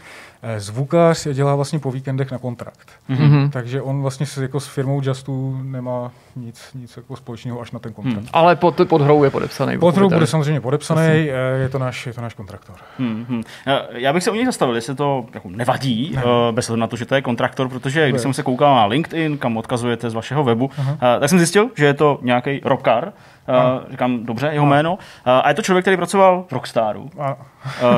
Eh, 0.45 0.60
zvukař 0.60 1.28
dělá 1.34 1.56
vlastně 1.56 1.80
po 1.80 1.91
víkendech 1.91 2.32
na 2.32 2.38
kontrakt. 2.38 2.91
Mm-hmm. 3.10 3.49
Takže 3.49 3.82
on 3.82 4.02
vlastně 4.02 4.26
s, 4.26 4.38
jako 4.38 4.60
s 4.60 4.68
firmou 4.68 5.02
Justu 5.03 5.60
nemá 5.64 6.11
nic, 6.36 6.70
nic 6.76 6.98
jako 6.98 7.15
společného 7.15 7.61
až 7.61 7.72
na 7.72 7.80
ten 7.80 7.94
kontrakt. 7.94 8.24
Mm. 8.24 8.30
Ale 8.34 8.56
pod, 8.56 8.82
pod 8.90 9.02
hrou 9.02 9.24
je 9.24 9.30
podepsaný. 9.30 9.78
Pod 9.78 9.95
hrou 9.95 10.10
bude 10.10 10.28
samozřejmě 10.28 10.61
podepsaný. 10.61 11.02
Eh, 11.02 11.34
je 11.61 11.70
to 11.70 11.80
náš, 11.80 12.07
je 12.07 12.14
to 12.14 12.22
náš 12.22 12.34
kontraktor. 12.34 12.76
Mm-hmm. 12.99 13.44
Já 13.91 14.14
bych 14.14 14.24
se 14.24 14.32
u 14.32 14.36
něj 14.36 14.45
zastavil, 14.45 14.76
jestli 14.76 14.95
to 14.95 15.26
jako 15.34 15.49
nevadí, 15.49 16.11
ne. 16.15 16.24
bez 16.52 16.70
ohledu 16.70 16.82
na 16.82 16.88
to, 16.88 16.95
že 16.95 17.06
to 17.06 17.15
je 17.15 17.22
kontraktor, 17.22 17.70
protože 17.70 18.10
když 18.10 18.22
jsem 18.22 18.34
se 18.34 18.44
koukal 18.44 18.76
na 18.76 18.86
LinkedIn, 18.86 19.38
kam 19.38 19.57
odkazujete 19.57 20.10
z 20.10 20.14
vašeho 20.14 20.44
webu, 20.44 20.68
uh-huh. 20.68 21.20
tak 21.20 21.30
jsem 21.30 21.38
zjistil, 21.38 21.70
že 21.76 21.86
je 21.86 21.94
to 21.94 22.20
nějaký 22.22 22.61
rockar, 22.64 23.14
Uh, 23.49 23.91
říkám 23.91 24.26
dobře, 24.26 24.49
jeho 24.53 24.65
jméno. 24.65 24.94
Uh, 24.94 24.98
a 25.26 25.49
je 25.49 25.56
to 25.56 25.61
člověk, 25.61 25.84
který 25.84 25.98
pracoval 25.98 26.45
v 26.48 26.52
Rockstaru. 26.52 27.02
Uh, 27.02 27.30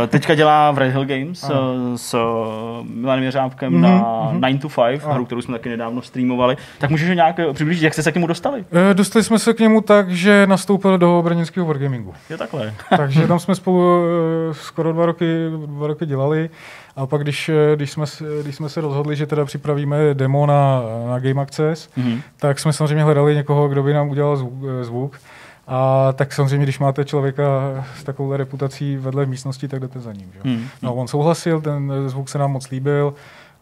teďka 0.07 0.35
dělá 0.35 0.71
v 0.71 0.77
Red 0.77 0.91
Hill 0.91 1.05
Games 1.05 1.43
uh, 1.43 1.49
s 1.95 2.13
Milanem 2.83 3.23
Jeřábkem 3.23 3.73
mm-hmm. 3.73 3.81
na 3.81 4.29
9 4.33 4.53
mhm. 4.53 4.59
to 4.59 4.69
5, 4.81 5.03
hru, 5.03 5.25
kterou 5.25 5.41
jsme 5.41 5.57
taky 5.57 5.69
nedávno 5.69 6.01
streamovali. 6.01 6.57
Tak 6.77 6.89
můžeš 6.89 7.15
nějak 7.15 7.39
přiblížit, 7.53 7.83
jak 7.83 7.93
jste 7.93 8.03
se 8.03 8.11
k 8.11 8.15
němu 8.15 8.27
dostali? 8.27 8.59
Uh, 8.59 8.93
dostali 8.93 9.23
jsme 9.23 9.39
se 9.39 9.53
k 9.53 9.59
němu 9.59 9.81
tak, 9.81 10.09
že 10.09 10.47
nastoupil 10.47 10.97
do 10.97 11.21
brněnského 11.25 11.65
Wargamingu. 11.65 12.13
Je 12.29 12.37
takhle. 12.37 12.73
Takže 12.97 13.27
tam 13.27 13.39
jsme 13.39 13.55
spolu 13.55 13.77
uh, 13.77 14.53
skoro 14.53 14.93
dva 14.93 15.05
roky, 15.05 15.25
dva 15.65 15.87
roky 15.87 16.05
dělali. 16.05 16.49
A 16.95 17.05
pak, 17.05 17.21
když, 17.21 17.51
když, 17.75 17.91
jsme, 17.91 18.05
když 18.43 18.55
jsme 18.55 18.69
se 18.69 18.81
rozhodli, 18.81 19.15
že 19.15 19.25
teda 19.25 19.45
připravíme 19.45 19.97
demo 20.13 20.45
na, 20.45 20.81
na 21.09 21.19
Game 21.19 21.41
Access, 21.41 21.89
mm-hmm. 21.97 22.21
tak 22.37 22.59
jsme 22.59 22.73
samozřejmě 22.73 23.03
hledali 23.03 23.35
někoho, 23.35 23.67
kdo 23.67 23.83
by 23.83 23.93
nám 23.93 24.09
udělal 24.09 24.37
zvuk. 24.37 24.53
zvuk. 24.81 25.19
A 25.67 26.11
tak 26.13 26.33
samozřejmě, 26.33 26.65
když 26.65 26.79
máte 26.79 27.05
člověka 27.05 27.43
s 27.97 28.03
takovou 28.03 28.35
reputací 28.35 28.97
vedle 28.97 29.25
v 29.25 29.29
místnosti, 29.29 29.67
tak 29.67 29.79
jdete 29.79 29.99
za 29.99 30.13
ním. 30.13 30.31
Že? 30.33 30.39
Hmm. 30.43 30.67
No, 30.81 30.95
on 30.95 31.07
souhlasil, 31.07 31.61
ten 31.61 31.93
zvuk 32.07 32.29
se 32.29 32.37
nám 32.37 32.51
moc 32.51 32.69
líbil, 32.69 33.13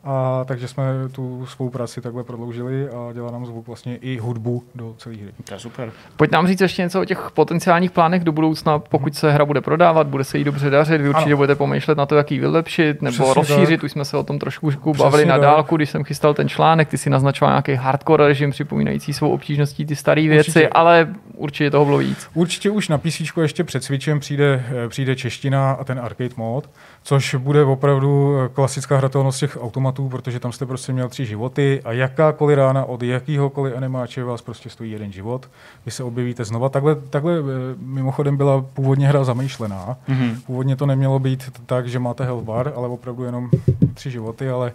a 0.04 0.44
takže 0.48 0.68
jsme 0.68 0.84
tu 1.12 1.46
spolupráci 1.46 2.02
takhle 2.02 2.24
prodloužili 2.24 2.90
a 2.90 3.14
dělá 3.14 3.32
nám 3.32 3.46
zvuk 3.46 3.68
vlastně 3.68 3.96
i 3.96 4.18
hudbu 4.18 4.64
do 4.76 4.96
celé 4.98 5.16
hry. 5.16 5.32
To 5.44 5.54
je 5.54 5.60
super. 5.60 5.92
Pojď 6.18 6.32
nám 6.32 6.48
říct 6.48 6.62
ještě 6.62 6.82
něco 6.82 7.02
o 7.02 7.06
těch 7.06 7.32
potenciálních 7.34 7.92
plánech 7.92 8.24
do 8.24 8.32
budoucna, 8.32 8.80
pokud 8.80 9.16
se 9.16 9.32
hra 9.32 9.46
bude 9.46 9.62
prodávat, 9.62 10.08
bude 10.08 10.24
se 10.24 10.38
jí 10.38 10.44
dobře 10.44 10.70
dařit, 10.70 11.02
vy 11.02 11.10
určitě 11.10 11.30
ano. 11.30 11.38
budete 11.38 11.56
pomýšlet 11.56 11.98
na 11.98 12.06
to, 12.06 12.16
jak 12.16 12.32
ji 12.32 12.40
vylepšit 12.40 13.02
nebo 13.02 13.16
Přesně 13.16 13.34
rozšířit. 13.34 13.80
Tak. 13.80 13.84
Už 13.84 13.92
jsme 13.92 14.06
se 14.06 14.18
o 14.18 14.24
tom 14.24 14.40
trošku 14.40 14.94
bavili 14.98 15.26
na 15.26 15.38
dálku, 15.38 15.76
když 15.76 15.90
jsem 15.90 16.04
chystal 16.04 16.34
ten 16.34 16.50
článek, 16.50 16.90
ty 16.90 16.98
si 16.98 17.10
naznačoval 17.10 17.54
nějaký 17.54 17.74
hardcore 17.74 18.28
režim 18.28 18.52
připomínající 18.52 19.14
svou 19.14 19.30
obtížností 19.30 19.86
ty 19.86 19.96
staré 19.96 20.22
věci, 20.22 20.50
určitě. 20.50 20.70
ale 20.70 21.14
určitě 21.36 21.72
toho 21.72 21.86
bylo 21.86 21.98
víc. 21.98 22.28
Určitě 22.34 22.70
už 22.70 22.90
na 22.90 22.98
PC 22.98 23.22
ještě 23.42 23.64
před 23.64 23.84
Switchem 23.84 24.20
přijde, 24.20 24.66
přijde 24.88 25.16
čeština 25.16 25.72
a 25.72 25.84
ten 25.84 26.00
arcade 26.00 26.30
mod, 26.38 26.70
což 27.04 27.36
bude 27.36 27.64
opravdu 27.64 28.36
klasická 28.54 28.98
hratelnost 28.98 29.40
těch 29.40 29.58
automatů, 29.62 30.10
protože 30.10 30.40
tam 30.40 30.52
jste 30.52 30.66
prostě 30.66 30.94
měl 30.94 31.10
tři 31.10 31.26
životy 31.26 31.82
a 31.86 31.92
jakákoliv 31.92 32.58
rána 32.58 32.86
od 32.86 33.04
jakýhokoliv 33.04 33.78
animáče 33.78 34.24
vás 34.24 34.42
prostě 34.42 34.70
stojí 34.70 34.92
jeden 34.92 35.12
život. 35.12 35.50
Vy 35.86 35.92
se 35.92 36.04
objevíte 36.04 36.46
znova. 36.46 36.70
Takhle, 36.70 36.96
takhle 36.96 37.34
eh, 37.34 37.44
mimochodem 37.78 38.38
byla 38.38 38.62
původně 38.74 39.08
hra 39.08 39.24
zamýšlená. 39.24 39.98
Mm-hmm. 40.10 40.36
Původně 40.46 40.76
to 40.76 40.86
nemělo 40.86 41.20
být 41.20 41.52
tak, 41.66 41.88
že 41.88 42.00
máte 42.00 42.24
health 42.24 42.44
bar, 42.44 42.74
ale 42.76 42.88
opravdu 42.88 43.24
jenom 43.24 43.50
tři 43.94 44.12
životy, 44.12 44.50
ale 44.50 44.74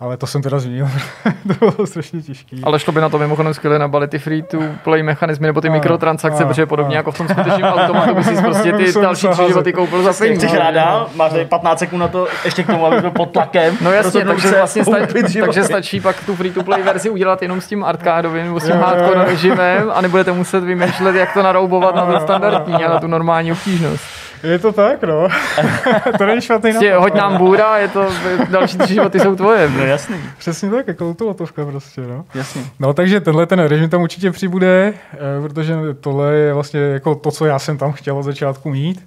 ale 0.00 0.16
to 0.16 0.26
jsem 0.26 0.42
teda 0.42 0.58
zmínil, 0.58 0.88
to 1.60 1.70
bylo 1.70 1.86
strašně 1.86 2.22
těžké. 2.22 2.56
Ale 2.62 2.78
šlo 2.78 2.92
by 2.92 3.00
na 3.00 3.08
to 3.08 3.18
mimochodem 3.18 3.54
skvěle 3.54 3.78
nabalit 3.78 4.10
ty 4.10 4.18
free 4.18 4.42
to 4.42 4.58
play 4.84 5.02
mechanismy 5.02 5.46
nebo 5.46 5.60
ty 5.60 5.68
a, 5.68 5.72
mikrotransakce, 5.72 6.44
a, 6.44 6.46
protože 6.46 6.66
podobně 6.66 6.96
a. 6.96 6.98
jako 6.98 7.12
v 7.12 7.18
tom 7.18 7.28
skutečném 7.28 7.64
automatu 7.64 8.14
by 8.14 8.24
si 8.24 8.36
prostě 8.42 8.72
ty 8.72 8.92
další 8.92 9.28
tři 9.28 9.42
životy 9.46 9.72
koupil 9.72 10.02
za 10.02 10.12
peníze. 10.12 10.46
Chceš 10.46 10.58
ráda, 10.58 11.06
máš 11.14 11.32
tady 11.32 11.44
15 11.44 11.78
sekund 11.78 11.98
na 11.98 12.08
to, 12.08 12.28
ještě 12.44 12.62
k 12.62 12.66
tomu, 12.66 12.86
aby 12.86 13.00
byl 13.00 13.10
pod 13.10 13.30
tlakem. 13.30 13.78
No 13.80 13.92
jasně, 13.92 14.24
takže 14.24 14.50
vlastně 14.50 14.84
stačí, 14.84 15.40
takže 15.40 15.64
stačí 15.64 16.00
pak 16.00 16.24
tu 16.26 16.36
free 16.36 16.52
to 16.52 16.62
play 16.62 16.82
verzi 16.82 17.10
udělat 17.10 17.42
jenom 17.42 17.60
s 17.60 17.66
tím 17.66 17.84
arcádovým 17.84 18.44
nebo 18.44 18.60
s 18.60 18.64
tím 18.64 18.76
hardcore 18.76 19.24
režimem 19.24 19.90
a 19.94 20.00
nebudete 20.00 20.32
muset 20.32 20.64
vymýšlet, 20.64 21.14
jak 21.14 21.34
to 21.34 21.42
naroubovat 21.42 21.94
na 21.94 22.06
to 22.06 22.20
standardní 22.20 22.74
a 22.74 22.88
na 22.88 23.00
tu 23.00 23.06
normální 23.06 23.52
obtížnost. 23.52 24.23
Je 24.44 24.58
to 24.58 24.72
tak, 24.72 25.02
no. 25.02 25.28
to 26.18 26.26
není 26.26 26.40
špatný 26.40 26.70
prostě 26.70 26.90
nápad. 26.90 27.02
Hoď 27.02 27.14
nám 27.14 27.36
bůra, 27.36 27.78
je 27.78 27.88
to, 27.88 28.08
další 28.50 28.78
tři 28.78 28.94
životy 28.94 29.20
jsou 29.20 29.36
tvoje. 29.36 29.68
No 29.68 29.84
jasný. 29.84 30.16
Přesně 30.38 30.70
tak, 30.70 30.88
jako 30.88 31.14
to 31.14 31.24
lotovka 31.24 31.66
prostě, 31.66 32.00
no. 32.00 32.24
Jasně. 32.34 32.62
No 32.78 32.94
takže 32.94 33.20
tenhle 33.20 33.46
ten 33.46 33.58
režim 33.58 33.90
tam 33.90 34.02
určitě 34.02 34.30
přibude, 34.30 34.94
eh, 35.12 35.18
protože 35.42 35.74
tohle 36.00 36.34
je 36.34 36.54
vlastně 36.54 36.80
jako 36.80 37.14
to, 37.14 37.30
co 37.30 37.46
já 37.46 37.58
jsem 37.58 37.78
tam 37.78 37.92
chtěl 37.92 38.18
od 38.18 38.22
začátku 38.22 38.70
mít. 38.70 39.06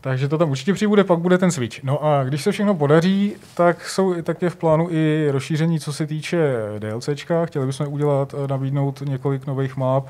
Takže 0.00 0.28
to 0.28 0.38
tam 0.38 0.50
určitě 0.50 0.72
přibude, 0.72 1.04
pak 1.04 1.18
bude 1.18 1.38
ten 1.38 1.50
switch. 1.50 1.84
No 1.84 2.04
a 2.04 2.24
když 2.24 2.42
se 2.42 2.52
všechno 2.52 2.74
podaří, 2.74 3.34
tak, 3.54 3.88
jsou, 3.88 4.22
tak 4.22 4.42
je 4.42 4.50
v 4.50 4.56
plánu 4.56 4.88
i 4.90 5.28
rozšíření, 5.30 5.80
co 5.80 5.92
se 5.92 6.06
týče 6.06 6.54
DLCčka. 6.78 7.46
Chtěli 7.46 7.66
bychom 7.66 7.88
udělat, 7.88 8.34
eh, 8.44 8.48
nabídnout 8.48 9.02
několik 9.06 9.46
nových 9.46 9.76
map, 9.76 10.06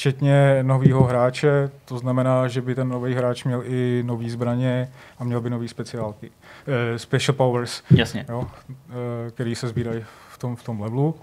včetně 0.00 0.58
nového 0.62 1.04
hráče, 1.04 1.70
to 1.84 1.98
znamená, 1.98 2.48
že 2.48 2.60
by 2.60 2.74
ten 2.74 2.88
nový 2.88 3.14
hráč 3.14 3.44
měl 3.44 3.62
i 3.66 4.02
nový 4.06 4.30
zbraně 4.30 4.88
a 5.18 5.24
měl 5.24 5.40
by 5.40 5.50
nový 5.50 5.68
speciálky, 5.68 6.26
uh, 6.30 6.96
special 6.96 7.34
powers, 7.34 7.82
Jasně. 7.90 8.26
Jo, 8.28 8.38
uh, 8.38 8.46
který 9.30 9.54
se 9.54 9.68
sbírají 9.68 10.04
v 10.28 10.38
tom, 10.38 10.56
v 10.56 10.62
tom 10.62 10.80
levelu. 10.80 11.08
Uh, 11.08 11.14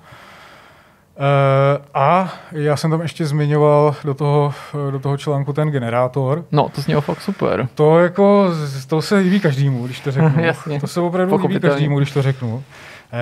a 1.94 2.34
já 2.52 2.78
jsem 2.78 2.92
tam 2.92 3.02
ještě 3.02 3.26
zmiňoval 3.26 3.96
do 4.04 4.14
toho, 4.14 4.54
do 4.92 5.00
toho 5.00 5.18
článku 5.18 5.54
ten 5.54 5.70
generátor. 5.70 6.46
No, 6.52 6.70
to 6.70 6.82
znělo 6.82 7.02
fakt 7.02 7.22
super. 7.22 7.68
To 7.76 8.00
jako, 8.00 8.50
to 8.88 9.02
se 9.02 9.18
líbí 9.18 9.40
každému, 9.40 9.86
když 9.86 10.00
to 10.00 10.12
řeknu. 10.12 10.34
Jasně. 10.44 10.80
To 10.80 10.88
se 10.88 11.02
opravdu 11.02 11.38
líbí 11.38 11.60
každému, 11.60 11.98
když 11.98 12.12
to 12.12 12.22
řeknu. 12.22 12.64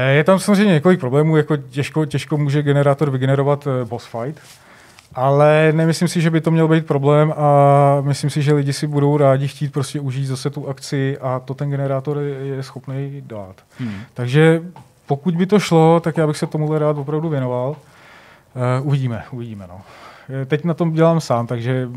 Je 0.09 0.23
tam 0.23 0.39
samozřejmě 0.39 0.73
několik 0.73 0.99
problémů, 0.99 1.37
jako 1.37 1.57
těžko, 1.57 2.05
těžko 2.05 2.37
může 2.37 2.63
generátor 2.63 3.09
vygenerovat 3.09 3.67
boss 3.83 4.05
fight, 4.05 4.41
ale 5.15 5.71
nemyslím 5.75 6.07
si, 6.07 6.21
že 6.21 6.29
by 6.29 6.41
to 6.41 6.51
měl 6.51 6.67
být 6.67 6.85
problém 6.85 7.33
a 7.37 8.01
myslím 8.01 8.29
si, 8.29 8.41
že 8.41 8.53
lidi 8.53 8.73
si 8.73 8.87
budou 8.87 9.17
rádi 9.17 9.47
chtít 9.47 9.73
prostě 9.73 9.99
užít 9.99 10.27
zase 10.27 10.49
tu 10.49 10.69
akci 10.69 11.17
a 11.21 11.39
to 11.39 11.53
ten 11.53 11.69
generátor 11.69 12.19
je 12.19 12.63
schopný 12.63 13.23
dát. 13.25 13.55
Hmm. 13.79 14.01
Takže 14.13 14.61
pokud 15.05 15.35
by 15.35 15.45
to 15.45 15.59
šlo, 15.59 15.99
tak 15.99 16.17
já 16.17 16.27
bych 16.27 16.37
se 16.37 16.47
tomu 16.47 16.77
rád 16.77 16.97
opravdu 16.97 17.29
věnoval. 17.29 17.69
Uh, 18.79 18.87
uvidíme, 18.87 19.23
uvidíme. 19.31 19.67
No. 19.67 19.81
Teď 20.45 20.63
na 20.63 20.73
tom 20.73 20.93
dělám 20.93 21.21
sám, 21.21 21.47
takže 21.47 21.89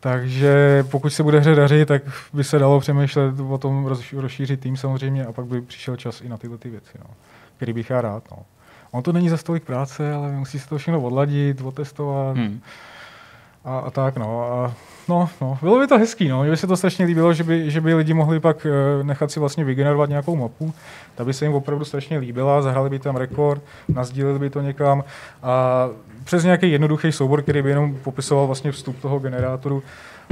takže 0.00 0.84
pokud 0.90 1.10
se 1.10 1.22
bude 1.22 1.40
hře 1.40 1.54
dařit, 1.54 1.88
tak 1.88 2.02
by 2.32 2.44
se 2.44 2.58
dalo 2.58 2.80
přemýšlet 2.80 3.34
o 3.48 3.58
tom 3.58 3.94
rozšířit 4.12 4.60
tým 4.60 4.76
samozřejmě 4.76 5.26
a 5.26 5.32
pak 5.32 5.46
by 5.46 5.60
přišel 5.60 5.96
čas 5.96 6.20
i 6.20 6.28
na 6.28 6.36
tyhle 6.36 6.58
ty 6.58 6.70
věci, 6.70 6.98
no, 6.98 7.06
který 7.56 7.72
bych 7.72 7.90
já 7.90 8.00
rád. 8.00 8.22
No. 8.30 8.38
On 8.90 9.02
to 9.02 9.12
není 9.12 9.28
za 9.28 9.36
stolik 9.36 9.64
práce, 9.64 10.12
ale 10.12 10.32
musí 10.32 10.58
se 10.58 10.68
to 10.68 10.78
všechno 10.78 11.00
odladit, 11.00 11.60
otestovat 11.60 12.36
hmm. 12.36 12.60
a, 13.64 13.78
a 13.78 13.90
tak. 13.90 14.16
No. 14.16 14.52
A, 14.52 14.74
no, 15.08 15.28
no, 15.40 15.58
bylo 15.62 15.78
by 15.78 15.86
to 15.86 15.98
hezký, 15.98 16.28
no. 16.28 16.42
Mně 16.42 16.50
by 16.50 16.56
se 16.56 16.66
to 16.66 16.76
strašně 16.76 17.06
líbilo, 17.06 17.32
že 17.32 17.44
by, 17.44 17.70
že 17.70 17.80
by 17.80 17.94
lidi 17.94 18.14
mohli 18.14 18.40
pak 18.40 18.66
uh, 18.66 19.06
nechat 19.06 19.30
si 19.30 19.40
vlastně 19.40 19.64
vygenerovat 19.64 20.08
nějakou 20.08 20.36
mapu, 20.36 20.74
ta 21.14 21.24
by 21.24 21.32
se 21.32 21.44
jim 21.44 21.54
opravdu 21.54 21.84
strašně 21.84 22.18
líbila, 22.18 22.62
zahrali 22.62 22.90
by 22.90 22.98
tam 22.98 23.16
rekord, 23.16 23.62
nazdíleli 23.88 24.38
by 24.38 24.50
to 24.50 24.60
někam 24.60 25.04
a 25.42 25.88
přes 26.24 26.44
nějaký 26.44 26.72
jednoduchý 26.72 27.12
soubor, 27.12 27.42
který 27.42 27.62
by 27.62 27.70
jenom 27.70 27.94
popisoval 27.94 28.46
vlastně 28.46 28.72
vstup 28.72 29.00
toho 29.00 29.18
generátoru, 29.18 29.82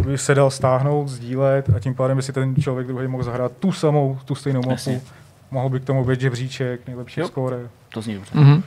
by 0.06 0.18
se 0.18 0.34
dal 0.34 0.50
stáhnout, 0.50 1.08
sdílet 1.08 1.70
a 1.76 1.80
tím 1.80 1.94
pádem 1.94 2.16
by 2.16 2.22
si 2.22 2.32
ten 2.32 2.56
člověk 2.56 2.86
druhý 2.86 3.08
mohl 3.08 3.24
zahrát 3.24 3.52
tu 3.58 3.72
samou, 3.72 4.18
tu 4.24 4.34
stejnou 4.34 4.60
mapu. 4.60 4.70
Jasně. 4.70 5.00
Mohl 5.54 5.68
by 5.68 5.80
k 5.80 5.84
tomu 5.84 6.04
být 6.04 6.20
žebříček, 6.20 6.86
nejlepší 6.86 7.20
jo. 7.20 7.26
skóre. 7.26 7.68
To 7.88 8.02
zní 8.02 8.14
dobře. 8.14 8.34
Mm-hmm. 8.34 8.62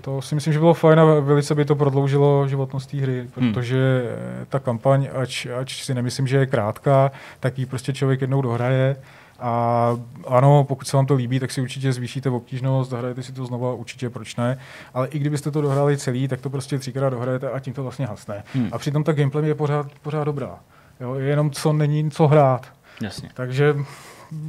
To 0.00 0.22
si 0.22 0.34
myslím, 0.34 0.52
že 0.52 0.58
bylo 0.58 0.74
fajn 0.74 1.00
a 1.00 1.04
velice 1.04 1.54
by 1.54 1.64
to 1.64 1.76
prodloužilo 1.76 2.48
životnost 2.48 2.90
té 2.90 2.96
hry, 2.96 3.18
hmm. 3.36 3.52
protože 3.52 4.02
hmm. 4.36 4.46
ta 4.48 4.58
kampaň, 4.58 5.08
ač, 5.22 5.46
ač 5.60 5.82
si 5.82 5.94
nemyslím, 5.94 6.26
že 6.26 6.36
je 6.36 6.46
krátká, 6.46 7.10
tak 7.40 7.58
ji 7.58 7.66
prostě 7.66 7.92
člověk 7.92 8.20
jednou 8.20 8.42
dohraje. 8.42 8.96
A 9.40 9.92
ano, 10.26 10.64
pokud 10.64 10.88
se 10.88 10.96
vám 10.96 11.06
to 11.06 11.14
líbí, 11.14 11.40
tak 11.40 11.50
si 11.50 11.60
určitě 11.60 11.92
zvýšíte 11.92 12.30
obtížnost, 12.30 12.90
zahrajete 12.90 13.22
si 13.22 13.32
to 13.32 13.46
znova, 13.46 13.72
určitě 13.72 14.10
proč 14.10 14.36
ne. 14.36 14.58
Ale 14.94 15.08
i 15.08 15.18
kdybyste 15.18 15.50
to 15.50 15.60
dohráli 15.60 15.96
celý, 15.96 16.28
tak 16.28 16.40
to 16.40 16.50
prostě 16.50 16.78
třikrát 16.78 17.10
dohrajete 17.10 17.50
a 17.50 17.60
tím 17.60 17.72
to 17.72 17.82
vlastně 17.82 18.06
hasne. 18.06 18.44
Hmm. 18.54 18.68
A 18.72 18.78
přitom 18.78 19.04
ta 19.04 19.12
gameplay 19.12 19.48
je 19.48 19.54
pořád, 19.54 19.86
pořád 20.02 20.24
dobrá. 20.24 20.58
Jo, 21.00 21.14
je 21.14 21.28
jenom 21.28 21.50
co 21.50 21.72
není 21.72 22.10
co 22.10 22.26
hrát. 22.26 22.66
Jasně. 23.02 23.30
Takže 23.34 23.76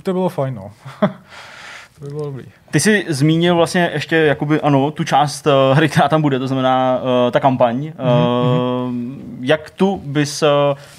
to 0.03 0.13
bylo 0.13 0.29
fajn. 0.29 0.55
No. 0.55 0.71
to 1.99 2.05
by 2.05 2.11
bylo 2.11 2.25
dobrý. 2.25 2.45
Ty 2.71 2.79
jsi 2.79 3.05
zmínil 3.09 3.55
vlastně 3.55 3.89
ještě 3.93 4.15
jakoby, 4.15 4.61
ano, 4.61 4.91
tu 4.91 5.03
část 5.03 5.47
uh, 5.47 5.77
hry, 5.77 5.89
která 5.89 6.07
tam 6.09 6.21
bude, 6.21 6.39
to 6.39 6.47
znamená 6.47 6.99
uh, 7.01 7.31
ta 7.31 7.39
kampaň. 7.39 7.77
Mm-hmm. 7.77 8.87
Uh, 8.87 8.93
jak 9.41 9.69
tu 9.69 10.01
bys 10.05 10.43
uh, 10.43 10.49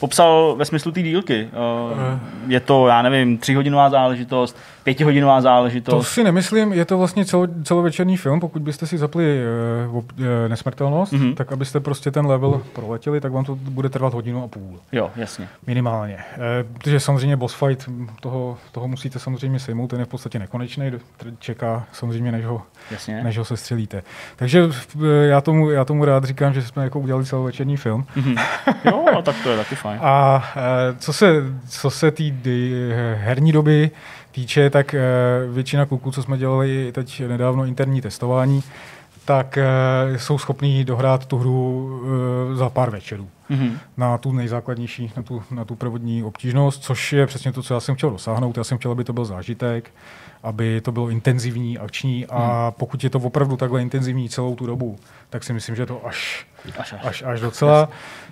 popsal 0.00 0.54
ve 0.58 0.64
smyslu 0.64 0.92
té 0.92 1.02
dílky? 1.02 1.48
Uh, 1.92 2.18
je 2.48 2.60
to, 2.60 2.86
já 2.86 3.02
nevím, 3.02 3.38
tříhodinová 3.38 3.90
záležitost, 3.90 4.56
pětihodinová 4.90 5.40
záležitost? 5.40 5.94
To 5.94 6.02
si 6.02 6.24
nemyslím, 6.24 6.72
je 6.72 6.84
to 6.84 6.98
vlastně 6.98 7.24
celo, 7.24 7.46
celovečerní 7.64 8.16
film, 8.16 8.40
pokud 8.40 8.62
byste 8.62 8.86
si 8.86 8.98
zapli 8.98 9.40
uh, 9.88 9.96
uh, 9.96 10.02
nesmrtelnost, 10.48 11.12
mm-hmm. 11.12 11.34
tak 11.34 11.52
abyste 11.52 11.80
prostě 11.80 12.10
ten 12.10 12.26
level 12.26 12.62
proletěli, 12.72 13.20
tak 13.20 13.32
vám 13.32 13.44
to 13.44 13.54
bude 13.54 13.88
trvat 13.88 14.14
hodinu 14.14 14.44
a 14.44 14.48
půl. 14.48 14.78
Jo, 14.92 15.10
jasně. 15.16 15.48
Minimálně. 15.66 16.14
Uh, 16.16 16.78
protože 16.78 17.00
samozřejmě 17.00 17.36
boss 17.36 17.54
fight, 17.54 17.88
toho, 18.20 18.58
toho 18.72 18.88
musíte 18.88 19.18
samozřejmě 19.18 19.58
sejmout, 19.58 19.86
ten 19.86 20.00
je 20.00 20.04
v 20.04 20.08
podstatě 20.08 20.38
nekonečný, 20.38 20.90
čeká 21.38 21.86
samozřejmě, 21.92 22.32
než 22.32 22.44
ho, 22.44 22.62
Jasně. 22.90 23.24
než 23.24 23.38
ho 23.38 23.44
se 23.44 23.56
střelíte. 23.56 24.02
Takže 24.36 24.68
já 25.22 25.40
tomu, 25.40 25.70
já 25.70 25.84
tomu 25.84 26.04
rád 26.04 26.24
říkám, 26.24 26.52
že 26.52 26.62
jsme 26.62 26.84
jako 26.84 27.00
udělali 27.00 27.24
celovečerní 27.24 27.76
film. 27.76 28.06
Mm-hmm. 28.16 28.40
Jo, 28.84 29.04
a 29.18 29.22
tak 29.22 29.36
to 29.42 29.50
je 29.50 29.56
taky 29.56 29.74
fajn. 29.74 29.98
A 30.02 30.44
co 30.98 31.12
se, 31.12 31.34
co 31.68 31.90
se 31.90 32.10
té 32.10 32.22
herní 33.14 33.52
doby 33.52 33.90
týče, 34.32 34.70
tak 34.70 34.94
většina 35.52 35.86
kluků, 35.86 36.10
co 36.10 36.22
jsme 36.22 36.38
dělali 36.38 36.92
teď 36.92 37.22
nedávno 37.28 37.64
interní 37.64 38.00
testování, 38.00 38.62
tak 39.24 39.58
jsou 40.16 40.38
schopní 40.38 40.84
dohrát 40.84 41.26
tu 41.26 41.38
hru 41.38 42.02
za 42.54 42.70
pár 42.70 42.90
večerů. 42.90 43.28
Mm-hmm. 43.50 43.72
Na 43.96 44.18
tu 44.18 44.32
nejzákladnější, 44.32 45.12
na 45.16 45.22
tu, 45.22 45.42
na 45.50 45.64
tu 45.64 45.74
provodní 45.74 46.24
obtížnost, 46.24 46.82
což 46.82 47.12
je 47.12 47.26
přesně 47.26 47.52
to, 47.52 47.62
co 47.62 47.74
já 47.74 47.80
jsem 47.80 47.94
chtěl 47.94 48.10
dosáhnout. 48.10 48.56
Já 48.56 48.64
jsem 48.64 48.78
chtěl, 48.78 48.90
aby 48.90 49.04
to 49.04 49.12
byl 49.12 49.24
zážitek, 49.24 49.90
aby 50.42 50.80
to 50.80 50.92
bylo 50.92 51.08
intenzivní, 51.08 51.78
akční 51.78 52.26
a 52.26 52.62
hmm. 52.62 52.72
pokud 52.78 53.04
je 53.04 53.10
to 53.10 53.18
opravdu 53.18 53.56
takhle 53.56 53.82
intenzivní 53.82 54.28
celou 54.28 54.54
tu 54.54 54.66
dobu, 54.66 54.98
tak 55.30 55.44
si 55.44 55.52
myslím, 55.52 55.76
že 55.76 55.86
to 55.86 56.06
až, 56.06 56.46
až, 56.78 56.92
až. 56.92 57.00
až, 57.04 57.22
až 57.22 57.40
docela. 57.40 57.88
Eh, 57.92 58.29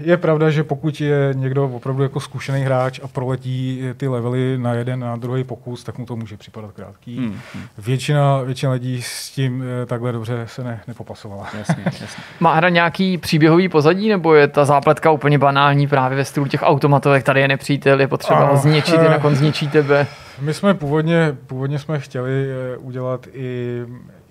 je 0.00 0.16
pravda, 0.16 0.50
že 0.50 0.64
pokud 0.64 1.00
je 1.00 1.30
někdo 1.34 1.64
opravdu 1.64 2.02
jako 2.02 2.20
zkušený 2.20 2.60
hráč 2.60 3.00
a 3.02 3.08
proletí 3.08 3.82
ty 3.96 4.08
levely 4.08 4.58
na 4.58 4.74
jeden, 4.74 5.00
na 5.00 5.16
druhý 5.16 5.44
pokus, 5.44 5.84
tak 5.84 5.98
mu 5.98 6.06
to 6.06 6.16
může 6.16 6.36
připadat 6.36 6.72
krátký. 6.72 7.16
Hmm. 7.16 7.40
hmm. 7.54 7.64
Většina, 7.78 8.40
většina 8.40 8.72
lidí 8.72 9.02
s 9.02 9.30
tím 9.30 9.64
eh, 9.82 9.86
takhle 9.86 10.12
dobře 10.12 10.42
se 10.46 10.64
ne, 10.64 10.80
nepopasovala. 10.88 11.46
Jasně, 11.58 11.82
jasně. 11.84 12.22
Má 12.40 12.54
hra 12.54 12.68
nějaký 12.68 13.18
příběhový 13.18 13.68
pozadí, 13.68 14.08
nebo 14.08 14.34
je 14.34 14.48
ta 14.48 14.64
zápletka 14.64 15.10
úplně 15.10 15.38
banální 15.38 15.86
právě 15.86 16.16
ve 16.16 16.24
stylu 16.24 16.46
těch 16.46 16.62
automatovek, 16.62 17.24
tady 17.24 17.40
je 17.40 17.48
nepřítel, 17.48 18.00
je 18.00 18.08
potřeba 18.08 18.44
ho 18.44 18.56
zničit, 18.56 19.02
jinak 19.02 19.24
on 19.24 19.34
zničí 19.34 19.68
tebe? 19.68 20.06
My 20.40 20.54
jsme 20.54 20.74
původně, 20.74 21.36
původně 21.46 21.78
jsme 21.78 22.00
chtěli 22.00 22.46
eh, 22.50 22.76
udělat 22.76 23.26
i, 23.32 23.82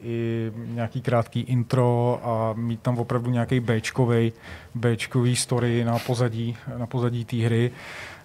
i 0.02 0.52
nějaký 0.56 1.02
krátký 1.02 1.40
intro 1.40 2.20
a 2.24 2.54
mít 2.54 2.82
tam 2.82 2.98
opravdu 2.98 3.32
nějaký 3.32 3.60
Bčkový, 3.60 4.34
Bčkový 4.76 5.36
story 5.36 5.84
na 5.84 6.00
pozadí, 6.00 6.58
na 6.78 6.88
pozadí 6.88 7.26
té 7.26 7.38
hry. 7.38 7.72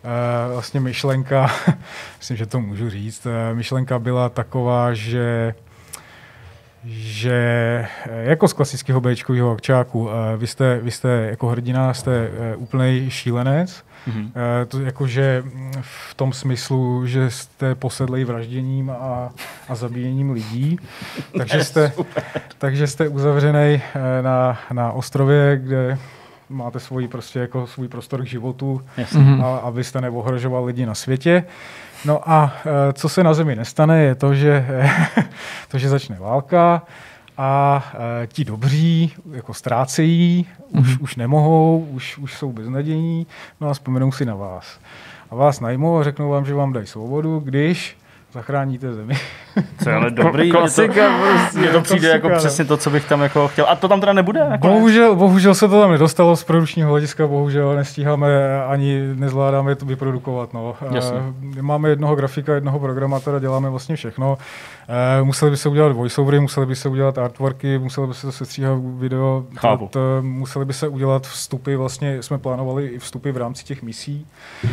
Eh, 0.05 0.52
vlastně 0.52 0.81
myšlenka, 0.81 1.51
myslím, 2.19 2.36
že 2.36 2.47
to 2.47 2.61
můžu 2.61 2.90
říct, 2.90 3.27
eh, 3.27 3.55
myšlenka 3.55 3.98
byla 3.98 4.28
taková, 4.28 4.94
že 4.94 5.55
že 6.86 7.86
jako 8.09 8.48
z 8.48 8.52
klasického 8.52 9.01
Bčkového 9.01 9.51
akčáku, 9.51 10.09
vy 10.36 10.47
jste, 10.47 10.81
vy 10.82 10.90
jste 10.90 11.09
jako 11.09 11.48
hrdina, 11.48 11.94
jste 11.94 12.31
úplný 12.56 13.11
šílenec, 13.11 13.85
Mm-hmm. 14.09 14.32
To 14.69 14.81
jakože 14.81 15.44
v 15.81 16.15
tom 16.15 16.32
smyslu, 16.32 17.06
že 17.06 17.31
jste 17.31 17.74
posedlej 17.74 18.24
vražděním 18.24 18.90
a, 18.90 19.31
a 19.69 19.74
zabíjením 19.74 20.31
lidí, 20.31 20.78
takže 21.39 21.65
jste, 21.65 21.93
takže 22.59 22.86
jste 22.86 23.09
uzavřený 23.09 23.82
eh, 23.94 24.23
na, 24.23 24.59
na 24.73 24.93
ostrově, 24.93 25.61
kde 25.62 25.98
máte 26.48 26.81
svůj, 26.81 27.09
prostě 27.09 27.39
jako 27.39 27.66
svůj 27.66 27.89
prostor 27.89 28.23
k 28.23 28.27
životu, 28.27 28.81
mm-hmm. 28.98 29.44
a 29.44 29.56
abyste 29.56 30.01
neohrožoval 30.01 30.65
lidi 30.65 30.86
na 30.86 30.94
světě. 30.94 31.44
No 32.05 32.31
a 32.31 32.52
eh, 32.66 32.93
co 32.93 33.09
se 33.09 33.24
na 33.24 33.35
Zemi 33.35 33.56
nestane, 33.56 34.02
je 34.02 34.14
to, 34.14 34.35
že, 34.35 34.66
to, 35.68 35.78
že 35.78 35.89
začne 35.89 36.16
válka 36.20 36.82
a 37.39 37.85
eh, 37.94 38.26
ti 38.26 38.44
dobří 38.44 39.12
jako 39.32 39.55
ztrácejí, 39.55 40.47
už, 40.68 40.89
mm-hmm. 40.89 41.02
už 41.02 41.16
nemohou, 41.16 41.89
už, 41.90 42.18
už 42.18 42.35
jsou 42.35 42.52
beznadějní, 42.52 43.26
no 43.60 43.68
a 43.68 43.72
vzpomenou 43.72 44.12
si 44.12 44.24
na 44.24 44.35
vás. 44.35 44.78
A 45.31 45.35
vás 45.35 45.60
najmou 45.60 45.98
a 45.98 46.05
řeknou 46.05 46.31
vám, 46.31 46.44
že 46.44 46.55
vám 46.55 46.72
dají 46.72 46.86
svobodu, 46.86 47.39
když 47.39 47.97
zachráníte 48.32 48.94
zemi. 48.94 49.14
Co 49.82 49.89
je 49.90 49.94
ale 49.97 50.10
dobrý. 50.10 50.51
Klasika 50.51 51.02
prostě. 51.18 51.59
Mně 51.59 51.68
to 51.68 51.81
přijde 51.81 52.09
jako 52.09 52.28
Klasika, 52.28 52.35
no. 52.35 52.48
přesně 52.48 52.64
to, 52.64 52.76
co 52.76 52.90
bych 52.90 53.09
tam 53.09 53.20
jako 53.22 53.48
chtěl. 53.48 53.66
A 53.68 53.74
to 53.76 53.89
tam 53.89 54.01
teda 54.01 54.12
nebude? 54.12 54.47
Jako 54.51 54.68
Bohužel, 54.68 55.14
bohužel 55.16 55.55
se 55.55 55.68
to 55.68 55.81
tam 55.81 55.90
nedostalo 55.90 56.36
z 56.36 56.44
produkčního 56.44 56.90
hlediska, 56.90 57.26
bohužel 57.26 57.76
nestíháme 57.76 58.62
ani 58.64 59.01
nezvládáme 59.14 59.74
to 59.74 59.86
vyprodukovat. 59.86 60.52
No. 60.52 60.74
Jasně. 60.90 61.18
Eh, 61.59 61.62
Máme 61.62 61.89
jednoho 61.89 62.16
grafika, 62.16 62.55
jednoho 62.55 62.78
programátora, 62.78 63.39
děláme 63.39 63.70
vlastně 63.70 63.97
všechno. 63.97 64.39
Eh, 64.89 65.22
Museli 65.22 65.51
by 65.51 65.56
se 65.56 65.68
udělat 65.68 65.93
voiceovery, 65.93 66.40
museli 66.40 66.66
by 66.66 66.76
se 66.76 66.89
udělat 66.89 67.18
artworky, 67.18 67.78
museli 67.78 68.06
by 68.06 68.14
se 68.14 68.32
sestříhat 68.32 68.78
video, 68.98 69.44
Chápu. 69.56 69.89
t- 69.89 69.98
museli 70.20 70.64
by 70.64 70.72
se 70.72 70.89
udělat 70.89 71.26
vstupy, 71.26 71.74
vlastně 71.74 72.22
jsme 72.22 72.39
plánovali 72.39 72.86
i 72.86 72.98
vstupy 72.98 73.31
v 73.31 73.36
rámci 73.36 73.64
těch 73.64 73.82
misí, 73.82 74.26
eh, 74.64 74.72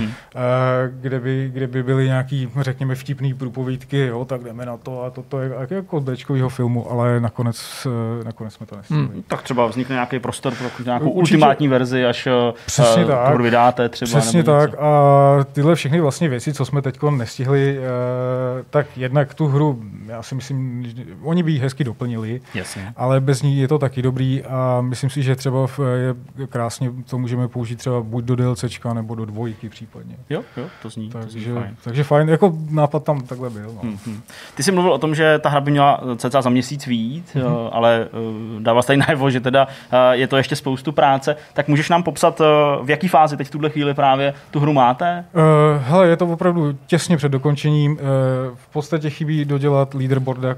kde, 1.02 1.20
by, 1.20 1.50
kde 1.54 1.68
by 1.68 1.84
byly 1.84 2.06
nějaký, 2.06 2.50
řekněme, 2.62 2.96
vtipný 2.96 3.34
průpovídky, 3.34 3.98
jo, 4.08 4.26
tak 4.26 4.44
jdeme 4.44 4.66
na 4.66 4.71
to 4.78 5.04
a 5.04 5.10
toto 5.10 5.40
je 5.40 5.52
jak- 5.60 5.72
jako 5.72 6.02
z 6.02 6.04
filmu, 6.50 6.92
ale 6.92 7.20
nakonec, 7.20 7.88
eh, 8.22 8.24
nakonec 8.24 8.54
jsme 8.54 8.66
to 8.66 8.76
nestihli. 8.76 9.04
Hmm. 9.06 9.24
Tak 9.28 9.42
třeba 9.42 9.68
vznikne 9.68 9.94
nějaký 9.94 10.20
prostor 10.20 10.54
pro 10.56 10.84
nějakou 10.86 11.10
Určitě. 11.10 11.36
ultimátní 11.36 11.68
verzi, 11.68 12.06
až 12.06 12.28
eh, 12.28 12.32
Přesně 12.66 13.04
eh, 13.04 13.06
tak. 13.06 13.42
vydáte 13.42 13.90
třeba. 13.90 14.08
Přesně 14.20 14.38
nebo 14.38 14.52
tak 14.52 14.70
něco. 14.70 14.84
a 14.84 15.44
tyhle 15.52 15.76
všechny 15.76 16.02
vlastně 16.02 16.30
věci, 16.30 16.54
co 16.54 16.66
jsme 16.66 16.82
teď 16.82 17.00
nestihli, 17.12 17.78
eh, 17.80 17.82
tak 18.70 18.98
jednak 18.98 19.34
tu 19.34 19.48
hru, 19.48 19.84
já 20.08 20.24
si 20.24 20.36
myslím, 20.36 20.86
oni 21.24 21.44
by 21.44 21.52
ji 21.52 21.60
hezky 21.60 21.84
doplnili, 21.84 22.42
Jasně. 22.54 22.94
ale 22.98 23.20
bez 23.20 23.42
ní 23.42 23.58
je 23.58 23.68
to 23.68 23.80
taky 23.80 24.02
dobrý 24.02 24.44
a 24.44 24.82
myslím 24.82 25.10
si, 25.10 25.24
že 25.24 25.36
třeba 25.36 25.68
v, 25.68 25.80
je 26.40 26.48
krásně 26.48 26.92
to 27.10 27.18
můžeme 27.18 27.48
použít 27.48 27.76
třeba 27.76 28.02
buď 28.02 28.24
do 28.26 28.36
DLCčka 28.36 28.94
nebo 28.94 29.16
do 29.16 29.26
dvojky 29.26 29.70
případně. 29.70 30.16
Jo, 30.30 30.42
jo, 30.58 30.66
to 30.82 30.90
zní, 30.90 31.10
to 31.10 31.22
zní 31.22 31.32
Takže, 31.32 31.54
fajn. 31.54 31.76
takže 31.84 32.04
fajn, 32.04 32.30
jako 32.30 32.54
nápad 32.70 33.04
tam 33.04 33.22
takhle 33.22 33.50
byl. 33.50 33.72
No. 33.76 33.82
Hmm, 33.82 33.98
hmm. 34.06 34.22
Ty 34.56 34.61
jsi 34.64 34.72
mluvil 34.72 34.94
o 34.94 34.98
tom, 34.98 35.16
že 35.16 35.40
ta 35.40 35.50
hra 35.50 35.62
by 35.62 35.72
měla 35.72 36.02
cca 36.18 36.42
za 36.42 36.50
měsíc 36.50 36.88
výjít, 36.88 37.36
Mhm. 37.36 37.46
mm-hmm. 37.46 37.70
ale 37.72 38.08
uh, 38.56 38.62
dával 38.62 38.82
jsi 38.84 38.88
tady 38.88 38.98
najevo, 38.98 39.30
že 39.30 39.40
teda 39.40 39.68
je 40.12 40.28
to 40.28 40.38
ještě 40.38 40.56
spoustu 40.56 40.92
práce. 40.92 41.36
Tak 41.54 41.68
můžeš 41.68 41.90
nám 41.90 42.04
popsat, 42.04 42.42
v 42.84 42.90
jaký 42.90 43.08
fázi 43.08 43.38
teď 43.38 43.48
v 43.48 43.52
tuhle 43.52 43.70
chvíli 43.70 43.94
právě 43.94 44.34
tu 44.52 44.60
hru 44.60 44.74
máte? 44.74 45.26
Uh, 45.34 45.42
hele, 45.84 46.08
je 46.08 46.18
to 46.18 46.28
opravdu 46.28 46.78
těsně 46.88 47.18
před 47.18 47.30
dokončením. 47.30 47.92
Uh, 47.92 47.98
v 48.56 48.68
podstatě 48.74 49.10
chybí 49.10 49.46
dodělat 49.46 49.94
leaderboarda, 49.94 50.56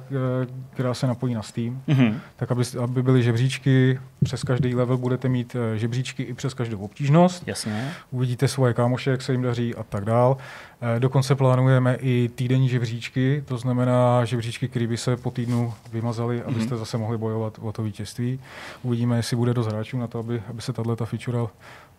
která 0.74 0.94
se 0.94 1.08
napojí 1.08 1.34
na 1.34 1.42
Steam, 1.42 1.82
Mm-hmm. 1.88 2.14
tak 2.36 2.52
aby, 2.52 2.64
aby 2.84 3.04
byly 3.04 3.24
žebříčky. 3.24 4.00
Přes 4.24 4.44
každý 4.44 4.76
level 4.76 4.98
budete 4.98 5.30
mít 5.30 5.56
žebříčky 5.76 6.24
i 6.24 6.34
přes 6.34 6.54
každou 6.54 6.78
obtížnost. 6.80 7.44
Jasně. 7.48 7.90
Uvidíte 8.12 8.48
svoje 8.48 8.74
kámoše, 8.74 9.12
jak 9.12 9.22
se 9.22 9.32
jim 9.32 9.42
daří 9.42 9.76
a 9.76 9.84
tak 9.84 10.06
dál. 10.06 10.38
Uh, 10.84 11.00
dokonce 11.00 11.36
plánujeme 11.36 11.96
i 11.96 12.30
týdenní 12.36 12.70
žebříčky, 12.70 13.44
to 13.48 13.58
znamená 13.58 14.26
žebříčky, 14.26 14.68
které 14.68 14.88
by 14.88 14.98
se 14.98 15.18
po 15.18 15.32
týdnu 15.32 15.74
vymazaly, 15.92 16.44
abyste 16.44 16.78
zase 16.78 16.98
mohli 16.98 17.18
bojovat 17.18 17.60
o 17.62 17.72
to 17.72 17.84
vítězství. 17.84 18.40
Uvidíme, 18.84 19.18
jestli 19.18 19.36
bude 19.38 19.54
dost 19.54 19.68
hráčů 19.68 19.98
na 19.98 20.08
to, 20.08 20.20
aby, 20.20 20.42
aby 20.50 20.62
se 20.62 20.74
tato 20.74 21.06
feature 21.06 21.40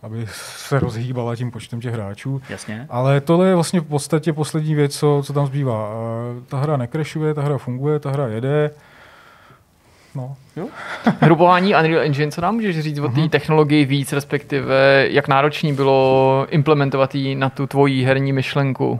aby 0.04 0.26
se 0.66 0.80
rozhýbala 0.80 1.36
tím 1.36 1.50
počtem 1.50 1.80
těch 1.80 1.92
hráčů. 1.92 2.42
Jasně. 2.48 2.86
Ale 2.90 3.20
tohle 3.20 3.48
je 3.48 3.54
vlastně 3.54 3.80
v 3.80 3.84
podstatě 3.84 4.32
poslední 4.32 4.74
věc, 4.74 4.98
co, 4.98 5.22
co 5.26 5.32
tam 5.32 5.46
zbývá. 5.46 5.90
Eh, 6.38 6.42
Ta 6.48 6.58
hra 6.58 6.76
nekrešuje, 6.76 7.34
ta 7.34 7.42
hra 7.42 7.58
funguje, 7.58 7.98
ta 7.98 8.10
hra 8.10 8.26
jede. 8.26 8.70
No. 10.16 10.36
Hrupování 11.20 11.74
Unreal 11.74 12.02
Engine, 12.02 12.32
co 12.32 12.40
nám 12.40 12.54
můžeš 12.54 12.80
říct 12.80 12.98
o 12.98 13.08
té 13.08 13.28
technologii 13.28 13.84
víc, 13.84 14.12
respektive 14.12 15.06
jak 15.10 15.28
náročný 15.28 15.72
bylo 15.72 16.46
implementovat 16.50 17.14
ji 17.14 17.34
na 17.34 17.50
tu 17.50 17.66
tvoji 17.66 18.04
herní 18.04 18.32
myšlenku? 18.32 18.90
Uh, 18.90 18.98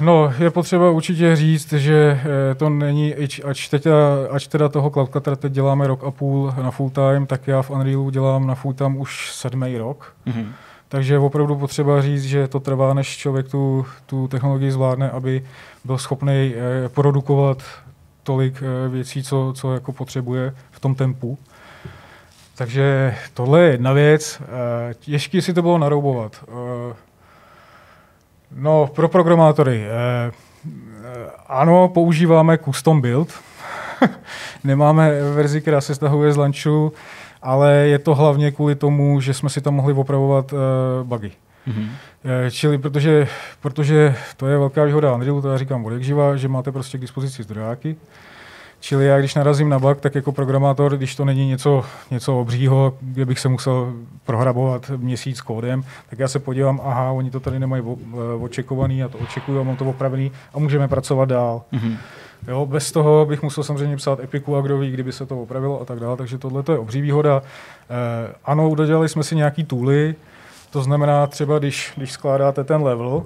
no, 0.00 0.32
je 0.38 0.50
potřeba 0.50 0.90
určitě 0.90 1.36
říct, 1.36 1.72
že 1.72 2.20
eh, 2.52 2.54
to 2.54 2.68
není, 2.68 3.14
ač, 3.44 3.68
teď, 3.68 3.86
ač 4.30 4.46
teda 4.46 4.68
toho 4.68 4.90
Cloudcuttera 4.90 5.36
teď 5.36 5.52
děláme 5.52 5.86
rok 5.86 6.04
a 6.04 6.10
půl 6.10 6.54
na 6.62 6.70
full 6.70 6.90
time, 6.90 7.26
tak 7.26 7.48
já 7.48 7.62
v 7.62 7.70
Unrealu 7.70 8.10
dělám 8.10 8.46
na 8.46 8.54
full 8.54 8.74
time 8.74 8.96
už 8.96 9.32
sedmý 9.32 9.78
rok. 9.78 10.14
Mm-hmm. 10.26 10.46
Takže 10.88 11.14
je 11.14 11.18
opravdu 11.18 11.56
potřeba 11.56 12.02
říct, 12.02 12.24
že 12.24 12.48
to 12.48 12.60
trvá, 12.60 12.94
než 12.94 13.16
člověk 13.16 13.48
tu, 13.48 13.86
tu 14.06 14.28
technologii 14.28 14.70
zvládne, 14.70 15.10
aby 15.10 15.44
byl 15.84 15.98
schopný 15.98 16.54
eh, 16.54 16.88
produkovat 16.88 17.62
tolik 18.22 18.62
eh, 18.62 18.88
věcí, 18.88 19.22
co, 19.22 19.52
co 19.56 19.74
jako 19.74 19.92
potřebuje 19.92 20.54
v 20.70 20.80
tom 20.80 20.94
tempu. 20.94 21.38
Takže 22.56 23.14
tohle 23.34 23.60
je 23.60 23.70
jedna 23.70 23.92
věc. 23.92 24.42
Eh, 24.42 24.94
Těžký 24.94 25.42
si 25.42 25.54
to 25.54 25.62
bylo 25.62 25.78
naroubovat. 25.78 26.44
Eh, 26.48 26.94
No, 28.56 28.86
pro 28.94 29.08
programátory. 29.08 29.86
Ano, 31.46 31.88
používáme 31.88 32.58
custom 32.58 33.00
build. 33.00 33.28
Nemáme 34.64 35.22
verzi, 35.34 35.60
která 35.60 35.80
se 35.80 35.94
stahuje 35.94 36.32
z 36.32 36.36
launchu, 36.36 36.92
ale 37.42 37.72
je 37.74 37.98
to 37.98 38.14
hlavně 38.14 38.50
kvůli 38.50 38.74
tomu, 38.74 39.20
že 39.20 39.34
jsme 39.34 39.50
si 39.50 39.60
tam 39.60 39.74
mohli 39.74 39.92
opravovat 39.92 40.54
bugy. 41.02 41.32
Mm-hmm. 41.68 41.88
Eh, 42.24 42.50
Čili 42.50 42.78
protože, 42.78 43.28
protože 43.60 44.14
to 44.36 44.46
je 44.46 44.58
velká 44.58 44.84
výhoda 44.84 45.14
Unrealu, 45.14 45.42
to 45.42 45.50
já 45.50 45.58
říkám 45.58 45.86
od 45.86 45.92
živa, 45.98 46.36
že 46.36 46.48
máte 46.48 46.72
prostě 46.72 46.98
k 46.98 47.00
dispozici 47.00 47.42
zdrojáky. 47.42 47.96
Čili 48.80 49.06
já, 49.06 49.18
když 49.18 49.34
narazím 49.34 49.68
na 49.68 49.78
bug, 49.78 50.00
tak 50.00 50.14
jako 50.14 50.32
programátor, 50.32 50.96
když 50.96 51.14
to 51.16 51.24
není 51.24 51.48
něco, 51.48 51.84
něco 52.10 52.40
obřího, 52.40 52.94
kde 53.00 53.24
bych 53.24 53.40
se 53.40 53.48
musel 53.48 53.92
prohrabovat 54.24 54.90
měsíc 54.96 55.40
kódem, 55.40 55.84
tak 56.10 56.18
já 56.18 56.28
se 56.28 56.38
podívám, 56.38 56.80
aha, 56.84 57.10
oni 57.10 57.30
to 57.30 57.40
tady 57.40 57.58
nemají 57.58 57.82
eh, 57.86 58.16
očekovaný, 58.40 58.98
já 58.98 59.08
to 59.08 59.18
očekuju 59.18 59.60
a 59.60 59.62
mám 59.62 59.76
to 59.76 59.84
opravený 59.84 60.32
a 60.54 60.58
můžeme 60.58 60.88
pracovat 60.88 61.28
dál. 61.28 61.62
Mm-hmm. 61.72 61.96
Jo, 62.48 62.66
bez 62.66 62.92
toho 62.92 63.26
bych 63.26 63.42
musel 63.42 63.64
samozřejmě 63.64 63.96
psát 63.96 64.20
epiku 64.20 64.56
a 64.56 64.60
kdo 64.60 64.78
ví, 64.78 64.90
kdyby 64.90 65.12
se 65.12 65.26
to 65.26 65.42
opravilo 65.42 65.80
a 65.80 65.84
tak 65.84 66.00
dále, 66.00 66.16
takže 66.16 66.38
tohle 66.38 66.62
to 66.62 66.72
je 66.72 66.78
obří 66.78 67.00
výhoda. 67.00 67.42
Eh, 67.90 68.34
ano, 68.44 68.74
dodělali 68.74 69.08
jsme 69.08 69.22
si 69.22 69.36
nějaký 69.36 69.64
tooly, 69.64 70.14
to 70.72 70.82
znamená 70.82 71.26
třeba, 71.26 71.58
když, 71.58 71.92
když 71.96 72.12
skládáte 72.12 72.64
ten 72.64 72.82
level, 72.82 73.22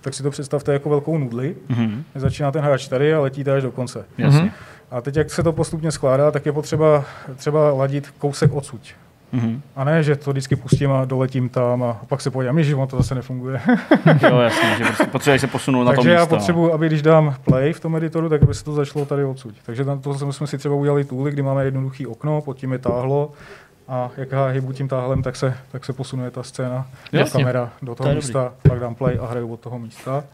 tak 0.00 0.14
si 0.14 0.22
to 0.22 0.30
představte 0.30 0.72
jako 0.72 0.90
velkou 0.90 1.18
nudli. 1.18 1.56
Mm-hmm. 1.70 2.02
Začíná 2.14 2.52
ten 2.52 2.62
hráč 2.64 2.88
tady 2.88 3.14
a 3.14 3.20
letíte 3.20 3.52
až 3.52 3.62
do 3.62 3.70
konce. 3.70 4.04
Jasně. 4.18 4.40
Mhm. 4.40 4.50
A 4.90 5.00
teď, 5.00 5.16
jak 5.16 5.30
se 5.30 5.42
to 5.42 5.52
postupně 5.52 5.92
skládá, 5.92 6.30
tak 6.30 6.46
je 6.46 6.52
potřeba 6.52 7.04
třeba 7.36 7.72
ladit 7.72 8.14
kousek 8.18 8.52
odsuť. 8.52 8.94
Mm-hmm. 9.34 9.60
A 9.76 9.84
ne, 9.84 10.02
že 10.02 10.16
to 10.16 10.30
vždycky 10.30 10.56
pustím 10.56 10.92
a 10.92 11.04
doletím 11.04 11.48
tam 11.48 11.82
a 11.82 12.00
pak 12.08 12.20
se 12.20 12.30
podívám, 12.30 12.62
že 12.62 12.76
to 12.86 12.96
zase 12.96 13.14
nefunguje. 13.14 13.60
Jo, 14.22 14.38
jasně, 14.38 14.74
že 14.78 14.84
prostě 14.84 15.04
potřebuješ 15.04 15.40
se 15.40 15.46
posunout 15.46 15.84
na 15.84 15.90
to 15.90 15.96
Takže 15.96 16.10
místo. 16.10 16.20
já 16.20 16.26
potřebuji, 16.26 16.72
aby 16.72 16.86
když 16.86 17.02
dám 17.02 17.34
play 17.44 17.72
v 17.72 17.80
tom 17.80 17.96
editoru, 17.96 18.28
tak 18.28 18.42
aby 18.42 18.54
se 18.54 18.64
to 18.64 18.72
začalo 18.72 19.06
tady 19.06 19.24
odsud. 19.24 19.54
Takže 19.66 19.84
tam 19.84 20.00
to 20.00 20.32
jsme 20.32 20.46
si 20.46 20.58
třeba 20.58 20.74
udělali 20.74 21.04
tooly, 21.04 21.30
kdy 21.30 21.42
máme 21.42 21.64
jednoduchý 21.64 22.06
okno, 22.06 22.40
pod 22.40 22.56
tím 22.56 22.72
je 22.72 22.78
táhlo 22.78 23.30
a 23.88 24.10
jak 24.16 24.32
já 24.32 24.46
hybu 24.46 24.72
tím 24.72 24.88
táhlem, 24.88 25.22
tak 25.22 25.36
se, 25.36 25.56
tak 25.72 25.84
se 25.84 25.92
posunuje 25.92 26.30
ta 26.30 26.42
scéna, 26.42 26.86
ta 27.10 27.18
Jasně. 27.18 27.44
kamera 27.44 27.72
do 27.82 27.94
To 27.94 27.94
toho 27.94 28.08
je 28.08 28.14
místa, 28.16 28.52
pak 28.68 28.80
dám 28.80 28.94
play 28.94 29.18
a 29.20 29.26
hraju 29.26 29.52
od 29.52 29.60
toho 29.60 29.78
místa. 29.78 30.24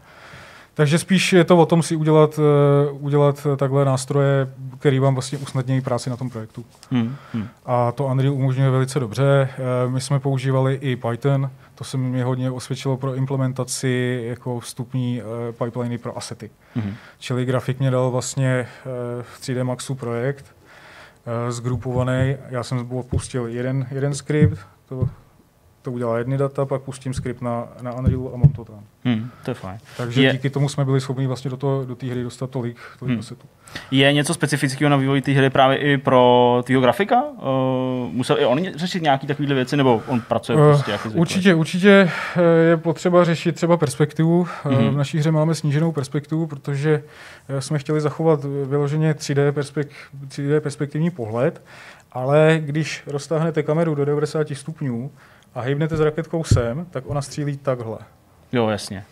Takže 0.73 0.99
spíš 0.99 1.33
je 1.33 1.43
to 1.43 1.57
o 1.57 1.65
tom 1.65 1.83
si 1.83 1.95
udělat, 1.95 2.39
eh, 2.39 2.91
udělat 2.91 3.47
takhle 3.57 3.85
nástroje, 3.85 4.47
který 4.79 4.99
vám 4.99 5.13
vlastně 5.15 5.37
usnadnějí 5.37 5.81
práci 5.81 6.09
na 6.09 6.17
tom 6.17 6.29
projektu. 6.29 6.65
Mm-hmm. 6.91 7.47
A 7.65 7.91
to 7.91 8.05
Unreal 8.05 8.33
umožňuje 8.33 8.69
velice 8.69 8.99
dobře. 8.99 9.49
Eh, 9.51 9.89
My 9.89 10.01
jsme 10.01 10.19
používali 10.19 10.75
i 10.81 10.95
Python, 10.95 11.49
to 11.75 11.83
se 11.83 11.97
mi 11.97 12.21
hodně 12.21 12.51
osvědčilo 12.51 12.97
pro 12.97 13.15
implementaci 13.15 14.23
jako 14.27 14.59
vstupní 14.59 15.21
eh, 15.21 15.51
pipeliny 15.65 15.97
pro 15.97 16.17
asety. 16.17 16.49
Mm-hmm. 16.77 16.93
Čili 17.19 17.45
grafik 17.45 17.79
mě 17.79 17.91
dal 17.91 18.11
vlastně 18.11 18.49
eh, 18.49 18.67
v 19.23 19.41
3D 19.41 19.63
Maxu 19.63 19.95
projekt 19.95 20.45
eh, 20.49 20.60
zgrupovaný. 21.49 22.37
Já 22.49 22.63
jsem 22.63 22.89
pustil 23.09 23.47
jeden, 23.47 23.87
jeden 23.91 24.13
skript, 24.13 24.59
to, 24.85 25.09
to 25.81 25.91
udělá 25.91 26.17
jedny 26.17 26.37
data, 26.37 26.65
pak 26.65 26.81
pustím 26.81 27.13
skript 27.13 27.41
na, 27.41 27.67
na 27.81 27.93
Unrealu 27.93 28.33
a 28.33 28.37
mám 28.37 28.49
to 28.51 28.65
tam. 28.65 28.79
Mm, 29.05 29.29
to 29.45 29.51
je 29.51 29.55
fajn. 29.55 29.77
Takže 29.97 30.21
Je- 30.23 30.31
díky 30.31 30.49
tomu 30.49 30.69
jsme 30.69 30.85
byli 30.85 31.01
schopni 31.01 31.27
vlastně 31.27 31.51
do, 31.51 31.57
toho, 31.57 31.85
do 31.85 31.95
té 31.95 32.05
hry 32.07 32.23
dostat 32.23 32.49
tolik, 32.49 32.77
tolik 32.99 33.09
Hmm. 33.09 33.09
hmm. 33.09 33.19
asetů. 33.19 33.47
Je 33.91 34.13
něco 34.13 34.33
specifického 34.33 34.89
na 34.89 34.97
vývoji 34.97 35.21
té 35.21 35.31
hry 35.31 35.49
právě 35.49 35.77
i 35.77 35.97
pro 35.97 36.61
tvýho 36.65 36.81
grafika? 36.81 37.21
Uh, 37.23 38.11
musel 38.13 38.39
i 38.39 38.45
on 38.45 38.59
řešit 38.75 39.03
nějaké 39.03 39.27
takovéhle 39.27 39.55
věci, 39.55 39.77
nebo 39.77 40.01
on 40.07 40.21
pracuje 40.21 40.57
Eh, 40.57 40.61
prostě 40.61 40.91
jak 40.91 41.01
zvykle? 41.01 41.19
Určitě, 41.19 41.53
určitě 41.55 42.09
eh, 42.37 42.41
je 42.69 42.77
potřeba 42.77 43.23
řešit 43.23 43.55
třeba 43.55 43.77
perspektivu. 43.77 44.43
Mm-hmm. 44.43 44.89
V 44.89 44.97
naší 44.97 45.17
hře 45.17 45.31
máme 45.31 45.55
sníženou 45.55 45.91
perspektivu, 45.91 46.47
protože 46.47 47.03
jsme 47.59 47.79
chtěli 47.79 48.01
zachovat 48.01 48.39
vyloženě 48.65 49.13
3D, 49.13 49.51
perspek- 49.51 49.87
3D 50.27 50.59
perspektivní 50.59 51.09
pohled, 51.09 51.61
ale 52.11 52.57
když 52.65 53.03
roztáhnete 53.07 53.63
kameru 53.63 53.95
do 53.95 54.05
90 54.05 54.47
stupňů 54.55 55.11
a 55.55 55.61
hejbnete 55.61 55.97
s 55.97 55.99
raketkou 55.99 56.43
sem, 56.43 56.85
tak 56.91 57.03
ona 57.07 57.21
střílí 57.21 57.57
takhle. 57.57 57.97
Jo, 58.51 58.67
jasně. 58.67 59.03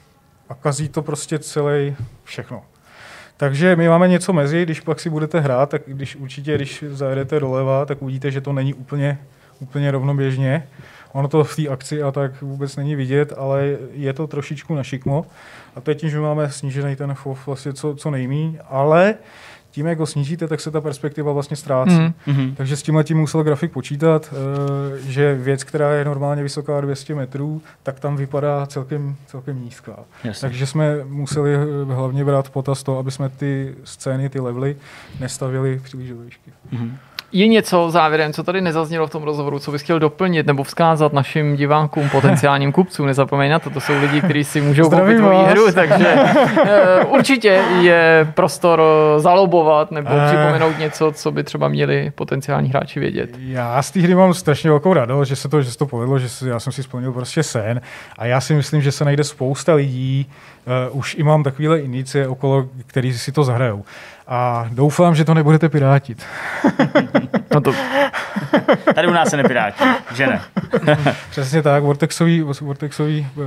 a 0.50 0.56
kazí 0.56 0.90
to 0.90 1.02
prostě 1.02 1.40
celý 1.40 1.96
všechno. 2.24 2.64
Takže 3.38 3.76
my 3.76 3.90
máme 3.90 4.08
něco 4.08 4.34
mezi, 4.34 4.64
když 4.64 4.80
pak 4.80 5.00
si 5.00 5.10
budete 5.10 5.40
hrát, 5.40 5.70
tak 5.70 5.82
když 5.86 6.16
určitě, 6.16 6.56
když 6.56 6.84
zajedete 6.88 7.40
doleva, 7.40 7.86
tak 7.86 8.02
uvidíte, 8.02 8.32
že 8.32 8.42
to 8.42 8.54
není 8.54 8.74
úplně, 8.74 9.20
úplně 9.60 9.92
rovnoběžně. 9.92 10.68
Ono 11.12 11.28
to 11.28 11.44
v 11.44 11.56
té 11.56 11.68
akci 11.68 12.04
a 12.04 12.12
tak 12.12 12.42
vůbec 12.42 12.76
není 12.76 12.96
vidět, 12.96 13.34
ale 13.38 13.78
je 13.92 14.14
to 14.14 14.28
trošičku 14.28 14.76
na 14.76 14.84
šikmo. 14.84 15.26
A 15.76 15.82
to 15.82 15.92
je 15.92 15.96
tím, 15.96 16.10
že 16.10 16.20
máme 16.20 16.52
snížený 16.52 16.96
ten 16.96 17.14
FOV 17.14 17.48
vlastně 17.48 17.74
co, 17.74 17.96
co 17.96 18.12
nejmíň, 18.12 18.60
ale 18.70 19.16
tím, 19.72 19.86
jak 19.88 20.00
ho 20.00 20.06
snížíte, 20.06 20.48
tak 20.48 20.62
se 20.62 20.72
ta 20.72 20.82
perspektiva 20.82 21.32
vlastně 21.32 21.58
ztrácí. 21.58 21.92
Mhm. 21.94 22.14
Mhm. 22.28 22.56
Takže 22.56 22.78
s 22.78 22.84
tímhle 22.84 23.04
tím 23.04 23.18
musel 23.18 23.44
grafik 23.44 23.72
počítat, 23.72 24.34
eh, 24.34 25.00
že 25.02 25.36
věc, 25.36 25.64
která 25.64 25.94
je 25.94 26.06
normálně 26.06 26.44
vysoká 26.44 26.82
200 26.82 27.16
metrů, 27.16 27.62
tak 27.84 28.00
tam 28.00 28.16
vypadá 28.16 28.66
celkem, 28.66 29.16
celkem 29.28 29.62
nízká. 29.62 30.00
Jasně. 30.24 30.42
Takže 30.42 30.68
jsme 30.68 31.04
museli 31.04 31.56
eh, 31.56 31.94
hlavně 31.94 32.26
brát 32.26 32.50
potaz 32.50 32.84
to, 32.84 32.98
aby 32.98 33.12
jsme 33.12 33.30
ty 33.30 33.76
scény, 33.84 34.30
ty 34.30 34.40
levely 34.40 34.78
nestavili 35.20 35.80
příliš 35.84 36.10
do 36.10 36.18
výšky. 36.18 36.52
Mhm. 36.72 36.98
Je 37.32 37.48
něco 37.48 37.92
závěrem, 37.92 38.34
co 38.34 38.44
tady 38.44 38.62
nezaznělo 38.62 39.08
v 39.08 39.10
tom 39.10 39.24
rozhovoru, 39.24 39.60
co 39.60 39.72
bys 39.72 39.82
chtěl 39.82 40.00
doplnit 40.00 40.48
nebo 40.48 40.64
vzkázat 40.64 41.14
našim 41.14 41.56
divákům, 41.56 42.10
potenciálním 42.10 42.72
kupcům? 42.72 43.06
Nezapomeň 43.06 43.52
na 43.52 43.60
to, 43.60 43.70
to 43.70 43.80
jsou 43.82 43.94
lidi, 44.02 44.22
kteří 44.22 44.44
si 44.44 44.62
můžou 44.62 44.84
Zdravím 44.84 45.22
koupit 45.22 45.32
tvoji 45.32 45.48
hru, 45.48 45.72
takže 45.74 46.08
eh, 46.66 47.06
určitě 47.06 47.62
je 47.82 48.32
prostor 48.36 48.82
eh, 48.82 49.20
zalobovat 49.20 49.92
nebo 49.92 50.10
Eh. 50.12 50.28
připomenout 50.28 50.80
něco, 50.80 51.12
co 51.12 51.32
by 51.32 51.44
třeba 51.44 51.68
měli 51.68 52.12
potenciální 52.16 52.70
hráči 52.70 53.00
vědět. 53.00 53.30
Já 53.40 53.82
z 53.82 53.92
té 53.92 54.00
hry 54.00 54.16
mám 54.16 54.34
strašně 54.34 54.70
velkou 54.70 54.94
radost, 54.94 55.28
že 55.28 55.36
se 55.36 55.50
to, 55.50 55.62
že 55.62 55.72
se 55.72 55.78
to 55.78 55.86
povedlo, 55.86 56.20
že 56.20 56.28
já 56.50 56.60
jsem 56.60 56.74
si 56.74 56.84
splnil 56.84 57.12
prostě 57.12 57.44
sen 57.44 57.82
a 58.18 58.26
já 58.26 58.42
si 58.42 58.54
myslím, 58.54 58.82
že 58.82 58.92
se 58.92 59.06
najde 59.06 59.24
spousta 59.24 59.74
lidí, 59.74 60.30
uh, 60.92 60.98
už 60.98 61.16
i 61.16 61.24
mám 61.24 61.44
takovéhle 61.44 61.80
inicie 61.80 62.28
okolo, 62.28 62.66
který 62.88 63.14
si 63.14 63.32
to 63.32 63.44
zahrajou. 63.44 63.84
A 64.32 64.68
doufám, 64.72 65.16
že 65.16 65.26
to 65.26 65.34
nebudete 65.34 65.70
pirátit. 65.70 66.24
No 67.54 67.62
to, 67.62 67.74
Tady 68.96 69.08
u 69.08 69.12
nás 69.12 69.30
se 69.30 69.38
nepirátí, 69.38 69.84
že 70.16 70.28
ne? 70.28 70.42
Přesně 71.30 71.62
tak, 71.62 71.84
Vortexoví, 71.84 72.42
Vortexoví 72.62 73.28
uh, 73.36 73.44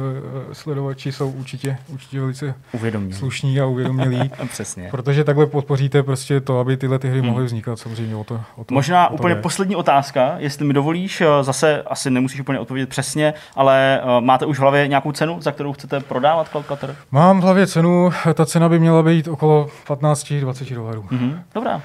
sledovači 0.53 1.12
jsou 1.12 1.31
určitě, 1.31 1.77
určitě 1.89 2.20
velice 2.20 2.55
Uvědomí. 2.73 3.12
slušní 3.12 3.61
a 3.61 3.66
uvědomělí, 3.66 4.31
Přesně. 4.49 4.89
protože 4.91 5.24
takhle 5.24 5.47
podpoříte 5.47 6.03
prostě 6.03 6.41
to, 6.41 6.59
aby 6.61 6.77
tyhle 6.77 6.99
ty 6.99 7.09
hry 7.11 7.23
mohly 7.23 7.45
vznikat 7.45 7.79
samozřejmě 7.79 8.16
o 8.16 8.24
to. 8.24 8.41
O 8.57 8.65
to 8.65 8.74
Možná 8.74 9.07
o 9.07 9.11
to 9.11 9.15
úplně 9.15 9.35
jde. 9.35 9.41
poslední 9.41 9.77
otázka, 9.77 10.35
jestli 10.39 10.65
mi 10.65 10.73
dovolíš, 10.74 11.20
eh, 11.20 11.27
zase 11.41 11.83
asi 11.83 12.11
nemusíš 12.11 12.41
úplně 12.41 12.59
odpovědět 12.59 12.89
přesně, 12.89 13.35
ale 13.57 14.01
eh, 14.03 14.20
máte 14.20 14.47
už 14.47 14.59
v 14.59 14.62
hlavě 14.62 14.89
nějakou 14.89 15.12
cenu, 15.12 15.41
za 15.41 15.53
kterou 15.53 15.73
chcete 15.73 16.01
prodávat 16.01 16.49
Cloud 16.49 16.66
Cutter? 16.66 16.97
Mám 17.11 17.41
v 17.41 17.43
hlavě 17.43 17.66
cenu, 17.66 18.11
ta 18.35 18.47
cena 18.47 18.69
by 18.69 18.79
měla 18.79 19.03
být 19.03 19.29
okolo 19.29 19.69
15-20 19.87 20.74
dolarů. 20.74 21.05
Mhm. 21.11 21.43
Dobrá, 21.55 21.81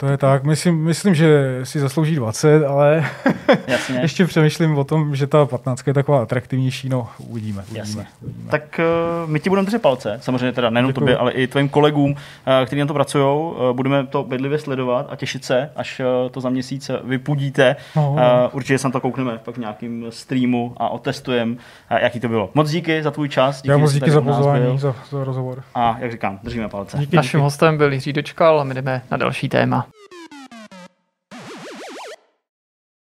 To 0.00 0.08
je 0.08 0.16
tak, 0.16 0.44
myslím, 0.44 0.84
myslím, 0.84 1.14
že 1.14 1.60
si 1.64 1.80
zaslouží 1.80 2.16
20, 2.16 2.64
ale 2.64 3.04
jasně. 3.66 3.98
ještě 4.02 4.26
přemýšlím 4.26 4.78
o 4.78 4.84
tom, 4.84 5.16
že 5.16 5.26
ta 5.26 5.46
15 5.46 5.86
je 5.86 5.94
taková 5.94 6.22
atraktivnější, 6.22 6.88
no 6.88 7.08
uvidíme. 7.18 7.62
uvidíme. 7.62 7.78
Jasně. 7.78 8.06
Tak 8.50 8.80
uh, 9.24 9.30
my 9.30 9.40
ti 9.40 9.48
budeme 9.48 9.66
držet 9.66 9.82
palce, 9.82 10.18
samozřejmě 10.20 10.52
teda 10.52 10.70
nejenom 10.70 10.90
Děkuju. 10.90 11.00
tobě, 11.00 11.16
ale 11.16 11.32
i 11.32 11.46
tvým 11.46 11.68
kolegům, 11.68 12.10
uh, 12.10 12.66
kteří 12.66 12.80
na 12.80 12.86
to 12.86 12.94
pracují. 12.94 13.24
Uh, 13.24 13.76
budeme 13.76 14.06
to 14.06 14.22
bedlivě 14.22 14.58
sledovat 14.58 15.06
a 15.10 15.16
těšit 15.16 15.44
se, 15.44 15.70
až 15.76 16.00
uh, 16.00 16.30
to 16.30 16.40
za 16.40 16.50
měsíc 16.50 16.90
vypudíte. 17.04 17.76
No. 17.96 18.10
Uh, 18.12 18.18
určitě 18.52 18.78
se 18.78 18.88
na 18.88 18.92
to 18.92 19.00
koukneme 19.00 19.38
pak 19.44 19.54
v 19.54 19.58
nějakém 19.58 20.06
streamu 20.10 20.74
a 20.76 20.88
otestujeme, 20.88 21.52
uh, 21.52 21.58
jaký 22.02 22.20
to 22.20 22.28
bylo. 22.28 22.50
Moc 22.54 22.70
díky 22.70 23.02
za 23.02 23.10
tvůj 23.10 23.28
čas. 23.28 23.62
Já 23.64 23.76
moc 23.76 23.92
díky 23.92 24.10
za 24.10 24.20
pozvání, 24.20 24.78
za, 24.78 24.94
za 25.10 25.24
rozhovor. 25.24 25.62
A 25.74 25.96
jak 25.98 26.12
říkám, 26.12 26.38
držíme 26.42 26.68
palce. 26.68 26.98
Díky, 26.98 27.16
naším 27.16 27.38
díky. 27.38 27.42
hostem 27.42 27.76
byl 27.76 27.92
Jiří 27.92 28.12
Dočkal 28.12 28.60
a 28.60 28.64
my 28.64 28.74
jdeme 28.74 29.02
na 29.10 29.16
další 29.16 29.48
téma. 29.48 29.89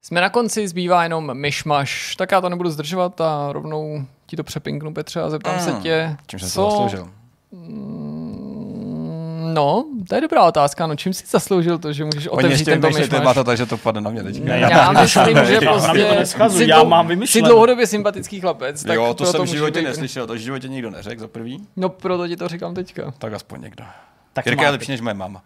Jsme 0.07 0.21
na 0.21 0.31
konci, 0.31 0.69
zbývá 0.69 1.03
jenom 1.03 1.35
myšmaš, 1.35 2.17
tak 2.17 2.33
já 2.33 2.41
to 2.41 2.49
nebudu 2.49 2.71
zdržovat 2.71 3.21
a 3.21 3.49
rovnou 3.53 4.05
ti 4.27 4.37
to 4.37 4.45
přepinknu, 4.45 4.95
Petře, 4.95 5.21
a 5.23 5.31
zeptám 5.31 5.61
se 5.61 5.71
Hmm, 5.71 5.83
tě, 5.83 6.17
Čím 6.27 6.39
jsem 6.39 6.49
co... 6.49 6.65
to 6.65 6.71
zasloužil? 6.71 7.09
Mm, 7.53 9.55
No, 9.55 9.85
to 10.09 10.15
je 10.15 10.21
dobrá 10.21 10.45
otázka. 10.45 10.87
No, 10.87 10.97
čím 10.97 11.13
jsi 11.13 11.25
zasloužil 11.27 11.79
to, 11.79 11.93
že 11.93 12.05
můžeš 12.05 12.27
Oni 12.27 12.33
otevřít 12.39 12.53
ještě 12.53 12.71
tento 12.71 12.87
myšmaš? 12.87 13.09
témata, 13.09 13.45
takže 13.45 13.67
to 13.67 13.77
padne 13.79 14.01
na 14.01 14.11
mě 14.11 14.23
teďka. 14.23 14.45
Ne, 14.45 14.61
Já 14.61 14.93
myslím, 14.93 15.37
že 15.47 15.61
Na 15.61 15.73
prostě 15.73 16.25
to 16.39 16.51
jsi 16.51 16.69
já 16.69 16.83
mám 16.83 17.11
Jsi 17.11 17.43
dlouhodobě 17.43 17.87
sympatický 17.87 18.41
chlapec. 18.41 18.85
tak 18.85 18.97
jo, 18.97 19.15
to 19.15 19.25
proto 19.25 19.33
jsem 19.39 19.47
v 19.47 19.49
životě 19.49 19.81
být- 19.81 19.85
neslyšel, 19.85 20.27
to 20.27 20.33
v 20.35 20.37
životě 20.37 20.69
nikdo 20.69 20.91
neřekl 20.91 21.21
za 21.21 21.29
prvý, 21.29 21.67
No, 21.77 21.89
proto 21.89 22.29
ti 22.29 22.37
to 22.37 22.49
říkám 22.49 22.75
teďka. 22.75 23.15
tak 23.19 23.33
aspoň 23.33 23.61
někdo. 23.61 23.85
Tak 24.33 24.47
Jirka 24.47 24.63
je 24.65 24.71
lepší 24.71 24.93
než 24.93 25.01
moje 25.01 25.15
máma. 25.15 25.43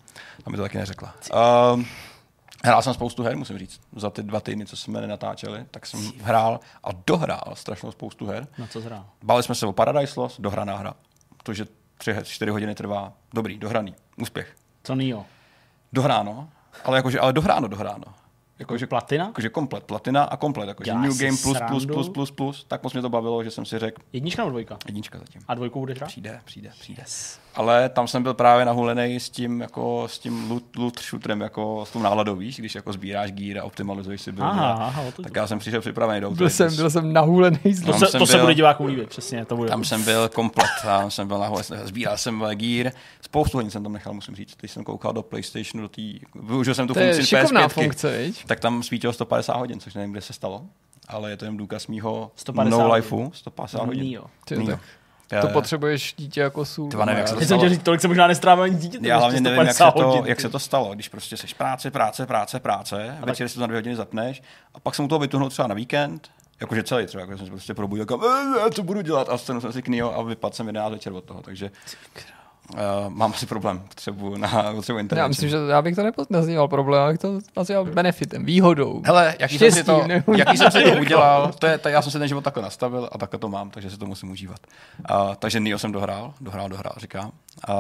A 0.47 0.51
mi 0.51 0.57
to 0.57 0.63
taky 0.63 0.79
neřekla. 0.79 1.15
Um, 1.75 1.87
hrál 2.65 2.83
jsem 2.83 2.95
spoustu 2.95 3.23
her, 3.23 3.37
musím 3.37 3.59
říct. 3.59 3.81
Za 3.97 4.11
ty 4.11 4.23
dva 4.23 4.41
týdny, 4.41 4.67
co 4.67 4.77
jsme 4.77 5.01
nenatáčeli, 5.01 5.65
tak 5.71 5.87
jsem 5.87 6.13
hrál 6.21 6.61
a 6.85 6.89
dohrál 7.07 7.53
strašnou 7.55 7.93
spoustu 7.93 8.27
her. 8.27 8.47
No 8.59 8.67
co 8.67 8.81
zhrál? 8.81 9.07
Báli 9.25 9.43
jsme 9.43 9.55
se 9.55 9.67
o 9.67 9.73
Paradise 9.73 10.21
Lost, 10.21 10.41
dohraná 10.41 10.77
hra. 10.77 10.95
To, 11.43 11.55
že 11.55 11.65
tři, 11.99 12.15
čtyři 12.25 12.51
hodiny 12.51 12.75
trvá, 12.75 13.13
dobrý, 13.35 13.59
dohraný, 13.59 13.95
úspěch. 14.17 14.57
Co 14.83 14.95
Nio? 14.95 15.25
Dohráno, 15.93 16.49
ale 16.85 16.97
jakože, 16.99 17.21
ale 17.21 17.33
dohráno, 17.33 17.69
dohráno. 17.69 18.05
Jakože, 18.59 18.87
Platina? 18.87 19.27
jakože 19.27 19.49
komplet, 19.49 19.85
platina 19.85 20.25
a 20.25 20.37
komplet, 20.37 20.69
jakože 20.69 20.91
Děláš 20.91 21.03
new 21.09 21.17
game 21.19 21.31
plus, 21.31 21.43
plus, 21.43 21.57
srandu? 21.57 21.87
plus, 21.95 22.09
plus, 22.09 22.31
plus, 22.31 22.65
tak 22.65 22.83
moc 22.83 22.93
mě 22.93 23.03
to 23.03 23.09
bavilo, 23.09 23.45
že 23.45 23.51
jsem 23.51 23.65
si 23.65 23.79
řekl, 23.79 24.03
Jednička 24.13 24.43
nebo 24.43 24.51
dvojka? 24.51 24.79
jednička 24.87 25.19
zatím. 25.19 25.43
A 25.49 25.55
dvojku 25.55 25.81
budeš 25.81 25.99
hrát? 25.99 26.07
Přijde, 26.07 26.41
přijde, 26.45 26.71
přijde. 26.81 27.03
Ale 27.59 27.89
tam 27.89 28.09
jsem 28.09 28.23
byl 28.23 28.35
právě 28.35 28.65
nahulený 28.65 29.21
s 29.21 29.31
tím, 29.31 29.61
jako, 29.61 30.09
s 30.11 30.19
tím 30.19 30.51
loot, 30.51 30.77
loot 30.77 31.01
shooterem, 31.01 31.41
jako 31.41 31.85
s 31.89 31.91
tou 31.91 32.03
náladou, 32.03 32.37
víš, 32.37 32.59
když 32.59 32.75
jako 32.75 32.93
sbíráš 32.93 33.33
gear 33.33 33.59
a 33.59 33.65
optimalizuješ 33.65 34.21
si 34.23 34.33
build. 34.33 34.49
Aha, 34.51 34.73
a- 34.73 34.85
aha, 34.87 35.03
o 35.03 35.13
to 35.13 35.23
tak 35.23 35.37
já 35.37 35.47
jsem 35.47 35.59
přišel 35.59 35.81
připravený 35.81 36.21
do 36.21 36.31
Byl 36.31 36.51
jsem, 36.51 36.77
byl 36.77 36.91
jsem 36.91 37.13
nahůlený 37.13 37.59
z 37.73 37.83
To, 37.85 37.93
se, 37.93 38.07
jsem 38.07 38.19
to 38.19 38.27
se 38.27 38.33
byl- 38.33 38.43
bude 38.43 38.55
divákům 38.55 38.87
líbit, 38.87 39.09
přesně, 39.09 39.45
to 39.45 39.57
bude. 39.57 39.69
Tam 39.69 39.85
jsem 39.85 40.05
byl 40.05 40.29
komplet, 40.29 40.67
tam 40.83 41.11
jsem 41.11 41.29
byl 41.29 41.39
nahoře, 41.39 41.81
sbíral 41.85 42.17
jsem 42.17 42.45
gear, 42.55 42.93
spoustu 43.21 43.59
hodin 43.59 43.71
jsem 43.71 43.83
tam 43.83 43.93
nechal, 43.93 44.15
musím 44.15 44.35
říct. 44.35 44.55
Když 44.61 44.71
jsem 44.73 44.85
koukal 44.85 45.13
do 45.13 45.23
PlayStationu, 45.23 45.83
do 45.83 45.89
tý, 45.89 46.21
využil 46.35 46.75
jsem 46.75 46.87
tu 46.89 46.95
To 46.95 47.01
funkci 47.01 47.27
šikovná 47.27 47.69
PS5, 47.69 47.83
funkce, 47.83 48.19
viď? 48.19 48.45
tak 48.47 48.61
tam 48.61 48.83
svítilo 48.83 49.13
150 49.13 49.57
hodin, 49.57 49.81
což 49.81 49.95
nevím, 49.95 50.13
kde 50.13 50.21
se 50.21 50.33
stalo, 50.33 50.63
ale 51.09 51.31
je 51.31 51.37
to 51.37 51.45
jen 51.45 51.57
důkaz 51.57 51.87
mýho 51.87 52.31
150 52.37 52.71
no 52.79 52.93
lifeu, 52.95 53.31
150 53.35 53.85
hodin. 53.87 54.03
Nio. 54.05 54.25
Nio. 54.57 54.79
Tak 55.29 55.37
Já- 55.37 55.43
to 55.43 55.49
potřebuješ 55.49 56.15
dítě 56.19 56.41
jako 56.41 56.65
sůl. 56.65 56.91
Tyva, 56.91 57.05
nevím, 57.05 57.19
jak 57.19 57.29
se 57.29 57.35
to 57.35 57.57
chtěl 57.57 57.69
říct, 57.69 57.83
tolik 57.83 58.01
se 58.01 58.09
možná 58.09 58.27
nestrává 58.27 58.65
ani 58.65 58.75
dítě. 58.77 58.99
Já 59.03 59.19
hlavně 59.19 59.41
nevím, 59.41 59.59
jak 59.59 59.69
se, 59.69 59.75
150 59.75 59.91
to, 60.01 60.07
hodin, 60.09 60.27
jak 60.27 60.41
se 60.41 60.49
to 60.49 60.59
stalo, 60.59 60.95
když 60.95 61.09
prostě 61.09 61.37
seš 61.37 61.55
práce, 61.55 61.91
práce, 61.91 62.27
práce, 62.27 62.61
práce, 62.61 63.19
a 63.23 63.27
večer 63.27 63.49
si 63.49 63.55
to 63.55 63.61
na 63.61 63.67
dvě 63.67 63.77
hodiny 63.79 63.97
zapneš 63.97 64.43
a 64.75 64.81
pak 64.81 64.95
jsem 64.95 65.05
u 65.05 65.09
toho 65.09 65.19
vytuhnul 65.19 65.51
třeba 65.51 65.69
na 65.69 65.75
víkend, 65.75 66.31
jakože 66.61 66.83
celý 66.83 67.07
třeba, 67.07 67.21
jako 67.21 67.37
jsem 67.37 67.47
se 67.47 67.51
prostě 67.51 67.75
probudil, 67.75 68.07
kam, 68.07 68.21
"Eh, 68.67 68.71
co 68.71 68.83
budu 68.83 69.01
dělat 69.01 69.29
a 69.29 69.39
stanu 69.39 69.61
jsem 69.61 69.73
si 69.73 69.83
k 69.83 69.89
a 70.13 70.23
vypadl 70.23 70.55
jsem 70.55 70.67
11 70.67 70.93
večer 70.93 71.13
od 71.13 71.25
toho, 71.25 71.43
takže 71.43 71.71
uh, 72.73 72.79
mám 73.09 73.33
asi 73.33 73.47
problém, 73.47 73.79
potřebuji 73.89 74.37
na 74.37 74.73
potřebuji 74.75 74.99
internet. 74.99 75.23
Já 75.23 75.29
myslím, 75.29 75.49
že 75.49 75.57
já 75.71 75.83
bych 75.83 75.97
to 75.97 76.03
nepo- 76.03 76.27
nazýval 76.31 76.69
problém, 76.69 77.09
bych 77.09 77.19
to 77.19 77.39
nazýval 77.57 77.85
benefitem, 77.85 78.45
výhodou. 78.45 79.03
Hele, 79.05 79.37
jaký 79.39 79.59
jsem 79.59 79.73
si 79.73 79.85
to, 79.85 80.03
Štěstím, 80.05 80.35
jaký 80.37 80.57
jsem 80.57 80.71
si 80.71 80.83
to 80.83 80.91
udělal, 81.01 81.53
to 81.59 81.67
je, 81.67 81.79
to 81.79 81.89
já 81.89 82.03
jsem 82.03 82.13
si 82.13 82.19
ten 82.19 82.29
život 82.29 82.45
takhle 82.45 82.63
nastavil 82.63 83.09
a 83.13 83.19
takhle 83.19 83.39
to 83.39 83.49
mám, 83.49 83.71
takže 83.71 83.91
si 83.91 83.99
to 83.99 84.07
musím 84.07 84.31
užívat. 84.31 84.61
Uh, 85.11 85.35
takže 85.35 85.61
Nio 85.61 85.79
jsem 85.79 85.93
dohrál, 85.93 86.35
dohrál, 86.41 86.69
dohrál, 86.69 86.95
říkám. 86.97 87.33
Uh, 87.69 87.75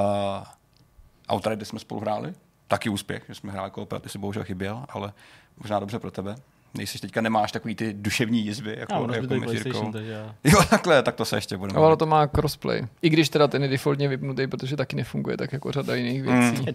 Outrider 1.28 1.64
jsme 1.64 1.78
spolu 1.78 2.00
hráli, 2.00 2.32
taky 2.68 2.88
úspěch, 2.88 3.24
že 3.28 3.34
jsme 3.34 3.52
hráli 3.52 3.70
kooperativ, 3.70 4.02
ty 4.02 4.08
si 4.12 4.18
bohužel 4.18 4.44
chyběl, 4.44 4.84
ale 4.88 5.12
možná 5.58 5.80
dobře 5.80 5.98
pro 5.98 6.10
tebe. 6.10 6.36
Nejsi 6.74 6.98
teďka 6.98 7.20
nemáš 7.20 7.52
takový 7.52 7.74
ty 7.74 7.92
duševní 7.92 8.44
jizvy, 8.46 8.76
jako, 8.78 8.92
Já, 8.94 8.98
ono 9.00 9.12
jako 9.14 9.24
zbytek 9.26 9.40
mezi 9.40 9.52
PlayStation, 9.52 9.84
Jirkou. 9.84 9.92
takže... 9.92 10.24
Jo, 10.44 10.62
takhle, 10.70 11.02
tak 11.02 11.14
to 11.14 11.24
se 11.24 11.36
ještě 11.36 11.56
budeme. 11.56 11.78
A 11.78 11.82
ono 11.82 11.96
to 11.96 12.06
má 12.06 12.26
crossplay. 12.26 12.82
I 13.02 13.08
když 13.10 13.28
teda 13.28 13.48
ten 13.48 13.62
je 13.62 13.68
defaultně 13.68 14.08
vypnutý, 14.08 14.46
protože 14.46 14.76
taky 14.76 14.96
nefunguje 14.96 15.36
tak 15.36 15.52
jako 15.52 15.72
řada 15.72 15.94
jiných 15.94 16.22
věcí. 16.22 16.60
Mm. 16.60 16.66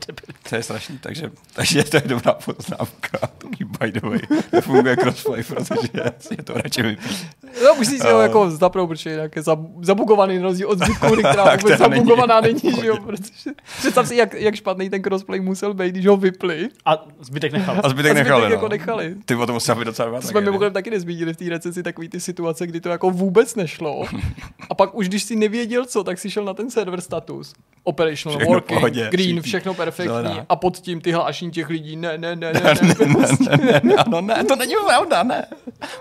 To 0.50 0.56
je 0.56 0.64
strašný, 0.64 0.98
takže, 0.98 1.32
takže 1.54 1.84
to 1.84 1.98
je 1.98 2.04
dobrá 2.06 2.34
poznámka. 2.34 3.18
Taky 3.38 3.66
by 3.66 3.92
the 3.92 4.00
way. 4.08 4.20
Nefunguje 4.54 4.96
crossplay, 4.96 5.44
protože 5.44 5.90
je 6.38 6.44
to 6.44 6.54
radši 6.54 6.82
vypít. 6.82 7.28
No, 7.64 7.74
už 7.76 7.88
si 7.88 8.00
ho 8.00 8.20
Eh. 8.20 8.24
jako 8.24 8.52
zapnou, 8.52 8.88
protože 8.88 9.10
jinak 9.10 9.36
je 9.36 9.42
zab- 9.42 9.84
zabugovaný 9.84 10.38
na 10.38 10.44
rozdíl 10.44 10.70
od 10.70 10.80
zbytku 10.80 11.16
která 11.16 11.44
vůbec 11.56 11.64
není. 11.64 11.78
zabugovaná 11.78 12.42
není, 12.42 12.60
že 12.82 12.88
jo, 12.88 12.98
protože 12.98 13.52
představ 13.80 14.08
si, 14.08 14.16
jak, 14.16 14.34
jak 14.34 14.56
špatný 14.56 14.90
ten 14.90 15.02
crossplay 15.02 15.40
musel 15.40 15.74
být, 15.74 15.92
když 15.92 16.06
ho 16.06 16.18
vypli. 16.18 16.70
A 16.86 17.06
zbytek 17.22 17.52
nechal. 17.54 17.82
A 17.84 17.90
zbytek 17.90 18.12
A 18.12 18.14
nechali, 18.14 18.46
no. 18.46 18.52
jako 18.52 18.68
nechali. 18.68 19.16
Ty 19.26 19.36
o 19.36 19.46
tom 19.46 19.54
musel 19.56 19.76
být 19.84 19.92
docela 19.92 20.22
Jsme 20.22 20.42
mimochodem 20.42 20.74
taky 20.74 20.90
nezmínili 20.90 21.34
v 21.34 21.38
té 21.38 21.50
recenzi 21.50 21.84
takový 21.84 22.10
ty 22.10 22.20
situace, 22.20 22.68
kdy 22.68 22.82
to 22.82 22.90
jako 22.90 23.10
vůbec 23.10 23.56
nešlo. 23.56 24.06
A 24.70 24.76
pak 24.76 24.96
už 24.96 25.10
když 25.10 25.24
si 25.24 25.36
nevěděl 25.36 25.86
co, 25.86 26.04
tak 26.04 26.20
si 26.20 26.32
šel 26.32 26.46
na 26.46 26.54
ten 26.54 26.72
server 26.72 27.02
status. 27.02 27.54
Operational, 27.84 28.38
Všechno 28.38 28.54
working, 28.54 28.80
pohodě, 28.80 29.08
green, 29.12 29.42
všechno 29.42 29.74
perfektní. 29.74 30.16
Zelená. 30.16 30.46
A 30.50 30.56
pod 30.56 30.78
tím 30.78 31.02
ty 31.02 31.12
hlášení 31.12 31.52
těch 31.52 31.70
lidí, 31.70 31.96
ne, 31.96 32.18
ne, 32.18 32.36
ne, 32.36 32.54
ne, 32.54 32.62
ne, 32.62 32.74
ne. 32.82 33.06
ne, 33.40 33.58
ne, 33.58 33.82
ne, 33.84 33.96
ano, 33.96 34.22
ne, 34.22 34.44
to 34.44 34.56
není 34.56 34.74
pravda, 34.88 35.24
ne. 35.24 35.46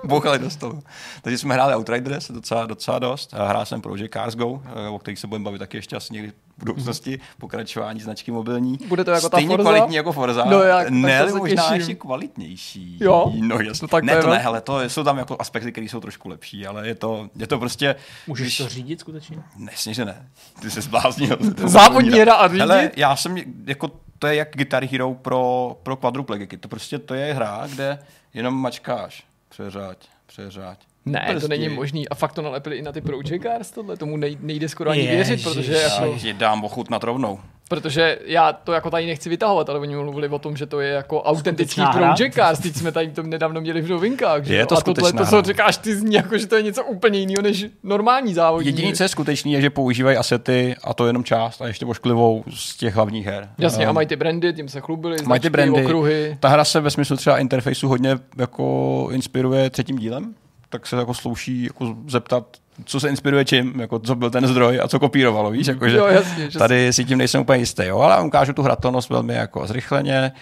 bouchali 0.05 0.39
do 0.39 0.51
stolu. 0.51 0.83
Takže 1.23 1.39
jsme 1.39 1.55
hráli 1.55 1.77
Outriders 1.77 2.31
docela, 2.31 2.67
docela 2.67 2.99
dost. 2.99 3.33
Hrál 3.33 3.67
jsem 3.67 3.81
Project 3.81 4.13
Cars 4.13 4.35
Go, 4.35 4.63
eh, 4.65 4.89
o 4.89 4.99
kterých 4.99 5.19
se 5.19 5.27
budeme 5.27 5.45
bavit 5.45 5.59
taky 5.59 5.77
ještě 5.77 5.97
asi 5.97 6.15
někdy 6.15 6.33
budoucnosti, 6.59 7.21
pokračování 7.39 8.01
značky 8.01 8.31
mobilní. 8.31 8.79
Bude 8.89 9.05
to 9.05 9.11
jako 9.11 9.29
ta 9.29 9.37
Stejně 9.37 9.57
Forza? 9.57 9.71
kvalitní 9.71 9.97
jako 9.97 10.13
Forza. 10.13 10.45
No 10.45 10.63
jak, 10.63 10.89
ne, 10.91 11.27
možná 11.33 11.63
těším. 11.63 11.75
ještě 11.75 11.95
kvalitnější. 11.95 12.99
Jo? 13.01 13.33
No 13.41 13.61
jasně. 13.61 13.85
No 13.85 13.89
tak 13.89 14.03
to 14.03 14.07
ne, 14.07 14.13
je 14.13 14.23
to 14.23 14.31
ne, 14.31 14.39
hele, 14.39 14.61
to 14.61 14.81
jsou 14.81 15.05
tam 15.05 15.19
jako 15.19 15.37
aspekty, 15.39 15.73
které 15.73 15.89
jsou 15.89 16.01
trošku 16.01 16.29
lepší, 16.29 16.67
ale 16.67 16.89
je 16.89 16.95
to, 16.95 17.29
je 17.37 17.47
to 17.47 17.59
prostě... 17.59 17.95
Můžeš 18.27 18.57
to 18.57 18.69
řídit 18.69 19.01
skutečně? 19.01 19.39
Nesně, 19.57 19.95
že 19.95 20.05
ne. 20.05 20.29
Ty 20.61 20.71
se 20.71 20.81
zbláznil. 20.81 21.39
Závodní 21.65 22.21
hra 22.21 22.35
a 22.35 22.49
řídit? 22.49 22.61
Hele, 22.61 22.91
já 22.97 23.17
jsem, 23.17 23.37
jako, 23.67 23.91
to 24.19 24.27
je 24.27 24.35
jak 24.35 24.49
Guitar 24.53 24.85
Hero 24.85 25.15
pro, 25.15 25.77
pro 25.83 25.97
quadruplegiky. 25.97 26.57
To 26.57 26.69
prostě, 26.69 26.99
to 26.99 27.15
je 27.15 27.35
hra, 27.35 27.67
kde 27.67 27.99
jenom 28.35 28.55
mačkáš. 28.55 29.25
Přeřáď, 29.49 29.99
přeřáď. 30.27 30.79
Ne, 31.07 31.25
to 31.27 31.33
Brzdi. 31.33 31.49
není 31.49 31.69
možný. 31.69 32.09
A 32.09 32.15
fakt 32.15 32.33
to 32.33 32.43
nalepili 32.43 32.77
i 32.77 32.83
na 32.83 32.93
ty 32.93 33.01
Project 33.01 33.43
Cars 33.43 33.71
tohle. 33.71 33.97
Tomu 33.97 34.17
nej, 34.17 34.37
nejde 34.41 34.69
skoro 34.69 34.91
ani 34.91 35.01
Ježiš. 35.01 35.15
věřit, 35.29 35.43
protože, 35.45 35.73
Já 35.73 35.81
jako, 36.05 36.19
ti 36.19 36.33
dám 36.33 36.65
ochutnat 36.65 37.05
rovnou. 37.05 37.41
protože 37.69 38.19
já 38.27 38.53
to 38.53 38.73
jako 38.73 38.91
tady 38.91 39.07
nechci 39.07 39.29
vytahovat, 39.29 39.69
ale 39.71 39.79
oni 39.79 39.97
mluvili 39.97 40.29
o 40.29 40.39
tom, 40.39 40.57
že 40.57 40.67
to 40.67 40.81
je 40.81 40.89
jako 40.91 41.23
autentický? 41.23 41.83
Project 41.93 42.35
Cars. 42.35 42.59
Teď 42.59 42.75
jsme 42.77 42.93
tady 42.93 43.11
to 43.11 43.23
nedávno 43.23 43.61
měli 43.61 43.81
v 43.81 43.89
novinkách. 43.89 44.45
Že 44.45 44.55
Je 44.55 44.67
to 44.67 44.77
a 44.79 44.81
tohle, 44.81 45.13
to, 45.13 45.27
co 45.27 45.43
říkáš, 45.43 45.77
ty 45.77 45.97
zní 45.97 46.15
jako, 46.15 46.39
že 46.39 46.47
to 46.47 46.57
je 46.57 46.63
něco 46.63 46.85
úplně 46.85 47.19
jiného 47.19 47.43
než 47.43 47.67
normální 47.83 48.35
závodní. 48.35 48.67
Jediný, 48.67 48.93
co 48.95 49.03
je 49.03 49.09
skutečný, 49.09 49.53
je, 49.53 49.61
že 49.61 49.71
používají 49.71 50.17
asety 50.17 50.77
a 50.85 50.95
to 50.95 51.07
jenom 51.07 51.25
část 51.25 51.63
a 51.63 51.67
ještě 51.67 51.87
ošklivou 51.87 52.45
z 52.55 52.77
těch 52.77 52.95
hlavních 52.95 53.27
her. 53.27 53.49
Jasně, 53.59 53.87
a 53.87 53.91
Um, 53.91 53.95
mají 53.95 54.07
ty 54.07 54.17
brandy, 54.17 54.53
tím 54.53 54.69
se 54.69 54.81
chlubili, 54.81 55.17
mají 55.27 55.41
ty 55.41 55.51
brandy. 55.51 55.83
okruhy. 55.85 56.37
Ta 56.41 56.49
hra 56.49 56.65
se 56.65 56.81
ve 56.81 56.91
smyslu 56.91 57.17
třeba 57.17 57.39
interfejsu 57.39 57.89
hodně 57.89 58.19
jako 58.39 59.09
inspiruje 59.13 59.71
třetím 59.71 59.99
dílem, 59.99 60.35
tak 60.73 60.87
se 60.87 60.97
jako 60.97 61.15
slouší 61.15 61.65
jako 61.65 61.97
zeptat, 62.09 62.47
co 62.85 63.01
se 63.01 63.09
inspiruje 63.09 63.45
čím, 63.45 63.81
jako 63.81 63.99
co 63.99 64.15
byl 64.15 64.31
ten 64.31 64.47
zdroj 64.47 64.81
a 64.83 64.89
co 64.89 64.99
kopírovalo, 64.99 65.51
víš, 65.51 65.67
jako, 65.67 65.89
že 65.89 65.97
Jo, 65.97 66.07
jasně, 66.07 66.51
že 66.51 66.59
tady 66.59 66.93
si 66.93 67.05
tím 67.05 67.19
nejsem 67.19 67.41
úplně 67.41 67.59
jistý, 67.59 67.85
jo, 67.85 67.99
ale 67.99 68.23
ukážu 68.23 68.53
tu 68.53 68.63
hratelnost 68.63 69.11
velmi 69.11 69.35
jako 69.35 69.67
zrychleně. 69.67 70.33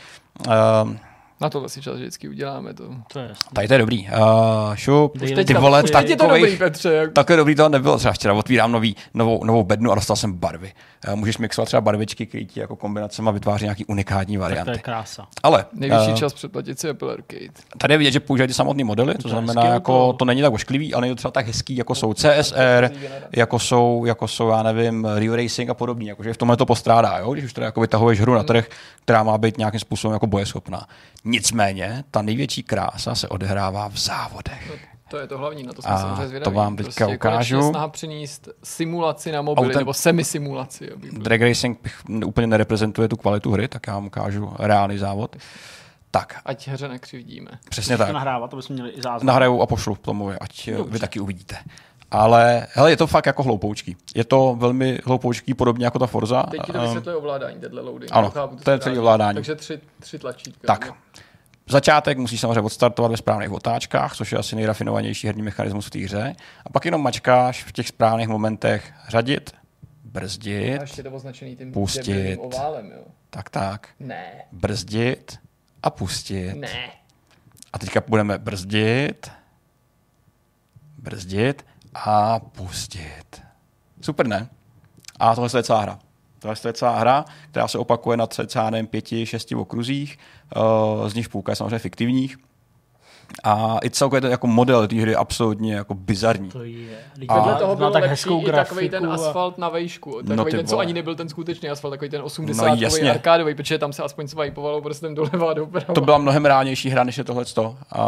Um, 0.82 0.98
Na 1.40 1.50
tohle 1.50 1.68
si 1.68 1.82
čas 1.82 1.96
vždycky 1.96 2.28
uděláme 2.28 2.74
to. 2.74 2.84
To 3.12 3.18
je 3.18 3.26
jasný. 3.28 3.50
tady 3.54 3.68
to 3.68 3.74
je 3.74 3.78
dobrý. 3.78 4.08
Uh, 4.08 4.74
šup, 4.74 5.18
Dej 5.18 5.28
ty 5.28 5.34
teďka 5.34 5.60
vole, 5.60 5.82
Tak 5.82 6.08
je 6.08 6.16
to 6.16 6.26
dobrý, 6.26 6.56
Petře. 6.56 6.92
Jak... 6.92 7.12
Takhle 7.12 7.36
dobrý 7.36 7.54
to 7.54 7.68
nebylo. 7.68 7.98
Třeba 7.98 8.12
včera 8.12 8.34
otvírám 8.34 8.72
nový, 8.72 8.96
novou, 9.14 9.44
novou 9.44 9.64
bednu 9.64 9.92
a 9.92 9.94
dostal 9.94 10.16
jsem 10.16 10.32
barvy. 10.32 10.72
Eh, 11.04 11.16
Můžeš 11.16 11.38
mixovat 11.38 11.66
třeba 11.66 11.80
barvičky, 11.80 12.26
které 12.26 12.44
ti 12.44 12.60
jako 12.60 12.76
kombinacema 12.76 13.30
vytváří 13.30 13.64
nějaký 13.64 13.84
unikátní 13.84 14.36
Tak 14.36 14.46
to 14.46 14.50
je 14.50 14.56
varianty. 14.56 14.82
krása. 14.82 15.26
Ale 15.42 15.64
Nejvyšší 15.72 16.10
eh, 16.10 16.16
čas 16.16 16.32
předplatit 16.34 16.80
si 16.80 16.88
Apple 16.88 17.12
Arcade. 17.12 17.50
tady 17.78 17.94
je 17.94 17.98
vidět, 17.98 18.10
že 18.10 18.20
používají 18.20 18.48
ty 18.48 18.54
samotné 18.54 18.84
modely, 18.84 19.14
to 19.14 19.28
je 19.28 19.32
znamená, 19.32 19.62
hezký 19.62 19.74
jako, 19.74 20.12
to 20.12 20.24
není 20.24 20.42
tak 20.42 20.52
ošklivý, 20.52 20.94
ale 20.94 21.00
není 21.00 21.14
to 21.14 21.16
třeba 21.16 21.30
tak 21.32 21.46
hezký, 21.46 21.76
jako 21.76 21.94
jsou 21.94 22.14
CSR, 22.14 22.90
jako 23.36 23.58
jsou, 23.58 24.04
jako 24.04 24.28
jsou, 24.28 24.48
já 24.48 24.62
nevím, 24.62 25.08
Rio 25.16 25.36
Racing 25.36 25.70
a 25.70 25.74
podobně. 25.74 26.10
Jakože 26.10 26.32
v 26.32 26.36
tomhle 26.36 26.56
to 26.56 26.66
postrádá, 26.66 27.18
jo? 27.18 27.32
když 27.32 27.44
už 27.44 27.52
teda 27.52 27.64
jako 27.64 27.80
vytahuješ 27.80 28.20
hru 28.20 28.34
na 28.34 28.42
trh, 28.42 28.66
která 29.02 29.22
má 29.22 29.38
být 29.38 29.58
nějakým 29.58 29.80
způsobem 29.80 30.12
jako 30.12 30.26
bojeschopná. 30.26 30.86
Nicméně, 31.30 32.04
ta 32.10 32.22
největší 32.22 32.62
krása 32.62 33.14
se 33.14 33.28
odehrává 33.28 33.88
v 33.88 33.96
závodech. 33.98 34.80
To 35.10 35.18
je 35.18 35.26
to 35.26 35.38
hlavní, 35.38 35.62
na 35.62 35.72
to 35.72 35.82
jsme 35.82 35.90
A 35.90 35.98
samozřejmě 35.98 36.22
to 36.22 36.28
zvědaví. 36.28 36.56
vám 36.56 36.76
teďka 36.76 37.04
prostě 37.04 37.16
ukážu. 37.16 37.70
snaha 37.70 37.88
přinést 37.88 38.48
simulaci 38.64 39.32
na 39.32 39.42
mobily, 39.42 39.68
Autem- 39.74 39.78
nebo 39.78 39.94
semi-simulaci. 39.94 40.90
Drag 41.12 41.40
Racing 41.42 41.88
úplně 42.26 42.46
nereprezentuje 42.46 43.08
tu 43.08 43.16
kvalitu 43.16 43.50
hry, 43.52 43.68
tak 43.68 43.86
já 43.86 43.94
vám 43.94 44.06
ukážu 44.06 44.52
reálný 44.58 44.98
závod. 44.98 45.36
Tak, 46.10 46.40
Ať 46.44 46.68
hře 46.68 46.88
nekřivdíme. 46.88 47.50
přesně 47.68 47.96
To 47.96 48.02
tak. 48.04 48.12
nahrávat, 48.12 48.50
to 48.50 48.56
bychom 48.56 48.74
měli 48.74 48.90
i 48.90 49.02
záznam. 49.02 49.26
Nahraju 49.26 49.60
a 49.60 49.66
pošlu 49.66 49.96
tomu, 49.96 50.30
ať 50.40 50.68
Dobře. 50.70 50.92
vy 50.92 50.98
taky 50.98 51.20
uvidíte. 51.20 51.56
Ale 52.10 52.66
hele, 52.72 52.90
je 52.90 52.96
to 52.96 53.06
fakt 53.06 53.26
jako 53.26 53.42
hloupoučký. 53.42 53.96
Je 54.14 54.24
to 54.24 54.56
velmi 54.58 54.98
hloupoučký, 55.04 55.54
podobně 55.54 55.84
jako 55.84 55.98
ta 55.98 56.06
Forza. 56.06 56.42
Teď 56.42 56.60
ti 56.66 56.72
to 56.72 56.78
Ehm, 56.78 56.84
vysvětluje 56.84 57.16
ovládání, 57.16 57.60
deadly 57.60 57.80
loading. 57.80 58.10
ano, 58.12 58.30
Chápu, 58.30 58.56
to 58.56 58.70
je 58.70 58.78
celý 58.78 58.98
ovládání. 58.98 59.34
Takže 59.34 59.54
tři, 59.54 59.80
tři 60.00 60.18
tlačítka. 60.18 60.66
Tak, 60.66 60.84
nebo- 60.84 60.96
začátek 61.68 62.18
musíš 62.18 62.40
samozřejmě 62.40 62.60
odstartovat 62.60 63.10
ve 63.10 63.16
správných 63.16 63.50
otáčkách, 63.52 64.16
což 64.16 64.32
je 64.32 64.38
asi 64.38 64.56
nejrafinovanější 64.56 65.26
herní 65.26 65.42
mechanismus 65.42 65.86
v 65.86 65.90
té 65.90 65.98
hře. 65.98 66.34
A 66.66 66.70
pak 66.70 66.84
jenom 66.84 67.02
mačkáš 67.02 67.64
v 67.64 67.72
těch 67.72 67.88
správných 67.88 68.28
momentech 68.28 68.92
řadit, 69.08 69.52
brzdit, 70.04 70.78
A 70.78 70.82
ještě 70.82 71.02
to 71.02 71.10
označený 71.10 71.56
tím 71.56 71.72
Pustit. 71.72 72.36
oválem, 72.40 72.90
jo. 72.96 73.02
tak 73.30 73.50
tak, 73.50 73.88
Ne, 74.00 74.32
brzdit 74.52 75.38
a 75.82 75.90
pustit. 75.90 76.54
ne. 76.54 76.90
A 77.72 77.78
teďka 77.78 78.02
budeme 78.08 78.38
brzdit, 78.38 79.30
brzdit 80.98 81.66
a 81.94 82.38
pustit. 82.38 83.42
Super, 84.00 84.26
ne? 84.26 84.48
A 85.20 85.34
tohle 85.34 85.50
je 85.56 85.62
celá 85.62 85.80
hra. 85.80 85.98
Tohle 86.38 86.56
je 86.66 86.72
celá 86.72 86.98
hra, 86.98 87.24
která 87.50 87.68
se 87.68 87.78
opakuje 87.78 88.16
na 88.16 88.26
cca 88.26 88.70
nevím, 88.70 88.86
pěti, 88.86 89.26
šesti 89.26 89.54
okruzích, 89.54 90.18
uh, 91.00 91.08
z 91.08 91.14
nich 91.14 91.28
půlka 91.28 91.52
je 91.52 91.56
samozřejmě 91.56 91.78
fiktivních. 91.78 92.36
A 93.44 93.78
i 93.84 93.90
celkově 93.90 94.20
ten 94.20 94.30
jako 94.30 94.46
model 94.46 94.88
té 94.88 94.96
hry 94.96 95.10
je 95.10 95.16
absolutně 95.16 95.74
jako 95.74 95.94
bizarní. 95.94 96.48
To 96.50 96.64
je. 96.64 96.98
A- 97.28 97.34
Vedle 97.38 97.54
toho 97.54 97.72
má 97.72 97.76
bylo 97.76 97.90
tak 97.90 98.02
lepší 98.02 98.10
hezkou 98.10 98.48
i 98.48 98.52
takový 98.52 98.88
ten 98.88 99.02
grafiku 99.02 99.22
a- 99.24 99.28
asfalt 99.28 99.58
na 99.58 99.68
vejšku. 99.68 100.10
Takový 100.12 100.36
No 100.36 100.44
ten, 100.44 100.66
co 100.66 100.78
ani 100.78 100.92
nebyl 100.92 101.14
ten 101.14 101.28
skutečný 101.28 101.68
asfalt, 101.68 101.92
takový 101.94 102.10
ten 102.10 102.22
80 102.22 102.66
No 102.66 102.74
jasně. 102.74 103.04
no, 103.04 103.10
arkádový, 103.10 103.54
protože 103.54 103.78
tam 103.78 103.92
se 103.92 104.02
aspoň 104.02 104.28
swipovalo 104.28 104.82
prstem 104.82 105.14
doleva 105.14 105.50
a 105.50 105.54
doprava. 105.54 105.94
To 105.94 106.00
byla 106.00 106.18
mnohem 106.18 106.44
reálnější 106.46 106.88
hra, 106.90 107.04
než 107.04 107.18
je 107.18 107.24
tohle. 107.24 107.44
A, 107.92 108.04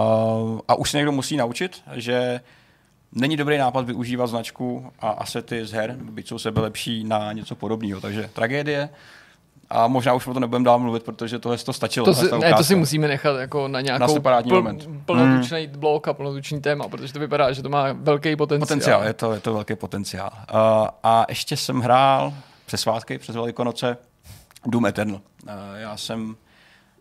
a 0.69 0.75
už 0.75 0.91
se 0.91 0.97
někdo 0.97 1.13
musí 1.13 1.37
naučit, 1.37 1.83
že 1.95 2.41
není 3.13 3.37
dobrý 3.37 3.59
nápad 3.59 3.87
využívat 3.87 4.27
značku 4.27 4.93
a 4.99 5.09
asety 5.11 5.67
z 5.67 5.73
her, 5.73 5.97
byť 6.03 6.29
jsou 6.29 6.39
sebe 6.39 6.61
lepší 6.61 7.05
na 7.05 7.33
něco 7.33 7.55
podobného. 7.55 8.01
Takže 8.01 8.31
tragédie. 8.33 8.89
A 9.71 9.89
možná 9.89 10.15
už 10.15 10.27
o 10.27 10.35
to 10.35 10.41
nebudeme 10.41 10.65
dál 10.65 10.79
mluvit, 10.79 11.03
protože 11.03 11.39
tohle 11.39 11.59
to 11.59 11.73
stačilo. 11.73 12.07
To 12.07 12.15
si, 12.15 12.39
ne, 12.39 12.55
to 12.55 12.65
si 12.65 12.75
musíme 12.75 13.09
nechat 13.09 13.37
jako 13.37 13.69
na 13.69 13.81
nějakou 13.81 14.13
separátní 14.13 14.53
moment. 14.53 14.89
plnotučný 15.07 15.67
blok 15.67 16.09
a 16.09 16.13
plnotučný 16.13 16.61
téma, 16.61 16.89
protože 16.89 17.13
to 17.13 17.19
vypadá, 17.19 17.53
že 17.53 17.63
to 17.63 17.69
má 17.69 17.93
velký 17.93 18.37
potenciál. 18.37 18.67
Potenciál, 18.67 19.05
je 19.05 19.13
to, 19.13 19.33
je 19.33 19.41
to 19.41 19.53
velký 19.55 19.77
potenciál. 19.77 20.31
Uh, 20.33 20.89
a 21.03 21.27
ještě 21.29 21.57
jsem 21.57 21.81
hrál 21.81 22.33
přes 22.67 22.81
svátky, 22.81 23.19
přes 23.19 23.37
Velikonoce, 23.37 23.97
Doom 24.67 24.87
Eternal. 24.87 25.21
Uh, 25.45 25.51
já 25.77 25.97
jsem 25.97 26.37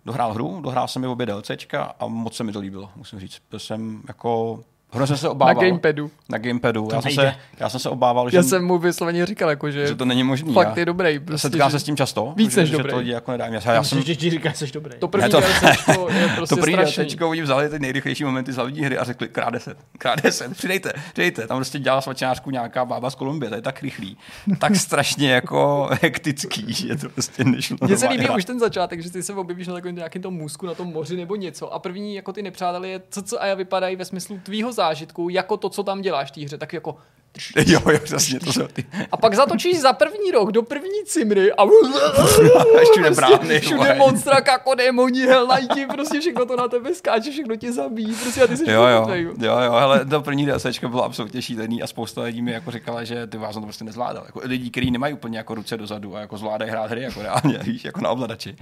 dohrál 0.05 0.33
hru, 0.33 0.61
dohrál 0.61 0.87
jsem 0.87 1.03
i 1.03 1.07
obě 1.07 1.25
DLCčka 1.25 1.93
a 1.99 2.07
moc 2.07 2.35
se 2.35 2.43
mi 2.43 2.51
to 2.51 2.59
líbilo, 2.59 2.89
musím 2.95 3.19
říct. 3.19 3.41
Byl 3.49 3.59
jsem 3.59 4.01
jako... 4.07 4.59
Hrozně 4.93 5.07
jsem 5.07 5.17
se 5.17 5.25
Na 5.25 5.31
obával. 5.31 5.63
gamepadu. 5.63 6.11
Na 6.29 6.37
gamepadu. 6.37 6.87
To 6.87 6.95
Já 6.95 7.01
jsem, 7.01 7.11
se, 7.11 7.35
já 7.59 7.69
jsem 7.69 7.79
se 7.79 7.89
obával, 7.89 8.29
že, 8.29 8.37
Já 8.37 8.43
jsem 8.43 8.65
mu 8.65 8.77
vysloveně 8.77 9.25
říkal, 9.25 9.49
jako, 9.49 9.71
že, 9.71 9.87
že 9.87 9.95
to 9.95 10.05
není 10.05 10.23
možný. 10.23 10.53
fakt 10.53 10.67
já, 10.75 10.79
je 10.79 10.85
dobrý. 10.85 11.13
já 11.13 11.19
Prostě, 11.25 11.49
setkám 11.49 11.69
že 11.69 11.71
se 11.71 11.79
s 11.79 11.83
tím 11.83 11.97
často. 11.97 12.33
víc 12.37 12.53
že, 12.53 12.59
než 12.61 12.69
že 12.69 12.77
dobrý. 12.77 12.91
to 12.91 12.97
lidi 12.97 13.11
jako 13.11 13.31
nedá. 13.31 13.45
Já, 13.45 13.53
já 13.53 13.61
jsem, 13.61 13.97
Myslím, 13.97 14.03
že 14.03 14.15
ti 14.15 14.29
říkáš, 14.29 14.57
jsi 14.57 14.71
dobrý. 14.73 14.99
to 14.99 15.07
první 15.07 15.23
Ne, 15.23 15.29
to- 15.29 15.41
DLCčko 15.41 16.09
je 16.13 16.27
prostě 16.35 16.55
to 16.55 16.61
první 16.61 16.73
strašný. 16.75 17.03
DLCčko 17.03 17.29
oni 17.29 17.41
vzali 17.41 17.69
ty 17.69 17.79
nejrychlejší 17.79 18.23
momenty 18.23 18.53
z 18.53 18.55
hlavní 18.55 18.81
hry 18.81 18.97
a 18.97 19.03
řekli 19.03 19.27
krát 19.29 19.49
10, 19.49 19.77
krát 19.97 20.21
10, 20.23 20.51
přidejte, 20.57 20.93
přidejku. 21.13 21.41
Tam 21.47 21.57
prostě 21.57 21.79
dělala 21.79 22.01
svačenářku 22.01 22.51
nějaká 22.51 22.85
bába 22.85 23.09
z 23.09 23.15
Kolumbie, 23.15 23.49
to 23.49 23.55
je 23.55 23.61
tak 23.61 23.81
rychlý, 23.81 24.17
tak 24.59 24.75
strašně 24.75 25.31
jako 25.31 25.89
hektický, 26.01 26.73
že 26.73 26.95
to 26.95 27.09
prostě 27.09 27.43
nešlo. 27.43 27.77
Mně 27.81 27.97
se 27.97 28.07
líbí 28.09 28.29
už 28.29 28.45
ten 28.45 28.59
začátek, 28.59 29.01
že 29.03 29.11
ty 29.11 29.23
se 29.23 29.33
objevíš 29.33 29.67
na 29.67 29.73
takovém 29.73 29.95
nějakém 29.95 30.21
tom 30.21 30.33
můzku, 30.33 30.65
na 30.65 30.73
tom 30.73 30.87
moři 30.87 31.17
nebo 31.17 31.35
něco 31.35 31.73
a 31.73 31.79
první 31.79 32.15
jako 32.15 32.33
ty 32.33 32.41
nepřátelé 32.41 32.87
je 32.87 33.01
co 33.09 33.21
co 33.21 33.41
a 33.41 33.45
já 33.45 33.55
vypadají 33.55 33.95
ve 33.95 34.05
smyslu 34.05 34.39
tvýho 34.43 34.73
zážitku, 34.81 35.29
jako 35.29 35.57
to, 35.57 35.69
co 35.69 35.83
tam 35.83 36.01
děláš 36.01 36.31
v 36.31 36.31
té 36.31 36.41
hře, 36.41 36.57
tak 36.57 36.73
jako 36.73 36.97
Jo, 37.67 37.79
jo, 37.91 37.99
přesně, 38.03 38.39
to 38.39 38.53
jsou 38.53 38.67
ty. 38.67 38.85
a 39.11 39.17
pak 39.17 39.33
zatočíš 39.33 39.79
za 39.81 39.93
první 39.93 40.31
rok 40.31 40.51
do 40.51 40.63
první 40.63 41.05
cimry 41.05 41.51
a 41.53 41.65
Všude 42.91 43.11
brány, 43.11 43.59
všude 43.59 43.95
monstra, 43.95 44.37
jako 44.47 44.75
démoni, 44.75 45.21
helajti, 45.21 45.85
prostě 45.85 46.19
všechno 46.19 46.45
to 46.45 46.55
na 46.55 46.67
tebe 46.67 46.95
skáče, 46.95 47.31
všechno 47.31 47.55
tě 47.55 47.71
zabíjí, 47.71 48.15
prostě 48.15 48.43
a 48.43 48.47
ty 48.47 48.57
jsi 48.57 48.71
Jo, 48.71 48.83
jo, 48.83 49.07
jo, 49.39 49.59
jo, 49.59 49.71
hele, 49.71 50.05
to 50.05 50.21
první 50.21 50.45
DLCčko 50.45 50.89
bylo 50.89 51.03
absolutně 51.03 51.41
šílený 51.41 51.83
a 51.83 51.87
spousta 51.87 52.21
lidí 52.21 52.41
mi 52.41 52.51
jako 52.51 52.71
říkala, 52.71 53.03
že 53.03 53.27
ty 53.27 53.37
vás 53.37 53.55
to 53.55 53.61
prostě 53.61 53.83
nezvládal. 53.83 54.23
Jako 54.25 54.41
lidí, 54.43 54.71
kteří 54.71 54.91
nemají 54.91 55.13
úplně 55.13 55.37
jako 55.37 55.55
ruce 55.55 55.77
dozadu 55.77 56.15
a 56.15 56.19
jako 56.19 56.37
zvládají 56.37 56.71
hrát 56.71 56.91
hry 56.91 57.01
jako 57.01 57.21
reálně, 57.21 57.57
víš, 57.63 57.85
jako 57.85 58.01
na 58.01 58.09
ovladači. 58.09 58.55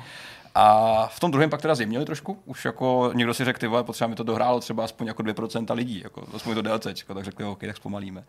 A 0.61 1.07
v 1.07 1.19
tom 1.19 1.31
druhém 1.31 1.49
pak 1.49 1.61
teda 1.61 1.75
zjemnili 1.75 2.05
trošku, 2.05 2.37
už 2.45 2.65
jako 2.65 3.11
někdo 3.13 3.33
si 3.33 3.45
řekl, 3.45 3.59
ty 3.59 3.67
vole, 3.67 3.83
potřeba 3.83 4.07
mi 4.07 4.15
to 4.15 4.23
dohrálo 4.23 4.59
třeba 4.59 4.83
aspoň 4.83 5.07
jako 5.07 5.23
2% 5.23 5.75
lidí, 5.75 6.01
jako 6.03 6.23
aspoň 6.33 6.55
to 6.55 6.61
DLCčko, 6.61 7.13
tak 7.13 7.25
řekli, 7.25 7.45
OK, 7.45 7.59
tak 7.59 7.77
zpomalíme. 7.77 8.23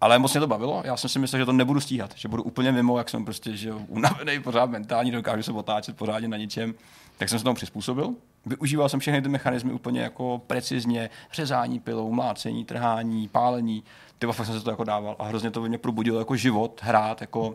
Ale 0.00 0.18
moc 0.18 0.32
mě 0.32 0.40
to 0.40 0.46
bavilo, 0.46 0.82
já 0.84 0.96
jsem 0.96 1.10
si 1.10 1.18
myslel, 1.18 1.38
že 1.38 1.46
to 1.46 1.52
nebudu 1.52 1.80
stíhat, 1.80 2.10
že 2.16 2.28
budu 2.28 2.42
úplně 2.42 2.72
mimo, 2.72 2.98
jak 2.98 3.10
jsem 3.10 3.24
prostě 3.24 3.56
že 3.56 3.72
unavený, 3.72 4.40
pořád 4.40 4.70
mentálně, 4.70 5.12
dokážu 5.12 5.42
se 5.42 5.52
otáčet 5.52 5.96
pořádně 5.96 6.28
na 6.28 6.36
ničem, 6.36 6.74
tak 7.18 7.28
jsem 7.28 7.38
se 7.38 7.44
tomu 7.44 7.54
přizpůsobil. 7.54 8.14
Využíval 8.46 8.88
jsem 8.88 9.00
všechny 9.00 9.22
ty 9.22 9.28
mechanismy 9.28 9.72
úplně 9.72 10.00
jako 10.00 10.42
precizně, 10.46 11.10
řezání 11.32 11.80
pilou, 11.80 12.12
mlácení, 12.12 12.64
trhání, 12.64 13.28
pálení. 13.28 13.84
Ty 14.18 14.26
fakt 14.26 14.46
jsem 14.46 14.58
se 14.58 14.64
to 14.64 14.70
jako 14.70 14.84
dával 14.84 15.16
a 15.18 15.24
hrozně 15.24 15.50
to 15.50 15.62
ve 15.62 15.68
mně 15.68 15.78
probudilo 15.78 16.18
jako 16.18 16.36
život, 16.36 16.80
hrát, 16.82 17.20
jako 17.20 17.54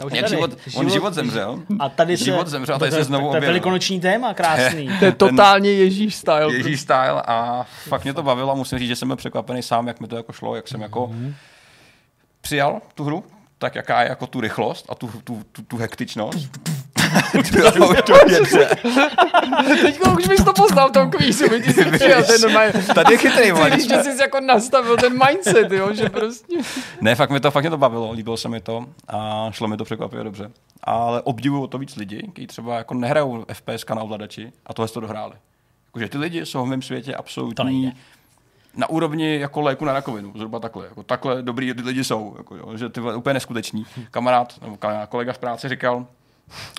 Já 0.00 0.06
už 0.06 0.12
Jak 0.12 0.24
tady. 0.24 0.36
život, 0.36 0.50
on 0.74 0.90
život 0.90 1.14
zemřel. 1.14 1.62
A 1.78 1.88
tady 1.88 2.16
se, 2.16 2.24
život 2.24 2.46
zemřel, 2.48 2.78
tady 2.78 2.90
to, 2.90 2.94
se 2.94 3.00
je- 3.00 3.04
znovu 3.04 3.22
To 3.24 3.26
je 3.26 3.30
objevil. 3.38 3.48
velikonoční 3.48 4.00
téma, 4.00 4.34
krásný. 4.40 4.90
To 4.98 5.04
je 5.04 5.12
totálně 5.12 5.72
Ježíš 5.72 6.14
style. 6.14 6.54
Ježí 6.56 6.76
style 6.76 7.22
a 7.26 7.66
fakt 7.88 8.04
mě 8.04 8.14
to 8.14 8.22
bavilo. 8.22 8.56
Musím 8.56 8.78
říct, 8.78 8.88
že 8.88 8.96
jsem 8.96 9.08
byl 9.08 9.16
překvapený 9.16 9.62
sám, 9.62 9.86
jak 9.88 10.00
mi 10.00 10.08
to 10.08 10.16
jako 10.16 10.32
šlo, 10.32 10.56
jak 10.56 10.68
jsem 10.68 10.80
jako 10.80 11.06
Mhm. 11.06 11.34
přijal 12.40 12.80
tu 12.94 13.04
hru, 13.04 13.24
tak 13.58 13.74
jaká 13.74 14.02
je 14.02 14.08
jako 14.08 14.26
tu 14.26 14.40
rychlost 14.40 14.86
a 14.88 14.94
tu, 14.94 15.10
tu, 15.24 15.42
tu, 15.52 15.62
tu 15.62 15.76
hektičnost. 15.76 16.48
To 18.02 18.14
je 18.30 18.66
Teď 19.82 20.00
už 20.00 20.26
bys 20.28 20.44
to 20.44 20.52
poznal 20.52 20.88
v 20.88 20.92
tom 20.92 21.10
kvízu, 21.10 21.44
přijel 21.92 22.24
ten 22.24 22.40
normálně. 22.40 22.72
Tady 22.94 23.14
je 23.14 23.18
chytrý, 23.18 23.52
vole. 23.52 23.70
Když 23.70 23.84
jsi 23.84 24.22
jako 24.22 24.40
nastavil 24.40 24.96
ten 24.96 25.18
mindset, 25.26 25.72
jo, 25.72 25.94
že 25.94 26.08
prostě... 26.08 26.56
Ne, 27.00 27.14
fakt 27.14 27.30
mi 27.30 27.40
to, 27.40 27.50
fakt 27.50 27.62
mě 27.62 27.70
to 27.70 27.78
bavilo, 27.78 28.12
líbilo 28.12 28.36
se 28.36 28.48
mi 28.48 28.60
to 28.60 28.86
a 29.08 29.48
šlo 29.50 29.68
mi 29.68 29.76
to 29.76 29.84
překvapivě 29.84 30.24
dobře. 30.24 30.50
Ale 30.84 31.22
obdivuju 31.22 31.62
o 31.62 31.66
to 31.66 31.78
víc 31.78 31.96
lidi, 31.96 32.28
kteří 32.32 32.46
třeba 32.46 32.76
jako 32.76 32.94
nehrajou 32.94 33.44
FPS 33.52 33.84
na 33.94 34.02
ovladači 34.02 34.52
a 34.66 34.74
tohle 34.74 34.88
to 34.88 35.00
dohráli. 35.00 35.34
Jakože 35.86 36.08
ty 36.08 36.18
lidi 36.18 36.46
jsou 36.46 36.64
v 36.64 36.68
mém 36.68 36.82
světě 36.82 37.14
absolutní 37.14 37.92
na 38.76 38.88
úrovni 38.88 39.38
jako 39.38 39.60
léku 39.60 39.84
na 39.84 39.92
rakovinu, 39.92 40.32
zhruba 40.36 40.58
takhle. 40.58 40.84
Jako 40.86 41.02
takhle 41.02 41.42
dobrý 41.42 41.74
ty 41.74 41.82
lidi 41.82 42.04
jsou, 42.04 42.34
jako, 42.38 42.56
jo, 42.56 42.76
že 42.76 42.88
ty 42.88 43.00
úplně 43.00 43.34
neskuteční. 43.34 43.86
Kamarád, 44.10 44.62
nebo 44.62 44.78
kolega 45.08 45.32
z 45.32 45.38
práce 45.38 45.68
říkal, 45.68 46.06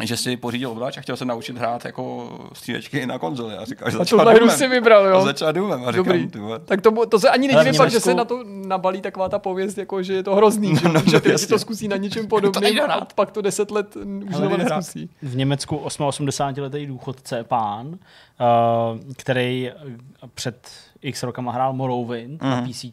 že 0.04 0.18
si 0.18 0.38
pořídil 0.38 0.70
ovladač 0.72 0.98
a 0.98 1.02
chtěl 1.02 1.18
se 1.18 1.26
naučit 1.26 1.58
hrát 1.58 1.86
jako 1.86 2.30
střílečky 2.54 3.06
na 3.06 3.20
konzoli. 3.20 3.56
A 3.58 3.66
říkal, 3.66 3.90
že 3.92 3.96
A 3.96 4.00
začal 4.00 4.20
tuhle 4.20 4.34
hru 4.34 4.50
si 4.50 4.68
vybral, 4.68 5.04
A 5.04 5.08
jo. 5.10 5.22
začal 5.22 5.54
Doomem 5.54 5.84
a 5.86 5.92
říkám, 5.92 6.06
Dobrý. 6.06 6.28
ty 6.28 6.40
vole, 6.40 6.60
Tak 6.60 6.82
to, 6.82 7.06
to 7.06 7.20
se 7.20 7.30
ani 7.30 7.48
nedivím 7.48 7.74
fakt, 7.74 7.92
že 7.92 7.98
Německu- 7.98 8.02
se 8.04 8.14
na 8.14 8.26
to 8.26 8.44
nabalí 8.48 9.02
taková 9.02 9.30
ta 9.30 9.40
pověst, 9.40 9.78
jako 9.78 10.04
že 10.04 10.14
je 10.14 10.24
to 10.24 10.36
hrozný, 10.36 10.76
že, 10.76 10.90
no, 10.90 11.00
že 11.00 11.06
ty 11.06 11.16
lidi 11.18 11.32
jasně. 11.32 11.48
to 11.48 11.60
zkusí 11.60 11.88
na 11.88 11.98
něčem 11.98 12.28
podobném 12.28 12.80
a 12.80 12.84
hrát. 12.84 13.14
pak 13.14 13.32
to 13.32 13.42
deset 13.42 13.72
let 13.72 13.96
už 14.28 14.36
hrát. 14.36 14.58
neskusí. 14.58 15.10
v 15.22 15.36
Německu 15.36 15.78
88-letý 15.78 16.86
důchodce 16.86 17.44
pán, 17.44 17.88
uh, 17.88 17.94
který 19.18 19.70
eh, 19.70 19.74
před 20.34 20.72
x 21.02 21.24
rokama 21.24 21.52
hrál 21.52 21.74
Morrowind 21.74 22.42
mm. 22.42 22.50
na 22.50 22.62
Mhm. 22.62 22.70
PC, 22.72 22.86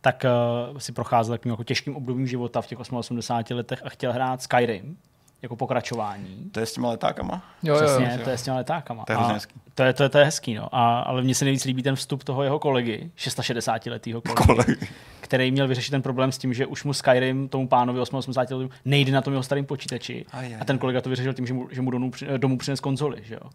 tak 0.00 0.24
uh, 0.72 0.78
si 0.78 0.92
procházel 0.92 1.34
takovým 1.34 1.50
jako 1.52 1.64
těžkým 1.64 1.96
obdobím 1.96 2.26
života 2.26 2.62
v 2.62 2.66
těch 2.66 2.80
88 2.80 3.56
letech 3.56 3.80
a 3.84 3.88
chtěl 3.88 4.12
hrát 4.12 4.42
Skyrim 4.42 4.96
jako 5.42 5.56
pokračování. 5.56 6.50
to 6.52 6.60
je 6.60 6.66
s 6.66 6.72
těma 6.72 6.88
letákama? 6.88 7.42
Jo, 7.62 7.74
jo, 7.74 7.80
Přesně, 7.84 8.14
jo. 8.18 8.24
to 8.24 8.30
je 8.30 8.38
s 8.38 8.42
těma 8.42 8.56
letákama. 8.56 9.04
To 9.04 9.12
je 9.12 9.16
hrozně 9.16 9.34
hezký. 9.34 9.54
To 9.74 9.82
je, 9.82 9.92
to, 9.92 10.02
je, 10.02 10.08
to 10.08 10.18
je 10.18 10.24
hezký, 10.24 10.54
no. 10.54 10.68
A, 10.72 11.00
ale 11.00 11.22
mně 11.22 11.34
se 11.34 11.44
nejvíc 11.44 11.64
líbí 11.64 11.82
ten 11.82 11.96
vstup 11.96 12.24
toho 12.24 12.42
jeho 12.42 12.58
kolegy, 12.58 13.10
660-letého 13.18 14.20
kolegy, 14.20 14.46
Kolegy. 14.46 14.88
který 15.20 15.50
měl 15.50 15.68
vyřešit 15.68 15.90
ten 15.90 16.02
problém 16.02 16.32
s 16.32 16.38
tím, 16.38 16.54
že 16.54 16.66
už 16.66 16.84
mu 16.84 16.92
Skyrim, 16.92 17.48
tomu 17.48 17.68
pánovi 17.68 18.00
88 18.00 18.58
letým, 18.58 18.70
nejde 18.84 19.12
na 19.12 19.20
tom 19.20 19.32
jeho 19.32 19.42
starém 19.42 19.66
počítači. 19.66 20.24
Aj, 20.32 20.46
aj, 20.46 20.56
a 20.60 20.64
ten 20.64 20.78
kolega 20.78 21.00
to 21.00 21.10
vyřešil 21.10 21.32
tím, 21.34 21.46
že 21.46 21.54
mu, 21.54 21.68
že 21.70 21.82
mu 21.82 21.90
domů, 21.90 22.10
domů 22.36 22.58
přines 22.58 22.80
konzoli, 22.80 23.18
že 23.22 23.34
jo. 23.34 23.50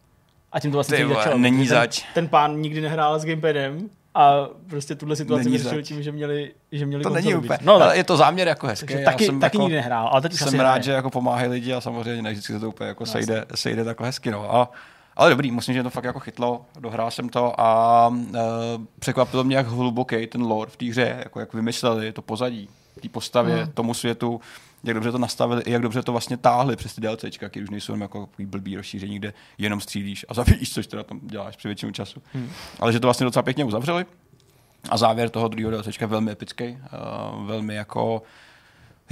A 0.52 0.60
tím 0.60 0.72
to 0.72 0.78
vlastně 0.78 0.98
Ty 0.98 1.08
začalo. 1.08 1.38
není 1.38 1.58
protože 1.58 1.70
ten, 1.70 1.78
zač. 1.82 2.04
Ten 2.14 2.28
pán 2.28 2.62
nikdy 2.62 2.82
nehrál 2.82 3.20
s 3.20 3.26
gamepadem 3.26 3.90
a 4.15 4.48
prostě 4.69 4.95
tuhle 4.95 5.15
situaci 5.15 5.44
Není 5.44 5.57
vyřešil 5.57 5.77
zač. 5.77 5.88
tím, 5.88 6.03
že 6.03 6.11
měli, 6.11 6.52
že 6.72 6.85
měli 6.85 7.03
To 7.03 7.10
není 7.10 7.35
úplně, 7.35 7.60
No, 7.61 7.73
ale 7.73 7.98
je 7.98 8.03
to 8.03 8.18
záměr 8.18 8.48
jako 8.48 8.68
hezký. 8.68 8.85
takže 8.88 9.03
Já 9.03 9.11
taky, 9.11 9.26
jsem 9.26 9.40
taky 9.40 9.57
jako, 9.57 9.64
nikdy 9.64 9.76
nehrál, 9.76 10.07
ale 10.11 10.22
teď 10.22 10.34
jsem 10.34 10.60
rád, 10.60 10.84
že 10.84 10.91
jako 10.91 11.10
pomáhají 11.10 11.49
lidi 11.49 11.73
a 11.73 11.81
samozřejmě 11.81 12.22
ne 12.22 12.31
vždycky 12.31 12.53
se 12.53 12.60
to 12.60 12.69
úplně 12.69 12.88
jako 12.88 13.06
sejde, 13.06 13.45
sejde 13.56 13.84
takhle 13.84 14.07
hezky. 14.07 14.31
No. 14.31 14.56
A, 14.56 14.72
ale 15.15 15.30
dobrý, 15.30 15.52
musím, 15.52 15.73
že 15.73 15.84
to 15.84 15.90
fakt 15.90 16.03
jako 16.03 16.19
chytlo, 16.19 16.65
dohrál 16.80 17.11
jsem 17.11 17.30
to 17.30 17.60
a 17.61 18.07
uh, 18.07 18.35
překvapilo 18.99 19.44
mě, 19.44 19.56
jak 19.56 19.68
hluboký 19.68 20.27
ten 20.27 20.41
lore 20.41 20.72
v 20.72 20.77
té 20.77 20.85
hře, 20.85 21.15
jako 21.23 21.40
jak 21.40 21.53
vymysleli 21.53 22.11
to 22.11 22.22
pozadí, 22.22 22.69
té 23.02 23.10
postavě, 23.10 23.56
Hmm. 23.56 23.72
tomu 23.72 23.94
světu, 23.94 24.41
jak 24.84 24.94
dobře 24.94 25.12
to 25.12 25.18
nastavili, 25.18 25.62
i 25.62 25.72
jak 25.72 25.82
dobře 25.82 26.02
to 26.02 26.12
vlastně 26.12 26.38
táhli 26.38 26.76
přes 26.76 26.96
ty 26.96 27.02
DLCčka, 27.02 27.50
které 27.50 27.64
už 27.64 27.70
nejsou 27.70 27.92
jenom 27.92 28.02
jako 28.02 28.30
blbý 28.40 28.76
rozšíření, 28.76 29.16
kde 29.16 29.34
jenom 29.58 29.82
střílíš 29.82 30.26
a 30.30 30.34
zabíjíš, 30.34 30.74
což 30.74 30.88
teda 30.88 31.04
tam 31.04 31.20
děláš 31.24 31.56
při 31.56 31.68
většinu 31.68 31.92
času. 31.92 32.22
Hmm. 32.34 32.50
Ale 32.80 32.94
že 32.94 33.00
to 33.00 33.08
vlastně 33.08 33.24
docela 33.24 33.44
pěkně 33.44 33.66
uzavřeli. 33.66 34.06
A 34.90 34.98
závěr 34.98 35.30
toho 35.30 35.48
druhého 35.48 35.72
DLCčka 35.72 36.06
je 36.06 36.10
velmi 36.10 36.32
epický, 36.32 36.64
uh, 36.68 37.46
velmi 37.46 37.76
jako 37.76 38.24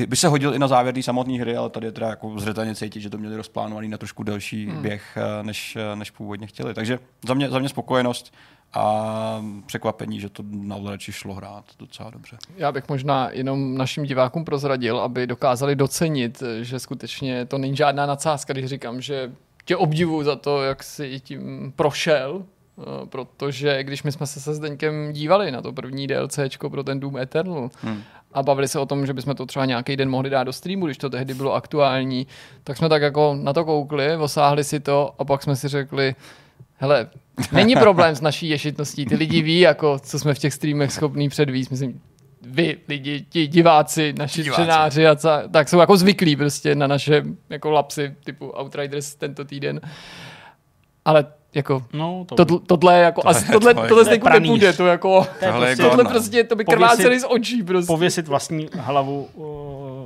by 0.08 0.16
se 0.16 0.28
hodil 0.28 0.54
i 0.54 0.60
na 0.60 0.68
závěr 0.68 0.96
té 0.96 1.04
samotné 1.04 1.34
hry, 1.34 1.58
ale 1.58 1.70
tady 1.70 1.88
je 1.88 1.92
teda 1.92 2.08
jako 2.08 2.40
zřetelně 2.40 2.76
cítit, 2.76 3.02
že 3.02 3.10
to 3.10 3.18
měli 3.18 3.36
rozplánovaný 3.36 3.88
na 3.88 3.98
trošku 3.98 4.24
delší 4.24 4.68
hmm. 4.68 4.82
běh, 4.82 5.18
eh, 5.18 5.44
než, 5.44 5.76
eh, 5.76 5.96
než 5.96 6.12
původně 6.12 6.48
chtěli. 6.48 6.74
Takže 6.74 7.00
za 7.28 7.34
mě, 7.34 7.50
za 7.50 7.60
mě 7.60 7.70
spokojenost 7.70 8.34
a 8.74 9.44
překvapení, 9.66 10.20
že 10.20 10.30
to 10.30 10.44
na 10.50 10.76
ovladači 10.76 11.12
šlo 11.12 11.34
hrát 11.34 11.66
docela 11.80 12.10
dobře. 12.10 12.38
Já 12.58 12.72
bych 12.72 12.90
možná 12.90 13.30
jenom 13.32 13.78
našim 13.78 14.04
divákům 14.04 14.46
prozradil, 14.46 15.00
aby 15.00 15.28
dokázali 15.28 15.76
docenit, 15.76 16.44
že 16.62 16.80
skutečně 16.80 17.46
to 17.46 17.58
není 17.58 17.76
žádná 17.76 18.06
nadsázka, 18.06 18.54
když 18.54 18.66
říkám, 18.66 19.02
že 19.02 19.32
tě 19.66 19.76
obdivuju 19.78 20.24
za 20.24 20.36
to, 20.36 20.64
jak 20.64 20.84
jsi 20.84 21.20
tím 21.20 21.74
prošel, 21.76 22.44
eh, 22.44 22.84
protože 23.06 23.84
když 23.84 24.04
my 24.04 24.12
jsme 24.12 24.28
se 24.28 24.40
se 24.40 24.54
Zdeňkem 24.54 25.14
dívali 25.14 25.52
na 25.52 25.62
to 25.62 25.74
první 25.74 26.08
DLCčko 26.08 26.70
pro 26.70 26.84
ten 26.84 27.00
Doom 27.00 27.18
Eternal 27.18 27.70
Hmm. 27.82 28.04
a 28.34 28.44
bavili 28.44 28.68
se 28.68 28.80
o 28.80 28.86
tom, 28.86 29.06
že 29.06 29.14
bychom 29.14 29.36
to 29.36 29.46
třeba 29.46 29.66
nějaký 29.66 29.98
den 29.98 30.10
mohli 30.10 30.30
dát 30.30 30.44
do 30.44 30.54
streamu, 30.54 30.86
když 30.86 30.98
to 30.98 31.10
tehdy 31.10 31.34
bylo 31.34 31.54
aktuální, 31.54 32.28
tak 32.64 32.78
jsme 32.78 32.90
tak 32.90 33.02
jako 33.02 33.38
na 33.42 33.54
to 33.54 33.66
koukli, 33.66 34.18
osáhli 34.18 34.64
si 34.64 34.80
to 34.80 35.16
a 35.20 35.26
pak 35.26 35.44
jsme 35.44 35.56
si 35.56 35.68
řekli, 35.68 36.16
hele, 36.82 37.08
není 37.52 37.76
problém 37.76 38.16
s 38.16 38.22
naší 38.22 38.50
ješitností, 38.50 39.06
ty 39.06 39.16
lidi 39.16 39.42
ví, 39.42 39.60
jako, 39.60 40.00
co 40.00 40.20
jsme 40.20 40.34
v 40.34 40.40
těch 40.40 40.54
streamech 40.54 40.92
schopní 40.92 41.30
předvíst, 41.30 41.72
myslím, 41.72 42.02
vy 42.42 42.78
lidi, 42.88 43.26
ti 43.30 43.48
diváci, 43.48 44.14
naši 44.18 44.44
Diváci. 44.44 44.62
čtenáři, 44.62 45.08
a 45.08 45.16
ca, 45.16 45.44
tak 45.52 45.70
jsou 45.70 45.80
jako 45.80 45.98
zvyklí 45.98 46.36
prostě 46.36 46.76
na 46.76 46.88
naše 46.88 47.24
jako 47.50 47.72
lapsy 47.72 48.16
typu 48.24 48.50
Outriders 48.50 49.16
tento 49.16 49.46
týden. 49.46 49.82
Ale 51.06 51.26
jako 51.56 51.84
No, 51.94 52.26
to, 52.36 52.46
to, 52.46 52.60
tohle 52.60 52.98
je 52.98 53.04
jako, 53.04 53.22
Tohle 53.22 53.40
asi 53.40 53.52
tohle, 53.52 53.74
tohle 53.74 54.04
to 54.04 54.10
je 54.10 54.16
jako 54.16 54.24
pranýř. 54.28 54.50
nepůjde, 54.50 54.74
to 54.74 54.88
jako, 54.88 55.28
Tohle 55.40 55.66
prostě 55.68 55.84
tohle 55.90 56.04
prostě, 56.06 56.44
to 56.44 56.56
by 56.56 56.66
krváceli 56.66 57.20
z 57.20 57.26
očí 57.30 57.64
prostě. 57.64 57.88
pověsit 57.88 58.28
vlastní 58.28 58.70
hlavu 58.74 59.28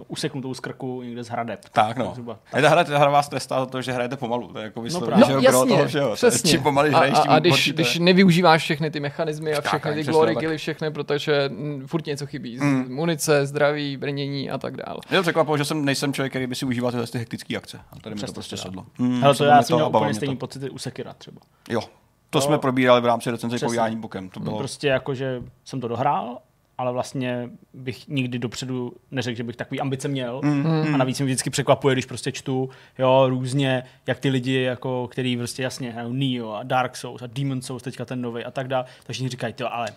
useknutou 0.07 0.53
z 0.53 0.59
krku 0.59 1.01
někde 1.01 1.23
z 1.23 1.27
hradeb. 1.29 1.59
Tak 1.71 1.97
no. 1.97 2.11
Zhruba. 2.13 2.39
A 2.53 2.61
ta 2.61 2.69
hra, 2.69 2.83
ta 2.83 2.97
hra 2.97 3.09
vás 3.09 3.29
trestá 3.29 3.59
za 3.59 3.65
to, 3.65 3.81
že 3.81 3.91
hrajete 3.91 4.17
pomalu. 4.17 4.47
To 4.53 4.59
je 4.59 4.63
jako 4.63 4.81
vysloveně, 4.81 5.07
právě. 5.23 5.25
že 5.27 5.33
No 5.33 5.41
jasně, 5.41 5.69
toho 5.75 5.87
všeho. 5.87 6.07
To 6.07 6.11
je- 6.25 6.31
přesně. 6.31 6.51
Čím 6.51 6.63
pomalej 6.63 6.91
a, 6.95 6.97
hraješ, 6.97 7.17
a, 7.17 7.21
tím 7.21 7.31
a 7.31 7.39
když, 7.39 7.51
horší 7.51 7.73
to 7.73 7.81
je. 7.81 7.83
když 7.85 7.99
nevyužíváš 7.99 8.61
všechny 8.63 8.91
ty 8.91 8.99
mechanismy 8.99 9.53
a 9.53 9.61
všechny 9.61 9.93
ty 9.95 10.03
glory 10.03 10.33
tak. 10.33 10.39
killy, 10.41 10.57
všechny, 10.57 10.91
protože 10.91 11.49
mm, 11.53 11.87
furt 11.87 12.05
něco 12.05 12.25
chybí. 12.25 12.57
Mm. 12.59 12.95
Munice, 12.95 13.45
zdraví, 13.45 13.97
brnění 13.97 14.49
a 14.49 14.57
tak 14.57 14.77
dále. 14.77 14.97
Mě 15.09 15.17
to 15.17 15.21
překvapilo, 15.21 15.57
že 15.57 15.65
jsem 15.65 15.85
nejsem 15.85 16.13
člověk, 16.13 16.31
který 16.31 16.47
by 16.47 16.55
si 16.55 16.65
užíval 16.65 16.91
tyhle 16.91 17.07
ty 17.07 17.17
hektické 17.17 17.57
akce. 17.57 17.79
A 17.91 17.99
tady 17.99 18.15
mi 18.15 18.21
to 18.21 18.33
prostě 18.33 18.55
tak. 18.55 18.63
sedlo. 18.63 18.85
Mm, 18.99 19.21
Hele, 19.21 19.35
to 19.35 19.43
já 19.43 19.61
jsem 19.63 19.75
měl 19.75 19.85
a 19.85 19.89
úplně 19.89 20.13
stejný 20.13 20.35
to. 20.35 20.39
pocity 20.39 20.69
u 20.69 20.77
Sekira 20.77 21.13
třeba. 21.13 21.41
Jo, 21.69 21.81
to 22.29 22.41
jsme 22.41 22.57
probírali 22.57 23.01
v 23.01 23.05
rámci 23.05 23.31
recenze 23.31 23.59
povídání 23.65 23.95
bokem. 23.97 24.29
To 24.29 24.39
bylo 24.39 24.57
Prostě 24.57 24.87
jako, 24.87 25.13
že 25.15 25.41
jsem 25.65 25.81
to 25.81 25.87
dohrál, 25.87 26.37
ale 26.77 26.91
vlastně 26.91 27.49
bych 27.73 28.07
nikdy 28.07 28.39
dopředu 28.39 28.93
neřekl, 29.11 29.37
že 29.37 29.43
bych 29.43 29.55
takový 29.55 29.79
ambice 29.79 30.07
měl. 30.07 30.41
Mm, 30.43 30.93
A 30.93 30.97
navíc 30.97 31.19
mě 31.19 31.25
vždycky 31.25 31.49
překvapuje, 31.49 31.95
když 31.95 32.05
prostě 32.05 32.31
čtu, 32.31 32.69
jo, 32.99 33.25
různě, 33.29 33.83
jak 34.07 34.19
ty 34.19 34.29
lidi, 34.29 34.61
jako, 34.61 35.07
který 35.11 35.37
prostě 35.37 35.63
jasně 35.63 35.91
hrajou 35.91 36.13
Neo 36.13 36.51
a 36.51 36.63
Dark 36.63 36.95
Souls 36.97 37.21
a 37.21 37.27
Demon 37.27 37.61
Souls, 37.61 37.83
teďka 37.83 38.05
ten 38.05 38.21
nový 38.21 38.45
a 38.45 38.51
tak 38.51 38.67
dále, 38.67 38.85
takže 39.03 39.23
mi 39.23 39.29
říkají, 39.29 39.53
jo, 39.59 39.67
ale 39.71 39.87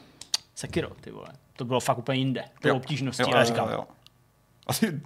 Sekiro, 0.54 0.90
ty 1.00 1.10
vole, 1.10 1.28
to 1.56 1.64
bylo 1.64 1.80
fakt 1.80 1.98
úplně 1.98 2.18
jinde. 2.18 2.42
To 2.42 2.68
bylo 2.68 2.76
obtížností. 2.76 3.22
Jo, 3.22 3.28
a 3.28 3.34
já 3.34 3.40
jo, 3.40 3.46
říkám, 3.46 3.68
jo, 3.68 3.74
jo. 3.74 3.84
Asi 4.66 5.00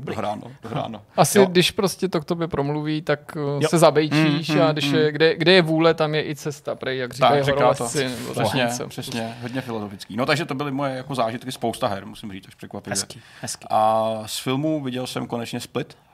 dobrý. 0.00 0.14
dohráno, 0.14 0.42
dohráno. 0.62 1.02
Asi 1.16 1.38
Jo. 1.38 1.46
když 1.46 1.70
prostě 1.70 2.08
to 2.08 2.20
k 2.20 2.24
tobě 2.24 2.48
promluví, 2.48 3.02
tak 3.02 3.36
uh, 3.36 3.62
Jo. 3.62 3.68
se 3.68 3.78
zabejčíš 3.78 4.48
Mm, 4.48 4.60
a 4.60 4.66
mm, 4.66 4.72
když 4.72 4.88
mm. 4.88 4.94
je, 4.94 5.12
kde, 5.12 5.34
kde 5.36 5.52
je 5.52 5.62
vůle, 5.62 5.94
tam 5.94 6.14
je 6.14 6.28
i 6.28 6.34
cesta, 6.34 6.74
prej, 6.74 6.98
jak 6.98 7.12
říkají 7.14 7.32
Tak, 7.34 7.44
říká 7.44 7.56
to. 7.74 7.84
horolezci. 7.84 8.04
nebo 8.04 8.34
tak 8.34 8.46
Přesně, 8.46 8.86
přesně, 8.88 9.36
hodně 9.42 9.60
filozofický. 9.60 10.16
No 10.16 10.26
takže 10.26 10.44
to 10.44 10.54
byly 10.54 10.70
moje 10.72 10.96
jako 10.96 11.14
zážitky, 11.14 11.52
spousta 11.52 11.86
her, 11.88 12.06
musím 12.06 12.32
říct, 12.32 12.48
až 12.48 12.54
překvapivě. 12.54 12.92
Hezký, 12.92 13.20
hezký. 13.40 13.66
A 13.70 14.12
z 14.26 14.38
filmů 14.38 14.84
viděl 14.84 15.06
jsem 15.06 15.26
konečně 15.26 15.60
Split, 15.60 15.96
eh, 15.98 16.05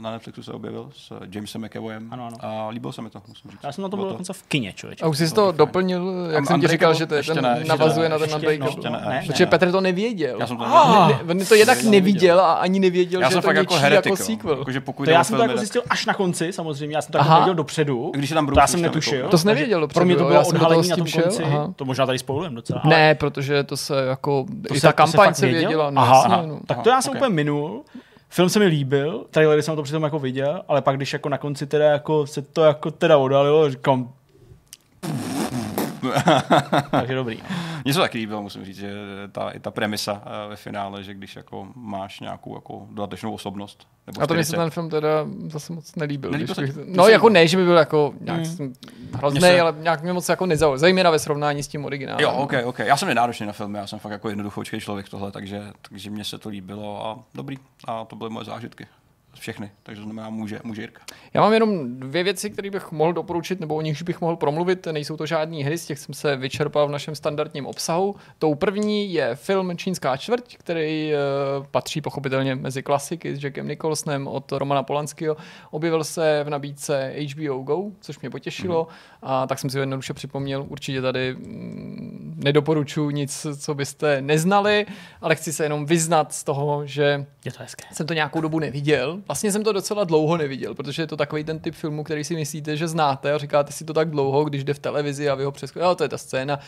na 0.00 0.10
Netflixu 0.10 0.42
se 0.42 0.52
objevil 0.52 0.88
s 0.96 1.12
Jamesem 1.30 1.64
McAvoyem 1.64 2.08
Ano, 2.12 2.26
ano. 2.26 2.36
a 2.40 2.68
líbilo 2.68 2.92
se 2.92 3.02
mi 3.02 3.10
to, 3.10 3.22
musím 3.28 3.50
říct. 3.50 3.60
Já 3.64 3.72
jsem 3.72 3.82
na 3.82 3.88
to 3.88 3.96
byl 3.96 4.08
dokonce 4.08 4.32
v 4.32 4.42
kině, 4.42 4.72
člověče. 4.72 5.04
A 5.04 5.08
už 5.08 5.18
jsi 5.18 5.24
To 5.24 5.30
to 5.30 5.34
bylo 5.34 5.46
fajn. 5.52 5.56
doplnil, 5.56 6.26
jak 6.30 6.38
Am- 6.38 6.46
jsem 6.46 6.60
ti 6.60 6.66
říkal, 6.68 6.94
že 6.94 7.06
to 7.06 7.14
je 7.14 7.18
Ještě 7.18 7.34
ten, 7.34 7.42
ne, 7.44 7.54
ještě 7.58 7.68
navazuje 7.68 8.08
ne, 8.08 8.12
na 8.12 8.18
ten 8.18 8.22
ještě- 8.24 8.36
Unbreakable. 8.36 8.68
ještě 8.68 8.90
ne, 8.90 9.02
ne, 9.08 9.22
Protože 9.26 9.44
ne. 9.44 9.50
Petr 9.50 9.72
to 9.72 9.80
nevěděl. 9.80 10.36
Já 10.40 10.46
jsem 10.46 10.56
to 10.56 10.64
Ah, 10.66 11.08
nevěděl. 11.08 11.34
ne, 11.34 11.44
to 11.44 11.54
jednak 11.54 11.76
Nevěděl, 11.76 12.00
neviděl 12.00 12.40
a 12.40 12.52
ani 12.52 12.80
nevěděl, 12.80 13.20
Já 13.20 13.28
že 13.28 13.32
jsem 13.32 13.42
to 13.42 13.46
fakt 13.48 13.56
je 13.56 13.60
jako 13.60 13.74
něčí 13.74 13.82
heretik, 13.82 14.10
jako 14.12 14.24
sequel. 14.24 14.58
Jakože 14.58 14.80
pokud 14.80 15.04
To 15.04 15.10
já 15.10 15.24
jsem 15.24 15.36
to 15.36 15.42
jako 15.42 15.52
tak- 15.54 15.58
zjistil 15.58 15.82
až 15.90 16.06
na 16.06 16.14
konci, 16.14 16.52
samozřejmě, 16.52 16.96
já 16.96 17.02
jsem 17.02 17.12
to 17.12 17.18
jako 17.18 17.34
věděl 17.34 17.54
dopředu. 17.54 18.10
Když 18.14 18.30
tam 18.30 18.46
to 18.46 18.60
já 18.60 18.66
jsem 18.66 18.82
netušil. 18.82 19.18
jako- 19.18 19.28
To 19.30 19.38
jsi 19.38 19.46
nevěděl 19.46 19.80
dopředu, 19.80 19.98
Pro 20.00 20.04
mě 20.04 20.16
to 20.16 20.24
bylo 20.24 20.46
odhalení 20.48 20.84
s 20.84 20.88
na 20.88 20.96
tím 20.96 21.04
tom 21.04 21.22
konci. 21.22 21.42
To 21.76 21.84
možná 21.84 22.06
tady 22.06 22.18
spoilujeme 22.18 22.56
docela. 22.56 22.82
Ne, 22.84 23.14
protože 23.14 23.64
to 23.64 23.76
se 23.76 24.04
jako, 24.06 24.46
To 24.68 24.74
i 24.74 24.80
ta 24.80 24.92
kampaň 24.92 25.26
fakt 25.26 25.36
se 25.36 25.46
věděl? 25.46 25.60
věděla. 25.60 25.90
No, 25.90 26.02
Aha, 26.02 26.42
no. 26.46 26.58
Tak 26.66 26.82
to 26.82 26.88
já 26.88 27.02
jsem 27.02 27.16
úplně 27.16 27.34
minul. 27.34 27.84
Film 28.36 28.48
se 28.48 28.58
mi 28.58 28.66
líbil, 28.66 29.26
trailery 29.30 29.62
jsem 29.62 29.76
to 29.76 29.82
přitom 29.82 30.02
jako 30.02 30.18
viděl, 30.18 30.62
ale 30.68 30.82
pak 30.82 30.96
když 30.96 31.12
jako 31.12 31.28
na 31.28 31.38
konci 31.38 31.66
teda 31.66 31.84
jako 31.84 32.26
se 32.26 32.42
to 32.42 32.64
jako 32.64 32.90
teda 32.90 33.18
odhalilo, 33.18 33.70
říkám... 33.70 34.12
Takže 36.90 37.14
dobrý. 37.14 37.38
Mně 37.86 37.94
se 37.94 38.00
taky 38.00 38.18
líbilo, 38.18 38.42
musím 38.42 38.64
říct, 38.64 38.76
že 38.76 38.92
ta, 39.32 39.50
i 39.50 39.60
ta 39.60 39.70
premisa 39.70 40.22
eh, 40.26 40.48
ve 40.48 40.56
finále, 40.56 41.02
že 41.02 41.14
když 41.14 41.36
jako 41.36 41.68
máš 41.74 42.20
nějakou 42.20 42.54
jako 42.54 42.86
dodatečnou 42.90 43.32
osobnost. 43.34 43.86
Nebo 44.06 44.22
A 44.22 44.26
to 44.26 44.34
mi 44.34 44.44
se 44.44 44.48
40. 44.52 44.56
ten 44.62 44.70
film 44.70 44.90
teda 44.90 45.08
zase 45.48 45.72
moc 45.72 45.94
nelíbil. 45.96 46.30
Nelíbil 46.30 46.54
když 46.54 46.74
se 46.74 46.80
no 46.86 47.08
jako 47.08 47.28
ne, 47.28 47.48
že 47.48 47.56
by 47.56 47.64
byl 47.64 47.76
jako 47.76 48.14
nějak 48.20 48.40
Hmm. 48.40 48.74
hrozný, 49.14 49.40
se- 49.40 49.60
ale 49.60 49.74
nějak 49.80 50.02
mě 50.02 50.12
moc 50.12 50.28
jako 50.28 50.46
nezaujal. 50.46 50.78
Zejména 50.78 51.10
ve 51.10 51.18
srovnání 51.18 51.62
s 51.62 51.68
tím 51.68 51.84
originálem. 51.84 52.22
Jo, 52.22 52.32
OK, 52.32 52.52
OK. 52.64 52.78
Já 52.78 52.96
jsem 52.96 53.08
nenáročný 53.08 53.46
na 53.46 53.52
filmy, 53.52 53.78
já 53.78 53.86
jsem 53.86 53.98
fakt 53.98 54.12
jako 54.12 54.28
jednoduchoučký 54.28 54.80
člověk 54.80 55.08
tohle, 55.08 55.32
takže, 55.32 55.62
takže 55.90 56.10
mně 56.10 56.24
se 56.24 56.38
to 56.38 56.48
líbilo 56.48 57.06
a 57.06 57.18
dobrý. 57.34 57.56
A 57.84 58.04
to 58.04 58.16
byly 58.16 58.30
moje 58.30 58.44
zážitky. 58.44 58.86
Všechny. 59.40 59.70
Takže 59.82 60.00
to 60.00 60.04
znamená 60.04 60.30
může, 60.30 60.60
může 60.64 60.82
Jirka. 60.82 61.02
Já 61.34 61.40
mám 61.40 61.52
jenom 61.52 62.00
dvě 62.00 62.22
věci, 62.22 62.50
které 62.50 62.70
bych 62.70 62.92
mohl 62.92 63.12
doporučit, 63.12 63.60
nebo 63.60 63.74
o 63.74 63.80
nichž 63.80 64.02
bych 64.02 64.20
mohl 64.20 64.36
promluvit. 64.36 64.86
Nejsou 64.92 65.16
to 65.16 65.26
žádné 65.26 65.64
hry, 65.64 65.78
z 65.78 65.86
těch 65.86 65.98
jsem 65.98 66.14
se 66.14 66.36
vyčerpal 66.36 66.88
v 66.88 66.90
našem 66.90 67.14
standardním 67.14 67.66
obsahu. 67.66 68.14
Tou 68.38 68.54
první 68.54 69.12
je 69.12 69.34
film 69.34 69.76
Čínská 69.76 70.16
čtvrť, 70.16 70.56
který 70.56 71.12
uh, 71.58 71.66
patří 71.66 72.00
pochopitelně 72.00 72.54
mezi 72.54 72.82
klasiky 72.82 73.36
s 73.36 73.44
Jackem 73.44 73.68
Nicholsonem 73.68 74.28
od 74.28 74.52
Romana 74.52 74.82
Polanského. 74.82 75.36
Objevil 75.70 76.04
se 76.04 76.42
v 76.44 76.50
nabídce 76.50 77.14
HBO 77.34 77.58
Go, 77.62 77.82
což 78.00 78.18
mě 78.18 78.30
potěšilo. 78.30 78.86
Mm. 78.90 78.96
A 79.22 79.46
tak 79.46 79.58
jsem 79.58 79.70
si 79.70 79.78
ho 79.78 79.82
jednoduše 79.82 80.14
připomněl. 80.14 80.66
Určitě 80.68 81.02
tady 81.02 81.34
mm, 81.34 82.40
nedoporučuji 82.44 83.10
nic, 83.10 83.46
co 83.60 83.74
byste 83.74 84.22
neznali, 84.22 84.86
ale 85.20 85.34
chci 85.34 85.52
se 85.52 85.64
jenom 85.64 85.86
vyznat 85.86 86.32
z 86.32 86.44
toho, 86.44 86.86
že 86.86 87.26
Je 87.44 87.52
to 87.52 87.58
hezké. 87.60 87.84
jsem 87.92 88.06
to 88.06 88.14
nějakou 88.14 88.40
dobu 88.40 88.58
neviděl. 88.58 89.22
Vlastně 89.26 89.52
jsem 89.52 89.64
to 89.64 89.72
docela 89.72 90.04
dlouho 90.04 90.36
neviděl, 90.36 90.74
protože 90.74 91.02
je 91.02 91.06
to 91.06 91.16
takový 91.16 91.44
ten 91.44 91.58
typ 91.58 91.74
filmu, 91.74 92.04
který 92.04 92.24
si 92.24 92.34
myslíte, 92.34 92.76
že 92.76 92.88
znáte 92.88 93.32
a 93.32 93.38
říkáte 93.38 93.72
si 93.72 93.84
to 93.84 93.92
tak 93.92 94.10
dlouho, 94.10 94.44
když 94.44 94.64
jde 94.64 94.74
v 94.74 94.78
televizi 94.78 95.28
a 95.28 95.34
vy 95.34 95.44
ho 95.44 95.52
přeskočíte. 95.52 95.86
Jo, 95.86 95.94
to 95.94 96.02
je 96.02 96.08
ta 96.08 96.18
scéna. 96.18 96.58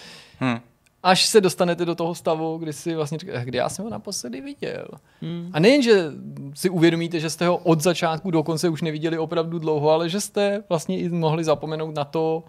Hm. 0.41 0.59
Až 1.03 1.27
se 1.27 1.41
dostanete 1.41 1.85
do 1.85 1.95
toho 1.95 2.15
stavu, 2.15 2.59
kdy 2.59 2.73
si 2.73 2.95
vlastně 2.95 3.19
říkáte, 3.19 3.45
kdy 3.45 3.59
já 3.59 3.69
jsem 3.69 3.85
ho 3.85 3.91
naposledy 3.91 4.41
viděl. 4.41 4.89
Hmm. 5.23 5.51
A 5.53 5.61
nejen, 5.61 5.83
že 5.83 6.05
si 6.55 6.71
uvědomíte, 6.71 7.21
že 7.21 7.31
jste 7.31 7.47
ho 7.47 7.57
od 7.57 7.81
začátku 7.81 8.31
do 8.31 8.43
konce 8.43 8.69
už 8.69 8.83
neviděli 8.83 9.19
opravdu 9.19 9.59
dlouho, 9.59 9.91
ale 9.91 10.09
že 10.09 10.21
jste 10.21 10.63
vlastně 10.69 10.99
i 10.99 11.09
mohli 11.09 11.45
zapomenout 11.45 11.95
na 11.95 12.05
to, 12.05 12.45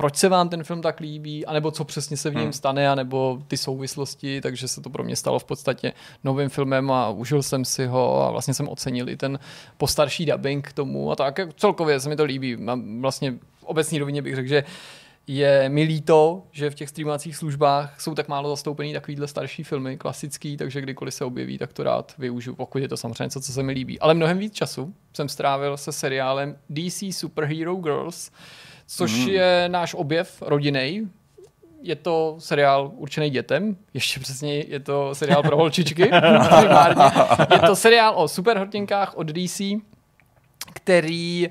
proč 0.00 0.16
se 0.16 0.28
vám 0.28 0.48
ten 0.48 0.64
film 0.64 0.82
tak 0.82 1.00
líbí, 1.00 1.46
anebo 1.46 1.70
co 1.70 1.84
přesně 1.84 2.16
se 2.16 2.30
v 2.30 2.34
něm 2.34 2.42
Hmm. 2.42 2.52
stane, 2.52 2.90
anebo 2.90 3.38
ty 3.48 3.56
souvislosti, 3.56 4.40
takže 4.40 4.68
se 4.68 4.80
to 4.80 4.90
pro 4.90 5.04
mě 5.04 5.16
stalo 5.16 5.38
v 5.38 5.44
podstatě 5.44 5.92
novým 6.24 6.48
filmem 6.48 6.90
a 6.90 7.08
užil 7.10 7.42
jsem 7.42 7.64
si 7.64 7.86
ho 7.86 8.22
a 8.22 8.30
vlastně 8.30 8.54
jsem 8.54 8.68
ocenil 8.68 9.08
i 9.08 9.16
ten 9.16 9.38
postarší 9.76 10.26
dubbing 10.26 10.68
k 10.68 10.72
tomu 10.72 11.10
a 11.12 11.16
tak 11.16 11.40
celkově 11.56 12.00
se 12.00 12.08
mi 12.08 12.16
to 12.16 12.24
líbí. 12.24 12.56
Mám 12.56 13.02
vlastně 13.02 13.30
v 13.60 13.64
obecní 13.64 13.98
rovině 13.98 14.22
bych 14.22 14.34
řekl, 14.34 14.48
že 14.48 14.64
je 15.26 15.68
mi 15.68 15.82
líto, 15.82 16.42
že 16.52 16.70
v 16.70 16.74
těch 16.74 16.88
streamovacích 16.88 17.36
službách 17.36 18.00
jsou 18.00 18.14
tak 18.14 18.28
málo 18.28 18.48
zastoupený 18.50 18.92
takovýhle 18.92 19.28
starší 19.28 19.64
filmy, 19.64 19.96
klasický, 19.96 20.56
takže 20.56 20.80
kdykoliv 20.80 21.14
se 21.14 21.24
objeví, 21.24 21.58
tak 21.58 21.72
to 21.72 21.82
rád 21.82 22.14
využiju, 22.18 22.56
pokud 22.56 22.78
je 22.78 22.88
to 22.88 22.96
samozřejmě 22.96 23.24
něco, 23.24 23.40
co 23.40 23.52
se 23.52 23.62
mi 23.62 23.72
líbí. 23.72 24.00
Ale 24.00 24.14
mnohem 24.14 24.38
víc 24.38 24.54
času 24.54 24.94
jsem 25.12 25.28
strávil 25.28 25.76
se 25.76 25.92
seriálem 25.92 26.56
DC 26.70 27.02
Superhero 27.10 27.74
Girls, 27.76 28.30
což 28.88 29.12
Mm. 29.12 29.28
je 29.28 29.64
náš 29.68 29.94
objev 29.94 30.42
rodinej. 30.46 31.06
Je 31.82 31.96
to 31.96 32.36
seriál 32.38 32.90
určený 32.94 33.30
dětem, 33.30 33.76
ještě 33.94 34.20
přesně 34.20 34.54
je 34.54 34.80
to 34.80 35.14
seriál 35.14 35.42
pro 35.42 35.56
holčičky. 35.56 36.02
Je 37.52 37.58
to 37.66 37.76
seriál 37.76 38.12
o 38.16 38.28
superhrdinkách 38.28 39.16
od 39.16 39.26
DC, 39.26 39.60
který 40.74 41.48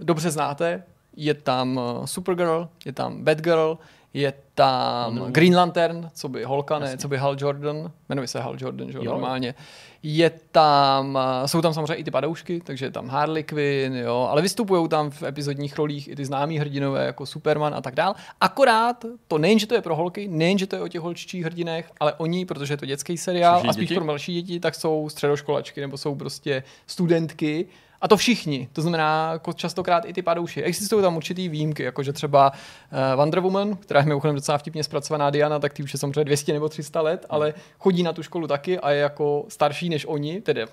dobře 0.00 0.30
znáte. 0.30 0.82
Je 1.16 1.34
tam 1.34 1.76
uh, 1.76 2.04
Supergirl, 2.06 2.68
je 2.84 2.92
tam 2.92 3.24
Batgirl, 3.24 3.78
je 4.14 4.32
tam 4.54 5.14
Wonder 5.14 5.32
Green 5.32 5.56
Lantern, 5.56 6.10
co 6.14 6.28
by 6.28 6.44
Holka, 6.44 6.78
ne, 6.78 6.98
co 6.98 7.08
by 7.08 7.16
Hal 7.16 7.36
Jordan, 7.38 7.90
jmenuje 8.08 8.28
se 8.28 8.40
Hal 8.40 8.56
Jordan, 8.60 8.92
že 8.92 8.98
jo, 8.98 9.04
normálně. 9.04 9.54
Je 10.02 10.30
tam, 10.52 11.14
uh, 11.14 11.46
jsou 11.46 11.62
tam 11.62 11.74
samozřejmě 11.74 11.94
i 11.94 12.04
ty 12.04 12.10
padoušky, 12.10 12.60
takže 12.64 12.86
je 12.86 12.90
tam 12.90 13.08
Harley 13.08 13.42
Quinn, 13.42 13.96
jo, 13.96 14.28
ale 14.30 14.42
vystupují 14.42 14.88
tam 14.88 15.10
v 15.10 15.22
epizodních 15.22 15.76
rolích 15.76 16.08
i 16.08 16.16
ty 16.16 16.24
známí 16.24 16.58
hrdinové 16.58 17.06
jako 17.06 17.26
Superman 17.26 17.74
a 17.74 17.80
tak 17.80 17.94
dál. 17.94 18.14
Akorát 18.40 19.04
to 19.28 19.38
nejen, 19.38 19.58
že 19.58 19.66
to 19.66 19.74
je 19.74 19.82
pro 19.82 19.96
holky, 19.96 20.28
nejen, 20.28 20.58
že 20.58 20.66
to 20.66 20.76
je 20.76 20.82
o 20.82 20.88
těch 20.88 21.00
holčičích 21.00 21.44
hrdinech, 21.44 21.90
ale 22.00 22.12
oni, 22.14 22.46
protože 22.46 22.72
je 22.72 22.78
to 22.78 22.86
dětský 22.86 23.18
seriál 23.18 23.54
Všichni 23.54 23.70
a 23.70 23.72
spíš 23.72 23.88
děti? 23.88 23.94
pro 23.94 24.04
mladší 24.04 24.42
děti, 24.42 24.60
tak 24.60 24.74
jsou 24.74 25.08
středoškolačky 25.08 25.80
nebo 25.80 25.98
jsou 25.98 26.14
prostě 26.14 26.62
studentky. 26.86 27.66
A 28.02 28.08
to 28.08 28.16
všichni, 28.16 28.68
to 28.72 28.82
znamená 28.82 29.32
jako 29.32 29.52
častokrát 29.52 30.04
i 30.04 30.12
ty 30.12 30.22
padouši. 30.22 30.62
Existují 30.62 31.02
tam 31.02 31.16
určitý 31.16 31.48
výjimky, 31.48 31.82
jakože 31.82 32.12
třeba 32.12 32.50
uh, 32.52 33.16
Wonder 33.16 33.40
Woman, 33.40 33.76
která 33.76 34.00
je 34.00 34.06
mimochodem 34.06 34.36
docela 34.36 34.58
vtipně 34.58 34.84
zpracovaná 34.84 35.30
Diana, 35.30 35.58
tak 35.58 35.72
ty 35.72 35.82
už 35.82 35.92
je 35.92 35.98
samozřejmě 35.98 36.24
200 36.24 36.52
nebo 36.52 36.68
300 36.68 37.00
let, 37.00 37.26
ale 37.30 37.54
chodí 37.78 38.02
na 38.02 38.12
tu 38.12 38.22
školu 38.22 38.46
taky 38.46 38.78
a 38.78 38.90
je 38.90 39.00
jako 39.00 39.44
starší 39.48 39.88
než 39.88 40.06
oni, 40.08 40.40
tedy 40.40 40.66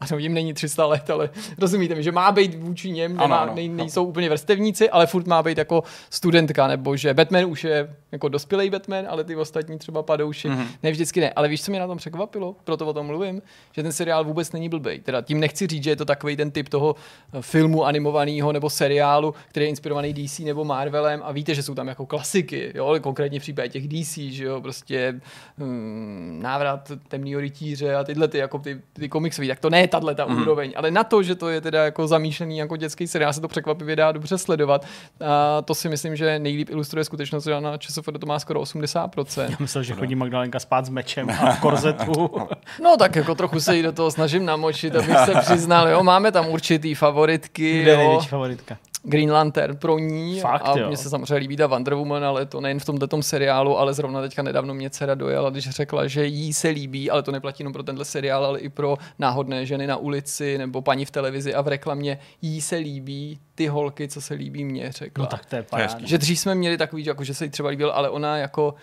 ano, 0.00 0.18
jim 0.18 0.34
není 0.34 0.54
300 0.54 0.86
let, 0.86 1.10
ale 1.10 1.30
rozumíte 1.58 1.94
mi, 1.94 2.02
že 2.02 2.12
má 2.12 2.32
být 2.32 2.54
vůči 2.54 2.90
něm, 2.90 3.12
Ano, 3.12 3.20
nemá, 3.28 3.36
ano, 3.36 3.52
nej, 3.54 3.66
ano. 3.68 3.76
nejsou 3.76 4.04
úplně 4.04 4.28
vrstevníci, 4.28 4.90
ale 4.90 5.06
furt 5.06 5.26
má 5.26 5.42
být 5.42 5.58
jako 5.58 5.82
studentka, 6.10 6.66
nebo 6.66 6.96
že 6.96 7.14
Batman 7.14 7.44
už 7.44 7.64
je 7.64 7.94
jako 8.12 8.28
dospělý 8.28 8.70
Batman, 8.70 9.04
ale 9.08 9.24
ty 9.24 9.36
ostatní 9.36 9.78
třeba 9.78 10.02
padouši, 10.02 10.48
Mhm. 10.48 10.58
mm-hmm. 10.58 10.66
ne 10.82 10.90
vždycky 10.90 11.20
ne. 11.20 11.30
Ale 11.32 11.48
víš, 11.48 11.62
co 11.64 11.70
mě 11.70 11.80
na 11.80 11.86
tom 11.86 11.98
překvapilo, 11.98 12.56
proto 12.64 12.86
o 12.86 12.92
tom 12.92 13.06
mluvím, 13.06 13.42
že 13.72 13.82
ten 13.82 13.92
seriál 13.92 14.24
vůbec 14.24 14.52
není 14.52 14.68
blbej. 14.68 15.00
Teda 15.00 15.20
tím 15.22 15.40
nechci 15.40 15.66
říct, 15.66 15.84
že 15.84 15.90
je 15.90 15.96
to 15.96 16.04
takový 16.04 16.36
ten 16.36 16.50
typ 16.50 16.68
toho 16.68 16.94
eh, 17.32 17.42
filmu 17.42 17.84
animovaného 17.84 18.52
nebo 18.52 18.70
seriálu, 18.70 19.34
který 19.48 19.66
je 19.66 19.70
inspirovaný 19.70 20.12
DC 20.12 20.38
nebo 20.38 20.64
Marvelem 20.64 21.20
a 21.24 21.32
víte, 21.32 21.54
že 21.54 21.62
jsou 21.62 21.74
tam 21.74 21.88
jako 21.88 22.06
klasiky, 22.06 22.72
jo, 22.74 22.86
ale 22.86 23.00
konkrétně 23.00 23.38
v 23.40 23.42
případě 23.42 23.68
těch 23.68 23.88
DC, 23.88 24.14
že 24.32 24.44
jo, 24.44 24.60
prostě 24.60 25.20
hmm, 25.58 26.38
návrat 26.42 26.92
temného 27.08 27.40
rytíře 27.40 27.94
a 27.94 28.04
tyhle 28.04 28.28
ty, 28.28 28.38
jako 28.38 28.58
ty, 28.58 28.80
ty 28.92 29.08
komiksový, 29.08 29.48
tak 29.48 29.60
to 29.60 29.70
ne 29.70 29.85
tahle 29.88 30.14
ta 30.14 30.24
Mhm. 30.26 30.42
úroveň, 30.42 30.72
ale 30.76 30.90
na 30.90 31.04
to, 31.04 31.22
že 31.22 31.34
to 31.34 31.48
je 31.48 31.60
teda 31.60 31.84
jako 31.84 32.06
zamýšlený 32.06 32.58
jako 32.58 32.76
dětský 32.76 33.06
seriál, 33.06 33.32
se 33.32 33.40
to 33.40 33.48
překvapivě 33.48 33.96
dá 33.96 34.12
dobře 34.12 34.38
sledovat. 34.38 34.86
A 35.26 35.62
to 35.62 35.74
si 35.74 35.88
myslím, 35.88 36.16
že 36.16 36.38
nejlíp 36.38 36.70
ilustruje 36.70 37.04
skutečnost, 37.04 37.44
že 37.44 37.60
na 37.60 37.76
ČSFD 37.78 38.18
to 38.20 38.26
má 38.26 38.38
skoro 38.38 38.60
80%. 38.60 39.50
Já 39.50 39.56
myslel, 39.60 39.84
že 39.84 39.94
chodí 39.94 40.14
Magdalenka 40.14 40.58
spát 40.60 40.86
s 40.86 40.88
mečem 40.88 41.30
a 41.30 41.50
v 41.52 41.60
korzetu. 41.60 42.30
No 42.82 42.96
tak 42.96 43.16
jako 43.16 43.34
trochu 43.34 43.60
se 43.60 43.76
jí 43.76 43.82
do 43.82 43.92
toho 43.92 44.10
snažím 44.10 44.44
namočit, 44.44 44.96
abych 44.96 45.18
se 45.24 45.34
přiznal, 45.40 45.88
jo, 45.88 46.02
máme 46.02 46.32
tam 46.32 46.48
určitý 46.48 46.94
favoritky, 46.94 47.82
Kde 47.82 47.90
je 47.90 47.96
největší 47.96 48.28
favoritka? 48.28 48.76
Green 49.08 49.32
Lantern 49.32 49.76
pro 49.76 49.98
ní 49.98 50.40
Fakt, 50.40 50.62
a 50.64 50.78
jo. 50.78 50.86
mně 50.86 50.96
se 50.96 51.10
samozřejmě 51.10 51.36
líbí 51.36 51.56
ta 51.56 51.66
Wonder 51.66 51.94
Woman, 51.94 52.24
ale 52.24 52.46
to 52.46 52.60
nejen 52.60 52.80
v 52.80 52.84
tomto 52.84 53.22
seriálu, 53.22 53.78
ale 53.78 53.94
zrovna 53.94 54.20
teďka 54.20 54.42
nedávno 54.42 54.74
mě 54.74 54.90
dcera 54.90 55.14
dojela, 55.14 55.50
když 55.50 55.70
řekla, 55.70 56.06
že 56.06 56.26
jí 56.26 56.52
se 56.52 56.68
líbí, 56.68 57.10
ale 57.10 57.22
to 57.22 57.32
neplatí 57.32 57.62
jenom 57.62 57.72
pro 57.72 57.82
tenhle 57.82 58.04
seriál, 58.04 58.44
ale 58.44 58.58
i 58.58 58.68
pro 58.68 58.96
náhodné 59.18 59.66
ženy 59.66 59.86
na 59.86 59.96
ulici 59.96 60.58
nebo 60.58 60.82
paní 60.82 61.04
v 61.04 61.10
televizi 61.10 61.54
a 61.54 61.60
v 61.60 61.68
reklamě 61.68 62.18
jí 62.42 62.60
se 62.60 62.76
líbí 62.76 63.38
ty 63.54 63.66
holky, 63.66 64.08
co 64.08 64.20
se 64.20 64.34
líbí 64.34 64.64
mně, 64.64 64.92
řekla. 64.92 65.22
No 65.22 65.26
tak 65.26 65.46
to 65.46 65.56
je 65.56 65.62
paráda. 65.62 65.98
Že 66.04 66.18
dřív 66.18 66.38
jsme 66.38 66.54
měli 66.54 66.78
takový, 66.78 67.04
jako 67.04 67.24
že 67.24 67.34
se 67.34 67.44
jí 67.44 67.50
třeba 67.50 67.68
líbil, 67.68 67.90
ale 67.90 68.10
ona 68.10 68.38
jako 68.38 68.74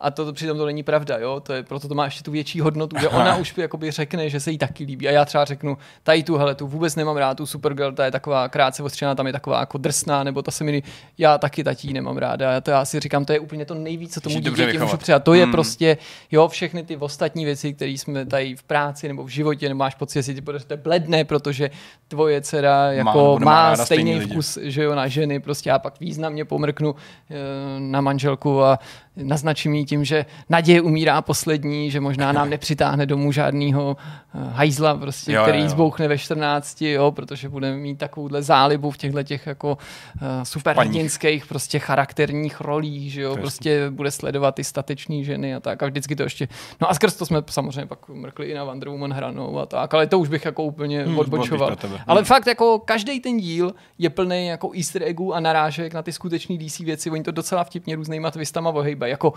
a 0.00 0.10
to, 0.10 0.24
to 0.24 0.32
přitom 0.32 0.58
to 0.58 0.66
není 0.66 0.82
pravda, 0.82 1.18
jo? 1.18 1.40
To 1.40 1.52
je, 1.52 1.62
proto 1.62 1.88
to 1.88 1.94
má 1.94 2.04
ještě 2.04 2.22
tu 2.22 2.30
větší 2.30 2.60
hodnotu, 2.60 2.96
že 3.00 3.08
ona 3.08 3.36
už 3.36 3.54
jakoby 3.56 3.90
řekne, 3.90 4.30
že 4.30 4.40
se 4.40 4.50
jí 4.50 4.58
taky 4.58 4.84
líbí. 4.84 5.08
A 5.08 5.10
já 5.10 5.24
třeba 5.24 5.44
řeknu, 5.44 5.78
tady 6.02 6.22
tu, 6.22 6.36
hele, 6.36 6.54
tu 6.54 6.66
vůbec 6.66 6.96
nemám 6.96 7.16
rád, 7.16 7.36
tu 7.36 7.46
Supergirl, 7.46 7.92
ta 7.92 8.04
je 8.04 8.10
taková 8.10 8.48
krátce 8.48 8.82
ostřená, 8.82 9.14
tam 9.14 9.26
je 9.26 9.32
taková 9.32 9.60
jako 9.60 9.78
drsná, 9.78 10.24
nebo 10.24 10.42
ta 10.42 10.50
se 10.50 10.64
mi, 10.64 10.82
já 11.18 11.38
taky 11.38 11.64
tatí 11.64 11.92
nemám 11.92 12.16
ráda. 12.16 12.52
Já 12.52 12.60
to 12.60 12.70
já 12.70 12.84
si 12.84 13.00
říkám, 13.00 13.24
to 13.24 13.32
je 13.32 13.40
úplně 13.40 13.64
to 13.64 13.74
nejvíc, 13.74 14.14
co 14.14 14.20
tomu 14.20 14.40
dítěti 14.40 14.78
můžu 14.78 14.96
přijat. 14.96 15.24
To 15.24 15.34
je 15.34 15.42
Hmm. 15.44 15.52
prostě, 15.52 15.96
jo, 16.30 16.48
všechny 16.48 16.82
ty 16.82 16.96
ostatní 16.96 17.44
věci, 17.44 17.74
které 17.74 17.90
jsme 17.90 18.26
tady 18.26 18.56
v 18.56 18.62
práci 18.62 19.08
nebo 19.08 19.24
v 19.24 19.28
životě, 19.28 19.68
nebo 19.68 19.78
máš 19.78 19.94
pocit, 19.94 20.18
že 20.18 20.22
si 20.22 20.34
ty 20.34 20.76
bledne, 20.76 21.24
protože 21.24 21.70
tvoje 22.08 22.40
dcera 22.40 22.92
jako 22.92 23.38
nemá 23.38 23.52
má, 23.52 23.70
ráda 23.70 23.84
stejný 23.84 24.14
lidi. 24.14 24.32
vkus 24.32 24.58
že 24.62 24.82
jo, 24.82 24.94
na 24.94 25.08
ženy, 25.08 25.40
prostě 25.40 25.70
já 25.70 25.78
pak 25.78 26.00
významně 26.00 26.44
pomrknu 26.44 26.94
eh, 27.30 27.34
na 27.78 28.00
manželku 28.00 28.62
a 28.62 28.78
naznačím 29.22 29.74
jí 29.74 29.84
tím, 29.84 30.04
že 30.04 30.26
naděje 30.48 30.80
umírá 30.80 31.22
poslední, 31.22 31.90
že 31.90 32.00
možná 32.00 32.32
nám 32.32 32.50
nepřitáhne 32.56 33.06
domů 33.06 33.32
žádnýho 33.32 33.96
eh, 34.34 34.38
hajzla, 34.52 34.94
prostě, 34.94 35.32
Jo, 35.32 35.42
který 35.42 35.62
jo, 35.62 35.68
zbouchne 35.68 36.08
ve 36.08 36.18
14, 36.18 36.82
jo, 36.82 37.10
protože 37.12 37.48
budeme 37.48 37.76
mít 37.76 37.98
takovouhle 37.98 38.42
zálibu 38.42 38.90
v 38.90 38.96
těchto 38.96 39.22
těch 39.22 39.46
jako 39.46 39.78
uh, 40.22 40.28
superhrdinských 40.42 41.46
prostě 41.46 41.78
charakterních 41.78 42.60
rolích, 42.60 43.12
že 43.12 43.22
jo, 43.22 43.36
prostě 43.36 43.90
bude 43.90 44.10
sledovat 44.10 44.54
ty 44.54 44.64
stateční 44.64 45.24
ženy 45.24 45.54
a 45.54 45.60
tak 45.60 45.82
a 45.82 45.86
vždycky 45.86 46.16
to 46.16 46.22
ještě, 46.22 46.48
no 46.80 46.90
a 46.90 46.94
skrz 46.94 47.16
to 47.16 47.26
jsme 47.26 47.42
samozřejmě 47.50 47.86
pak 47.86 48.08
mrkli 48.08 48.46
i 48.46 48.54
na 48.54 48.64
Wonder 48.64 48.88
Woman 48.88 49.12
hranou 49.12 49.58
a 49.58 49.66
tak, 49.66 49.94
ale 49.94 50.06
to 50.06 50.18
už 50.18 50.28
bych 50.28 50.44
jako 50.44 50.62
úplně 50.64 51.04
Hmm, 51.04 51.18
odbočoval. 51.18 51.76
Ale 52.06 52.20
Hmm. 52.20 52.26
fakt 52.26 52.46
jako 52.46 52.78
každý 52.78 53.20
ten 53.20 53.36
díl 53.38 53.74
je 53.98 54.10
plný 54.10 54.46
jako 54.46 54.70
easter 54.76 55.02
eggů 55.02 55.34
a 55.34 55.40
narážek 55.40 55.94
na 55.94 56.02
ty 56.02 56.12
skutečné 56.12 56.56
DC 56.58 56.78
věci. 56.78 57.10
Oni 57.10 57.22
to 57.22 57.30
docela 57.30 57.64
vtipně 57.64 57.96
různýma 57.96 58.30
twistama 58.30 58.70
ohejbají. 58.70 59.09
Jako 59.10 59.32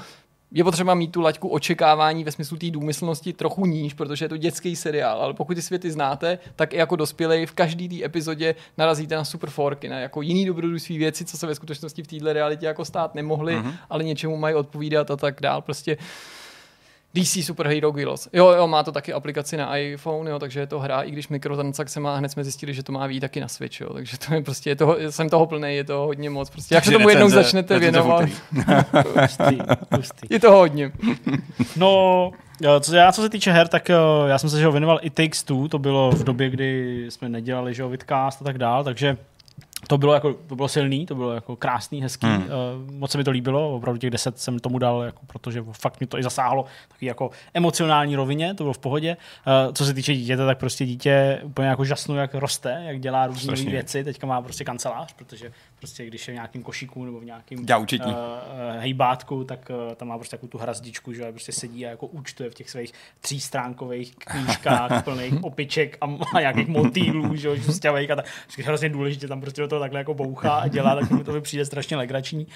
je 0.54 0.64
potřeba 0.64 0.94
mít 0.94 1.12
tu 1.12 1.22
laťku 1.22 1.48
očekávání 1.48 2.24
ve 2.24 2.32
smyslu 2.32 2.58
té 2.58 2.72
důmyslnosti 2.72 3.34
trochu 3.34 3.66
níž, 3.66 3.94
protože 3.94 4.26
je 4.26 4.30
to 4.30 4.38
dětský 4.38 4.76
seriál, 4.76 5.22
ale 5.22 5.34
pokud 5.34 5.54
ty 5.54 5.62
světy 5.62 5.92
znáte, 5.92 6.40
tak 6.56 6.74
i 6.74 6.78
jako 6.78 6.96
dospělej 6.96 7.46
v 7.46 7.52
každý 7.52 7.90
té 7.90 8.06
epizodě 8.06 8.56
narazíte 8.78 9.16
na 9.16 9.26
super 9.26 9.50
forky, 9.50 9.90
na 9.90 10.00
jako 10.00 10.22
jiný 10.22 10.46
dobrodružství 10.46 10.98
věci, 10.98 11.26
co 11.26 11.38
se 11.38 11.48
ve 11.48 11.56
skutečnosti 11.56 12.04
v 12.04 12.08
této 12.08 12.34
realitě 12.34 12.66
jako 12.66 12.86
stát 12.86 13.16
nemohly, 13.16 13.56
mm-hmm. 13.56 13.74
ale 13.90 14.04
něčemu 14.04 14.38
mají 14.38 14.56
odpovídat 14.56 15.12
a 15.12 15.16
tak 15.16 15.42
dál. 15.42 15.62
Prostě 15.62 15.98
DC 17.14 17.46
Super 17.46 17.68
Hero 17.68 17.92
Girls. 17.92 18.28
Jo, 18.34 18.52
jo, 18.52 18.68
má 18.68 18.84
to 18.84 18.92
taky 18.92 19.14
aplikaci 19.14 19.58
na 19.58 19.78
iPhone, 19.78 20.30
jo, 20.30 20.40
takže 20.40 20.60
je 20.60 20.68
to 20.68 20.80
hra, 20.80 21.02
i 21.02 21.12
když 21.12 21.28
mikrotransakce 21.28 22.00
má, 22.00 22.16
hned 22.16 22.30
jsme 22.30 22.44
zjistili, 22.44 22.74
že 22.74 22.84
to 22.84 22.92
má 22.92 23.08
být 23.08 23.20
taky 23.20 23.40
na 23.40 23.48
Switch, 23.48 23.82
jo, 23.82 23.94
takže 23.94 24.18
to 24.18 24.34
je 24.34 24.42
prostě, 24.42 24.70
je 24.70 24.76
toho, 24.76 24.98
jsem 25.10 25.30
toho 25.30 25.46
plný, 25.46 25.76
je 25.76 25.84
to 25.84 25.98
hodně 25.98 26.30
moc, 26.30 26.50
prostě 26.50 26.76
jak 26.76 26.86
se 26.86 26.92
tomu 26.92 27.10
jednou 27.10 27.30
začnete 27.30 27.80
věnovat. 27.80 28.30
Pustý, 29.04 29.58
pustý. 29.90 30.28
je 30.30 30.40
to 30.40 30.52
hodně. 30.52 30.92
No, 31.76 32.32
jo, 32.62 32.80
co, 32.80 32.96
já, 32.96 33.12
co 33.12 33.22
se 33.22 33.30
týče 33.30 33.52
her, 33.52 33.68
tak 33.68 33.90
jo, 33.90 34.26
já 34.28 34.38
jsem 34.38 34.50
se 34.50 34.60
že 34.60 34.66
ho 34.66 34.72
věnoval 34.72 35.00
i 35.02 35.10
Takes 35.10 35.44
Two, 35.44 35.68
to 35.68 35.80
bylo 35.80 36.12
v 36.12 36.24
době, 36.24 36.50
kdy 36.50 37.06
jsme 37.10 37.30
nedělali 37.30 37.74
že 37.74 37.84
ho, 37.84 37.90
Vidcast 37.90 38.42
a 38.42 38.46
tak 38.46 38.58
dál, 38.58 38.84
takže 38.84 39.18
to 39.88 39.98
bylo, 39.98 40.14
jako, 40.14 40.34
to 40.34 40.56
bylo 40.56 40.68
silný, 40.68 41.06
to 41.06 41.16
bylo 41.16 41.34
jako 41.34 41.56
krásný, 41.56 42.02
hezký, 42.02 42.28
hmm. 42.28 42.44
uh, 42.44 42.92
moc 42.92 43.12
se 43.12 43.18
mi 43.18 43.24
to 43.24 43.32
líbilo, 43.32 43.76
opravdu 43.76 43.98
těch 43.98 44.10
deset 44.10 44.40
jsem 44.40 44.60
tomu 44.60 44.80
dal, 44.80 45.02
jako, 45.02 45.26
protože 45.26 45.64
fakt 45.72 46.00
mi 46.00 46.08
to 46.08 46.20
i 46.20 46.24
zasáhlo 46.24 46.66
taky 46.88 47.06
jako 47.06 47.30
emocionální 47.54 48.16
rovině, 48.16 48.54
to 48.54 48.64
bylo 48.64 48.74
v 48.74 48.78
pohodě. 48.78 49.18
Uh, 49.68 49.74
co 49.74 49.86
se 49.86 49.94
týče 49.94 50.14
dítěte, 50.14 50.46
tak 50.46 50.58
prostě 50.58 50.86
dítě 50.86 51.40
úplně 51.44 51.68
jako 51.68 51.86
žasnu, 51.86 52.16
jak 52.16 52.36
roste, 52.36 52.84
jak 52.86 53.00
dělá 53.00 53.28
různé 53.28 53.56
věci, 53.56 54.04
teďka 54.04 54.28
má 54.28 54.42
prostě 54.42 54.64
kancelář, 54.64 55.14
protože 55.14 55.52
prostě 55.84 56.06
když 56.06 56.28
je 56.28 56.32
v 56.32 56.36
nějakém 56.36 56.64
košíku 56.64 57.06
nebo 57.06 57.20
v 57.20 57.26
nějakém 57.26 57.66
uh, 58.06 58.14
hejbátku, 58.80 59.44
tak 59.44 59.70
uh, 59.70 59.96
tam 59.96 60.08
má 60.08 60.18
prostě 60.18 60.38
takovou 60.38 60.50
tu 60.50 60.58
hrazdičku, 60.58 61.14
že 61.14 61.32
prostě 61.32 61.52
sedí 61.52 61.86
a 61.86 61.90
jako 61.90 62.08
účtuje 62.08 62.50
v 62.50 62.54
těch 62.54 62.70
svých 62.70 62.94
třístránkových 63.22 64.16
knížkách 64.16 65.04
plných 65.04 65.44
opiček 65.44 65.98
a, 66.02 66.06
a 66.36 66.40
nějakých 66.40 66.68
motýlů, 66.68 67.36
že 67.36 67.48
jo, 67.48 67.56
a 68.12 68.16
tak. 68.16 68.26
Hrozně 68.64 68.90
důležitě 68.90 69.28
tam 69.28 69.42
prostě 69.42 69.62
do 69.62 69.68
toho 69.68 69.80
takhle 69.80 70.00
jako 70.00 70.14
bouchá 70.14 70.54
a 70.54 70.68
dělá, 70.68 70.96
tak 70.96 71.12
mi 71.12 71.24
to 71.24 71.32
mi 71.32 71.42
přijde 71.42 71.66
strašně 71.66 71.98
legrační. 71.98 72.48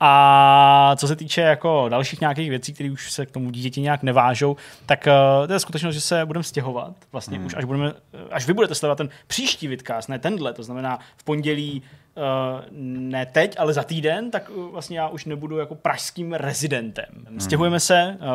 A 0.00 0.94
co 0.96 1.08
se 1.08 1.16
týče 1.16 1.40
jako 1.40 1.88
dalších 1.88 2.20
nějakých 2.20 2.50
věcí, 2.50 2.72
které 2.72 2.90
už 2.90 3.12
se 3.12 3.26
k 3.26 3.30
tomu 3.30 3.50
dítěti 3.50 3.80
nějak 3.80 4.02
nevážou, 4.02 4.56
tak 4.86 5.06
uh, 5.06 5.46
to 5.46 5.52
je 5.52 5.60
skutečnost, 5.60 5.94
že 5.94 6.00
se 6.00 6.26
budeme 6.26 6.42
stěhovat. 6.42 6.94
Vlastně 7.12 7.36
hmm. 7.36 7.46
už 7.46 7.54
až, 7.54 7.64
budeme, 7.64 7.92
až 8.30 8.46
vy 8.46 8.52
budete 8.52 8.74
sledovat 8.74 8.96
ten 8.96 9.08
příští 9.26 9.68
vidcast, 9.68 10.08
ne 10.08 10.18
tenhle, 10.18 10.52
to 10.52 10.62
znamená 10.62 10.98
v 11.16 11.24
pondělí 11.24 11.82
Uh, 12.16 12.64
ne 12.72 13.26
teď, 13.26 13.54
ale 13.58 13.72
za 13.72 13.82
týden, 13.82 14.30
tak 14.30 14.50
uh, 14.50 14.70
vlastně 14.70 14.98
já 14.98 15.08
už 15.08 15.24
nebudu 15.24 15.58
jako 15.58 15.74
pražským 15.74 16.32
rezidentem. 16.32 17.04
Stěhujeme 17.38 17.80
se, 17.80 18.16
uh, 18.20 18.26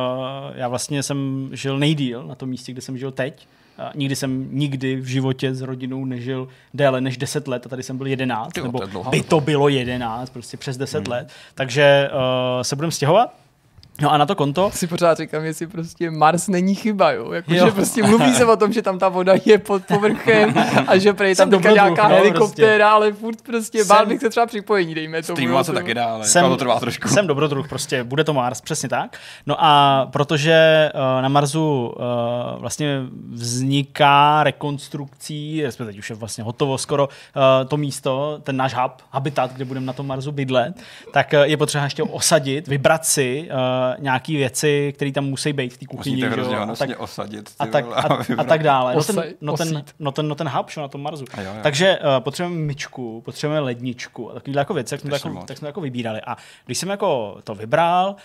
já 0.55 0.67
vlastně 0.67 1.03
jsem 1.03 1.49
žil 1.53 1.79
nejdíl 1.79 2.27
na 2.27 2.35
tom 2.35 2.49
místě, 2.49 2.71
kde 2.71 2.81
jsem 2.81 2.97
žil 2.97 3.11
teď. 3.11 3.47
Uh, 3.79 3.85
nikdy 3.95 4.15
jsem 4.15 4.47
nikdy 4.51 4.95
v 4.95 5.05
životě 5.05 5.55
s 5.55 5.61
rodinou 5.61 6.05
nežil 6.05 6.47
déle 6.73 7.01
než 7.01 7.17
10 7.17 7.47
let 7.47 7.65
a 7.65 7.69
tady 7.69 7.83
jsem 7.83 7.97
byl 7.97 8.07
11, 8.07 8.53
Tyjo, 8.53 8.65
nebo 8.65 8.79
to 8.87 9.03
by 9.09 9.23
to 9.23 9.39
bylo 9.39 9.69
11, 9.69 10.29
prostě 10.29 10.57
přes 10.57 10.77
10 10.77 10.97
hmm. 10.97 11.11
let. 11.11 11.29
Takže 11.55 12.09
uh, 12.13 12.61
se 12.61 12.75
budeme 12.75 12.91
stěhovat 12.91 13.40
No 14.02 14.11
a 14.11 14.18
na 14.18 14.26
to 14.26 14.36
konto... 14.36 14.72
Si 14.73 14.88
pořád 14.88 15.18
říkám, 15.18 15.44
jestli 15.44 15.68
prostě 15.68 16.11
Mars 16.11 16.48
není 16.48 16.76
chyba, 16.76 17.11
jo? 17.11 17.32
Jako, 17.32 17.53
jo. 17.53 17.65
Že 17.65 17.72
prostě 17.72 18.03
mluví 18.03 18.34
se 18.34 18.45
o 18.45 18.56
tom, 18.57 18.73
že 18.73 18.82
tam 18.82 18.99
ta 18.99 19.10
voda 19.10 19.34
je 19.45 19.57
pod 19.57 19.86
povrchem 19.86 20.53
a 20.88 20.98
že 20.98 21.14
prej 21.14 21.36
tam 21.36 21.49
teďka 21.49 21.72
nějaká 21.72 22.07
no, 22.07 22.15
helikoptéra, 22.15 22.69
prostě. 22.69 22.84
ale 22.84 23.14
furt 23.14 23.41
prostě 23.41 23.78
jsem... 23.78 23.88
bál 23.88 24.06
bych 24.06 24.19
se 24.19 24.30
třeba 24.30 24.45
připojení, 24.45 24.95
dejme 24.95 25.23
tomu. 25.23 25.36
Streamovat 25.36 25.65
se 25.65 25.73
taky 25.73 25.94
dá, 25.94 26.06
ale 26.06 26.26
jsem, 26.26 26.45
to 26.45 26.57
trvá 26.57 26.80
trošku. 26.80 27.07
Jsem 27.07 27.28
dobrodruh, 27.28 27.68
prostě 27.68 28.03
bude 28.03 28.23
to 28.23 28.34
Mars, 28.34 28.61
přesně 28.61 28.90
tak. 28.90 29.18
No 29.45 29.56
a 29.60 30.07
protože 30.11 30.90
uh, 30.94 31.22
na 31.22 31.30
Marsu 31.30 31.95
uh, 31.98 32.03
vlastně 32.61 33.02
vzniká 33.32 34.44
rekonstrukcí, 34.44 35.64
respektive 35.64 35.91
teď 35.91 35.99
už 35.99 36.10
je 36.10 36.15
vlastně 36.15 36.44
hotovo 36.44 36.78
skoro 36.78 37.07
uh, 37.07 37.68
to 37.68 37.78
místo, 37.78 38.40
ten 38.44 38.57
náš 38.57 38.73
hub, 38.73 38.91
habitat, 39.10 39.53
kde 39.53 39.65
budeme 39.65 39.86
na 39.86 39.94
tom 39.94 40.07
Marsu 40.07 40.32
bydlet, 40.32 40.73
tak 41.14 41.34
uh, 41.34 41.40
je 41.40 41.57
potřeba 41.57 41.84
ještě 41.84 42.03
osadit, 42.03 42.68
vybrat 42.68 43.06
si 43.06 43.49
uh, 43.52 43.90
nějaké 43.99 44.34
věci, 44.34 44.93
které 44.95 45.11
tam 45.11 45.26
musí 45.26 45.53
být 45.53 45.73
v 45.73 45.77
té 45.77 45.85
kuchyni. 45.85 46.26
Musíte 46.26 46.55
a 46.55 46.76
tak, 46.76 46.99
osadit. 46.99 47.51
A 47.59 47.65
tak, 47.65 47.85
a, 47.93 48.26
a 48.38 48.43
tak 48.43 48.63
dále. 48.63 48.95
No 48.95 49.03
ten, 49.03 49.23
no, 49.41 49.57
ten, 49.57 49.84
no, 49.99 50.11
ten, 50.11 50.27
no 50.27 50.35
ten 50.35 50.49
hub, 50.49 50.68
na 50.77 50.88
tom 50.88 51.01
Marsu. 51.01 51.26
Jo, 51.38 51.43
jo. 51.43 51.51
Takže 51.63 51.99
uh, 51.99 52.23
potřebujeme 52.23 52.65
myčku, 52.65 53.22
potřebujeme 53.26 53.65
ledničku 53.65 54.31
a 54.31 54.34
takovýhle 54.34 54.61
jako 54.61 54.73
věci, 54.73 54.89
tak 54.89 54.99
jsme, 54.99 55.09
to 55.09 55.15
jako, 55.15 55.45
tak 55.45 55.57
jsme 55.57 55.65
to 55.65 55.69
jako 55.69 55.81
vybírali. 55.81 56.22
A 56.27 56.38
když 56.65 56.77
jsem 56.77 56.89
jako 56.89 57.38
to 57.43 57.55
vybral 57.55 58.15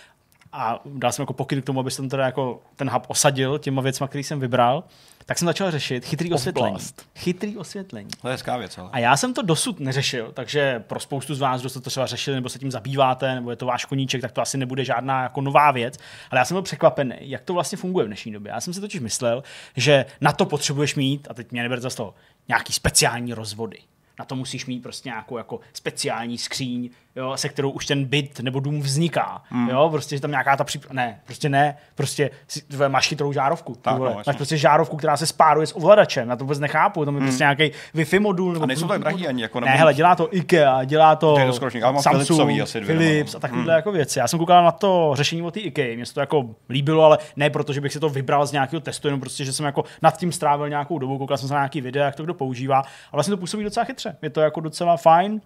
a 0.52 0.80
dal 0.84 1.12
jsem 1.12 1.22
jako 1.22 1.32
pokyn 1.32 1.62
k 1.62 1.64
tomu, 1.64 1.80
aby 1.80 1.90
jsem 1.90 2.08
teda 2.08 2.24
jako 2.24 2.60
ten 2.76 2.90
hub 2.90 3.04
osadil 3.08 3.58
těma 3.58 3.82
věcma, 3.82 4.08
který 4.08 4.24
jsem 4.24 4.40
vybral, 4.40 4.84
tak 5.26 5.38
jsem 5.38 5.46
začal 5.46 5.70
řešit 5.70 6.04
chytrý 6.04 6.32
osvětlení. 6.32 6.76
Chytrý 7.16 7.56
osvětlení. 7.56 8.08
To 8.22 8.28
je 8.28 8.32
hezká 8.32 8.56
věc, 8.56 8.78
ale. 8.78 8.90
A 8.92 8.98
já 8.98 9.16
jsem 9.16 9.34
to 9.34 9.42
dosud 9.42 9.80
neřešil, 9.80 10.32
takže 10.32 10.80
pro 10.86 11.00
spoustu 11.00 11.34
z 11.34 11.40
vás, 11.40 11.60
kdo 11.60 11.70
jste 11.70 11.80
to 11.80 11.90
třeba 11.90 12.06
řešili 12.06 12.34
nebo 12.34 12.48
se 12.48 12.58
tím 12.58 12.70
zabýváte, 12.70 13.34
nebo 13.34 13.50
je 13.50 13.56
to 13.56 13.66
váš 13.66 13.84
koníček, 13.84 14.20
tak 14.20 14.32
to 14.32 14.40
asi 14.40 14.58
nebude 14.58 14.84
žádná 14.84 15.22
jako 15.22 15.40
nová 15.40 15.70
věc. 15.70 15.98
Ale 16.30 16.38
já 16.38 16.44
jsem 16.44 16.54
byl 16.54 16.62
překvapený, 16.62 17.14
jak 17.20 17.42
to 17.42 17.54
vlastně 17.54 17.78
funguje 17.78 18.04
v 18.04 18.08
dnešní 18.08 18.32
době. 18.32 18.52
Já 18.52 18.60
jsem 18.60 18.74
si 18.74 18.80
totiž 18.80 19.00
myslel, 19.00 19.42
že 19.76 20.06
na 20.20 20.32
to 20.32 20.46
potřebuješ 20.46 20.94
mít, 20.94 21.28
a 21.30 21.34
teď 21.34 21.52
mě 21.52 21.62
neberte 21.62 21.82
za 21.82 21.96
toho, 21.96 22.14
nějaký 22.48 22.72
speciální 22.72 23.34
rozvody 23.34 23.78
na 24.18 24.24
to 24.24 24.36
musíš 24.36 24.66
mít 24.66 24.82
prostě 24.82 25.08
nějakou 25.08 25.38
jako 25.38 25.60
speciální 25.72 26.38
skříň, 26.38 26.90
jo, 27.16 27.36
se 27.36 27.48
kterou 27.48 27.70
už 27.70 27.86
ten 27.86 28.04
byt 28.04 28.40
nebo 28.40 28.60
dům 28.60 28.80
vzniká. 28.80 29.42
Mm. 29.50 29.68
Jo, 29.68 29.88
prostě 29.90 30.16
že 30.16 30.22
tam 30.22 30.30
nějaká 30.30 30.56
ta 30.56 30.64
příp... 30.64 30.84
Ne, 30.92 31.20
prostě 31.24 31.48
ne, 31.48 31.76
prostě 31.94 32.30
si, 32.48 32.62
tvoje, 32.62 32.88
máš 32.88 33.08
chytrou 33.08 33.32
žárovku. 33.32 33.74
Tak, 33.82 33.98
no, 33.98 34.16
máš 34.26 34.36
prostě 34.36 34.56
žárovku, 34.56 34.96
která 34.96 35.16
se 35.16 35.26
spáruje 35.26 35.66
s 35.66 35.76
ovladačem. 35.76 36.28
Já 36.28 36.36
to 36.36 36.44
vůbec 36.44 36.58
nechápu, 36.58 37.04
to 37.04 37.10
je 37.10 37.12
mm. 37.12 37.26
prostě 37.26 37.44
nějaký 37.44 37.70
Wi-Fi 37.94 38.20
modul. 38.20 38.52
Nebo 38.52 38.62
a 38.62 38.66
nejsou 38.66 38.88
tak 38.88 39.00
drahý 39.00 39.28
ani. 39.28 39.42
Jako, 39.42 39.60
ne, 39.60 39.66
hele, 39.70 39.94
dělá 39.94 40.14
to 40.14 40.36
IKEA, 40.36 40.84
dělá 40.84 41.16
to, 41.16 41.36
to, 41.46 41.52
skoro, 41.52 41.70
Samsung, 42.00 42.60
asi 42.60 42.80
dvě, 42.80 42.96
Philips 42.96 43.34
a 43.34 43.38
takovéhle 43.38 43.72
mm. 43.72 43.76
jako 43.76 43.92
věci. 43.92 44.18
Já 44.18 44.28
jsem 44.28 44.38
koukal 44.38 44.64
na 44.64 44.72
to 44.72 45.12
řešení 45.14 45.42
od 45.42 45.54
té 45.54 45.60
IKEA, 45.60 45.96
mě 45.96 46.06
se 46.06 46.14
to 46.14 46.20
jako 46.20 46.44
líbilo, 46.70 47.04
ale 47.04 47.18
ne 47.36 47.50
proto, 47.50 47.72
že 47.72 47.80
bych 47.80 47.92
si 47.92 48.00
to 48.00 48.08
vybral 48.08 48.46
z 48.46 48.52
nějakého 48.52 48.80
testu, 48.80 49.08
jenom 49.08 49.20
prostě, 49.20 49.44
že 49.44 49.52
jsem 49.52 49.66
jako 49.66 49.84
nad 50.02 50.18
tím 50.18 50.32
strávil 50.32 50.68
nějakou 50.68 50.98
dobu, 50.98 51.18
koukal 51.18 51.36
jsem 51.36 51.48
se 51.48 51.54
na 51.54 51.60
nějaký 51.60 51.80
videa, 51.80 52.04
jak 52.04 52.14
to 52.14 52.24
kdo 52.24 52.34
používá. 52.34 52.80
A 52.80 52.86
vlastně 53.12 53.30
to 53.30 53.36
působí 53.36 53.64
docela 53.64 53.84
chytře. 53.84 54.16
Je 54.22 54.30
to 54.30 54.40
jako 54.40 54.60
docela 54.60 54.96
fajn. 54.96 55.40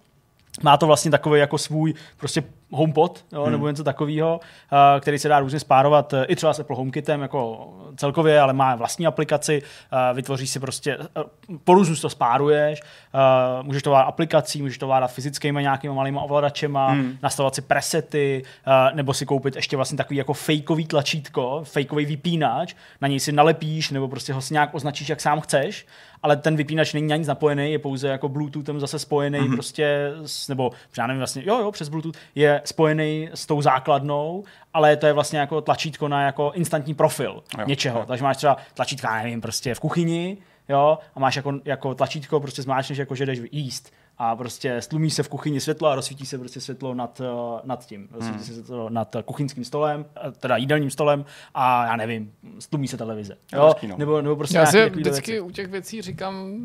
Má 0.63 0.77
to 0.77 0.87
vlastně 0.87 1.11
takový 1.11 1.39
jako 1.39 1.57
svůj 1.57 1.93
prostě 2.17 2.43
HomePod 2.71 3.25
jo, 3.31 3.43
hmm. 3.43 3.51
nebo 3.51 3.67
něco 3.67 3.83
takového, 3.83 4.39
který 4.99 5.19
se 5.19 5.27
dá 5.27 5.39
různě 5.39 5.59
spárovat 5.59 6.13
uh, 6.13 6.23
i 6.27 6.35
třeba 6.35 6.53
s 6.53 6.59
Apple 6.59 6.75
HomeKitem 6.75 7.21
jako 7.21 7.69
celkově, 7.97 8.39
ale 8.39 8.53
má 8.53 8.75
vlastní 8.75 9.07
aplikaci, 9.07 9.61
vytvoří 10.13 10.47
si 10.47 10.59
prostě, 10.59 10.97
uh, 10.97 11.03
po 11.63 11.73
různu 11.73 11.95
to 11.95 12.09
spáruješ, 12.09 12.81
můžeš 13.61 13.83
to 13.83 13.89
vládat 13.89 14.07
aplikací, 14.07 14.61
můžeš 14.61 14.77
to 14.77 14.87
vládat 14.87 15.07
fyzickými 15.07 15.61
nějakými 15.61 15.95
malými 15.95 16.19
ovladačema, 16.21 16.87
hmm. 16.87 17.17
nastavovat 17.21 17.55
si 17.55 17.61
presety, 17.61 18.43
nebo 18.93 19.13
si 19.13 19.25
koupit 19.25 19.55
ještě 19.55 19.75
vlastně 19.75 19.97
takový 19.97 20.17
jako 20.17 20.33
fejkový 20.33 20.85
tlačítko, 20.85 21.61
fejkový 21.63 22.05
vypínač, 22.05 22.75
na 23.01 23.07
něj 23.07 23.19
si 23.19 23.31
nalepíš, 23.31 23.91
nebo 23.91 24.07
prostě 24.07 24.33
ho 24.33 24.41
si 24.41 24.53
nějak 24.53 24.73
označíš, 24.73 25.09
jak 25.09 25.21
sám 25.21 25.41
chceš, 25.41 25.85
ale 26.23 26.37
ten 26.37 26.55
vypínač 26.55 26.93
není 26.93 27.13
ani 27.13 27.23
zapojený, 27.23 27.71
je 27.71 27.79
pouze 27.79 28.07
jako 28.07 28.29
Bluetoothem 28.29 28.79
zase 28.79 28.99
spojený 28.99 29.39
mm-hmm. 29.39 29.53
prostě, 29.53 30.11
s, 30.25 30.47
nebo 30.47 30.71
já 30.97 31.07
nevím 31.07 31.19
vlastně, 31.19 31.43
jo, 31.45 31.59
jo, 31.59 31.71
přes 31.71 31.89
Bluetooth 31.89 32.15
je 32.35 32.60
spojený 32.67 33.29
s 33.33 33.45
tou 33.45 33.61
základnou, 33.61 34.43
ale 34.73 34.97
to 34.97 35.07
je 35.07 35.13
vlastně 35.13 35.39
jako 35.39 35.61
tlačítko 35.61 36.07
na 36.07 36.25
jako 36.25 36.51
instantní 36.55 36.93
profil 36.93 37.43
jo, 37.57 37.65
něčeho. 37.67 37.99
Jo. 37.99 38.05
Takže 38.07 38.23
máš 38.23 38.37
třeba 38.37 38.57
tlačítka, 38.73 39.15
nevím, 39.23 39.41
prostě 39.41 39.75
v 39.75 39.79
kuchyni, 39.79 40.37
jo, 40.69 40.97
a 41.15 41.19
máš 41.19 41.35
jako, 41.35 41.53
jako 41.65 41.95
tlačítko, 41.95 42.39
prostě 42.39 42.61
zmáčneš, 42.61 42.97
jako 42.97 43.15
že 43.15 43.25
jdeš 43.25 43.39
jíst 43.51 43.93
a 44.17 44.35
prostě 44.35 44.81
stlumí 44.81 45.11
se 45.11 45.23
v 45.23 45.29
kuchyni 45.29 45.61
světlo 45.61 45.87
a 45.87 45.95
rozsvítí 45.95 46.25
se 46.25 46.37
prostě 46.37 46.61
světlo 46.61 46.93
nad, 46.93 47.21
eh, 47.21 47.61
nad 47.63 47.85
tím, 47.85 48.07
rozsvítí 48.11 48.37
hmm. 48.37 48.45
se 48.45 48.53
světlo 48.53 48.89
nad 48.89 49.15
kuchyňským 49.25 49.65
stolem, 49.65 50.05
eh, 50.27 50.31
teda 50.31 50.57
jídelním 50.57 50.89
stolem 50.89 51.25
a 51.53 51.85
já 51.85 51.95
nevím, 51.95 52.33
stlumí 52.59 52.87
se 52.87 52.97
televize. 52.97 53.37
Jo? 53.53 53.73
No. 53.87 53.97
Nebo, 53.97 54.21
nebo 54.21 54.35
prostě 54.35 54.57
já 54.57 54.65
si 54.65 54.89
vždycky 54.89 55.31
věci. 55.31 55.41
u 55.41 55.51
těch 55.51 55.67
věcí 55.67 56.01
říkám, 56.01 56.59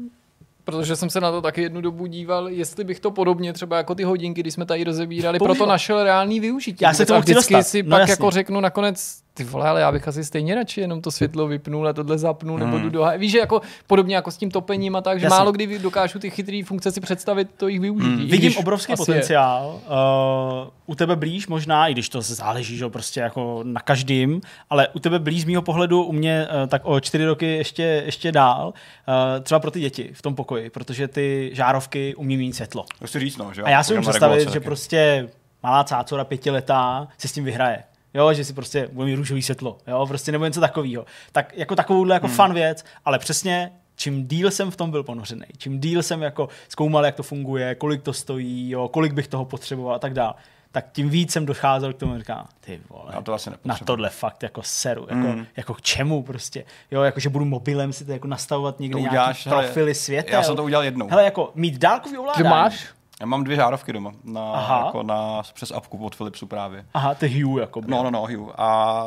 protože 0.66 0.96
jsem 0.96 1.10
se 1.10 1.20
na 1.20 1.30
to 1.30 1.42
taky 1.42 1.62
jednu 1.62 1.80
dobu 1.80 2.06
díval, 2.06 2.48
jestli 2.48 2.84
bych 2.84 3.00
to 3.00 3.10
podobně 3.10 3.52
třeba 3.52 3.76
jako 3.76 3.94
ty 3.94 4.02
hodinky, 4.04 4.40
když 4.40 4.54
jsme 4.54 4.66
tady 4.66 4.84
rozebírali, 4.84 5.38
Používal. 5.38 5.54
proto 5.56 5.68
našel 5.68 6.04
reálný 6.04 6.40
využití. 6.40 6.78
Já 6.84 6.94
se 6.94 7.06
to 7.06 7.20
vždycky 7.20 7.62
si 7.62 7.82
no, 7.82 7.90
pak 7.90 8.00
jasně. 8.00 8.12
jako 8.12 8.30
řeknu 8.30 8.60
nakonec, 8.60 9.18
ty 9.36 9.44
vole, 9.44 9.68
ale 9.68 9.80
já 9.80 9.92
bych 9.92 10.08
asi 10.08 10.24
stejně 10.24 10.54
radši 10.54 10.80
jenom 10.80 11.02
to 11.02 11.10
světlo 11.10 11.46
vypnul 11.46 11.88
a 11.88 11.92
tohle 11.92 12.18
zapnul, 12.18 12.58
hmm. 12.58 12.66
nebo 12.66 12.82
jdu 12.82 12.90
do 12.90 13.06
Víš, 13.18 13.32
že 13.32 13.38
jako 13.38 13.60
podobně 13.86 14.16
jako 14.16 14.30
s 14.30 14.36
tím 14.36 14.50
topením 14.50 14.96
a 14.96 15.00
tak, 15.00 15.20
že 15.20 15.26
Jasně. 15.26 15.36
málo 15.36 15.52
kdy 15.52 15.78
dokážu 15.78 16.18
ty 16.18 16.30
chytré 16.30 16.62
funkce 16.64 16.92
si 16.92 17.00
představit 17.00 17.48
to 17.56 17.68
jich 17.68 17.80
využití. 17.80 18.14
Hmm. 18.14 18.28
Vidím 18.28 18.56
obrovský 18.56 18.96
potenciál. 18.96 19.80
Uh, 19.86 20.68
u 20.86 20.94
tebe 20.94 21.16
blíž 21.16 21.46
možná, 21.46 21.88
i 21.88 21.92
když 21.92 22.08
to 22.08 22.22
záleží, 22.22 22.76
že 22.76 22.88
prostě 22.88 23.20
jako 23.20 23.60
na 23.62 23.80
každým, 23.80 24.40
ale 24.70 24.88
u 24.88 24.98
tebe 24.98 25.18
blíž 25.18 25.42
z 25.42 25.44
mýho 25.44 25.62
pohledu, 25.62 26.02
u 26.02 26.12
mě 26.12 26.48
uh, 26.62 26.68
tak 26.68 26.82
o 26.84 27.00
čtyři 27.00 27.24
roky 27.24 27.46
ještě, 27.46 27.82
ještě 27.82 28.32
dál, 28.32 28.66
uh, 28.68 29.42
třeba 29.42 29.60
pro 29.60 29.70
ty 29.70 29.80
děti 29.80 30.10
v 30.12 30.22
tom 30.22 30.34
pokoji, 30.34 30.70
protože 30.70 31.08
ty 31.08 31.50
žárovky 31.52 32.14
umí 32.14 32.36
mít 32.36 32.52
světlo. 32.52 32.84
To 32.98 33.06
si 33.06 33.20
říct, 33.20 33.36
no, 33.36 33.54
že? 33.54 33.62
A 33.62 33.70
já 33.70 33.82
si 33.82 33.94
můžu 33.94 34.10
představit, 34.10 34.52
že 34.52 34.60
prostě 34.60 35.28
malá 35.62 35.84
cácora 35.84 36.24
pětiletá 36.24 37.08
si 37.18 37.28
s 37.28 37.32
tím 37.32 37.44
vyhraje 37.44 37.82
jo, 38.16 38.32
že 38.34 38.44
si 38.44 38.52
prostě 38.52 38.88
bude 38.92 39.06
mít 39.06 39.14
růžový 39.16 39.42
světlo, 39.42 39.78
jo, 39.86 40.06
prostě 40.06 40.32
nebo 40.32 40.44
něco 40.44 40.60
takového. 40.60 41.04
Tak 41.32 41.52
jako 41.56 41.76
takovouhle 41.76 42.14
jako 42.14 42.26
Hmm. 42.26 42.36
fun 42.36 42.54
věc, 42.54 42.84
ale 43.04 43.18
přesně 43.18 43.72
čím 43.96 44.26
díl 44.26 44.50
jsem 44.50 44.70
v 44.70 44.76
tom 44.76 44.90
byl 44.90 45.02
ponořený, 45.02 45.44
čím 45.58 45.80
díl 45.80 46.02
jsem 46.02 46.22
jako 46.22 46.48
zkoumal, 46.68 47.04
jak 47.06 47.14
to 47.14 47.22
funguje, 47.22 47.74
kolik 47.74 48.02
to 48.02 48.12
stojí, 48.12 48.70
jo, 48.70 48.88
kolik 48.88 49.12
bych 49.12 49.28
toho 49.28 49.44
potřeboval 49.44 49.94
a 49.94 49.98
tak 49.98 50.12
dále, 50.14 50.34
tak 50.72 50.86
tím 50.92 51.10
víc 51.10 51.32
jsem 51.32 51.46
docházel 51.46 51.92
k 51.92 51.96
tomu, 51.96 52.12
že 52.12 52.18
říkám, 52.18 52.46
ty 52.60 52.80
vole, 52.90 53.12
Já 53.14 53.20
to 53.22 53.32
asi 53.34 53.50
na 53.64 53.76
tohle 53.84 54.10
fakt 54.10 54.42
jako 54.42 54.62
seru, 54.62 55.00
jako, 55.10 55.14
Mm. 55.28 55.46
jako 55.56 55.74
k 55.74 55.82
čemu 55.82 56.22
prostě, 56.22 56.64
jo, 56.90 57.02
jako 57.02 57.20
že 57.20 57.28
budu 57.28 57.44
mobilem 57.44 57.92
si 57.92 58.04
to 58.04 58.12
jako 58.12 58.28
nastavovat 58.28 58.80
někde 58.80 58.92
To 58.92 58.98
nějaký 58.98 59.12
uděláš, 59.14 59.46
hele, 59.46 59.62
profily 59.64 59.94
světa. 59.94 60.30
Já 60.32 60.42
jsem 60.42 60.56
to 60.56 60.64
udělal 60.64 60.84
jednou. 60.84 61.08
Hele, 61.08 61.24
jako 61.24 61.52
mít 61.54 61.78
dálkový 61.78 62.12
Ty 62.12 62.18
ovládání. 62.18 62.48
máš? 62.48 62.86
Já 63.20 63.26
mám 63.26 63.44
dvě 63.44 63.56
žárovky 63.56 63.92
doma, 63.92 64.12
na, 64.24 64.52
Aha. 64.52 64.82
jako 64.86 65.02
na, 65.02 65.42
přes 65.54 65.70
apku 65.70 66.04
od 66.04 66.16
Philipsu 66.16 66.46
právě. 66.46 66.86
Aha, 66.94 67.14
ty 67.14 67.28
Hue, 67.42 67.60
jako. 67.60 67.80
No, 67.86 68.02
no, 68.02 68.10
no, 68.10 68.20
Hugh. 68.20 68.50
A 68.58 69.04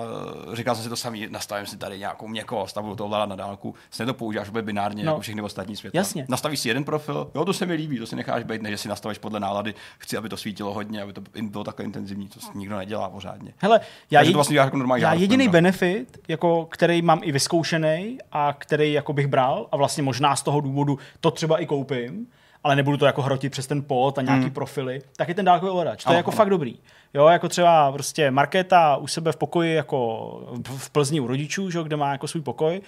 říkal 0.53 0.75
jsem 0.75 0.83
si 0.83 0.89
to 0.89 0.95
samý, 0.95 1.27
nastavím 1.29 1.65
si 1.67 1.77
tady 1.77 1.99
nějakou 1.99 2.27
měkkost 2.27 2.77
a 2.77 2.81
budu 2.81 2.95
to 2.95 3.05
ovládat 3.05 3.25
na 3.25 3.35
dálku. 3.35 3.75
Stejně 3.91 4.07
to 4.07 4.13
používáš 4.13 4.49
bude 4.49 4.61
binárně, 4.61 5.03
No. 5.03 5.11
jako 5.11 5.21
všechny 5.21 5.41
ostatní 5.41 5.75
světla. 5.75 5.97
Jasně. 5.97 6.25
Nastavíš 6.29 6.59
si 6.59 6.67
jeden 6.67 6.83
profil, 6.83 7.31
jo, 7.35 7.45
to 7.45 7.53
se 7.53 7.65
mi 7.65 7.73
líbí, 7.73 7.99
to 7.99 8.05
si 8.05 8.15
necháš 8.15 8.43
být, 8.43 8.61
ne, 8.61 8.69
že 8.69 8.77
si 8.77 8.87
nastavíš 8.87 9.17
podle 9.17 9.39
nálady, 9.39 9.73
chci, 9.97 10.17
aby 10.17 10.29
to 10.29 10.37
svítilo 10.37 10.73
hodně, 10.73 11.01
aby 11.01 11.13
to 11.13 11.21
bylo 11.41 11.63
takhle 11.63 11.85
intenzivní, 11.85 12.27
to 12.27 12.39
si 12.39 12.47
nikdo 12.55 12.77
nedělá 12.77 13.09
pořádně. 13.09 13.53
Hele, 13.57 13.79
já, 14.11 14.19
Takže 14.19 14.29
jed- 14.29 14.33
to 14.33 14.37
vlastně 14.37 14.57
jako 14.57 14.77
normální 14.77 15.01
já 15.03 15.13
jediný 15.13 15.45
no. 15.45 15.51
benefit, 15.51 16.17
jako, 16.27 16.67
který 16.71 17.01
mám 17.01 17.19
i 17.23 17.31
vyzkoušený 17.31 18.17
a 18.31 18.53
který 18.57 18.93
jako 18.93 19.13
bych 19.13 19.27
bral 19.27 19.67
a 19.71 19.77
vlastně 19.77 20.03
možná 20.03 20.35
z 20.35 20.43
toho 20.43 20.61
důvodu 20.61 20.99
to 21.21 21.31
třeba 21.31 21.57
i 21.57 21.65
koupím, 21.65 22.27
ale 22.63 22.75
nebudu 22.75 22.97
to 22.97 23.05
jako 23.05 23.21
hrotit 23.21 23.51
přes 23.51 23.67
ten 23.67 23.83
pod 23.83 24.17
a 24.17 24.21
nějaký 24.21 24.49
profily, 24.49 25.01
tak 25.15 25.27
je 25.27 25.35
ten 25.35 25.45
dálkový 25.45 25.69
ovladač. 25.71 26.03
To 26.03 26.11
je 26.11 26.17
jako 26.17 26.31
fakt 26.31 26.49
dobrý. 26.49 26.75
Jo, 27.13 27.27
jako 27.27 27.49
třeba 27.49 27.91
prostě 27.91 28.31
Markéta 28.31 28.95
u 28.97 29.07
sebe 29.07 29.31
v 29.31 29.35
pokoji 29.35 29.75
jako 29.75 30.29
v- 30.67 30.89
Plzni 30.89 31.19
u 31.19 31.27
rodičů, 31.27 31.69
že, 31.71 31.83
kde 31.83 31.95
má 31.95 32.11
jako 32.11 32.27
svůj 32.27 32.41
pokoj, 32.43 32.81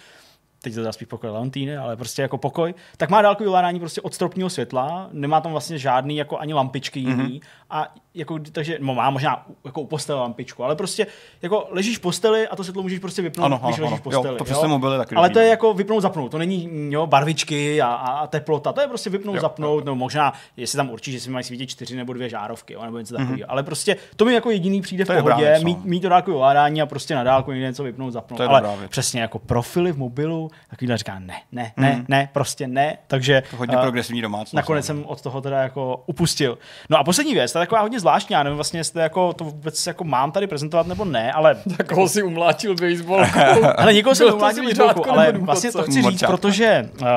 teď 0.63 0.75
to 0.75 0.93
spíš 0.93 1.07
pokoj 1.07 1.29
Leontýny, 1.29 1.77
ale 1.77 1.97
prostě 1.97 2.21
jako 2.21 2.37
pokoj, 2.37 2.73
tak 2.97 3.09
má 3.09 3.21
dálkový 3.21 3.47
ovládání 3.47 3.79
prostě 3.79 4.01
od 4.01 4.13
stropního 4.13 4.49
světla, 4.49 5.09
nemá 5.11 5.41
tam 5.41 5.51
vlastně 5.51 5.77
žádný 5.77 6.17
jako 6.17 6.37
ani 6.37 6.53
lampičky 6.53 6.99
jiný 6.99 7.13
Mhm. 7.23 7.39
a 7.69 7.93
jako, 8.13 8.39
takže 8.51 8.77
no, 8.81 8.93
má 8.95 9.09
možná 9.09 9.45
jako 9.65 9.81
u 9.81 9.85
postele 9.87 10.19
lampičku, 10.19 10.63
ale 10.63 10.75
prostě 10.75 11.07
jako 11.41 11.67
ležíš 11.71 11.97
v 11.97 12.01
posteli 12.01 12.47
a 12.47 12.55
to 12.55 12.63
světlo 12.63 12.83
můžeš 12.83 12.99
prostě 12.99 13.21
vypnout, 13.21 13.45
Ano, 13.45 13.59
když 13.65 13.77
ano, 13.77 13.85
ležíš 13.85 13.99
v 13.99 14.03
posteli. 14.03 14.27
Jo, 14.27 14.37
to 14.37 14.43
přes 14.43 14.59
ten 14.59 14.69
mobil 14.69 14.91
je 14.91 14.97
taky 14.97 15.15
Ale 15.15 15.29
to 15.29 15.39
je 15.39 15.45
no. 15.45 15.49
jako 15.49 15.73
vypnout, 15.73 16.01
zapnout, 16.01 16.31
to 16.31 16.37
není 16.37 16.69
jo, 16.89 17.07
barvičky 17.07 17.81
a, 17.81 17.87
a, 17.87 18.27
teplota, 18.27 18.73
to 18.73 18.81
je 18.81 18.87
prostě 18.87 19.09
vypnout, 19.09 19.35
Jo, 19.35 19.41
zapnout, 19.41 19.85
nebo 19.85 19.95
možná, 19.95 20.33
jestli 20.57 20.77
tam 20.77 20.89
určí, 20.89 21.11
že 21.11 21.19
si 21.19 21.29
mají 21.29 21.43
svítit 21.43 21.69
čtyři 21.69 21.95
nebo 21.95 22.13
dvě 22.13 22.29
žárovky, 22.29 22.73
jo, 22.73 22.85
nebo 22.85 22.97
něco 22.97 23.13
takového. 23.13 23.35
Mhm. 23.37 23.45
Ale 23.47 23.63
prostě 23.63 23.95
to 24.15 24.25
mi 24.25 24.33
jako 24.33 24.51
jediný 24.51 24.81
přijde 24.81 25.03
v 25.05 25.07
To 25.07 25.13
dobrá 25.13 25.35
pohodě, 25.35 25.53
no. 25.57 25.63
mít, 25.65 25.85
mít 25.85 25.99
to 25.99 26.09
dálkové 26.09 26.35
ovládání 26.35 26.81
a 26.81 26.85
prostě 26.85 27.15
na 27.15 27.23
dálku 27.23 27.51
někde 27.51 27.67
něco 27.67 27.83
vypnout, 27.83 28.13
zapnout. 28.13 28.37
To 28.37 28.43
je 28.43 28.49
ale 28.49 28.87
přesně 28.89 29.21
jako 29.21 29.39
profily 29.39 29.91
v 29.91 29.97
mobilu, 29.97 30.50
takovýhle 30.69 30.97
říká 30.97 31.19
ne, 31.19 31.35
ne, 31.51 31.71
ne, 31.77 31.91
Mhm. 31.91 32.05
ne, 32.07 32.29
prostě 32.33 32.67
ne. 32.67 32.97
Takže 33.07 33.43
To 33.51 33.57
hodně 33.57 33.75
eh, 33.77 33.81
progresivní 33.81 34.21
domácnost. 34.21 34.53
Nakonec 34.53 34.83
no. 34.85 34.87
jsem 34.87 35.05
od 35.05 35.21
toho 35.21 35.41
teda 35.41 35.61
jako 35.61 36.03
upustil. 36.05 36.57
No 36.89 36.97
a 36.97 37.03
poslední 37.03 37.33
věc, 37.33 37.51
to 37.53 37.59
je 37.59 37.61
taková 37.65 37.81
hodně 37.81 37.99
zvláštní, 37.99 38.33
já 38.33 38.43
nevím 38.43 38.55
vlastně, 38.55 38.79
jestli 38.79 39.01
jako 39.01 39.33
to 39.33 39.43
vůbec 39.43 39.87
jako 39.87 40.03
mám 40.03 40.31
tady 40.31 40.47
prezentovat 40.47 40.87
nebo 40.87 41.05
ne, 41.05 41.31
ale 41.33 41.55
Tak 41.77 41.91
ho 41.91 42.07
si 42.09 42.23
umlátil 42.23 42.75
baseballkou. 42.75 43.63
ale 43.77 43.93
někoho 43.93 44.15
jsem 44.15 44.27
zvířátko, 44.53 44.99
nebo 44.99 45.11
ale 45.11 45.31
vlastně 45.31 45.71
to 45.71 45.83
chci 45.83 46.01
říct, 46.01 46.23
protože 46.27 46.89
uh, 47.01 47.07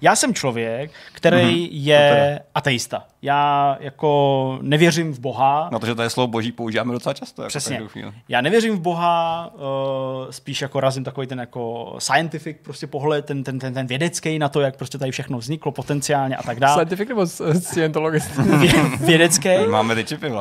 já 0.00 0.16
jsem 0.16 0.34
člověk, 0.34 0.90
který 1.12 1.40
Mhm, 1.40 1.68
je 1.72 2.40
ateista. 2.54 3.04
Já 3.22 3.76
jako 3.80 4.58
nevěřím 4.62 5.12
v 5.12 5.20
Boha. 5.20 5.68
Na 5.72 5.78
to, 5.78 5.86
že 5.86 5.94
to 5.94 6.02
je 6.02 6.10
slovo 6.10 6.26
boží 6.26 6.52
používáme 6.52 6.92
docela 6.92 7.14
často. 7.14 7.42
Jako 7.42 7.48
Přesně. 7.48 7.82
Já 8.28 8.40
nevěřím 8.40 8.76
v 8.76 8.80
Boha, 8.80 9.50
uh, 9.54 10.30
spíš 10.30 10.62
jako 10.62 10.80
razím 10.80 11.04
takový 11.04 11.26
ten 11.26 11.40
jako 11.40 11.94
scientific 11.98 12.56
prostě 12.62 12.79
pohled, 12.86 13.24
ten, 13.24 13.44
ten, 13.44 13.58
ten, 13.58 13.74
ten 13.74 13.86
vědecký 13.86 14.38
na 14.38 14.48
to, 14.48 14.60
jak 14.60 14.76
prostě 14.76 14.98
tady 14.98 15.10
všechno 15.10 15.38
vzniklo 15.38 15.72
potenciálně 15.72 16.36
a 16.36 16.42
tak 16.42 16.60
dále. 16.60 16.72
Scientific 16.74 17.08
nebo 17.08 17.26
scientologistický? 17.60 18.42
Vě- 18.50 18.98
vědecký. 19.06 19.48
Máme 19.70 19.94
ty 19.94 20.04
čipy. 20.04 20.30
Uh, 20.30 20.36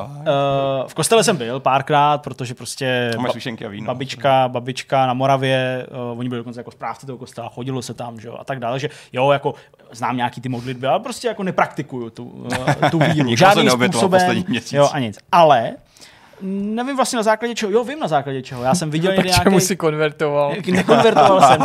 v 0.88 0.94
kostele 0.94 1.24
jsem 1.24 1.38
byl 1.38 1.60
párkrát, 1.60 2.18
protože 2.22 2.56
prostě 2.56 3.12
ba- 3.24 3.32
svíšenky 3.32 3.66
a 3.66 3.70
víno. 3.70 3.88
babička, 3.88 4.48
babička 4.48 5.06
na 5.08 5.14
Moravě, 5.14 5.88
uh, 6.12 6.20
oni 6.20 6.30
byli 6.30 6.40
dokonce 6.40 6.60
jako 6.60 6.72
správci 6.72 7.06
toho 7.06 7.18
kostela, 7.18 7.50
chodilo 7.50 7.82
se 7.82 7.94
tam, 7.94 8.20
že 8.20 8.28
jo, 8.28 8.36
a 8.40 8.44
tak 8.44 8.60
dále, 8.60 8.80
že 8.80 8.90
jo, 9.14 9.32
jako 9.32 9.54
znám 9.92 10.18
nějaký 10.18 10.42
ty 10.42 10.50
modlitby, 10.50 10.88
ale 10.88 11.00
prostě 11.00 11.28
jako 11.28 11.44
nepraktikuju 11.44 12.10
tu, 12.10 12.24
uh, 12.24 12.90
tu 12.92 13.00
víru. 13.14 13.36
Žádným 13.36 13.70
způsobem, 13.70 14.44
jo, 14.72 14.90
a 14.94 15.00
nic. 15.00 15.18
Ale 15.32 15.72
nevím 16.42 16.96
vlastně 16.96 17.18
na 17.18 17.24
základě 17.24 17.56
čeho, 17.56 17.72
jo, 17.72 17.84
vím 17.84 18.00
na 18.00 18.08
základě 18.08 18.42
čeho, 18.42 18.64
já 18.64 18.76
jsem 18.76 18.90
viděl 18.90 19.12
někde 19.12 19.30
čemu 19.30 19.50
nějaký, 19.50 19.66
si 19.66 19.76
konvertoval? 19.76 20.54
nekonvertoval 20.72 21.42
jsem. 21.42 21.62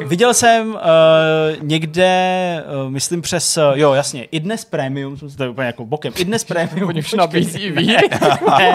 Viděl 0.06 0.34
jsem 0.34 0.68
uh, 0.68 0.78
někde, 1.60 2.64
uh, 2.84 2.90
myslím 2.90 3.22
přes, 3.22 3.56
uh, 3.56 3.78
jo 3.78 3.92
jasně, 3.92 4.24
i 4.24 4.40
dnes 4.40 4.64
Premium, 4.64 5.16
jsem 5.16 5.30
si 5.30 5.36
to 5.36 5.50
úplně 5.50 5.66
jako 5.66 5.86
bokem, 5.86 6.12
i 6.16 6.24
dnes 6.24 6.44
Premium. 6.44 6.88
Oni 6.88 7.00
už 7.00 7.12
nabízí 7.12 7.70
víc. 7.70 7.88
ne, 8.58 8.72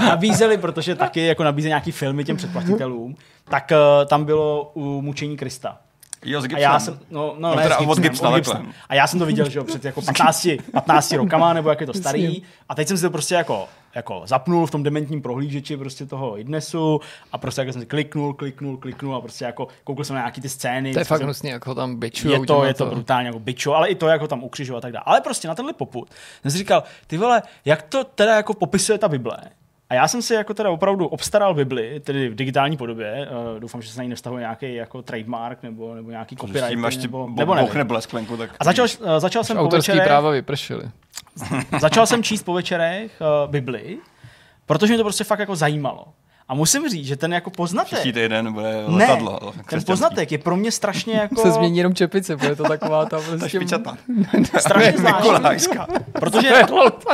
nabízeli, 0.00 0.58
protože 0.58 0.94
taky 0.94 1.26
jako 1.26 1.44
nabízí 1.44 1.68
nějaký 1.68 1.92
filmy 1.92 2.24
těm 2.24 2.36
předplatitelům, 2.36 3.16
tak 3.48 3.72
uh, 3.72 4.06
tam 4.08 4.24
bylo 4.24 4.70
u 4.74 5.02
mučení 5.02 5.36
Krista. 5.36 5.78
Jo, 6.24 6.42
s 6.42 6.44
A 6.54 6.58
já 6.58 6.78
jsem, 6.78 6.98
no, 7.10 7.34
no, 7.38 7.48
No 7.48 7.56
ne, 7.56 7.62
teda 7.62 7.76
s 7.76 7.78
od 7.78 7.98
Gibsonem, 7.98 8.02
Gibsona 8.02 8.30
od. 8.30 8.36
Gibsona. 8.36 8.64
A 8.88 8.94
já 8.94 9.06
jsem 9.06 9.18
to 9.18 9.26
viděl, 9.26 9.50
že 9.50 9.58
jo, 9.58 9.64
před 9.64 9.84
jako 9.84 10.02
15, 10.02 10.48
15 10.72 11.12
rokama, 11.12 11.52
nebo 11.52 11.70
jak 11.70 11.80
je 11.80 11.86
to 11.86 11.94
starý. 11.94 12.42
A 12.68 12.74
teď 12.74 12.88
jsem 12.88 12.96
si 12.96 13.02
to 13.02 13.10
prostě 13.10 13.34
jako, 13.34 13.68
jako 13.94 14.22
zapnul 14.24 14.66
v 14.66 14.70
tom 14.70 14.82
dementním 14.82 15.22
prohlížeči 15.22 15.76
prostě 15.76 16.06
toho 16.06 16.38
idnesu 16.38 17.00
a 17.32 17.38
prostě 17.38 17.60
jako 17.60 17.72
jsem 17.72 17.82
si 17.82 17.86
kliknul, 17.86 18.34
kliknul, 18.34 18.76
kliknul 18.76 19.14
a 19.16 19.20
prostě 19.20 19.44
jako 19.44 19.68
koukal 19.84 20.04
jsem 20.04 20.16
na 20.16 20.22
nějaký 20.22 20.40
ty 20.40 20.48
scény. 20.48 20.92
To 20.92 20.98
je 20.98 21.04
co 21.04 21.08
fakt 21.08 21.18
jsem- 21.18 21.26
hnusný, 21.26 21.50
jak 21.50 21.66
ho 21.66 21.74
tam 21.74 21.96
bičujou. 21.96 22.40
je 22.40 22.46
to, 22.46 22.64
je 22.64 22.74
to 22.74 22.86
brutálně 22.86 23.26
jako 23.26 23.38
bičo, 23.38 23.74
ale 23.74 23.88
i 23.88 23.94
to, 23.94 24.08
jak 24.08 24.20
ho 24.20 24.28
tam 24.28 24.44
ukřižuje 24.44 24.78
a 24.78 24.80
tak 24.80 24.92
dále. 24.92 25.02
Ale 25.06 25.20
prostě 25.20 25.48
na 25.48 25.54
tenhle 25.54 25.72
poput 25.72 26.10
jsem 26.42 26.50
si 26.50 26.58
říkal, 26.58 26.82
ty 27.06 27.18
vole, 27.18 27.42
jak 27.64 27.82
to 27.82 28.04
teda 28.04 28.36
jako 28.36 28.54
popisuje 28.54 28.98
ta 28.98 29.08
Bible? 29.08 29.36
A 29.88 29.94
já 29.94 30.08
jsem 30.08 30.22
si 30.22 30.34
jako 30.34 30.54
teda 30.54 30.70
opravdu 30.70 31.06
obstaral 31.06 31.54
Bibli, 31.54 32.00
tedy 32.00 32.28
v 32.28 32.34
digitální 32.34 32.76
podobě. 32.76 33.28
Uh, 33.54 33.60
doufám, 33.60 33.82
že 33.82 33.90
se 33.90 33.98
na 33.98 34.02
ní 34.02 34.08
nevztahuje 34.08 34.40
nějaký 34.40 34.74
jako 34.74 35.02
trademark 35.02 35.62
nebo, 35.62 35.94
nebo 35.94 36.10
nějaký 36.10 36.36
copyright. 36.36 36.68
tím 36.68 36.84
až 36.84 36.96
ti 36.96 37.02
nebo, 37.02 37.28
bo- 37.28 37.40
nebo 37.40 37.54
nevím. 37.54 37.68
tak... 38.36 38.50
A 38.60 38.64
začal, 38.64 38.86
uh, 39.00 39.18
začal 39.18 39.44
jsem 39.44 39.56
po 39.56 39.62
Autorský 39.62 39.92
večerech, 39.92 40.08
práva 40.08 40.30
vypršely. 40.30 40.82
Začal 41.80 42.06
jsem 42.06 42.22
číst 42.22 42.42
po 42.42 42.52
večerech 42.52 43.10
uh, 43.44 43.50
Bibli, 43.50 43.98
protože 44.66 44.92
mě 44.92 44.98
to 44.98 45.04
prostě 45.04 45.24
fakt 45.24 45.38
jako 45.38 45.56
zajímalo. 45.56 46.04
A 46.48 46.54
musím 46.54 46.88
říct, 46.88 47.06
že 47.06 47.16
ten 47.16 47.32
jako 47.32 47.50
poznatek, 47.50 47.92
Příští 47.92 48.12
týden 48.12 48.52
bude 48.52 48.72
ne, 48.72 48.84
letadlo. 48.88 49.38
ten 49.40 49.50
křesťanský. 49.50 49.86
poznatek 49.86 50.32
je 50.32 50.38
pro 50.38 50.56
mě 50.56 50.72
strašně 50.72 51.14
jako... 51.20 51.42
Se 51.42 51.50
změní 51.50 51.78
jenom 51.78 51.94
čepice, 51.94 52.36
bude 52.36 52.56
to 52.56 52.64
taková 52.64 53.04
ta 53.04 53.16
Ta 53.20 53.22
prostě... 53.22 53.48
špičata. 53.48 53.96
strašně 54.58 54.92
zvláštní. 54.98 55.78
Protože 56.12 56.62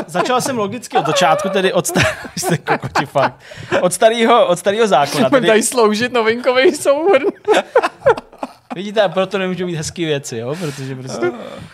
začal 0.07 0.41
jsem 0.41 0.59
logicky 0.59 0.99
od 0.99 1.07
začátku, 1.07 1.49
tedy 1.49 1.73
od, 1.73 1.87
star- 1.87 2.59
kokoti, 2.65 3.07
fakt. 3.07 3.41
od 3.81 3.93
starého 3.93 4.47
od 4.47 4.59
starýho 4.59 4.87
zákona. 4.87 5.31
Tedy, 5.31 5.47
tady 5.47 5.63
sloužit 5.63 6.13
novinkový 6.13 6.75
souhrn. 6.75 7.27
Vidíte, 8.77 9.03
a 9.03 9.09
proto 9.09 9.39
nemůžu 9.39 9.67
mít 9.67 9.75
hezké 9.75 10.05
věci, 10.05 10.37
jo? 10.37 10.57
protože 10.61 10.95
prostě... 10.95 11.33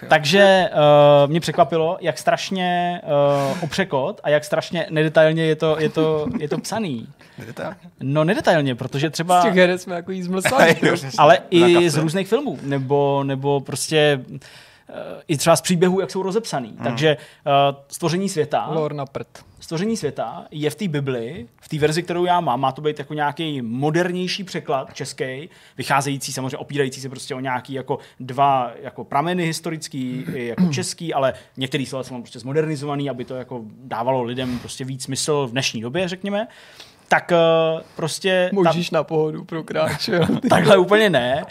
Takže 0.09 0.71
uh, 0.73 1.31
mě 1.31 1.41
překvapilo, 1.41 1.99
jak 2.01 2.19
strašně 2.19 3.01
uh, 3.53 3.65
opřekot 3.65 4.21
a 4.25 4.29
jak 4.29 4.45
strašně 4.45 4.87
nedetailně 4.91 5.45
je 5.45 5.57
to, 5.57 5.77
je 5.79 5.89
to, 5.89 6.27
je 6.39 6.49
to 6.49 6.59
psaný. 6.59 7.09
Vidíte? 7.39 7.77
No 8.01 8.25
nedetailně, 8.25 8.75
protože 8.75 9.11
třeba... 9.11 9.41
Z 9.41 9.45
těch 9.45 9.55
herec 9.55 9.83
jsme 9.83 9.95
jako 9.95 10.13
jí 10.13 10.23
zmlsali. 10.23 10.77
Ale 11.19 11.39
i 11.51 11.91
z 11.91 11.97
různých 11.97 12.29
filmů, 12.29 12.59
nebo, 12.63 13.25
nebo 13.25 13.61
prostě 13.61 14.21
i 15.29 15.37
třeba 15.37 15.57
z 15.57 15.61
příběhů, 15.61 16.01
jak 16.01 16.11
jsou 16.11 16.23
rozepsaný. 16.23 16.69
Hmm. 16.69 16.85
Takže 16.85 17.17
uh, 17.17 17.53
stvoření 17.89 18.29
světa... 18.29 18.67
Lor 18.71 18.93
na 18.93 19.07
prd. 19.07 19.27
Stvoření 19.61 19.97
světa 19.97 20.45
je 20.51 20.71
v 20.71 20.75
té 20.75 20.89
Bibli, 20.89 21.47
v 21.61 21.69
té 21.69 21.79
verzi, 21.79 22.03
kterou 22.03 22.25
já 22.25 22.41
mám, 22.41 22.61
má 22.61 22.73
to 22.73 22.83
být 22.83 22.99
jako 22.99 23.15
nějaký 23.15 23.63
modernější 23.63 24.45
překlad 24.45 24.95
český, 24.95 25.49
vycházející 25.79 26.33
samozřejmě, 26.33 26.57
opírající 26.57 27.01
se 27.01 27.09
prostě 27.09 27.35
o 27.35 27.41
nějaký 27.41 27.73
jako 27.73 27.99
dva 28.21 28.73
jako 28.83 29.05
prameny 29.05 29.47
historický, 29.47 30.25
jako 30.35 30.63
český, 30.73 31.15
ale 31.15 31.35
některý 31.57 31.87
slova 31.87 32.03
jsou 32.05 32.21
prostě 32.21 32.39
zmodernizovaný, 32.39 33.11
aby 33.11 33.25
to 33.25 33.35
jako 33.35 33.61
dávalo 33.65 34.23
lidem 34.23 34.59
prostě 34.59 34.85
víc 34.85 35.05
smysl 35.05 35.47
v 35.47 35.51
dnešní 35.51 35.81
době, 35.81 36.09
řekněme. 36.09 36.49
Tak 37.09 37.33
eh, 37.33 37.37
prostě... 37.97 38.51
ta- 38.51 38.71
Můžeš 38.71 38.91
na 38.91 39.05
pohodu 39.05 39.45
pro 39.45 39.63
kráče. 39.63 40.21
Takhle 40.51 40.77
úplně 40.77 41.11
ne. 41.11 41.45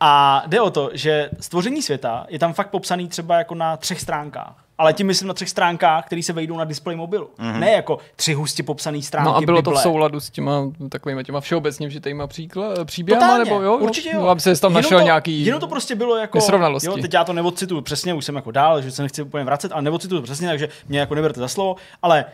A 0.00 0.42
jde 0.46 0.60
o 0.60 0.70
to, 0.70 0.90
že 0.92 1.30
stvoření 1.40 1.82
světa 1.82 2.26
je 2.28 2.38
tam 2.38 2.52
fakt 2.52 2.70
popsaný 2.70 3.08
třeba 3.08 3.38
jako 3.38 3.54
na 3.54 3.76
třech 3.76 4.00
stránkách. 4.00 4.64
Ale 4.78 4.92
tím 4.92 5.06
myslím 5.06 5.28
na 5.28 5.34
třech 5.34 5.48
stránkách, 5.48 6.06
které 6.06 6.22
se 6.22 6.32
vejdou 6.32 6.56
na 6.56 6.64
displeji 6.64 6.96
mobilu. 6.96 7.30
Mm-hmm. 7.38 7.58
Ne 7.58 7.70
jako 7.72 7.98
tři 8.16 8.34
hustě 8.34 8.62
popsané 8.62 9.02
stránky 9.02 9.28
No 9.28 9.36
a 9.36 9.40
bylo 9.40 9.62
to 9.62 9.70
v 9.70 9.72
Bible. 9.72 9.82
souladu 9.82 10.20
s 10.20 10.30
těma 10.30 10.62
takovými 10.88 11.24
těma 11.24 11.40
všeobecně 11.40 11.88
vžitýma 11.88 12.26
příkla, 12.26 12.84
příběhama, 12.84 13.26
Totálně, 13.26 13.50
nebo 13.50 13.62
jo? 13.62 13.76
určitě 13.76 14.10
jo. 14.14 14.20
No, 14.20 14.28
aby 14.28 14.40
se 14.40 14.60
tam 14.60 14.70
Jenom 14.72 14.82
našel 14.82 14.98
to, 14.98 15.04
nějaký 15.04 15.44
Jenom 15.44 15.60
to 15.60 15.66
prostě 15.68 15.94
bylo 15.94 16.16
jako... 16.16 16.38
nesrovnalosti. 16.38 16.86
Jo, 16.86 16.96
teď 16.96 17.14
já 17.14 17.24
to 17.24 17.32
neodcituju 17.32 17.80
přesně, 17.80 18.14
už 18.14 18.24
jsem 18.24 18.36
jako 18.36 18.50
dál, 18.50 18.82
že 18.82 18.90
se 18.90 19.02
nechci 19.02 19.22
úplně 19.22 19.44
vracet, 19.44 19.72
ale 19.72 19.82
neodcituju 19.82 20.20
to 20.20 20.24
přesně, 20.24 20.48
takže 20.48 20.68
mě 20.88 21.00
jako 21.00 21.14
neberte 21.14 21.40
za 21.40 21.48
slovo, 21.48 21.76
ale 22.02 22.24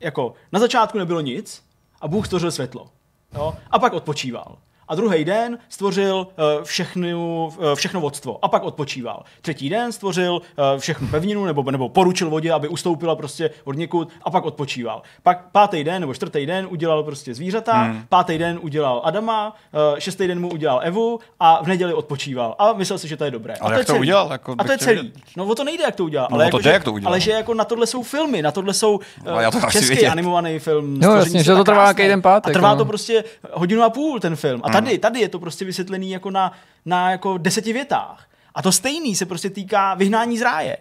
jako 0.00 0.34
na 0.52 0.60
začátku 0.60 0.98
nebylo 0.98 1.20
nic, 1.20 1.62
a 2.00 2.08
Bůh 2.08 2.26
stvořil 2.26 2.50
světlo. 2.50 2.86
Jo? 3.34 3.54
A 3.70 3.78
pak 3.78 3.92
odpočíval. 3.92 4.56
A 4.88 4.94
druhý 4.94 5.24
den 5.24 5.58
stvořil 5.68 6.16
uh, 6.16 6.64
všechnu, 6.64 7.46
uh, 7.58 7.74
všechno 7.74 8.00
vodstvo 8.00 8.38
a 8.44 8.48
pak 8.48 8.62
odpočíval. 8.62 9.22
Třetí 9.40 9.68
den 9.68 9.92
stvořil 9.92 10.32
uh, 10.32 10.64
všechnu 10.78 11.08
pevninu 11.08 11.44
nebo, 11.44 11.70
nebo 11.70 11.88
poručil 11.88 12.30
vodě, 12.30 12.52
aby 12.52 12.68
ustoupila 12.68 13.16
prostě 13.16 13.50
od 13.64 13.76
někud 13.76 14.08
a 14.22 14.30
pak 14.30 14.44
odpočíval. 14.44 15.02
Pak 15.22 15.44
pátý 15.52 15.84
den 15.84 16.00
nebo 16.00 16.14
čtvrtý 16.14 16.46
den 16.46 16.66
udělal 16.70 17.02
prostě 17.02 17.34
zvířata, 17.34 17.72
hmm. 17.82 18.04
pátý 18.08 18.38
den 18.38 18.58
udělal 18.62 19.00
Adama, 19.04 19.56
šestý 19.98 20.26
den 20.26 20.40
mu 20.40 20.48
udělal 20.50 20.80
Evu 20.82 21.20
a 21.40 21.62
v 21.62 21.66
neděli 21.66 21.94
odpočíval. 21.94 22.54
A 22.58 22.72
myslel 22.72 22.98
si, 22.98 23.08
že 23.08 23.16
to 23.16 23.24
je 23.24 23.30
dobré. 23.30 23.54
Ale 23.60 23.66
a 23.66 23.68
to 23.68 23.72
jak 23.72 23.78
je 23.78 23.84
to 23.84 23.92
celý. 23.92 24.00
udělal? 24.00 24.28
Jako 24.32 24.54
a 24.58 24.64
to 24.64 24.72
je 24.72 24.78
celý. 24.78 25.00
vědět. 25.00 25.14
No 25.36 25.44
o 25.44 25.54
to 25.54 25.64
nejde, 25.64 25.84
jak 25.84 25.96
to 25.96 26.04
udělal. 26.04 26.28
No, 26.30 26.34
ale 26.34 26.46
o 26.46 26.50
to 26.50 26.56
jako, 26.56 26.58
jde, 26.58 26.70
že, 26.70 26.72
jak 26.72 26.84
to 26.84 26.92
udělal. 26.92 27.12
Ale 27.12 27.20
že 27.20 27.30
jako 27.30 27.54
na 27.54 27.64
tohle 27.64 27.86
jsou 27.86 28.02
filmy, 28.02 28.42
na 28.42 28.50
tohle 28.52 28.74
jsou 28.74 29.00
No, 29.26 29.32
uh, 29.32 29.40
já 29.40 29.50
to 29.50 29.60
český 29.70 29.88
vědět. 29.94 30.08
animovaný 30.08 30.58
film. 30.58 30.96
Stvoření 30.96 31.18
jasně, 31.18 31.44
že 31.44 31.54
to 31.54 31.64
trvá 31.64 31.94
každý 31.94 32.08
den 32.08 32.22
pátek, 32.22 32.50
A 32.50 32.52
trvá 32.52 32.70
no. 32.70 32.76
to 32.76 32.84
prostě 32.84 33.24
hodinu 33.52 33.82
a 33.82 33.90
půl 33.90 34.20
ten 34.20 34.36
film. 34.36 34.60
A. 34.64 34.71
tady, 34.72 34.98
tady 34.98 35.20
je 35.20 35.28
to 35.28 35.38
prostě 35.38 35.64
vysvětlený 35.64 36.10
jako 36.10 36.30
na, 36.30 36.52
na 36.84 37.10
jako 37.10 37.38
deseti 37.38 37.72
větách. 37.72 38.28
A 38.54 38.62
to 38.62 38.72
stejný 38.72 39.16
se 39.16 39.26
prostě 39.26 39.50
týká 39.50 39.94
vyhnání 39.94 40.38
z 40.38 40.42
ráje. 40.42 40.76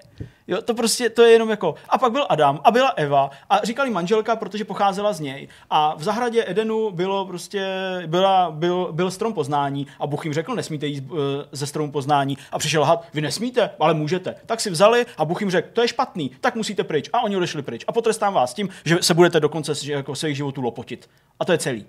Jo, 0.47 0.61
to 0.61 0.73
prostě, 0.73 1.09
to 1.09 1.21
je 1.21 1.31
jenom 1.31 1.49
jako, 1.49 1.75
a 1.89 1.97
pak 1.97 2.11
byl 2.11 2.25
Adam 2.29 2.59
a 2.63 2.71
byla 2.71 2.89
Eva 2.89 3.29
a 3.49 3.59
říkali 3.63 3.89
manželka, 3.89 4.35
protože 4.35 4.65
pocházela 4.65 5.13
z 5.13 5.19
něj. 5.19 5.47
A 5.69 5.95
v 5.95 6.03
zahradě 6.03 6.43
Edenu 6.47 6.91
bylo 6.91 7.25
prostě, 7.25 7.67
byla, 8.05 8.51
byl, 8.51 8.89
byl 8.91 9.11
strom 9.11 9.33
poznání 9.33 9.87
a 9.99 10.07
Bůh 10.07 10.25
jim 10.25 10.33
řekl, 10.33 10.55
nesmíte 10.55 10.87
jít 10.87 11.11
uh, 11.11 11.17
ze 11.51 11.67
stromu 11.67 11.91
poznání. 11.91 12.37
A 12.51 12.59
přišel 12.59 12.83
had, 12.83 13.07
vy 13.13 13.21
nesmíte, 13.21 13.69
ale 13.79 13.93
můžete. 13.93 14.35
Tak 14.45 14.61
si 14.61 14.69
vzali 14.69 15.05
a 15.17 15.25
Bůh 15.25 15.41
jim 15.41 15.51
řekl, 15.51 15.67
to 15.73 15.81
je 15.81 15.87
špatný, 15.87 16.31
tak 16.41 16.55
musíte 16.55 16.83
pryč. 16.83 17.09
A 17.13 17.21
oni 17.21 17.37
odešli 17.37 17.61
pryč. 17.61 17.85
A 17.87 17.91
potrestám 17.91 18.33
vás 18.33 18.53
tím, 18.53 18.69
že 18.85 18.97
se 19.01 19.13
budete 19.13 19.39
do 19.39 19.49
konce 19.49 19.75
že 19.75 19.93
jako 19.93 20.15
svých 20.15 20.35
životů 20.35 20.61
lopotit. 20.61 21.09
A 21.39 21.45
to 21.45 21.51
je 21.51 21.57
celý. 21.57 21.85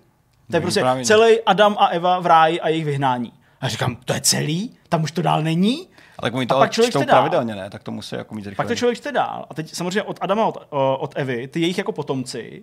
To 0.50 0.56
je 0.56 0.60
prostě 0.60 0.80
právě. 0.80 1.04
celý 1.04 1.40
Adam 1.40 1.76
a 1.78 1.86
Eva 1.86 2.20
v 2.20 2.26
ráji 2.26 2.60
a 2.60 2.68
jejich 2.68 2.84
vyhnání. 2.84 3.32
A 3.60 3.68
říkám, 3.68 3.96
to 4.04 4.12
je 4.12 4.20
celý? 4.20 4.76
Tam 4.88 5.02
už 5.02 5.12
to 5.12 5.22
dál 5.22 5.42
není? 5.42 5.88
Ale 6.18 6.26
jak 6.26 6.34
oni 6.34 6.46
A 6.46 6.54
to 6.54 6.58
pak 6.58 6.70
člověk 6.70 6.90
čtou 6.92 7.04
pravidelně, 7.04 7.54
ne? 7.54 7.70
Tak 7.70 7.82
to 7.82 7.90
musí 7.90 8.14
jako 8.14 8.34
mít 8.34 8.46
rychle. 8.46 8.56
Pak 8.56 8.66
to 8.66 8.74
člověk 8.74 8.98
čte 8.98 9.12
dál. 9.12 9.46
A 9.50 9.54
teď 9.54 9.74
samozřejmě 9.74 10.02
od 10.02 10.18
Adama, 10.20 10.46
od, 10.46 10.66
od 10.98 11.12
Evy, 11.16 11.48
ty 11.48 11.60
jejich 11.60 11.78
jako 11.78 11.92
potomci, 11.92 12.62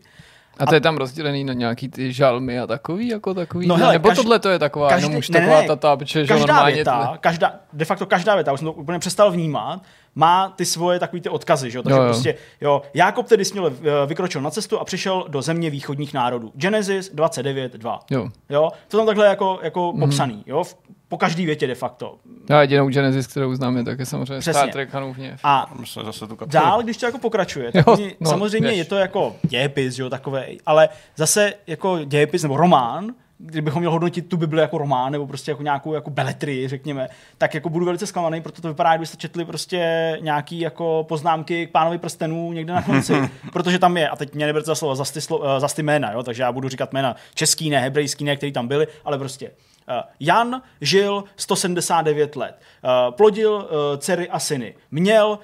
A 0.59 0.65
to 0.65 0.75
je 0.75 0.81
tam 0.81 0.97
rozdělený 0.97 1.43
na 1.43 1.53
nějaký 1.53 1.89
ty 1.89 2.13
žalmy 2.13 2.59
a 2.59 2.67
takový, 2.67 3.07
jako 3.07 3.33
takový. 3.33 3.67
No 3.67 3.75
ne? 3.77 3.81
hele, 3.81 3.93
Nebo 3.93 4.07
každý- 4.09 4.23
tohle 4.23 4.39
to 4.39 4.49
je 4.49 4.59
taková, 4.59 4.89
každý- 4.89 5.03
jenom 5.07 5.19
už 5.19 5.29
ne, 5.29 5.39
taková 5.39 5.61
ne, 5.61 5.67
ta 5.67 5.75
tábče, 5.75 6.21
že 6.21 6.27
každá 6.27 6.45
normálně... 6.53 6.75
věta, 6.75 7.17
každá, 7.21 7.53
de 7.73 7.85
facto 7.85 8.05
každá 8.05 8.35
věta, 8.35 8.53
už 8.53 8.59
jsem 8.59 8.65
to 8.65 8.73
úplně 8.73 8.99
přestal 8.99 9.31
vnímat, 9.31 9.81
má 10.19 10.49
ty 10.55 10.65
svoje 10.65 10.99
takový 10.99 11.21
ty 11.21 11.29
odkazy, 11.29 11.71
že 11.71 11.77
jo? 11.77 11.83
Takže 11.83 11.97
Jo, 11.97 12.03
jo, 12.03 12.09
prostě, 12.09 12.35
jo, 12.61 12.81
Jákob 12.93 13.27
tedy 13.27 13.45
směle 13.45 13.71
eh, 13.81 14.05
vykročil 14.07 14.41
na 14.41 14.49
cestu 14.51 14.79
a 14.79 14.83
přišel 14.85 15.25
do 15.27 15.41
země 15.41 15.69
východních 15.69 16.13
národů. 16.13 16.51
Genesis 16.55 17.13
29.2. 17.15 17.99
Jo. 18.11 18.29
Jo, 18.49 18.69
to 18.87 18.97
tam 18.97 19.05
takhle 19.05 19.25
jako, 19.27 19.59
jako 19.61 19.91
Mhm. 19.91 19.99
popsaný, 19.99 20.43
jo, 20.47 20.63
v, 20.63 20.77
po 21.07 21.17
každý 21.17 21.45
větě 21.45 21.67
de 21.67 21.75
facto. 21.75 22.15
Já 22.49 22.61
jedinou 22.61 22.89
Genesis, 22.89 23.27
kterou 23.27 23.55
známe, 23.55 23.83
tak 23.83 23.99
je 23.99 24.05
samozřejmě 24.05 24.39
Přesně. 24.39 24.53
Star 24.53 24.69
Trek 24.71 24.93
Hanův 24.93 25.17
hněv. 25.17 25.39
A 25.43 25.71
zase 26.03 26.27
tu 26.27 26.37
dál, 26.45 26.83
když 26.83 26.97
to 26.97 27.05
jako 27.05 27.17
pokračuje, 27.17 27.71
tak 27.71 27.87
Jo, 27.87 27.93
oni, 27.93 28.15
no, 28.19 28.29
samozřejmě 28.29 28.67
věř. 28.67 28.77
je 28.77 28.85
to 28.85 28.95
jako 28.95 29.35
dějepis, 29.43 29.99
jo, 29.99 30.09
takové, 30.09 30.47
ale 30.65 30.89
zase 31.15 31.53
jako 31.67 31.99
dějepis 32.05 32.43
nebo 32.43 32.57
román, 32.57 33.13
kdybychom 33.41 33.79
měl 33.79 33.91
hodnotit 33.91 34.29
tu 34.29 34.37
Bibli 34.37 34.61
jako 34.61 34.77
román 34.77 35.11
nebo 35.11 35.27
prostě 35.27 35.51
jako 35.51 35.63
nějakou 35.63 35.93
jako 35.93 36.09
beletrii, 36.09 36.67
řekněme, 36.67 37.09
tak 37.37 37.53
jako 37.53 37.69
budu 37.69 37.85
velice 37.85 38.07
zklamaný, 38.07 38.41
protože 38.41 38.61
to 38.61 38.67
vypadá, 38.67 38.89
kdybyste 38.89 39.17
četli 39.17 39.45
prostě 39.45 40.17
nějaký 40.21 40.59
jako 40.59 41.05
poznámky 41.07 41.67
k 41.67 41.71
pánovi 41.71 41.97
prstenů 41.97 42.53
někde 42.53 42.73
na 42.73 42.81
konci, 42.81 43.29
protože 43.53 43.79
tam 43.79 43.97
je, 43.97 44.09
a 44.09 44.15
teď 44.15 44.35
mě 44.35 44.45
neberte 44.45 44.65
za 44.65 44.75
slovo, 44.75 44.95
za 44.95 45.05
ty, 45.05 45.21
slo, 45.21 45.59
za 45.59 45.67
ty 45.67 45.83
jména, 45.83 46.11
jo, 46.11 46.23
takže 46.23 46.43
já 46.43 46.51
budu 46.51 46.69
říkat 46.69 46.93
jména 46.93 47.15
český, 47.33 47.69
ne 47.69 47.79
hebrejský, 47.79 48.23
ne, 48.23 48.35
který 48.35 48.51
tam 48.51 48.67
byli, 48.67 48.87
ale 49.05 49.17
prostě 49.17 49.51
Uh, 49.89 49.95
Jan 50.19 50.61
žil 50.81 51.23
179 51.35 52.35
let, 52.35 52.59
uh, 52.83 53.15
plodil 53.15 53.69
dcery 53.97 54.29
a 54.29 54.39
syny, 54.39 54.75
měl 54.91 55.39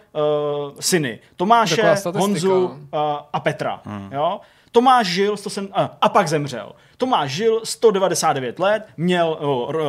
syny 0.80 1.20
Tomáše. 1.36 1.96
Honzu 2.16 2.66
uh, 2.66 2.78
a 3.34 3.40
Petra. 3.40 3.82
Hmm. 3.86 4.10
Jo? 4.14 4.40
Tomáš 4.72 5.08
žil 5.08 5.38
107, 5.38 5.70
a, 5.74 5.98
a 6.02 6.10
pak 6.10 6.28
zemřel. 6.28 6.72
Tomáš 6.98 7.32
žil 7.32 7.62
199 7.64 8.60
let, 8.60 8.88
měl, 8.98 9.40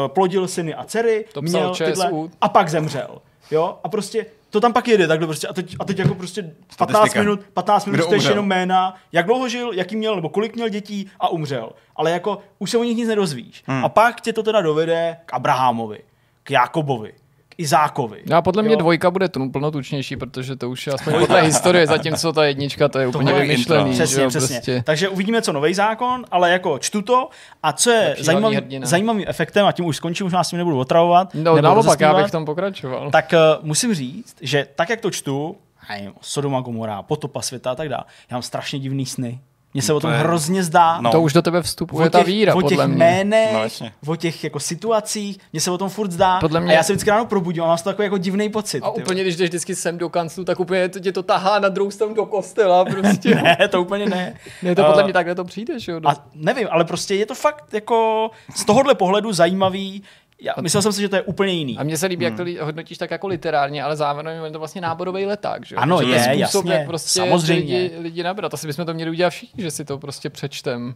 plodil 0.07 0.49
syny 0.49 0.75
a 0.75 0.85
dcery, 0.85 1.25
To 1.33 1.43
měl 1.43 1.75
ČSU. 1.75 2.31
a 2.41 2.49
pak 2.49 2.69
zemřel. 2.69 3.19
Jo? 3.51 3.79
A 3.85 3.89
prostě 3.89 4.27
to 4.51 4.61
tam 4.61 4.73
pak 4.73 4.89
jede 4.89 5.07
takhle 5.09 5.27
prostě 5.27 5.49
a 5.49 5.53
teď, 5.53 5.77
a 5.81 5.85
teď 5.85 5.99
jako 5.99 6.15
prostě 6.15 6.43
15 6.77 6.97
Statistika. 6.99 7.23
minut, 7.23 7.41
15 7.55 7.87
minut 7.87 8.07
umřel? 8.13 8.31
jenom 8.33 8.47
jména, 8.47 8.95
jak 9.13 9.27
dlouho 9.27 9.49
žil, 9.49 9.73
jaký 9.73 9.97
měl, 9.97 10.17
nebo 10.17 10.29
kolik 10.29 10.55
měl 10.55 10.69
dětí 10.69 11.11
a 11.21 11.29
umřel. 11.29 11.71
Ale 11.97 12.11
jako 12.11 12.39
už 12.59 12.71
se 12.71 12.79
o 12.79 12.85
nich 12.85 12.97
nic 12.97 13.09
nedozvíš. 13.09 13.63
Hmm. 13.67 13.85
A 13.85 13.89
pak 13.89 14.21
tě 14.21 14.33
to 14.33 14.43
teda 14.43 14.61
dovede 14.61 15.17
k 15.27 15.35
Abrahamovi, 15.35 15.99
k 16.43 16.51
Jakobovi, 16.51 17.13
Izákovi. 17.59 18.23
No 18.27 18.37
a 18.37 18.43
podle 18.43 18.63
mě 18.63 18.73
Jo? 18.73 18.79
dvojka 18.79 19.11
bude 19.11 19.29
tu 19.29 19.51
plnotučnější, 19.51 20.17
protože 20.17 20.57
to 20.57 20.71
už 20.71 20.87
je 20.87 20.93
aspoň 20.93 21.19
podle 21.19 21.43
historie, 21.43 21.87
zatímco 21.87 22.33
ta 22.33 22.45
jednička 22.45 22.89
to 22.89 22.99
je 22.99 23.07
úplně 23.07 23.25
Tohle 23.31 23.43
je 23.45 23.49
vymyšlený. 23.49 23.91
Přesně, 23.93 24.23
jo, 24.23 24.29
přesně. 24.29 24.57
Prostě. 24.57 24.83
Takže 24.87 25.09
uvidíme, 25.09 25.43
co 25.43 25.53
nový 25.53 25.75
zákon, 25.75 26.25
ale 26.31 26.51
jako 26.51 26.79
čtu 26.79 27.03
to 27.03 27.29
a 27.63 27.73
co 27.73 27.91
je 27.91 28.09
Lepší 28.09 28.25
zajímavý, 28.25 28.81
zajímavým 28.83 29.25
efektem, 29.29 29.67
a 29.67 29.73
tím 29.73 29.85
už 29.85 29.97
skončím, 29.97 30.27
už 30.27 30.33
vás 30.33 30.47
s 30.47 30.51
tím 30.51 30.57
nebudu 30.57 30.79
otravovat. 30.79 31.35
No 31.35 31.61
naopak, 31.61 32.01
já 32.01 32.15
bych 32.15 32.27
v 32.27 32.31
tom 32.31 32.45
pokračoval. 32.45 33.11
Tak 33.11 33.33
uh, 33.33 33.67
musím 33.67 33.95
říct, 33.95 34.37
že 34.41 34.67
tak, 34.75 34.91
jak 34.91 35.01
to 35.01 35.11
čtu, 35.11 35.57
nevím, 35.91 36.13
Sodoma 36.21 36.61
Gomora, 36.61 37.03
potopa 37.03 37.43
světa 37.43 37.71
a 37.71 37.75
tak 37.75 37.89
dále, 37.89 38.05
já 38.31 38.35
mám 38.35 38.43
strašně 38.43 38.79
divný 38.79 39.07
sny. 39.07 39.41
Mně 39.77 39.83
se 39.83 39.93
o 39.93 40.01
tom 40.01 40.11
To 40.11 40.15
je- 40.15 40.21
hrozně 40.21 40.63
zdá. 40.63 41.01
No. 41.01 41.11
To 41.13 41.21
už 41.21 41.33
do 41.33 41.43
tebe 41.43 41.63
vstupuje 41.63 42.07
o 42.07 42.11
ta 42.11 42.19
těch, 42.19 42.27
víra, 42.27 42.55
o 42.55 42.63
těch 42.63 42.71
podle 42.71 42.87
mě. 42.89 42.97
jménech, 42.97 43.53
No, 43.53 43.63
jasně. 43.63 43.93
o 44.07 44.17
těch 44.17 44.45
jako 44.45 44.61
situacích, 44.61 45.39
mně 45.53 45.61
se 45.61 45.71
o 45.71 45.79
tom 45.79 45.89
furt 45.89 46.11
zdá. 46.11 46.41
Podle 46.41 46.61
mě- 46.61 46.73
A 46.73 46.77
já 46.77 46.83
se 46.83 46.93
vždycky 46.93 47.11
ráno 47.11 47.27
probudím 47.27 47.63
a 47.63 47.67
mám 47.67 47.79
z 47.79 47.83
toho 47.83 47.93
takový 47.93 48.07
jako 48.07 48.19
divný 48.19 48.49
pocit. 48.49 48.81
A 48.83 48.91
úplně, 48.91 49.23
když 49.23 49.37
jdeš 49.37 49.49
vždycky 49.49 49.75
sem 49.75 49.99
do 49.99 50.09
kanclu, 50.09 50.45
tak 50.45 50.61
úplně 50.61 50.89
to 50.89 51.01
tě 51.01 51.13
to 51.13 51.23
tahá 51.23 51.59
na 51.59 51.69
druhou 51.69 51.91
stranu 51.91 52.15
do 52.15 52.27
kostela 52.27 52.85
prostě. 52.91 53.35
Ne, 53.35 53.69
to 53.71 53.83
úplně 53.83 54.07
ne. 54.07 54.35
ne, 54.63 54.75
to 54.75 54.85
podle 54.85 55.05
mě 55.05 55.13
takhle 55.13 55.35
to 55.35 55.45
přijde, 55.45 55.81
že 55.81 55.93
jo. 55.93 56.01
A 56.07 56.15
nevím, 56.35 56.69
ale 56.71 56.85
prostě 56.85 57.15
je 57.15 57.27
to 57.27 57.35
fakt 57.35 57.75
jako 57.75 58.31
z 58.55 58.65
tohohle 58.65 58.95
pohledu 58.95 59.33
zajímavý. 59.33 60.03
Já 60.41 60.55
myslel 60.61 60.83
jsem 60.83 60.93
si, 60.93 61.01
že 61.01 61.09
to 61.09 61.17
je 61.17 61.23
úplně 61.23 61.53
jiný. 61.53 61.79
A 61.79 61.83
mně 61.83 61.97
se 61.99 62.07
líbí, 62.07 62.25
jak 62.25 62.37
to 62.37 62.43
li- 62.43 62.59
hodnotíš 62.61 62.99
tak 62.99 63.11
jako 63.11 63.27
literárně, 63.27 63.83
ale 63.83 63.97
zároveň 63.97 64.45
je 64.45 64.51
to 64.51 64.59
vlastně 64.59 64.81
náborový 64.81 65.27
leták, 65.27 65.67
že 65.67 65.75
jo? 65.75 65.81
Ano, 65.81 65.99
že 65.99 66.05
to 66.07 66.13
je, 66.13 66.21
způsob, 66.21 66.65
jasně, 66.65 66.73
jak 66.73 66.87
prostě 66.87 67.21
samozřejmě. 67.21 67.79
Lidi, 67.79 67.95
lidi 67.99 68.23
nabrat. 68.23 68.55
Asi 68.55 68.67
bychom 68.67 68.87
to 68.87 68.95
měli 68.95 69.11
udělat 69.11 69.31
všichni, 69.31 69.63
že 69.63 69.71
si 69.71 69.85
to 69.85 69.99
prostě 69.99 70.31
přečtem. 70.31 70.95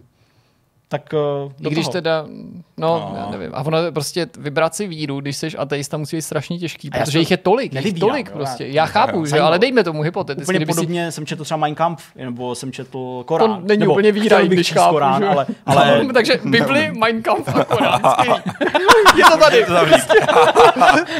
Tak 0.93 1.03
uh, 1.13 1.53
I 1.61 1.63
do 1.63 1.71
když 1.71 1.85
toho. 1.87 1.93
teda, 1.93 2.25
no, 2.29 3.11
No. 3.11 3.15
já 3.19 3.31
nevím. 3.31 3.51
A 3.55 3.63
ono 3.67 3.79
prostě 3.93 4.27
vybrat 4.39 4.75
si 4.75 4.87
víru, 4.87 5.21
když 5.21 5.37
jsi 5.37 5.57
ateista, 5.57 5.97
musí 5.97 6.17
být 6.17 6.23
strašně 6.23 6.59
těžký, 6.59 6.91
protože 6.91 7.13
to 7.13 7.19
jich 7.19 7.31
je 7.31 7.37
tolik, 7.37 7.65
jich 7.65 7.73
nevybírám, 7.85 8.09
tolik 8.11 8.27
jo, 8.27 8.33
prostě. 8.37 8.67
já- 8.67 8.73
Já 8.73 8.87
chápu, 8.87 9.25
že, 9.25 9.31
zajímavé. 9.31 9.49
ale 9.49 9.59
dejme 9.59 9.85
tomu 9.85 10.03
hypoteticky. 10.03 10.45
Úplně 10.45 10.59
kdyby 10.59 10.73
si- 10.73 10.77
podobně 10.77 11.13
jsem 11.13 11.27
četl 11.27 11.45
třeba 11.45 11.59
Mein 11.59 11.75
Kampf, 11.75 12.03
nebo 12.17 12.55
jsem 12.55 12.73
četl 12.73 13.23
Korán. 13.27 13.61
To 13.61 13.67
není 13.69 13.81
nebo 13.81 13.93
úplně 13.93 14.13
víra, 14.13 14.39
i 14.41 14.49
když 14.49 14.73
chápu, 14.73 14.95
Korán, 14.95 15.23
že? 15.23 15.29
ale, 15.29 15.47
ale 15.67 16.05
No, 16.05 16.13
takže 16.13 16.41
Bibli, 16.45 16.91
Mein 16.99 17.23
Kampf 17.23 17.57
a 17.57 17.65
Korán. 17.65 18.01
Je 19.17 19.25
to 19.25 19.37
tady. 19.39 19.65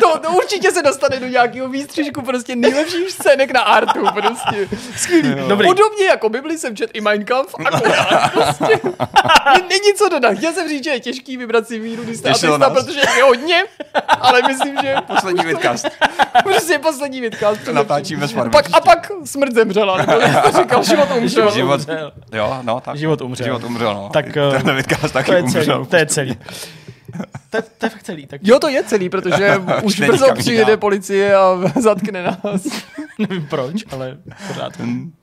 to, 0.01 0.19
to, 0.19 0.31
určitě 0.33 0.71
se 0.71 0.83
dostane 0.83 1.21
do 1.21 1.27
nějakého 1.27 1.69
výstřižku 1.69 2.23
prostě 2.23 2.57
nejlepších 2.57 3.11
scének 3.11 3.51
na 3.53 3.61
artu. 3.61 4.01
Prostě. 4.15 4.69
Skvělý. 4.97 5.35
Podobně 5.49 6.05
jako 6.09 6.29
Bibli 6.29 6.59
jsem 6.59 6.77
čet 6.77 6.91
i 6.95 7.01
Mein 7.01 7.25
Kampf 7.25 7.55
a 7.67 7.79
Korán. 7.81 8.31
Prostě. 8.33 8.81
Není 9.69 9.95
co 9.97 10.09
dodat. 10.09 10.35
Chtěl 10.35 10.53
jsem 10.53 10.69
říct, 10.69 10.85
že 10.85 10.91
je 10.91 11.01
těžký 11.01 11.37
vybrat 11.37 11.69
si 11.69 11.79
víru, 11.79 12.05
když 12.05 12.17
jste 12.19 12.33
protože 12.71 13.01
je 13.17 13.23
hodně, 13.23 13.65
ale 14.09 14.43
myslím, 14.49 14.77
že 14.83 14.95
Poslední 15.07 15.45
vidcast. 15.45 15.87
prostě 16.43 16.79
poslední 16.79 17.21
vidka. 17.21 17.55
To 17.65 17.73
natáčíme 17.73 18.29
s 18.29 18.33
Pak, 18.53 18.67
a 18.73 18.81
pak 18.81 19.11
smrt 19.25 19.55
zemřela, 19.55 19.97
nebo 19.97 20.13
jak 20.13 20.43
to 20.53 20.59
říkal, 20.59 20.85
život 20.85 21.09
umřel. 21.17 21.51
Život, 21.51 21.81
umřel. 21.81 22.13
jo, 22.33 22.59
no, 22.63 22.81
tak. 22.81 22.97
Život 22.97 23.21
umřel. 23.21 23.45
Život 23.47 23.65
umřel, 23.65 23.95
no. 23.95 24.11
Tak, 24.13 24.37
eh, 24.37 24.63
Ten 24.63 24.77
vidcast 24.77 25.13
taky 25.13 25.27
to 25.31 25.37
je 25.37 25.43
umřel. 25.43 25.65
celý. 25.65 25.87
To 25.87 25.97
je 25.97 26.07
celý. 26.07 26.39
To, 27.51 27.57
je- 27.57 27.63
to 27.63 27.87
je 27.87 27.91
fakt 27.91 28.03
celý. 28.03 28.27
Tak 28.27 28.41
Jo, 28.45 28.59
to 28.59 28.69
je 28.69 28.85
celý, 28.85 29.09
protože 29.09 29.57
už 29.83 30.01
brzo 30.01 30.27
přijede 30.35 30.65
dál. 30.73 30.77
policie 30.77 31.35
a 31.37 31.57
zatkne 31.81 32.23
nás. 32.23 32.67
nevím 33.19 33.47
proč, 33.47 33.85
ale 33.93 34.19
pořád. 34.49 34.73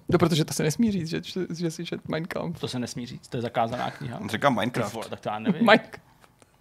No, 0.09 0.17
protože 0.19 0.45
to 0.45 0.53
se 0.53 0.63
nesmí 0.63 0.91
říct, 0.91 1.07
že, 1.09 1.21
že 1.57 1.71
si 1.71 1.85
čet 1.85 2.07
Mein 2.07 2.25
Kampf. 2.25 2.59
To 2.59 2.67
se 2.67 2.79
nesmí 2.79 3.05
říct, 3.05 3.27
to 3.27 3.37
je 3.37 3.41
zakázaná 3.41 3.91
kniha. 3.91 4.19
On 4.21 4.29
říká 4.29 4.49
Minecraft. 4.49 4.93
Vole, 4.93 5.05
tak 5.09 5.19
to 5.19 5.29
já 5.29 5.39
nevím. 5.39 5.65
Mein... 5.65 5.79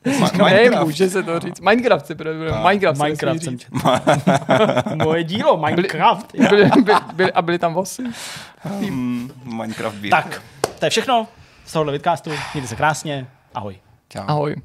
Ma- 0.07 0.39
Ne, 0.39 0.44
Minecraft. 0.44 0.85
může 0.86 1.11
se 1.11 1.23
to 1.23 1.40
říct. 1.40 1.61
Minecraft 1.61 2.07
se 2.07 2.15
bude, 2.15 2.35
Minecraft, 2.69 3.01
Minecraft 3.03 3.39
se 3.40 3.44
jsem 3.44 3.55
nesmí 3.55 3.59
četl. 3.59 4.94
Moje 5.05 5.24
dílo, 5.24 5.57
Minecraft. 5.57 6.32
říct. 6.36 6.48
Byli, 6.48 6.70
byli, 6.85 6.98
byli, 7.15 7.32
a 7.32 7.43
byli 7.43 7.59
tam 7.59 7.74
vosy. 7.74 8.03
Hmm, 8.62 9.31
Minecraft 9.44 9.97
beer. 9.97 10.11
Tak, 10.11 10.43
to 10.78 10.86
je 10.86 10.90
všechno 10.90 11.28
z 11.65 11.73
tohohle 11.73 11.93
vidcastu. 11.93 12.31
Mějte 12.55 12.69
se 12.69 12.77
krásně. 12.77 13.27
Ahoj. 13.55 13.77
Čau. 14.09 14.20
Ahoj. 14.27 14.57